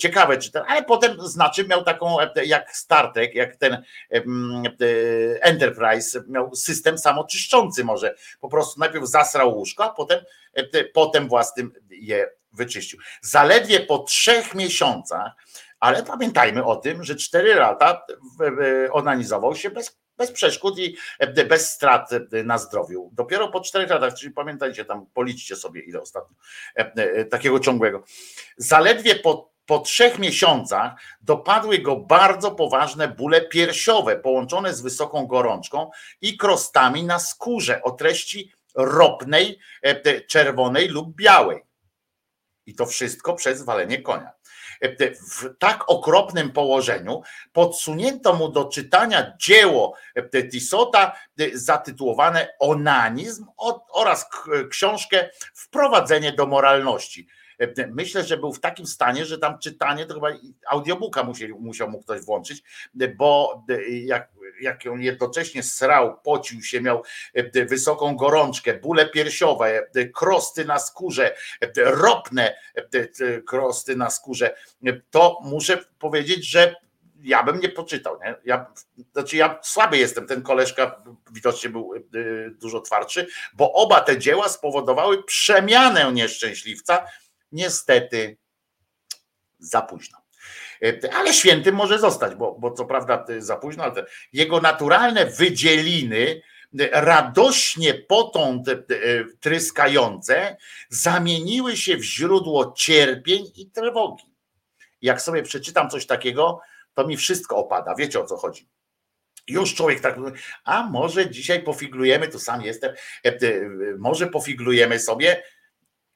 [0.00, 3.82] Ciekawe, czy ten, ale potem znaczy miał taką, jak Startek, jak ten
[5.40, 8.14] Enterprise, miał system samoczyszczący może.
[8.40, 10.20] Po prostu najpierw zasrał łóżko, a potem,
[10.94, 12.98] potem własnym je wyczyścił.
[13.22, 15.32] Zaledwie po trzech miesiącach,
[15.80, 18.06] ale pamiętajmy o tym, że cztery lata
[18.92, 23.10] onanizował się bez bez przeszkód i e, bez strat e, na zdrowiu.
[23.12, 26.36] Dopiero po czterech latach, czyli pamiętajcie tam, policzcie sobie ile ostatnio
[26.74, 28.04] e, takiego ciągłego.
[28.56, 35.90] Zaledwie po, po trzech miesiącach dopadły go bardzo poważne bóle piersiowe, połączone z wysoką gorączką
[36.20, 39.58] i krostami na skórze o treści ropnej,
[40.28, 41.67] czerwonej lub białej.
[42.68, 44.32] I to wszystko przez walenie konia
[45.32, 47.22] w tak okropnym położeniu
[47.52, 49.94] podsunięto mu do czytania dzieło
[50.50, 51.12] Tisota
[51.52, 53.46] zatytułowane Onanizm
[53.92, 54.26] oraz
[54.70, 57.28] książkę Wprowadzenie do moralności.
[57.88, 60.28] Myślę, że był w takim stanie, że tam czytanie to chyba
[60.68, 62.62] audiobooka musiał, musiał mu ktoś włączyć,
[63.16, 64.28] bo jak
[64.60, 67.02] jak on jednocześnie srał, pocił się, miał
[67.34, 72.54] e, wysoką gorączkę, bóle piersiowe, e, krosty na skórze, e, ropne
[73.46, 74.56] krosty na skórze,
[75.10, 76.74] to muszę powiedzieć, że
[77.22, 78.18] ja bym nie poczytał.
[78.24, 78.34] Nie?
[78.44, 78.72] Ja,
[79.12, 81.92] znaczy ja słaby jestem, ten koleżka widocznie był
[82.50, 87.06] dużo twardszy, bo oba te dzieła spowodowały przemianę nieszczęśliwca.
[87.52, 88.36] Niestety
[89.58, 90.18] za późno.
[90.82, 95.26] Y, ale świętym może zostać, bo, bo co prawda y, za późno, ale jego naturalne
[95.26, 96.42] wydzieliny,
[96.92, 98.66] radośnie potąd
[99.40, 100.56] tryskające,
[100.88, 104.24] zamieniły się w źródło cierpień i trwogi.
[105.02, 106.60] Jak sobie przeczytam coś takiego,
[106.94, 107.94] to mi wszystko opada.
[107.94, 108.68] Wiecie o co chodzi.
[109.48, 110.16] Już człowiek tak
[110.64, 112.94] a może dzisiaj pofiglujemy, tu sam jestem,
[113.24, 113.38] e, e,
[113.98, 115.42] może pofiglujemy sobie,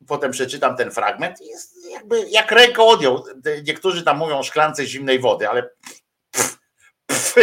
[0.08, 3.24] potem przeczytam ten fragment i jest jakby jak ręką odjął.
[3.66, 5.70] Niektórzy tam mówią o szklance zimnej wody, ale
[6.30, 7.34] pff,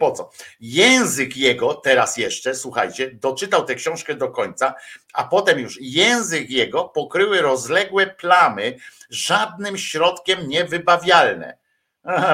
[0.00, 0.30] po co?
[0.60, 4.74] Język jego, teraz jeszcze, słuchajcie, doczytał tę książkę do końca,
[5.14, 8.78] a potem już język jego pokryły rozległe plamy,
[9.10, 11.58] żadnym środkiem niewybawialne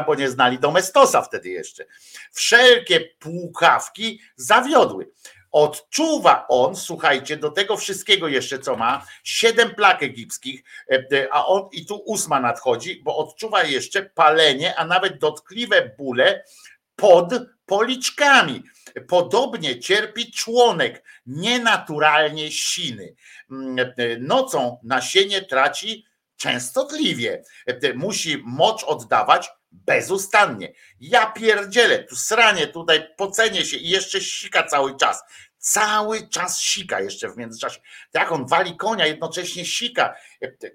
[0.07, 1.85] bo nie znali Domestosa wtedy jeszcze.
[2.33, 5.11] Wszelkie płukawki zawiodły.
[5.55, 11.47] Odczuwa on, słuchajcie, do tego wszystkiego jeszcze, co ma, siedem plak egipskich, e, e, a
[11.47, 16.45] on i tu ósma nadchodzi, bo odczuwa jeszcze palenie, a nawet dotkliwe bóle
[16.97, 17.35] pod
[17.67, 18.63] policzkami.
[19.09, 23.15] Podobnie cierpi członek, nienaturalnie siny.
[23.51, 26.05] Mm, e, nocą nasienie traci
[26.37, 27.43] częstotliwie.
[27.95, 30.73] Musi mocz oddawać bezustannie.
[31.01, 35.23] Ja pierdzielę, tu sranie, tutaj pocenie się i jeszcze sika cały czas.
[35.67, 37.81] Cały czas sika jeszcze w międzyczasie.
[38.15, 40.15] Jak on wali konia, jednocześnie sika.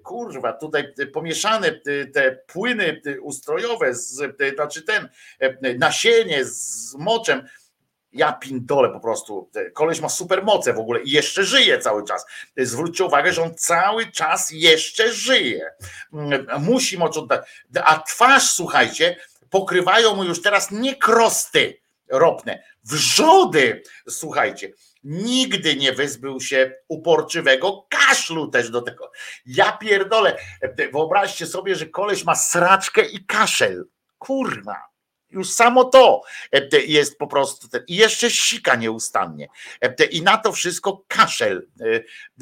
[0.02, 1.80] Kurwa, tutaj pomieszane
[2.14, 5.08] te płyny ustrojowe, znaczy ten
[5.78, 7.46] nasienie z moczem
[8.12, 9.50] ja pindole po prostu.
[9.74, 12.26] Koleś ma super moce w ogóle i jeszcze żyje cały czas.
[12.56, 15.70] Zwróćcie uwagę, że on cały czas jeszcze żyje.
[16.12, 17.64] Mm, musi moc oddać.
[17.84, 19.16] A twarz, słuchajcie,
[19.50, 24.72] pokrywają mu już teraz nie krosty ropne, wrzody, słuchajcie.
[25.04, 29.12] Nigdy nie wyzbył się uporczywego kaszlu też do tego.
[29.46, 30.36] Ja pierdolę.
[30.92, 33.84] Wyobraźcie sobie, że koleś ma sraczkę i kaszel.
[34.18, 34.90] Kurwa.
[35.30, 37.68] Już samo to e, jest po prostu.
[37.86, 39.48] I jeszcze sika nieustannie.
[39.80, 41.68] E, I na to wszystko kaszel.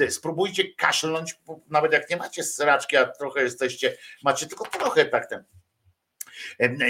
[0.00, 1.34] E, spróbujcie kaszlnąć,
[1.70, 5.44] nawet jak nie macie sraczki, a trochę jesteście, macie tylko trochę tak ten.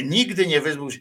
[0.04, 0.98] Nigdy nie wyzbył się.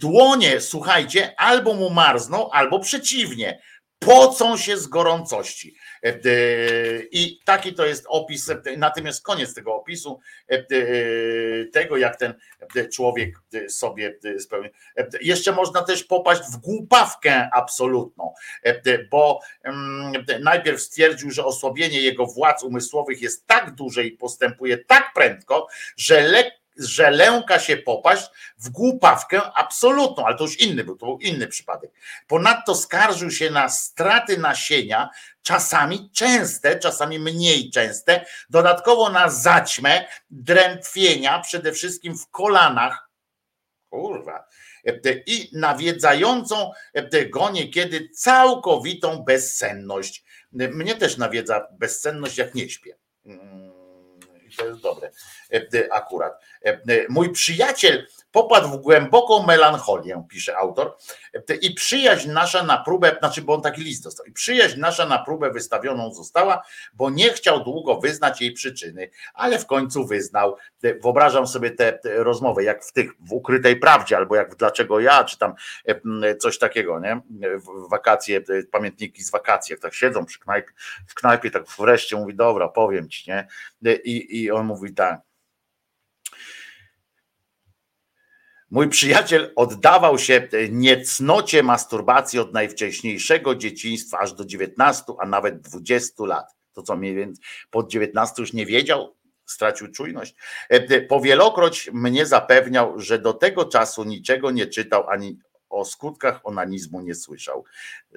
[0.00, 3.60] Dłonie, słuchajcie, albo mu marzną, albo przeciwnie
[3.98, 5.76] pocą się z gorącości.
[6.02, 6.14] E,
[7.10, 10.64] I taki to jest opis, natomiast koniec tego opisu, e,
[11.64, 12.34] tego jak ten
[12.92, 14.70] człowiek sobie spełni.
[15.20, 18.34] Jeszcze można też popaść w głupawkę absolutną,
[19.10, 19.40] bo
[20.40, 26.20] najpierw stwierdził, że osłabienie jego władz umysłowych jest tak duże i postępuje tak prędko, że
[26.20, 28.26] lekko że lęka się popaść
[28.58, 31.90] w głupawkę absolutną, ale to już inny był, to był inny przypadek.
[32.26, 35.10] Ponadto skarżył się na straty nasienia,
[35.42, 43.10] czasami częste, czasami mniej częste, dodatkowo na zaćmę, drętwienia, przede wszystkim w kolanach,
[43.88, 44.46] kurwa,
[45.26, 46.70] i nawiedzającą
[47.30, 50.24] go niekiedy całkowitą bezsenność.
[50.52, 52.96] Mnie też nawiedza bezsenność, jak nie śpię.
[54.46, 55.10] I to jest dobre
[55.90, 56.42] akurat.
[57.08, 60.96] Mój przyjaciel popadł w głęboką melancholię, pisze autor,
[61.60, 65.18] i przyjaźń nasza na próbę, znaczy, bo on taki list dostał, i przyjaźń nasza na
[65.18, 66.62] próbę wystawioną została,
[66.94, 70.56] bo nie chciał długo wyznać jej przyczyny, ale w końcu wyznał.
[71.02, 75.24] Wyobrażam sobie tę rozmowę, jak w tych, w ukrytej prawdzie, albo jak w dlaczego ja,
[75.24, 75.54] czy tam
[76.38, 77.20] coś takiego, nie?
[77.90, 80.72] Wakacje, pamiętniki z wakacji, jak tak siedzą przy knajpie,
[81.06, 83.48] w knajpie, tak wreszcie mówi, dobra, powiem ci, nie?
[84.04, 85.20] I, i on mówi tak,
[88.70, 96.24] Mój przyjaciel oddawał się niecnocie masturbacji od najwcześniejszego dzieciństwa aż do 19, a nawet 20
[96.24, 96.46] lat.
[96.72, 99.16] To co mniej więcej pod 19 już nie wiedział,
[99.46, 100.34] stracił czujność.
[101.08, 105.38] Powielokroć mnie zapewniał, że do tego czasu niczego nie czytał ani
[105.70, 107.64] o skutkach onanizmu nie słyszał.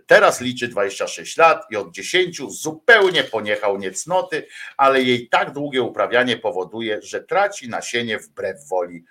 [0.06, 4.48] Teraz liczy 26 lat i od 10 zupełnie poniechał niecnoty,
[4.78, 9.06] ale jej tak długie uprawianie powoduje, że traci nasienie wbrew woli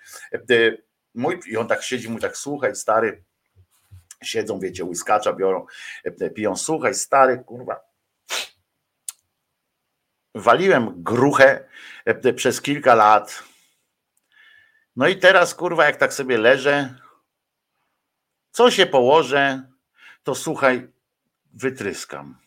[1.15, 3.23] mój, i on tak siedzi, mój tak, słuchaj, stary,
[4.23, 5.65] siedzą, wiecie, łyskacza biorą,
[6.03, 7.79] e, piją, słuchaj, stary, kurwa,
[10.35, 11.65] waliłem gruchę
[12.05, 13.43] e, przez kilka lat,
[14.95, 16.95] no i teraz, kurwa, jak tak sobie leżę,
[18.59, 19.63] co się położę,
[20.23, 20.87] to słuchaj,
[21.53, 22.37] wytryskam.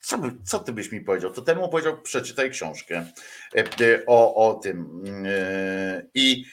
[0.00, 1.32] Co, co ty byś mi powiedział?
[1.32, 3.06] To temu powiedział, przeczytaj książkę
[3.54, 6.44] e, e, o, o tym e, i,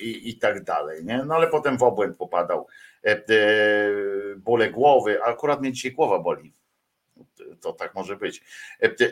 [0.00, 1.04] i, i tak dalej.
[1.04, 1.22] Nie?
[1.26, 2.66] No ale potem w obłęd popadał.
[4.36, 6.52] Bóle głowy, akurat mnie dzisiaj głowa boli
[7.60, 8.42] to tak może być.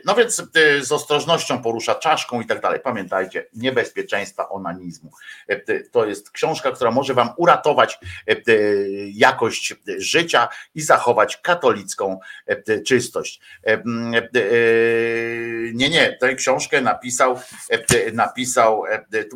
[0.05, 0.43] No więc
[0.81, 2.81] z ostrożnością porusza czaszką i tak dalej.
[2.81, 5.11] Pamiętajcie, niebezpieczeństwa onanizmu.
[5.93, 7.99] To jest książka, która może wam uratować
[9.13, 12.21] jakość życia i zachować katolicką
[12.87, 13.41] czystość.
[15.75, 17.41] Nie, nie, tę książkę napisał,
[18.13, 18.83] napisał,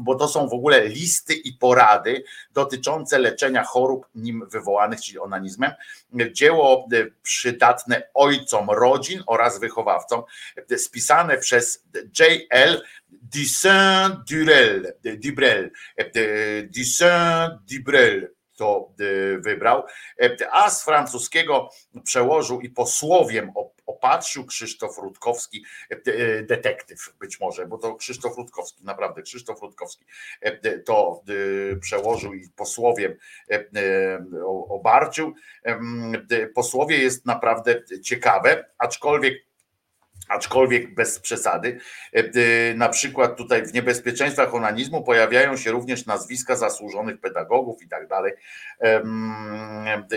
[0.01, 5.73] bo to są w ogóle listy i porady dotyczące leczenia chorób nim wywołanych, czyli onanizmem.
[6.33, 6.89] Dzieło
[7.23, 10.23] przydatne ojcom rodzin oraz wychowawcom,
[10.77, 11.85] spisane przez
[12.19, 12.83] J.L.
[13.11, 15.71] Dissaint-Durel, Dubrel,
[16.77, 18.93] Dissaint-Dubrel to
[19.39, 19.85] wybrał,
[20.53, 21.69] a z francuskiego
[22.05, 23.51] przełożył i posłowiem
[23.91, 25.65] opatrzył Krzysztof Rutkowski,
[26.43, 30.05] detektyw być może, bo to Krzysztof Rutkowski, naprawdę Krzysztof Rutkowski
[30.85, 31.23] to
[31.81, 33.17] przełożył i posłowiem
[34.69, 35.35] obarczył.
[36.55, 39.35] Posłowie jest naprawdę ciekawe, aczkolwiek
[40.29, 41.81] aczkolwiek bez przesady.
[42.75, 48.33] Na przykład tutaj w niebezpieczeństwach onanizmu pojawiają się również nazwiska zasłużonych pedagogów i tak dalej.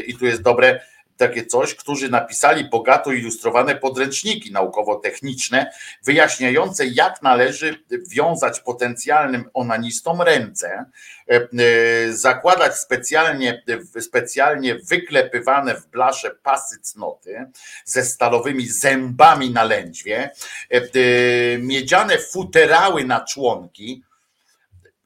[0.08, 0.80] I tu jest dobre
[1.18, 5.72] takie coś, którzy napisali bogato ilustrowane podręczniki naukowo-techniczne,
[6.04, 10.86] wyjaśniające, jak należy wiązać potencjalnym onanistom ręce,
[11.30, 13.64] e, e, zakładać specjalnie,
[14.00, 17.46] specjalnie wyklepywane w blasze pasy cnoty
[17.86, 20.30] ze stalowymi zębami na lędźwie,
[20.70, 24.04] e, miedziane futerały na członki,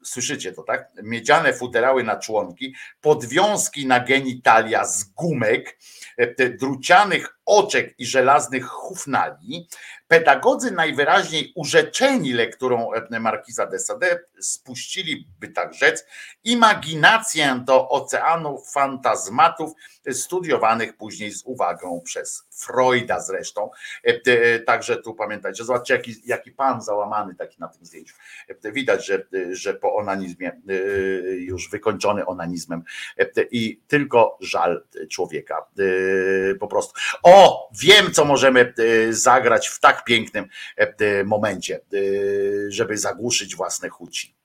[0.08, 0.88] słyszycie to, tak?
[1.02, 5.78] Miedziane futerały na członki, podwiązki na genitalia z gumek,
[6.16, 9.68] e, drucianych oczek i żelaznych hufnali,
[10.08, 16.04] pedagodzy najwyraźniej urzeczeni lekturą Markiza de Sade spuściliby tak rzec
[16.44, 19.72] imaginację do oceanu fantazmatów
[20.12, 23.70] studiowanych później z uwagą przez Freuda zresztą.
[24.66, 28.14] Także tu pamiętajcie, zobaczcie jaki, jaki pan załamany taki na tym zdjęciu.
[28.64, 30.60] Widać, że, że po onanizmie
[31.38, 32.82] już wykończony onanizmem
[33.50, 35.66] i tylko żal człowieka
[36.60, 36.92] po prostu.
[37.22, 37.37] O,
[37.80, 38.74] wiem co możemy
[39.10, 40.48] zagrać w tak pięknym
[41.24, 41.80] momencie,
[42.68, 44.37] żeby zagłuszyć własne chuci.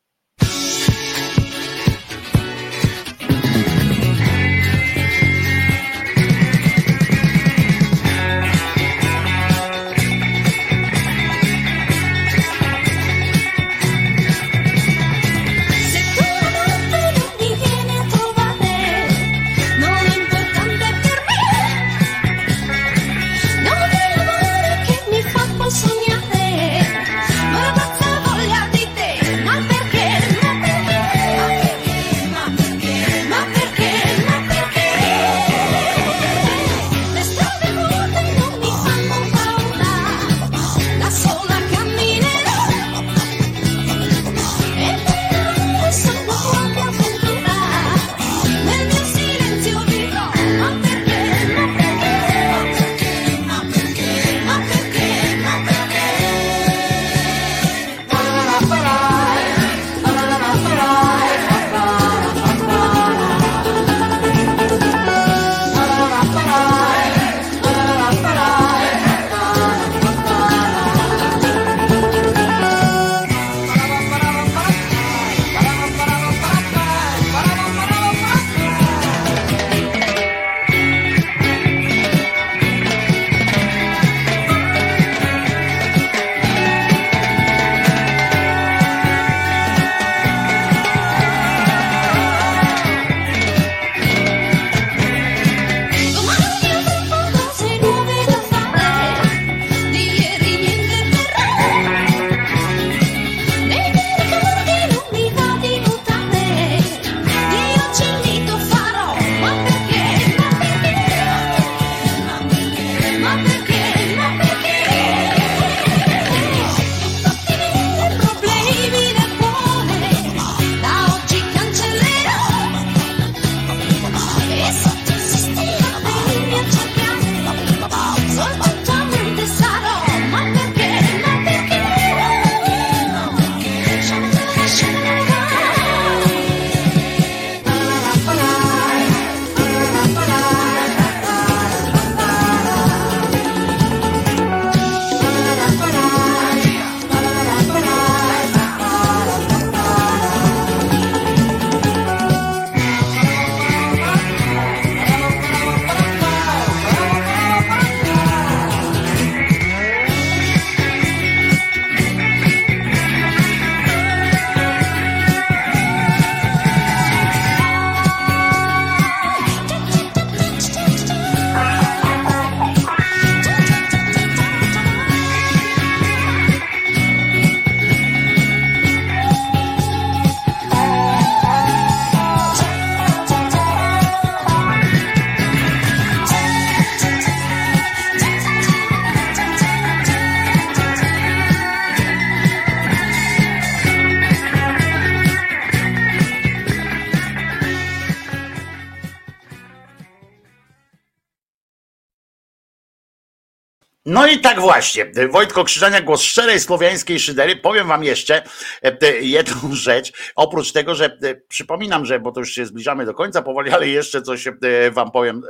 [204.43, 207.55] Tak właśnie, Wojtko Krzyżania, głos szczerej słowiańskiej szydery.
[207.55, 208.43] Powiem wam jeszcze
[208.81, 209.55] e, jedną
[209.88, 213.72] rzecz, oprócz tego, że e, przypominam, że, bo to już się zbliżamy do końca powoli,
[213.72, 214.51] ale jeszcze coś e,
[214.91, 215.41] wam powiem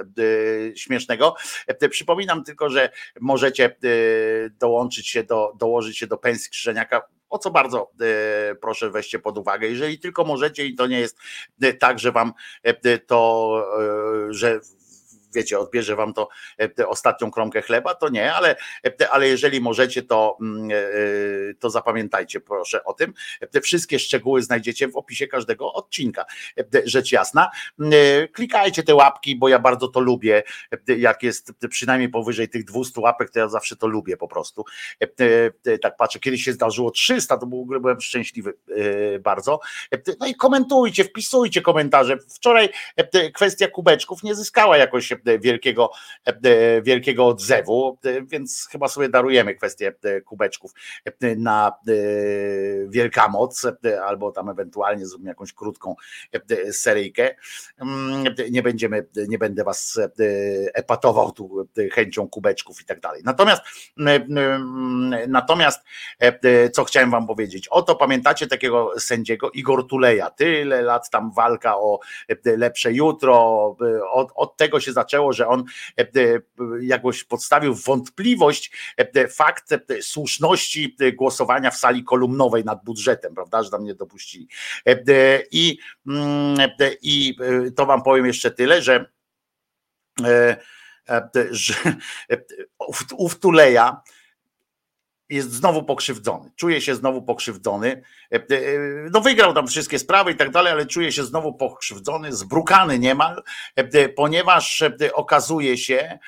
[0.76, 1.36] śmiesznego.
[1.90, 2.90] Przypominam tylko, że
[3.22, 3.76] możecie
[4.60, 7.92] dołączyć się do, dołożyć się do pensji Krzyżeniaka o co bardzo
[8.62, 9.68] proszę weźcie pod uwagę.
[9.68, 11.18] Jeżeli tylko możecie i to nie jest
[11.80, 12.34] tak, że wam
[13.08, 13.54] to,
[14.30, 14.60] że
[15.34, 16.30] wiecie, odbierze wam to
[16.80, 18.56] e, ostatnią kromkę chleba, to nie, ale,
[18.86, 23.14] e, ale jeżeli możecie, to, mm, e, to zapamiętajcie proszę o tym.
[23.52, 26.26] Te wszystkie szczegóły znajdziecie w opisie każdego odcinka.
[26.86, 27.52] Rzecz jasna.
[28.34, 30.44] Klikajcie te łapki, bo ja bardzo to lubię.
[30.98, 34.66] Jak jest przynajmniej powyżej tych 200 łapek, to ja zawsze to lubię po prostu.
[35.82, 38.54] Tak patrzę, kiedyś się zdarzyło 300, to byłem szczęśliwy
[39.20, 39.60] bardzo.
[40.20, 42.18] No i komentujcie, wpisujcie komentarze.
[42.36, 42.70] Wczoraj
[43.34, 45.92] kwestia kubeczków nie zyskała jakoś wielkiego,
[46.84, 49.94] wielkiego odzewu, więc chyba sobie darujemy kwestię
[50.26, 50.72] kubeczków
[51.38, 51.72] na
[52.88, 53.68] Wielkanoc,
[54.06, 55.96] albo tam ewentualnie zrobimy jakąś krótką
[56.72, 57.36] seryjkę.
[58.52, 60.00] Nie będziemy, nie będę was
[60.74, 63.22] epatował tu chęcią kubeczków i tak dalej.
[63.26, 63.62] Natomiast
[65.28, 65.80] natomiast
[66.74, 72.00] co chciałem wam powiedzieć, oto pamiętacie takiego sędziego Igor Tuleja, tyle lat tam walka o
[72.46, 73.34] lepsze jutro,
[74.12, 75.64] od, od tego się zaczęło zaczęło, że on
[76.00, 76.40] e, e,
[76.82, 79.70] jakoś podstawił wątpliwość e, fakt
[80.02, 84.48] słuszności głosowania w sali kolumnowej nad budżetem, prawda, że tam nie dopuścili.
[85.52, 85.78] I,
[86.08, 86.58] mm,
[87.02, 87.36] i
[87.76, 89.06] to wam powiem jeszcze tyle, że
[91.52, 91.74] że
[93.18, 94.02] ów Tuleja
[95.34, 96.52] jest znowu pokrzywdzony.
[96.56, 98.04] Czuje się znowu pokrzywdzony.
[98.32, 98.42] E, e,
[99.12, 103.44] no wygrał tam wszystkie sprawy i tak dalej, ale czuje się znowu pokrzywdzony, zbrukany niemal,
[103.76, 106.20] e, ponieważ okazuje się,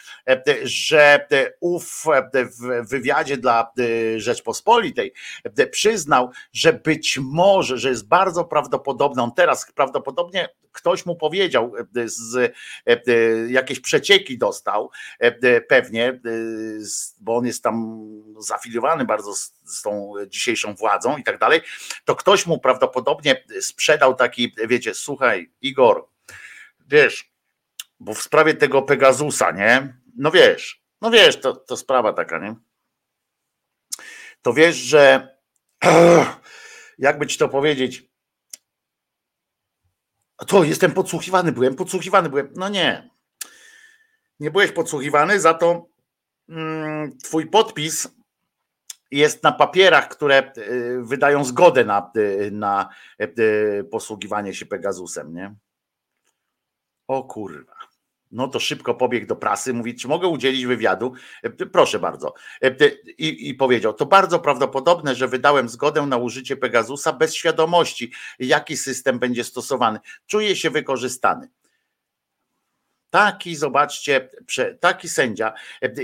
[0.64, 1.28] że
[1.60, 3.72] ów w wywiadzie dla
[4.18, 5.14] Rzeczpospolitej
[5.72, 11.74] przyznał, że być może, że jest bardzo prawdopodobne, on teraz prawdopodobnie ktoś mu powiedział,
[12.06, 12.54] z,
[13.48, 14.90] jakieś przecieki dostał,
[15.68, 16.20] pewnie,
[17.22, 18.06] bo on jest tam
[18.40, 21.62] zafiliowany bardzo z, z tą dzisiejszą władzą i tak dalej,
[22.06, 26.08] to ktoś mu prawdopodobnie sprzedał taki, wiecie, słuchaj, Igor,
[26.88, 27.32] wiesz,
[28.00, 29.98] bo w sprawie tego Pegasusa, nie?
[30.18, 32.56] No wiesz, no wiesz, to, to sprawa taka, nie?
[34.42, 35.36] To wiesz, że
[36.98, 38.04] jakby ci to powiedzieć,
[40.48, 42.54] to jestem podsłuchiwany, byłem podsłuchiwany, byłem.
[42.56, 43.10] No nie.
[44.40, 45.88] Nie byłeś podsłuchiwany, za to
[46.50, 48.08] mm, twój podpis
[49.16, 52.90] jest na papierach, które y, wydają zgodę na, y, na
[53.22, 55.56] y, posługiwanie się Pegasusem, nie?
[57.08, 57.76] O kurwa.
[58.32, 61.14] No to szybko pobiegł do prasy, mówi, czy mogę udzielić wywiadu?
[61.72, 62.34] Proszę bardzo.
[63.18, 68.78] I, I, powiedział, to bardzo prawdopodobne, że wydałem zgodę na użycie Pegasusa bez świadomości, jaki
[68.78, 70.00] system będzie stosowany.
[70.26, 71.50] Czuję się wykorzystany.
[73.16, 74.30] Taki, zobaczcie,
[74.80, 75.54] taki sędzia.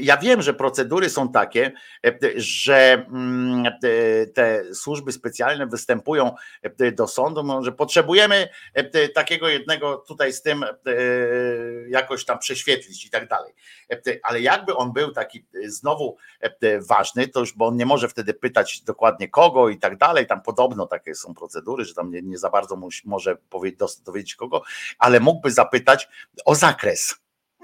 [0.02, 1.72] Ja wiem, że procedury są takie,
[2.36, 3.66] że mm,
[4.34, 6.36] te służby specjalne występują
[6.94, 8.50] do sądu, no, że potrzebujemy
[9.16, 10.66] takiego jednego tutaj z tym
[11.88, 13.54] jakoś tam prześwietlić i tak dalej.
[14.24, 16.18] Ale jakby on był taki znowu
[16.80, 20.42] ważny, to już, bo on nie może wtedy pytać dokładnie kogo i tak dalej, tam
[20.42, 23.38] podobno takie są procedury, że tam nie, nie za bardzo może
[24.06, 24.64] dowiedzieć kogo,
[25.00, 26.10] ale mógłby zapytać
[26.46, 27.01] o zakres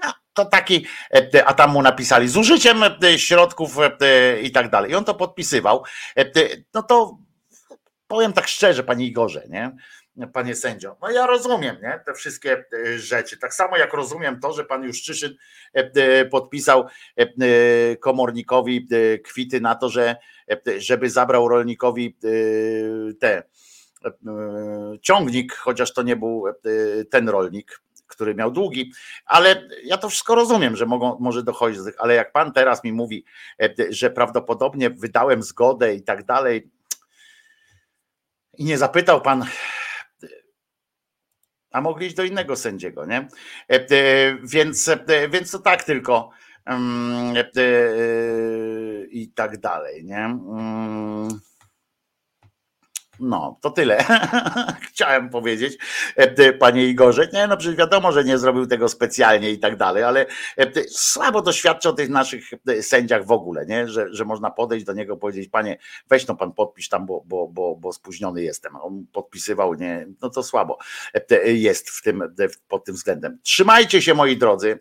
[0.02, 4.70] no, to taki, e, a tam mu napisali z użyciem e, środków e, i tak
[4.70, 4.90] dalej.
[4.90, 5.84] I on to podpisywał.
[6.74, 7.18] No to
[8.06, 9.76] powiem tak szczerze, panie Igorze, nie?
[10.32, 12.00] Panie sędzio, no ja rozumiem nie?
[12.06, 12.64] te wszystkie
[12.96, 13.38] rzeczy.
[13.38, 15.36] Tak samo jak rozumiem to, że pan Juszczyszyn
[16.30, 16.86] podpisał
[18.00, 18.88] komornikowi
[19.24, 20.16] kwity na to, że
[20.78, 22.16] żeby zabrał rolnikowi
[23.20, 23.42] te
[25.02, 26.44] ciągnik, chociaż to nie był
[27.10, 28.92] ten rolnik, który miał długi,
[29.26, 32.84] ale ja to wszystko rozumiem, że mogą, może dochodzić do tych, ale jak pan teraz
[32.84, 33.24] mi mówi,
[33.62, 36.70] e, że prawdopodobnie wydałem zgodę i tak dalej,
[38.58, 39.44] i nie zapytał pan,
[41.70, 43.28] a mogli iść do innego sędziego, nie?
[43.70, 44.90] E, e, więc,
[45.30, 46.30] więc to tak tylko
[46.64, 47.34] mm,
[49.10, 50.38] i tak dalej, nie?
[53.20, 54.04] No, to tyle.
[54.88, 55.78] chciałem powiedzieć,
[56.16, 57.28] e, panie Igorze.
[57.32, 60.26] Nie, no przecież wiadomo, że nie zrobił tego specjalnie i tak dalej, ale
[60.88, 63.88] słabo to świadczy o tych naszych sędziach w ogóle, nie?
[63.88, 67.48] Że, że można podejść do niego powiedzieć, panie, weź no pan podpisz tam, bo, bo,
[67.48, 68.76] bo, bo spóźniony jestem.
[68.76, 70.78] On podpisywał, nie, no to słabo
[71.44, 72.34] jest w tym,
[72.68, 73.38] pod tym względem.
[73.42, 74.78] Trzymajcie się moi drodzy,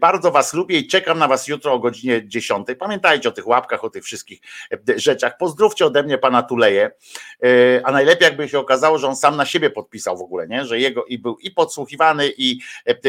[0.00, 2.66] bardzo was lubię i czekam na was jutro o godzinie 10.
[2.78, 4.40] Pamiętajcie o tych łapkach, o tych wszystkich
[4.96, 5.36] rzeczach.
[5.38, 6.90] Pozdrówcie ode mnie pana Tuleje,
[7.84, 10.64] a najlepiej jakby się okazało, że on sam na siebie podpisał w ogóle, nie?
[10.64, 12.60] że jego i był i podsłuchiwany i,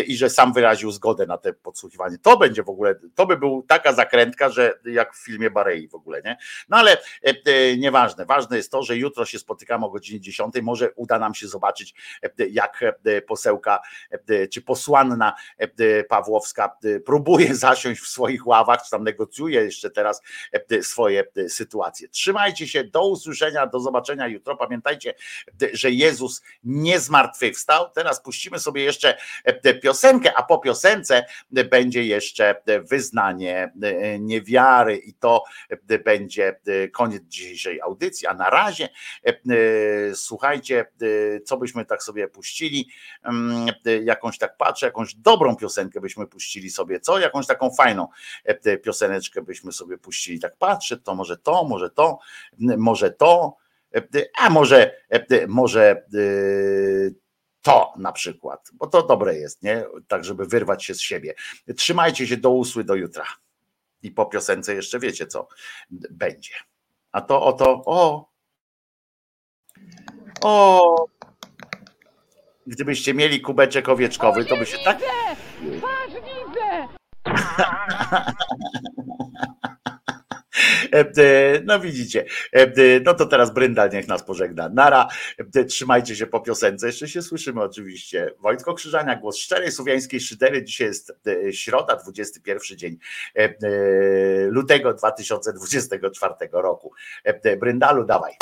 [0.08, 2.18] i że sam wyraził zgodę na te podsłuchiwanie.
[2.18, 5.96] To będzie w ogóle, to by był taka zakrętka, że jak w filmie Barei w
[5.96, 6.38] ogóle, nie?
[6.70, 6.98] No ale
[7.78, 11.48] nieważne, ważne jest to, że jutro się spotykamy o godzinie 10, może uda nam się
[11.48, 11.94] zobaczyć
[12.50, 12.84] jak
[13.28, 13.80] posełka
[14.52, 15.34] czy posłanna
[16.10, 20.22] Pawłowska próbuje zasiąść w swoich ławach, czy tam negocjuje jeszcze teraz
[20.82, 22.10] swoje sytuacje.
[22.10, 24.58] Trzymajcie się, do usłyszenia, do zobaczenia jutro.
[24.58, 25.14] Pamiętajcie,
[25.74, 27.90] że Jezus nie zmartwychwstał.
[27.90, 29.18] Teraz puścimy sobie jeszcze
[29.82, 31.26] piosenkę, a po piosence
[31.70, 33.74] będzie jeszcze wyznanie
[34.20, 35.44] niewiary i to
[36.06, 36.60] będzie
[36.94, 38.28] koniec dzisiejszej audycji.
[38.28, 38.90] A na razie
[40.14, 40.86] słuchajcie,
[41.46, 42.90] co byśmy tak sobie puścili,
[44.04, 47.20] jakąś tak patrzę, jakąś dobrą piosenkę byśmy puścili sobie, co?
[47.20, 48.08] Jakąś taką fajną
[48.84, 50.40] pioseneczkę byśmy sobie puścili.
[50.40, 52.20] Tak patrzę, to może to, może to,
[52.78, 53.58] może to,
[54.38, 55.02] a może,
[55.48, 56.06] może
[57.62, 59.86] to na przykład, bo to dobre jest, nie?
[60.08, 61.34] Tak, żeby wyrwać się z siebie.
[61.78, 63.26] Trzymajcie się do usły do jutra.
[64.02, 65.48] I po piosence jeszcze wiecie, co
[66.12, 66.54] będzie.
[67.12, 68.30] A to oto, o,
[70.44, 71.06] o,
[72.68, 75.00] gdybyście mieli kubeczek owieczkowy, to by się tak.
[75.82, 76.88] Patrz, widzę!
[80.92, 84.70] E, no widzicie, e, no to teraz Brynda niech nas pożegna.
[84.70, 85.08] Nara,
[85.56, 88.32] e, trzymajcie się po piosence, jeszcze się słyszymy oczywiście.
[88.40, 90.64] Wojtko Krzyżania, głos szczerej słowiańskiej szydery.
[90.64, 91.14] Dzisiaj jest
[91.52, 92.98] środa, 21 dzień
[94.50, 96.92] lutego 2024 roku.
[97.60, 98.34] Bryndalu, dawaj.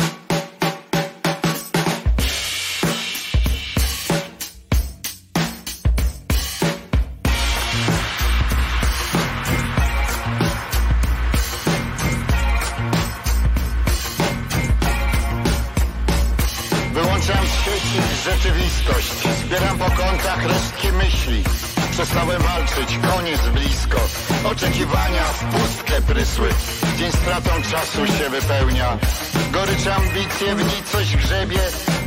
[18.24, 19.14] Rzeczywistość.
[19.46, 21.44] Zbieram po kątach resztki myśli.
[21.92, 24.00] Przestałem walczyć, koniec blisko.
[24.44, 26.50] Oczekiwania w pustkę prysły.
[26.98, 28.98] Dzień stratą czasu się wypełnia.
[29.52, 31.60] Gorycz ambicje, w nicość grzebie.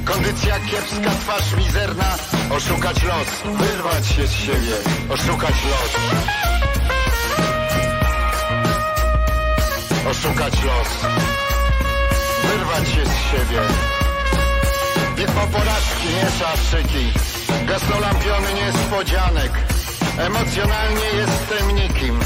[0.04, 2.16] Kondycja kiepska, twarz mizerna.
[2.50, 4.74] Oszukać los, wyrwać się z siebie.
[5.10, 5.90] Oszukać los.
[10.10, 10.88] Oszukać los.
[12.42, 13.95] Wyrwać się z siebie.
[15.16, 17.12] Widmo porażki, nie szafszyki
[17.66, 19.52] Gasnolampiony niespodzianek.
[20.18, 22.20] Emocjonalnie jestem nikim.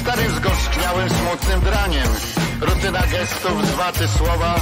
[0.00, 2.08] Starym zgorzkniałym smutnym draniem.
[2.60, 4.54] Rutyna gestów, zwaty słowa.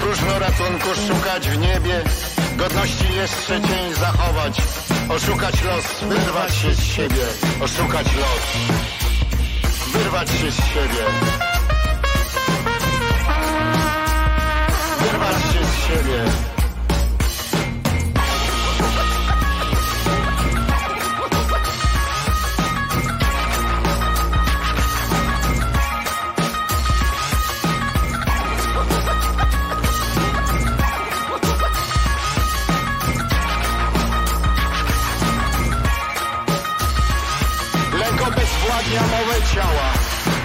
[0.00, 2.02] Próżno ratunku szukać w niebie.
[2.56, 4.62] Godności jeszcze cień zachować.
[5.08, 7.24] Oszukać los, wyrwać się z siebie.
[7.60, 8.42] Oszukać los
[9.92, 11.04] Wyrwać się z siebie.
[15.00, 16.51] Wyrwać się z siebie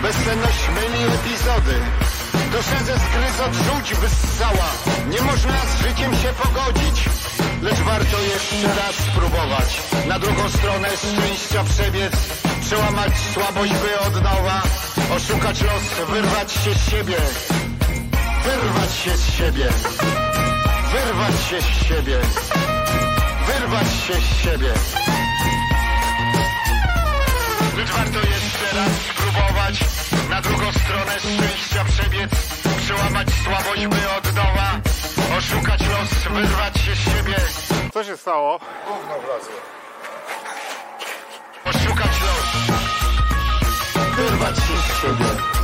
[0.07, 1.75] Bezsenność myli epizody.
[2.51, 4.69] Duszę ze zgryz odrzuć wyssała.
[5.09, 7.05] Nie można z życiem się pogodzić
[7.61, 9.81] Lecz warto jeszcze raz spróbować.
[10.07, 12.13] Na drugą stronę szczęścia przebiec
[12.61, 14.61] Przełamać słabość by od nowa
[15.15, 17.17] Oszukać los, wyrwać się z siebie.
[18.43, 19.69] Wyrwać się z siebie.
[20.91, 22.17] Wyrwać się z siebie.
[23.47, 24.73] Wyrwać się z siebie.
[27.77, 29.16] Lecz warto jeszcze raz
[30.37, 32.29] Na drugą stronę szczęścia przebiec
[32.77, 34.79] Przełamać słabość by od nowa
[35.37, 37.35] Oszukać los, wyrwać się z siebie.
[37.93, 38.59] Co się stało?
[38.87, 39.55] Gówno wlazło.
[41.65, 42.77] Oszukać los.
[44.15, 45.56] Wyrwać się z siebie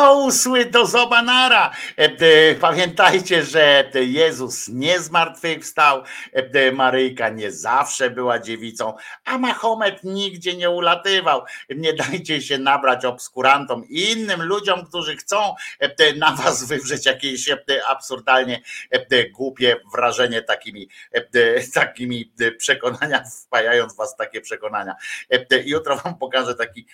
[0.00, 1.70] Do usły, do zobanara.
[1.98, 10.04] E, e, Pamiętajcie, że Jezus nie zmartwychwstał, e, Maryjka nie zawsze była dziewicą, a Mahomet
[10.04, 11.42] nigdzie nie ulatywał.
[11.76, 17.48] Nie dajcie się nabrać obskurantom i innym ludziom, którzy chcą e, na was wywrzeć jakieś
[17.48, 24.94] e, absurdalnie e, głupie wrażenie takimi, e, takimi e, przekonania, wpajając was takie przekonania.
[25.30, 26.86] E, Jutro wam pokażę taki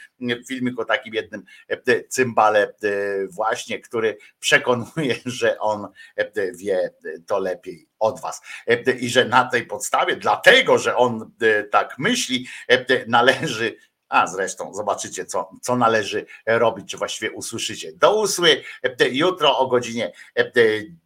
[0.48, 2.95] filmik o takim jednym e, cymbale e,
[3.30, 6.90] właśnie, który przekonuje, że on e, wie
[7.26, 11.98] to lepiej od was E, i że na tej podstawie, dlatego, że on e, tak
[11.98, 13.76] myśli, e, należy
[14.08, 17.92] a zresztą zobaczycie, co, co należy robić, czy właściwie usłyszycie.
[17.92, 20.52] Do usły e, jutro o godzinie e,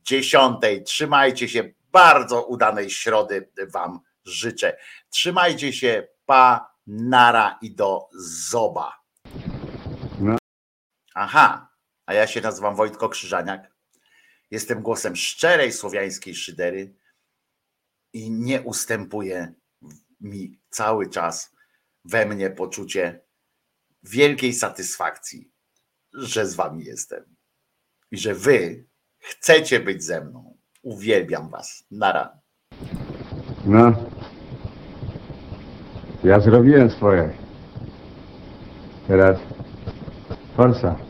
[0.02, 0.60] 10.
[0.84, 1.72] Trzymajcie się.
[1.92, 4.76] Bardzo udanej środy Wam życzę.
[5.10, 6.08] Trzymajcie się.
[6.26, 8.08] Pa, nara i do
[8.50, 9.00] zoba.
[11.14, 11.69] Aha,
[12.10, 13.72] a ja się nazywam Wojtko Krzyżaniak.
[14.50, 16.94] Jestem głosem szczerej słowiańskiej szydery
[18.12, 19.54] i nie ustępuje
[20.20, 21.54] mi cały czas
[22.04, 23.20] we mnie poczucie
[24.02, 25.50] wielkiej satysfakcji,
[26.12, 27.36] że z wami jestem
[28.10, 28.86] i że wy
[29.18, 30.58] chcecie być ze mną.
[30.82, 31.84] Uwielbiam was.
[31.90, 32.38] Nara.
[33.64, 33.92] No.
[36.24, 37.36] Ja zrobiłem swoje.
[39.08, 39.38] Teraz
[40.56, 41.09] forsa.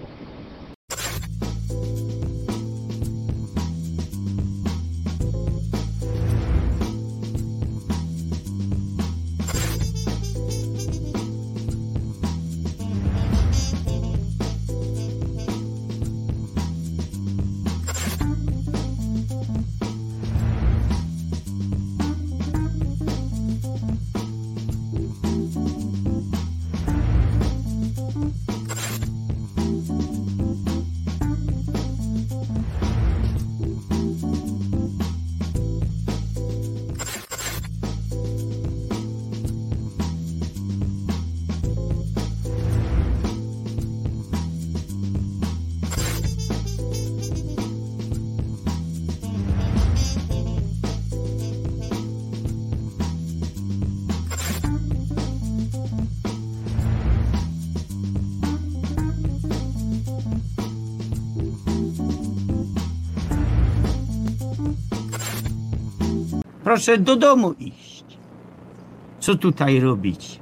[66.80, 68.04] Proszę do domu iść.
[69.20, 70.40] Co tutaj robić?